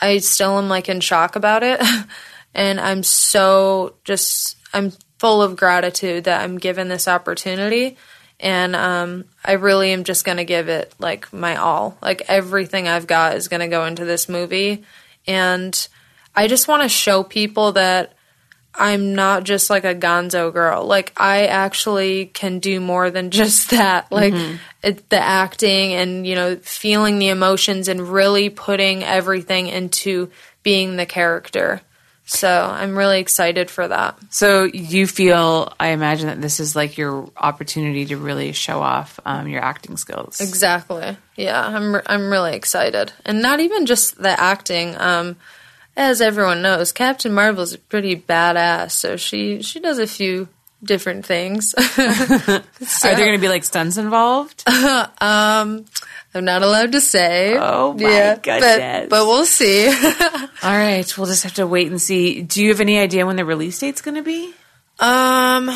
I 0.00 0.18
still 0.18 0.58
am 0.58 0.68
like 0.68 0.88
in 0.88 1.00
shock 1.00 1.36
about 1.36 1.62
it. 1.62 1.82
and 2.54 2.80
I'm 2.80 3.02
so 3.02 3.96
just, 4.04 4.56
I'm 4.72 4.92
full 5.18 5.42
of 5.42 5.56
gratitude 5.56 6.24
that 6.24 6.42
I'm 6.42 6.58
given 6.58 6.88
this 6.88 7.08
opportunity. 7.08 7.96
And 8.38 8.76
um, 8.76 9.24
I 9.44 9.52
really 9.52 9.92
am 9.92 10.04
just 10.04 10.24
going 10.24 10.36
to 10.36 10.44
give 10.44 10.68
it 10.68 10.94
like 10.98 11.32
my 11.32 11.56
all. 11.56 11.96
Like 12.02 12.22
everything 12.28 12.86
I've 12.86 13.06
got 13.06 13.36
is 13.36 13.48
going 13.48 13.60
to 13.60 13.68
go 13.68 13.86
into 13.86 14.04
this 14.04 14.28
movie. 14.28 14.84
And 15.26 15.88
I 16.34 16.46
just 16.46 16.68
want 16.68 16.82
to 16.82 16.88
show 16.88 17.22
people 17.22 17.72
that 17.72 18.12
I'm 18.78 19.14
not 19.14 19.44
just 19.44 19.70
like 19.70 19.84
a 19.84 19.94
gonzo 19.94 20.52
girl. 20.52 20.84
Like 20.84 21.12
I 21.16 21.46
actually 21.46 22.26
can 22.26 22.58
do 22.58 22.78
more 22.78 23.10
than 23.10 23.30
just 23.30 23.70
that. 23.70 24.12
Like 24.12 24.34
it, 24.82 25.08
the 25.08 25.18
acting 25.18 25.94
and 25.94 26.26
you 26.26 26.34
know 26.34 26.56
feeling 26.56 27.18
the 27.18 27.28
emotions 27.28 27.88
and 27.88 28.00
really 28.00 28.50
putting 28.50 29.02
everything 29.02 29.68
into 29.68 30.30
being 30.62 30.96
the 30.96 31.06
character. 31.06 31.80
So 32.28 32.48
I'm 32.48 32.98
really 32.98 33.20
excited 33.20 33.70
for 33.70 33.86
that. 33.86 34.18
So 34.30 34.64
you 34.64 35.06
feel, 35.06 35.72
I 35.78 35.88
imagine 35.88 36.26
that 36.26 36.40
this 36.40 36.58
is 36.58 36.74
like 36.74 36.98
your 36.98 37.30
opportunity 37.36 38.04
to 38.06 38.16
really 38.16 38.50
show 38.50 38.80
off 38.80 39.20
um, 39.24 39.46
your 39.46 39.62
acting 39.62 39.96
skills. 39.96 40.40
Exactly. 40.40 41.16
Yeah, 41.36 41.64
I'm 41.64 41.94
re- 41.94 42.02
I'm 42.04 42.28
really 42.28 42.54
excited, 42.54 43.12
and 43.24 43.40
not 43.40 43.60
even 43.60 43.86
just 43.86 44.20
the 44.20 44.38
acting. 44.40 44.96
Um, 44.96 45.36
as 45.96 46.20
everyone 46.20 46.62
knows, 46.62 46.90
Captain 46.92 47.32
Marvel's 47.32 47.76
pretty 47.76 48.16
badass, 48.16 48.90
so 48.90 49.16
she 49.16 49.62
she 49.62 49.78
does 49.78 49.98
a 49.98 50.06
few 50.06 50.48
different 50.82 51.26
things. 51.26 51.70
so, 51.78 51.82
Are 52.06 53.14
there 53.14 53.16
going 53.16 53.32
to 53.32 53.40
be 53.40 53.48
like 53.48 53.64
stunts 53.64 53.96
involved? 53.96 54.64
Um, 55.18 55.86
I'm 56.34 56.44
not 56.44 56.62
allowed 56.62 56.92
to 56.92 57.00
say. 57.00 57.56
Oh 57.58 57.94
my 57.94 58.02
but, 58.02 58.42
goodness. 58.42 59.06
but 59.08 59.26
we'll 59.26 59.46
see. 59.46 59.86
All 60.62 60.70
right, 60.70 61.18
we'll 61.18 61.26
just 61.26 61.44
have 61.44 61.54
to 61.54 61.66
wait 61.66 61.88
and 61.90 62.00
see. 62.00 62.42
Do 62.42 62.62
you 62.62 62.68
have 62.68 62.80
any 62.82 62.98
idea 62.98 63.24
when 63.24 63.36
the 63.36 63.44
release 63.44 63.78
date's 63.78 64.02
going 64.02 64.16
to 64.16 64.22
be? 64.22 64.52
um, 65.00 65.68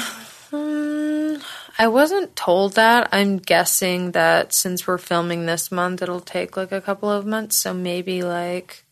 hmm, 0.51 1.37
I 1.79 1.89
wasn't 1.89 2.37
told 2.37 2.75
that. 2.75 3.09
I'm 3.13 3.39
guessing 3.39 4.11
that 4.13 4.53
since 4.53 4.87
we're 4.87 4.99
filming 4.99 5.47
this 5.47 5.73
month, 5.73 6.03
it'll 6.03 6.21
take 6.21 6.57
like 6.57 6.73
a 6.73 6.81
couple 6.81 7.11
of 7.11 7.25
months, 7.25 7.57
so 7.57 7.73
maybe 7.73 8.23
like 8.23 8.85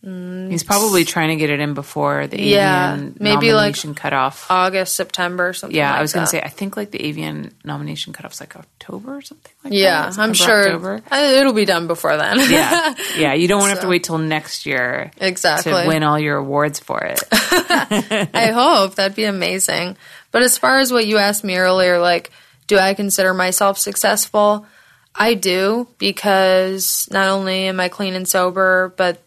He's 0.00 0.62
probably 0.62 1.04
trying 1.04 1.30
to 1.30 1.36
get 1.36 1.50
it 1.50 1.58
in 1.58 1.74
before 1.74 2.28
the 2.28 2.40
Yeah, 2.40 2.96
AVN 2.96 3.20
maybe, 3.20 3.52
like, 3.52 3.62
nomination 3.74 3.94
cutoff. 3.96 4.48
August, 4.48 4.94
September, 4.94 5.52
something. 5.52 5.76
yeah, 5.76 5.90
like 5.90 5.98
I 5.98 6.02
was 6.02 6.12
going 6.12 6.24
to 6.24 6.30
say, 6.30 6.40
I 6.40 6.48
think 6.48 6.76
like 6.76 6.92
the 6.92 7.00
AVN 7.00 7.52
nomination 7.64 8.12
cutoff's 8.12 8.38
like 8.38 8.54
October 8.56 9.16
or 9.16 9.22
something 9.22 9.52
like 9.64 9.72
that. 9.72 9.76
Yeah, 9.76 10.12
I'm 10.16 10.34
sure 10.34 10.66
October. 10.66 11.02
Uh, 11.10 11.16
it'll 11.16 11.52
be 11.52 11.64
done 11.64 11.88
before 11.88 12.16
then. 12.16 12.38
Yeah, 12.48 12.94
yeah. 13.16 13.34
You 13.34 13.48
don't 13.48 13.58
want 13.58 13.70
to 13.70 13.74
have 13.74 13.82
to 13.82 13.88
wait 13.88 14.04
till 14.04 14.18
next 14.18 14.66
year 14.66 15.10
exactly. 15.20 15.72
to 15.72 15.88
win 15.88 16.04
all 16.04 16.18
your 16.18 16.36
awards 16.36 16.78
for 16.78 17.02
it. 17.04 17.20
I 17.32 18.52
hope 18.54 18.94
that'd 18.94 19.16
be 19.16 19.24
amazing. 19.24 19.96
But 20.30 20.42
as 20.42 20.56
far 20.56 20.78
as 20.78 20.92
what 20.92 21.06
you 21.06 21.18
asked 21.18 21.42
me 21.42 21.56
earlier, 21.56 21.98
like, 21.98 22.30
do 22.68 22.78
I 22.78 22.94
consider 22.94 23.34
myself 23.34 23.78
successful? 23.78 24.64
I 25.14 25.34
do 25.34 25.88
because 25.98 27.08
not 27.10 27.28
only 27.28 27.64
am 27.66 27.80
I 27.80 27.88
clean 27.88 28.14
and 28.14 28.28
sober, 28.28 28.94
but 28.96 29.20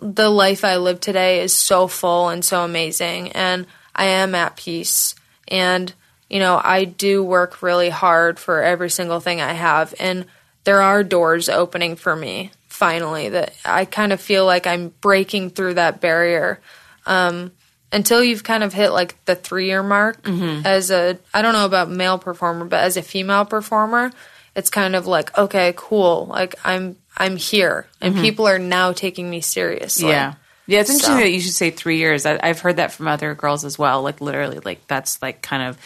the 0.00 0.28
life 0.28 0.64
I 0.64 0.76
live 0.76 1.00
today 1.00 1.40
is 1.40 1.52
so 1.52 1.88
full 1.88 2.28
and 2.28 2.44
so 2.44 2.64
amazing, 2.64 3.32
and 3.32 3.66
I 3.94 4.06
am 4.06 4.34
at 4.34 4.56
peace. 4.56 5.14
And 5.48 5.92
you 6.28 6.40
know, 6.40 6.60
I 6.62 6.84
do 6.84 7.24
work 7.24 7.62
really 7.62 7.88
hard 7.88 8.38
for 8.38 8.62
every 8.62 8.90
single 8.90 9.20
thing 9.20 9.40
I 9.40 9.52
have, 9.52 9.94
and 9.98 10.26
there 10.64 10.82
are 10.82 11.02
doors 11.02 11.48
opening 11.48 11.96
for 11.96 12.14
me 12.14 12.50
finally. 12.68 13.30
That 13.30 13.54
I 13.64 13.84
kind 13.84 14.12
of 14.12 14.20
feel 14.20 14.44
like 14.44 14.66
I'm 14.66 14.88
breaking 15.00 15.50
through 15.50 15.74
that 15.74 16.00
barrier 16.00 16.60
um, 17.06 17.50
until 17.90 18.22
you've 18.22 18.44
kind 18.44 18.62
of 18.62 18.72
hit 18.72 18.90
like 18.90 19.22
the 19.24 19.34
three 19.34 19.66
year 19.66 19.82
mark 19.82 20.22
mm-hmm. 20.22 20.66
as 20.66 20.90
a 20.90 21.18
I 21.34 21.42
don't 21.42 21.54
know 21.54 21.66
about 21.66 21.90
male 21.90 22.18
performer, 22.18 22.66
but 22.66 22.80
as 22.84 22.96
a 22.96 23.02
female 23.02 23.44
performer, 23.44 24.12
it's 24.54 24.70
kind 24.70 24.94
of 24.94 25.06
like, 25.06 25.36
okay, 25.36 25.72
cool. 25.76 26.26
Like 26.26 26.54
I'm 26.64 26.96
I'm 27.18 27.36
here 27.36 27.86
and 28.00 28.14
people 28.14 28.46
are 28.46 28.58
now 28.58 28.92
taking 28.92 29.28
me 29.28 29.40
seriously. 29.40 30.08
yeah. 30.08 30.34
Yeah, 30.66 30.80
it's 30.80 30.90
interesting 30.90 31.16
So- 31.16 31.20
that 31.22 31.30
you 31.30 31.40
should 31.40 31.54
say 31.54 31.70
three 31.70 31.96
years. 31.96 32.26
I, 32.26 32.38
I've 32.42 32.60
heard 32.60 32.76
that 32.76 32.92
from 32.92 33.08
other 33.08 33.34
girls 33.34 33.64
as 33.64 33.78
well. 33.78 34.02
Like 34.02 34.20
literally, 34.20 34.60
like 34.60 34.86
that's 34.86 35.20
like 35.22 35.40
kind 35.40 35.62
of 35.62 35.78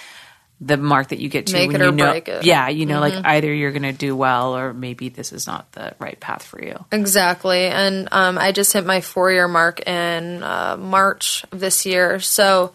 the 0.60 0.76
mark 0.76 1.08
that 1.08 1.18
you 1.20 1.28
get 1.28 1.46
to 1.48 1.52
Make 1.54 1.72
when 1.72 1.80
it 1.80 1.84
or 1.84 1.86
you 1.86 1.92
know, 1.92 2.10
break 2.10 2.28
it. 2.28 2.38
Mm-hmm. 2.38 2.46
Yeah, 2.46 2.68
you 2.68 2.86
know, 2.86 3.00
like 3.00 3.14
either 3.14 3.52
you're 3.52 3.72
going 3.72 3.82
to 3.82 3.92
do 3.92 4.14
well 4.14 4.56
or 4.56 4.72
maybe 4.74 5.08
this 5.08 5.32
is 5.32 5.46
not 5.46 5.70
the 5.72 5.94
right 5.98 6.18
path 6.18 6.42
for 6.44 6.62
you. 6.62 6.84
Exactly. 6.92 7.66
And 7.66 8.08
um, 8.12 8.38
I 8.38 8.52
just 8.52 8.72
hit 8.72 8.84
my 8.86 9.00
four 9.00 9.30
year 9.32 9.48
mark 9.48 9.86
in 9.86 10.42
uh, 10.42 10.76
March 10.76 11.44
of 11.52 11.58
this 11.60 11.86
year. 11.86 12.20
So 12.20 12.72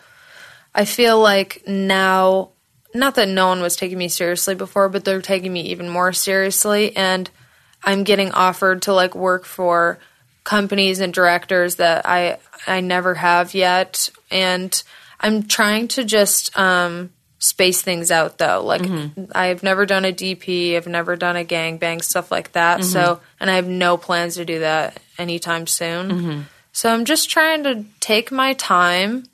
I 0.75 0.85
feel 0.85 1.19
like 1.19 1.63
now, 1.67 2.49
not 2.93 3.15
that 3.15 3.27
no 3.27 3.47
one 3.47 3.61
was 3.61 3.75
taking 3.75 3.97
me 3.97 4.07
seriously 4.09 4.55
before, 4.55 4.89
but 4.89 5.03
they're 5.05 5.21
taking 5.21 5.51
me 5.51 5.61
even 5.71 5.89
more 5.89 6.13
seriously. 6.13 6.95
And 6.95 7.29
I'm 7.87 8.03
getting 8.03 8.31
offered 8.31 8.81
to 8.83 8.93
like 8.93 9.15
work 9.15 9.45
for 9.45 9.97
companies 10.43 10.99
and 10.99 11.13
directors 11.13 11.77
that 11.77 12.05
I 12.05 12.37
I 12.67 12.81
never 12.81 13.15
have 13.15 13.53
yet. 13.53 14.09
And 14.29 14.83
I'm 15.21 15.43
trying 15.43 15.87
to 15.89 16.03
just 16.03 16.57
um, 16.59 17.11
space 17.39 17.81
things 17.81 18.11
out 18.11 18.37
though. 18.37 18.61
Like 18.61 18.81
mm-hmm. 18.81 19.31
I've 19.33 19.63
never 19.63 19.85
done 19.85 20.03
a 20.03 20.11
DP, 20.11 20.75
I've 20.75 20.85
never 20.85 21.15
done 21.15 21.37
a 21.37 21.45
gangbang, 21.45 22.03
stuff 22.03 22.29
like 22.29 22.51
that. 22.51 22.83
So, 22.83 22.99
mm-hmm. 22.99 23.23
and 23.39 23.49
I 23.49 23.55
have 23.55 23.67
no 23.67 23.95
plans 23.95 24.35
to 24.35 24.43
do 24.43 24.59
that 24.59 24.99
anytime 25.17 25.65
soon. 25.65 26.09
Mm-hmm. 26.09 26.41
So 26.73 26.93
I'm 26.93 27.05
just 27.05 27.29
trying 27.29 27.63
to 27.63 27.85
take 28.01 28.33
my 28.33 28.53
time, 28.53 29.27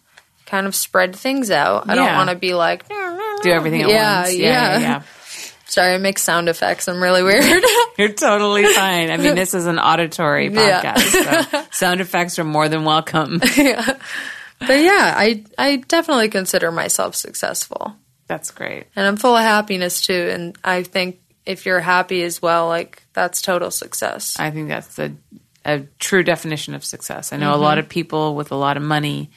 kind 0.46 0.68
of 0.68 0.76
spread 0.76 1.16
things 1.16 1.50
out. 1.50 1.90
I 1.90 1.96
don't 1.96 2.14
want 2.14 2.30
to 2.30 2.36
be 2.36 2.54
like 2.54 2.88
Do 2.88 3.52
everything 3.52 3.82
at 3.82 3.90
Yeah, 3.90 4.22
once. 4.22 4.36
yeah. 4.36 4.80
yeah. 4.80 5.04
Sorry, 5.74 5.94
I 5.94 5.98
make 5.98 6.20
sound 6.20 6.50
effects. 6.50 6.88
I'm 6.88 7.02
really 7.02 7.24
weird. 7.24 7.44
You're 7.98 8.14
totally 8.14 8.64
fine. 8.66 9.10
I 9.10 9.18
mean, 9.18 9.34
this 9.36 9.54
is 9.56 9.66
an 9.66 9.80
auditory 9.80 10.48
Yeah. 10.54 10.94
podcast, 10.96 11.52
so 11.52 11.64
sound 11.72 12.00
effects 12.02 12.38
are 12.38 12.44
more 12.44 12.70
than 12.70 12.84
welcome. 12.86 13.40
but 13.40 14.80
yeah, 14.80 15.14
I 15.18 15.44
I 15.58 15.78
definitely 15.78 16.30
consider 16.30 16.72
myself 16.72 17.16
successful. 17.16 17.96
That's 18.28 18.52
great. 18.52 18.86
And 18.96 19.06
I'm 19.06 19.18
full 19.18 19.36
of 19.36 19.42
happiness 19.44 20.02
too. 20.06 20.30
And 20.32 20.58
I 20.64 20.84
think 20.84 21.20
if 21.46 21.66
you're 21.66 21.80
happy 21.82 22.24
as 22.24 22.42
well, 22.42 22.68
like 22.68 23.04
that's 23.14 23.42
total 23.42 23.72
success. 23.72 24.40
I 24.40 24.52
think 24.52 24.70
that's 24.70 24.96
the 24.96 25.14
a 25.66 25.80
true 26.00 26.24
definition 26.24 26.74
of 26.76 26.84
success. 26.86 27.34
I 27.34 27.38
know 27.38 27.52
Mm-hmm. 27.52 27.60
a 27.62 27.64
lot 27.64 27.78
of 27.80 27.90
people 27.90 28.36
with 28.36 28.52
a 28.52 28.56
lot 28.56 28.78
of 28.78 28.84
money 28.84 29.32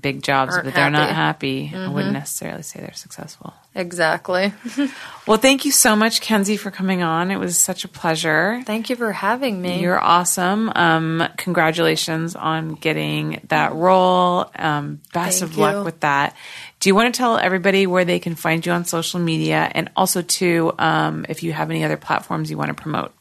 big 0.00 0.22
jobs, 0.22 0.56
but 0.56 0.74
they're 0.74 0.90
not 0.90 1.10
happy. 1.10 1.66
happy. 1.66 1.76
I 1.76 1.88
wouldn't 1.88 2.12
necessarily 2.12 2.62
say 2.62 2.80
they're 2.80 2.92
successful. 2.94 3.54
Exactly. 3.74 4.52
Well, 5.26 5.38
thank 5.38 5.64
you 5.64 5.72
so 5.72 5.96
much, 5.96 6.20
Kenzie, 6.20 6.58
for 6.58 6.70
coming 6.70 7.02
on. 7.02 7.30
It 7.30 7.38
was 7.38 7.56
such 7.56 7.84
a 7.86 7.88
pleasure. 7.88 8.60
Thank 8.66 8.90
you 8.90 8.96
for 8.96 9.10
having 9.10 9.62
me. 9.62 9.80
You're 9.80 9.98
awesome. 9.98 10.70
Um, 10.74 11.26
congratulations 11.38 12.36
on 12.36 12.74
getting 12.74 13.40
that 13.48 13.72
role. 13.72 14.50
Um, 14.54 15.00
best 15.14 15.40
Thank 15.40 15.52
of 15.52 15.56
luck 15.56 15.82
with 15.86 16.00
that. 16.00 16.36
Do 16.80 16.90
you 16.90 16.94
want 16.94 17.14
to 17.14 17.16
tell 17.18 17.38
everybody 17.38 17.86
where 17.86 18.04
they 18.04 18.18
can 18.18 18.34
find 18.34 18.66
you 18.66 18.72
on 18.72 18.84
social 18.84 19.18
media, 19.18 19.66
and 19.74 19.90
also 19.96 20.20
too, 20.20 20.74
um, 20.78 21.24
if 21.30 21.42
you 21.42 21.54
have 21.54 21.70
any 21.70 21.84
other 21.84 21.96
platforms 21.96 22.50
you 22.50 22.58
want 22.58 22.68
to 22.68 22.74
promote? 22.74 23.14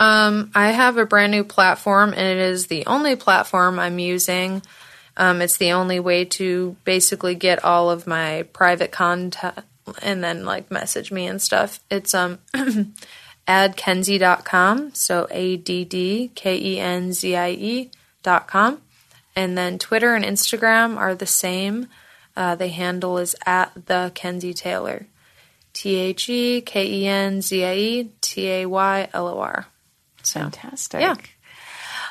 Um, 0.00 0.50
I 0.54 0.70
have 0.72 0.96
a 0.96 1.06
brand 1.06 1.30
new 1.30 1.44
platform, 1.44 2.10
and 2.10 2.22
it 2.22 2.38
is 2.38 2.66
the 2.66 2.86
only 2.86 3.14
platform 3.14 3.78
I'm 3.78 4.00
using. 4.00 4.62
Um, 5.20 5.42
it's 5.42 5.58
the 5.58 5.72
only 5.72 6.00
way 6.00 6.24
to 6.24 6.76
basically 6.84 7.34
get 7.34 7.62
all 7.62 7.90
of 7.90 8.06
my 8.06 8.44
private 8.54 8.90
content 8.90 9.58
and 10.00 10.24
then 10.24 10.46
like 10.46 10.70
message 10.70 11.12
me 11.12 11.26
and 11.26 11.42
stuff. 11.42 11.78
It's 11.90 12.14
um 12.14 12.38
addkenzie.com, 13.46 14.94
so 14.94 15.28
A 15.30 15.58
D 15.58 15.84
D 15.84 16.30
K 16.34 16.56
E 16.58 16.78
N 16.80 17.12
Z 17.12 17.36
I 17.36 17.50
E 17.50 17.90
dot 18.22 18.48
com. 18.48 18.80
And 19.36 19.58
then 19.58 19.78
Twitter 19.78 20.14
and 20.14 20.24
Instagram 20.24 20.96
are 20.96 21.14
the 21.14 21.26
same. 21.26 21.88
Uh, 22.34 22.54
the 22.54 22.68
handle 22.68 23.18
is 23.18 23.36
at 23.44 23.72
the 23.86 24.12
Kenzie 24.14 24.54
Taylor. 24.54 25.06
T 25.74 25.96
H 25.96 26.30
E 26.30 26.62
K 26.62 26.86
E 26.86 27.06
N 27.06 27.42
Z 27.42 27.62
I 27.62 27.74
E 27.74 28.10
T 28.22 28.48
A 28.48 28.66
Y 28.66 29.08
L 29.12 29.28
O 29.28 29.38
R. 29.38 29.66
Fantastic. 30.22 31.02
Yeah. 31.02 31.16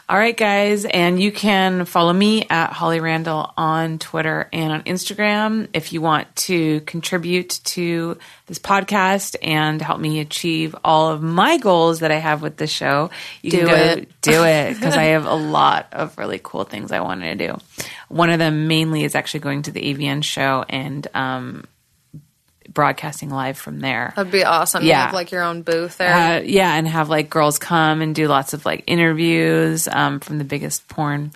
All 0.09 0.17
right, 0.17 0.35
guys. 0.35 0.85
And 0.85 1.21
you 1.21 1.31
can 1.31 1.85
follow 1.85 2.11
me 2.11 2.43
at 2.49 2.73
Holly 2.73 2.99
Randall 2.99 3.53
on 3.55 3.99
Twitter 3.99 4.49
and 4.51 4.73
on 4.73 4.81
Instagram 4.85 5.67
if 5.71 5.93
you 5.93 6.01
want 6.01 6.35
to 6.47 6.81
contribute 6.81 7.59
to 7.65 8.17
this 8.47 8.57
podcast 8.57 9.35
and 9.43 9.79
help 9.79 9.99
me 9.99 10.19
achieve 10.19 10.75
all 10.83 11.09
of 11.11 11.21
my 11.21 11.57
goals 11.57 11.99
that 11.99 12.09
I 12.09 12.17
have 12.17 12.41
with 12.41 12.57
this 12.57 12.71
show. 12.71 13.11
You 13.43 13.51
Do 13.51 13.57
can 13.59 13.67
go 13.67 13.75
it. 13.75 14.21
do 14.21 14.43
it 14.45 14.73
because 14.73 14.97
I 14.97 15.03
have 15.03 15.27
a 15.27 15.35
lot 15.35 15.89
of 15.91 16.17
really 16.17 16.39
cool 16.41 16.63
things 16.63 16.91
I 16.91 17.01
wanted 17.01 17.37
to 17.37 17.47
do. 17.47 17.59
One 18.07 18.31
of 18.31 18.39
them 18.39 18.67
mainly 18.67 19.03
is 19.03 19.13
actually 19.13 19.41
going 19.41 19.61
to 19.63 19.71
the 19.71 19.93
AVN 19.93 20.23
show 20.23 20.65
and 20.67 21.07
um, 21.13 21.65
broadcasting 22.73 23.29
live 23.29 23.57
from 23.57 23.79
there. 23.79 24.13
That'd 24.15 24.31
be 24.31 24.43
awesome. 24.43 24.83
Yeah. 24.83 25.05
have 25.05 25.13
like 25.13 25.31
your 25.31 25.43
own 25.43 25.61
booth 25.61 25.97
there. 25.97 26.13
Uh, 26.13 26.39
yeah, 26.41 26.73
and 26.75 26.87
have 26.87 27.09
like 27.09 27.29
girls 27.29 27.59
come 27.59 28.01
and 28.01 28.15
do 28.15 28.27
lots 28.27 28.53
of 28.53 28.65
like 28.65 28.83
interviews 28.87 29.87
um, 29.87 30.19
from 30.19 30.37
the 30.37 30.43
biggest 30.43 30.87
porn 30.87 31.31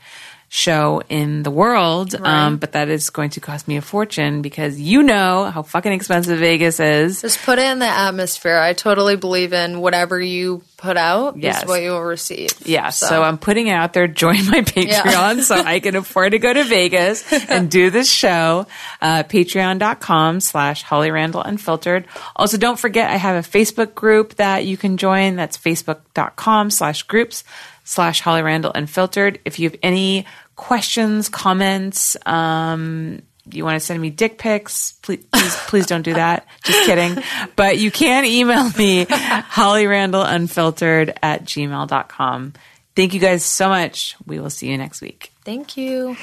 show 0.55 1.01
in 1.09 1.41
the 1.41 1.49
world. 1.49 2.13
Um, 2.13 2.57
but 2.57 2.73
that 2.73 2.87
is 2.87 3.09
going 3.09 3.31
to 3.31 3.39
cost 3.39 3.67
me 3.67 3.75
a 3.77 3.81
fortune 3.81 4.43
because 4.43 4.79
you 4.79 5.01
know 5.01 5.45
how 5.45 5.63
fucking 5.63 5.91
expensive 5.91 6.37
Vegas 6.37 6.79
is. 6.79 7.21
Just 7.23 7.41
put 7.41 7.57
it 7.57 7.65
in 7.65 7.79
the 7.79 7.87
atmosphere. 7.87 8.59
I 8.59 8.73
totally 8.73 9.15
believe 9.15 9.51
in 9.51 9.81
whatever 9.81 10.21
you 10.21 10.61
put 10.77 10.95
out 10.95 11.37
Yes. 11.37 11.63
is 11.63 11.67
what 11.67 11.81
you'll 11.81 12.03
receive. 12.03 12.51
Yeah, 12.67 12.91
so. 12.91 13.23
I'm 13.23 13.39
putting 13.39 13.65
it 13.65 13.71
out 13.71 13.93
there. 13.93 14.07
Join 14.23 14.45
my 14.47 14.61
Patreon 14.61 15.41
so 15.41 15.55
I 15.55 15.79
can 15.79 15.95
afford 15.95 16.33
to 16.33 16.39
go 16.39 16.53
to 16.53 16.63
Vegas 16.65 17.33
and 17.49 17.71
do 17.71 17.89
this 17.89 18.11
show. 18.11 18.67
Uh, 19.01 19.23
Patreon.com 19.23 20.39
slash 20.39 20.83
Holly 20.83 21.09
Randall 21.09 21.41
Unfiltered. 21.41 22.05
Also, 22.35 22.57
don't 22.57 22.77
forget 22.77 23.09
I 23.09 23.15
have 23.15 23.43
a 23.43 23.47
Facebook 23.47 23.95
group 23.95 24.35
that 24.35 24.65
you 24.65 24.77
can 24.77 24.97
join. 24.97 25.35
That's 25.35 25.57
Facebook.com 25.57 26.69
slash 26.69 27.01
groups 27.03 27.43
slash 27.85 28.21
Holly 28.21 28.41
Randall 28.43 28.71
Unfiltered. 28.75 29.39
If 29.45 29.59
you 29.59 29.69
have 29.69 29.79
any 29.83 30.25
questions, 30.55 31.29
comments, 31.29 32.17
um, 32.25 33.21
you 33.51 33.65
want 33.65 33.75
to 33.75 33.85
send 33.85 34.01
me 34.01 34.09
dick 34.09 34.37
pics, 34.37 34.93
please, 35.01 35.25
please, 35.31 35.55
please 35.67 35.85
don't 35.85 36.03
do 36.03 36.13
that. 36.13 36.47
Just 36.63 36.85
kidding. 36.85 37.21
But 37.55 37.77
you 37.77 37.91
can 37.91 38.25
email 38.25 38.69
me, 38.77 39.05
hollyrandallunfiltered 39.05 41.17
at 41.21 41.43
gmail.com. 41.43 42.53
Thank 42.95 43.13
you 43.13 43.19
guys 43.19 43.43
so 43.43 43.69
much. 43.69 44.15
We 44.25 44.39
will 44.39 44.49
see 44.49 44.69
you 44.69 44.77
next 44.77 45.01
week. 45.01 45.31
Thank 45.43 45.77
you. 45.77 46.15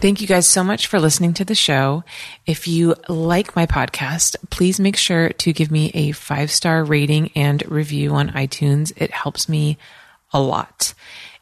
Thank 0.00 0.22
you 0.22 0.26
guys 0.26 0.46
so 0.46 0.64
much 0.64 0.86
for 0.86 0.98
listening 0.98 1.34
to 1.34 1.44
the 1.44 1.54
show. 1.54 2.04
If 2.46 2.66
you 2.66 2.94
like 3.08 3.54
my 3.54 3.66
podcast, 3.66 4.36
please 4.48 4.80
make 4.80 4.96
sure 4.96 5.30
to 5.30 5.52
give 5.52 5.70
me 5.70 5.90
a 5.92 6.12
five 6.12 6.50
star 6.50 6.84
rating 6.84 7.30
and 7.34 7.62
review 7.70 8.14
on 8.14 8.30
iTunes. 8.30 8.92
It 8.96 9.10
helps 9.10 9.48
me 9.48 9.76
a 10.32 10.40
lot. 10.40 10.94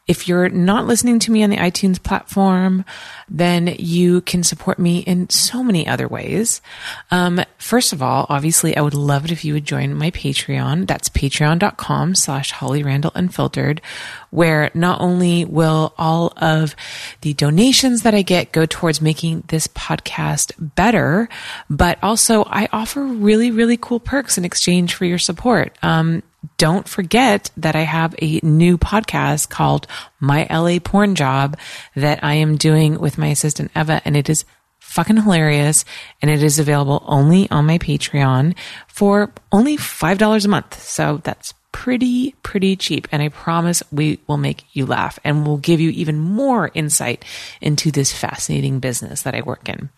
If 0.09 0.27
you're 0.27 0.49
not 0.49 0.87
listening 0.87 1.19
to 1.19 1.31
me 1.31 1.43
on 1.43 1.51
the 1.51 1.57
iTunes 1.57 2.01
platform, 2.01 2.83
then 3.29 3.75
you 3.77 4.21
can 4.21 4.41
support 4.41 4.79
me 4.79 5.01
in 5.01 5.29
so 5.29 5.63
many 5.63 5.87
other 5.87 6.07
ways. 6.07 6.63
Um, 7.11 7.39
first 7.59 7.93
of 7.93 8.01
all, 8.01 8.25
obviously, 8.27 8.75
I 8.75 8.81
would 8.81 8.95
love 8.95 9.23
it 9.25 9.31
if 9.31 9.45
you 9.45 9.53
would 9.53 9.65
join 9.65 9.93
my 9.93 10.09
Patreon. 10.09 10.87
That's 10.87 11.09
patreon.com 11.09 12.15
slash 12.15 12.49
Holly 12.49 12.81
Randall 12.81 13.11
Unfiltered, 13.13 13.83
where 14.31 14.71
not 14.73 14.99
only 14.99 15.45
will 15.45 15.93
all 15.95 16.33
of 16.37 16.75
the 17.21 17.35
donations 17.35 18.01
that 18.01 18.15
I 18.15 18.23
get 18.23 18.51
go 18.51 18.65
towards 18.65 19.01
making 19.01 19.43
this 19.49 19.67
podcast 19.67 20.53
better, 20.57 21.29
but 21.69 21.99
also 22.01 22.45
I 22.45 22.67
offer 22.71 23.03
really, 23.03 23.51
really 23.51 23.77
cool 23.77 23.99
perks 23.99 24.39
in 24.39 24.43
exchange 24.43 24.95
for 24.95 25.05
your 25.05 25.19
support. 25.19 25.77
Um, 25.83 26.23
don't 26.57 26.87
forget 26.87 27.51
that 27.57 27.75
I 27.75 27.81
have 27.81 28.15
a 28.21 28.39
new 28.43 28.77
podcast 28.77 29.49
called 29.49 29.87
My 30.19 30.47
LA 30.49 30.79
Porn 30.79 31.15
Job 31.15 31.57
that 31.95 32.23
I 32.23 32.35
am 32.35 32.57
doing 32.57 32.99
with 32.99 33.17
my 33.17 33.27
assistant 33.27 33.71
Eva, 33.75 34.01
and 34.05 34.15
it 34.15 34.29
is 34.29 34.45
fucking 34.79 35.17
hilarious. 35.17 35.85
And 36.21 36.31
it 36.31 36.41
is 36.41 36.59
available 36.59 37.03
only 37.05 37.49
on 37.51 37.65
my 37.65 37.77
Patreon 37.77 38.55
for 38.87 39.31
only 39.51 39.77
$5 39.77 40.45
a 40.45 40.47
month. 40.47 40.81
So 40.81 41.21
that's 41.23 41.53
pretty, 41.71 42.35
pretty 42.43 42.75
cheap. 42.75 43.07
And 43.11 43.21
I 43.21 43.29
promise 43.29 43.83
we 43.91 44.19
will 44.27 44.37
make 44.37 44.65
you 44.73 44.85
laugh 44.85 45.19
and 45.23 45.45
we'll 45.45 45.57
give 45.57 45.79
you 45.79 45.91
even 45.91 46.19
more 46.19 46.71
insight 46.73 47.23
into 47.61 47.91
this 47.91 48.11
fascinating 48.11 48.79
business 48.79 49.21
that 49.21 49.35
I 49.35 49.41
work 49.41 49.69
in. 49.69 49.89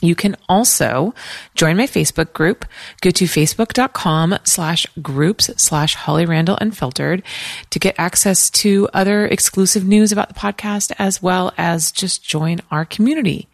You 0.00 0.14
can 0.14 0.36
also 0.48 1.14
join 1.54 1.76
my 1.76 1.86
Facebook 1.86 2.32
group. 2.32 2.64
Go 3.00 3.10
to 3.10 3.24
facebook.com 3.24 4.38
slash 4.44 4.86
groups 5.02 5.50
slash 5.56 5.94
Holly 5.94 6.24
Randall 6.24 6.58
Unfiltered 6.60 7.22
to 7.70 7.78
get 7.78 7.98
access 7.98 8.48
to 8.50 8.88
other 8.94 9.26
exclusive 9.26 9.84
news 9.84 10.12
about 10.12 10.28
the 10.28 10.34
podcast 10.34 10.92
as 10.98 11.22
well 11.22 11.52
as 11.58 11.90
just 11.90 12.24
join 12.24 12.60
our 12.70 12.84
community. 12.84 13.48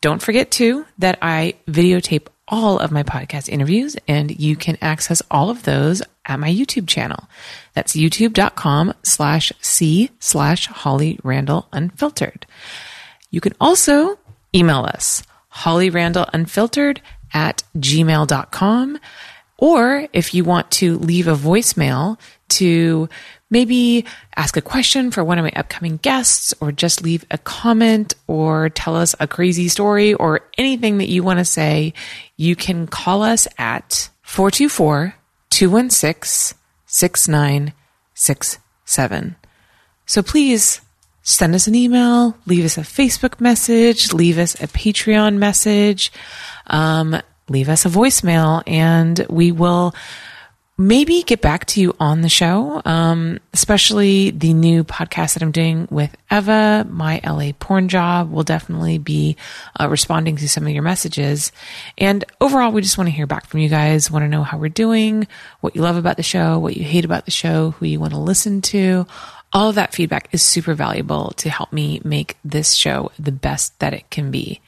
Don't 0.00 0.22
forget 0.22 0.50
too 0.50 0.86
that 0.98 1.18
I 1.22 1.54
videotape 1.68 2.26
all 2.48 2.78
of 2.78 2.90
my 2.90 3.04
podcast 3.04 3.48
interviews 3.48 3.96
and 4.08 4.38
you 4.40 4.56
can 4.56 4.76
access 4.82 5.22
all 5.30 5.50
of 5.50 5.62
those 5.62 6.02
at 6.26 6.40
my 6.40 6.50
YouTube 6.50 6.88
channel. 6.88 7.28
That's 7.74 7.94
youtube.com 7.94 8.94
slash 9.04 9.52
C 9.60 10.10
slash 10.18 10.66
Holly 10.66 11.20
Randall 11.22 11.68
Unfiltered. 11.72 12.46
You 13.30 13.40
can 13.40 13.54
also 13.60 14.18
email 14.54 14.80
us, 14.80 15.22
Holly 15.50 15.90
Randall 15.90 16.26
Unfiltered 16.32 17.00
at 17.32 17.62
gmail.com. 17.76 18.98
Or 19.58 20.08
if 20.12 20.34
you 20.34 20.44
want 20.44 20.70
to 20.72 20.98
leave 20.98 21.28
a 21.28 21.34
voicemail 21.34 22.18
to 22.50 23.08
maybe 23.50 24.04
ask 24.36 24.56
a 24.56 24.62
question 24.62 25.10
for 25.10 25.22
one 25.22 25.38
of 25.38 25.44
my 25.44 25.52
upcoming 25.54 25.98
guests, 25.98 26.54
or 26.60 26.72
just 26.72 27.02
leave 27.02 27.26
a 27.30 27.36
comment 27.38 28.14
or 28.26 28.70
tell 28.70 28.96
us 28.96 29.14
a 29.20 29.26
crazy 29.26 29.68
story 29.68 30.14
or 30.14 30.40
anything 30.56 30.96
that 30.98 31.08
you 31.08 31.22
want 31.22 31.40
to 31.40 31.44
say, 31.44 31.92
you 32.36 32.56
can 32.56 32.86
call 32.86 33.22
us 33.22 33.46
at 33.58 34.08
424 34.22 35.14
216 35.50 36.56
6967. 36.86 39.36
So 40.06 40.22
please 40.22 40.80
send 41.22 41.54
us 41.54 41.66
an 41.66 41.74
email, 41.74 42.36
leave 42.46 42.64
us 42.64 42.78
a 42.78 42.82
Facebook 42.82 43.40
message, 43.40 44.12
leave 44.12 44.38
us 44.38 44.54
a 44.54 44.66
Patreon 44.66 45.36
message, 45.36 46.12
um, 46.66 47.20
leave 47.48 47.68
us 47.68 47.84
a 47.84 47.88
voicemail, 47.88 48.62
and 48.66 49.26
we 49.28 49.52
will 49.52 49.94
maybe 50.80 51.22
get 51.22 51.42
back 51.42 51.66
to 51.66 51.78
you 51.80 51.94
on 52.00 52.22
the 52.22 52.28
show, 52.30 52.80
um, 52.86 53.38
especially 53.52 54.30
the 54.30 54.54
new 54.54 54.82
podcast 54.82 55.34
that 55.34 55.42
I'm 55.42 55.50
doing 55.52 55.86
with 55.90 56.16
Eva, 56.30 56.86
my 56.88 57.20
LA 57.22 57.52
porn 57.58 57.88
job 57.88 58.32
will 58.32 58.44
definitely 58.44 58.96
be 58.96 59.36
uh, 59.78 59.90
responding 59.90 60.36
to 60.36 60.48
some 60.48 60.66
of 60.66 60.72
your 60.72 60.82
messages. 60.82 61.52
And 61.98 62.24
overall, 62.40 62.72
we 62.72 62.80
just 62.80 62.96
want 62.96 63.08
to 63.08 63.14
hear 63.14 63.26
back 63.26 63.46
from 63.46 63.60
you 63.60 63.68
guys, 63.68 64.10
want 64.10 64.22
to 64.22 64.28
know 64.28 64.42
how 64.42 64.56
we're 64.56 64.70
doing, 64.70 65.28
what 65.60 65.76
you 65.76 65.82
love 65.82 65.96
about 65.96 66.16
the 66.16 66.22
show, 66.22 66.58
what 66.58 66.78
you 66.78 66.84
hate 66.84 67.04
about 67.04 67.26
the 67.26 67.30
show, 67.30 67.72
who 67.72 67.84
you 67.84 68.00
want 68.00 68.14
to 68.14 68.18
listen 68.18 68.62
to. 68.62 69.06
All 69.52 69.68
of 69.68 69.74
that 69.74 69.92
feedback 69.92 70.28
is 70.32 70.42
super 70.42 70.74
valuable 70.74 71.32
to 71.38 71.50
help 71.50 71.72
me 71.72 72.00
make 72.04 72.36
this 72.44 72.74
show 72.74 73.10
the 73.18 73.32
best 73.32 73.78
that 73.80 73.92
it 73.94 74.08
can 74.10 74.30
be. 74.30 74.60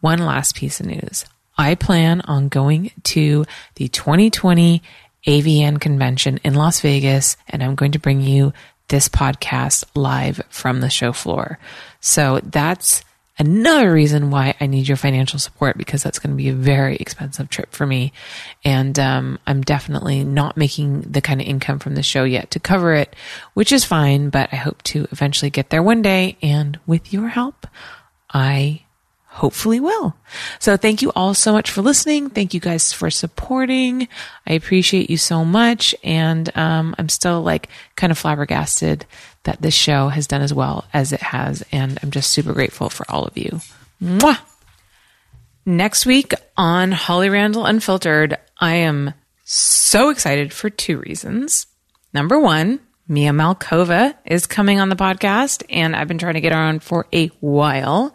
One 0.00 0.18
last 0.18 0.54
piece 0.54 0.80
of 0.80 0.86
news. 0.86 1.26
I 1.58 1.74
plan 1.74 2.22
on 2.22 2.48
going 2.48 2.92
to 3.04 3.44
the 3.74 3.88
2020 3.88 4.82
AVN 5.26 5.78
convention 5.78 6.40
in 6.42 6.54
Las 6.54 6.80
Vegas, 6.80 7.36
and 7.48 7.62
I'm 7.62 7.74
going 7.74 7.92
to 7.92 7.98
bring 7.98 8.22
you 8.22 8.54
this 8.88 9.10
podcast 9.10 9.84
live 9.94 10.40
from 10.48 10.80
the 10.80 10.88
show 10.88 11.12
floor. 11.12 11.58
So 12.00 12.40
that's 12.42 13.04
another 13.40 13.90
reason 13.90 14.30
why 14.30 14.54
I 14.60 14.66
need 14.66 14.86
your 14.86 14.98
financial 14.98 15.38
support 15.38 15.78
because 15.78 16.02
that's 16.02 16.18
going 16.18 16.30
to 16.30 16.36
be 16.36 16.50
a 16.50 16.54
very 16.54 16.96
expensive 16.96 17.48
trip 17.48 17.72
for 17.72 17.86
me. 17.86 18.12
And 18.64 18.96
um, 18.98 19.38
I'm 19.46 19.62
definitely 19.62 20.22
not 20.22 20.58
making 20.58 21.00
the 21.00 21.22
kind 21.22 21.40
of 21.40 21.46
income 21.46 21.78
from 21.78 21.94
the 21.94 22.02
show 22.02 22.24
yet 22.24 22.50
to 22.52 22.60
cover 22.60 22.94
it, 22.94 23.16
which 23.54 23.72
is 23.72 23.84
fine, 23.84 24.28
but 24.28 24.50
I 24.52 24.56
hope 24.56 24.82
to 24.84 25.08
eventually 25.10 25.50
get 25.50 25.70
there 25.70 25.82
one 25.82 26.02
day. 26.02 26.36
And 26.42 26.78
with 26.86 27.14
your 27.14 27.28
help, 27.28 27.66
I 28.28 28.82
hopefully 29.32 29.80
will. 29.80 30.14
So 30.58 30.76
thank 30.76 31.00
you 31.00 31.12
all 31.16 31.34
so 31.34 31.52
much 31.52 31.70
for 31.70 31.82
listening. 31.82 32.28
Thank 32.28 32.52
you 32.52 32.60
guys 32.60 32.92
for 32.92 33.10
supporting. 33.10 34.06
I 34.46 34.52
appreciate 34.52 35.08
you 35.08 35.16
so 35.16 35.44
much. 35.44 35.94
And 36.04 36.54
um, 36.58 36.94
I'm 36.98 37.08
still 37.08 37.40
like 37.40 37.68
kind 37.96 38.10
of 38.10 38.18
flabbergasted 38.18 39.06
that 39.44 39.62
this 39.62 39.74
show 39.74 40.08
has 40.08 40.26
done 40.26 40.42
as 40.42 40.52
well 40.52 40.84
as 40.92 41.12
it 41.12 41.22
has. 41.22 41.64
And 41.72 41.98
I'm 42.02 42.10
just 42.10 42.30
super 42.30 42.52
grateful 42.52 42.90
for 42.90 43.04
all 43.10 43.24
of 43.24 43.36
you. 43.36 43.60
Mwah! 44.02 44.38
Next 45.66 46.06
week 46.06 46.32
on 46.56 46.92
Holly 46.92 47.28
Randall 47.28 47.66
Unfiltered, 47.66 48.38
I 48.58 48.76
am 48.76 49.14
so 49.44 50.08
excited 50.08 50.52
for 50.52 50.70
two 50.70 50.98
reasons. 50.98 51.66
Number 52.14 52.38
one, 52.40 52.80
Mia 53.08 53.32
Malkova 53.32 54.14
is 54.24 54.46
coming 54.46 54.80
on 54.80 54.88
the 54.88 54.96
podcast, 54.96 55.64
and 55.68 55.94
I've 55.94 56.08
been 56.08 56.18
trying 56.18 56.34
to 56.34 56.40
get 56.40 56.52
her 56.52 56.58
on 56.58 56.78
for 56.78 57.06
a 57.12 57.26
while. 57.40 58.14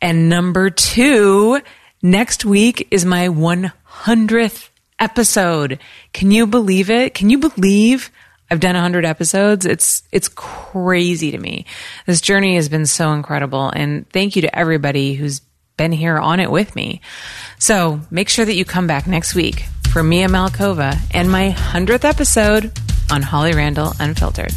And 0.00 0.28
number 0.28 0.70
two, 0.70 1.60
next 2.02 2.44
week 2.44 2.88
is 2.90 3.04
my 3.04 3.28
100th 3.28 4.68
episode. 4.98 5.80
Can 6.12 6.30
you 6.30 6.46
believe 6.46 6.90
it? 6.90 7.14
Can 7.14 7.28
you 7.28 7.38
believe 7.38 8.10
I've 8.54 8.60
done 8.60 8.76
100 8.76 9.04
episodes? 9.04 9.66
It's, 9.66 10.04
it's 10.12 10.28
crazy 10.28 11.32
to 11.32 11.38
me. 11.38 11.66
This 12.06 12.20
journey 12.20 12.54
has 12.54 12.68
been 12.68 12.86
so 12.86 13.12
incredible. 13.12 13.68
And 13.68 14.08
thank 14.10 14.36
you 14.36 14.42
to 14.42 14.56
everybody 14.56 15.14
who's 15.14 15.40
been 15.76 15.90
here 15.90 16.18
on 16.18 16.38
it 16.38 16.52
with 16.52 16.76
me. 16.76 17.00
So 17.58 18.00
make 18.12 18.28
sure 18.28 18.44
that 18.44 18.54
you 18.54 18.64
come 18.64 18.86
back 18.86 19.08
next 19.08 19.34
week 19.34 19.64
for 19.90 20.04
Mia 20.04 20.28
Malkova 20.28 20.96
and 21.12 21.28
my 21.32 21.50
100th 21.50 22.04
episode 22.04 22.70
on 23.10 23.22
Holly 23.22 23.54
Randall 23.54 23.92
Unfiltered. 23.98 24.52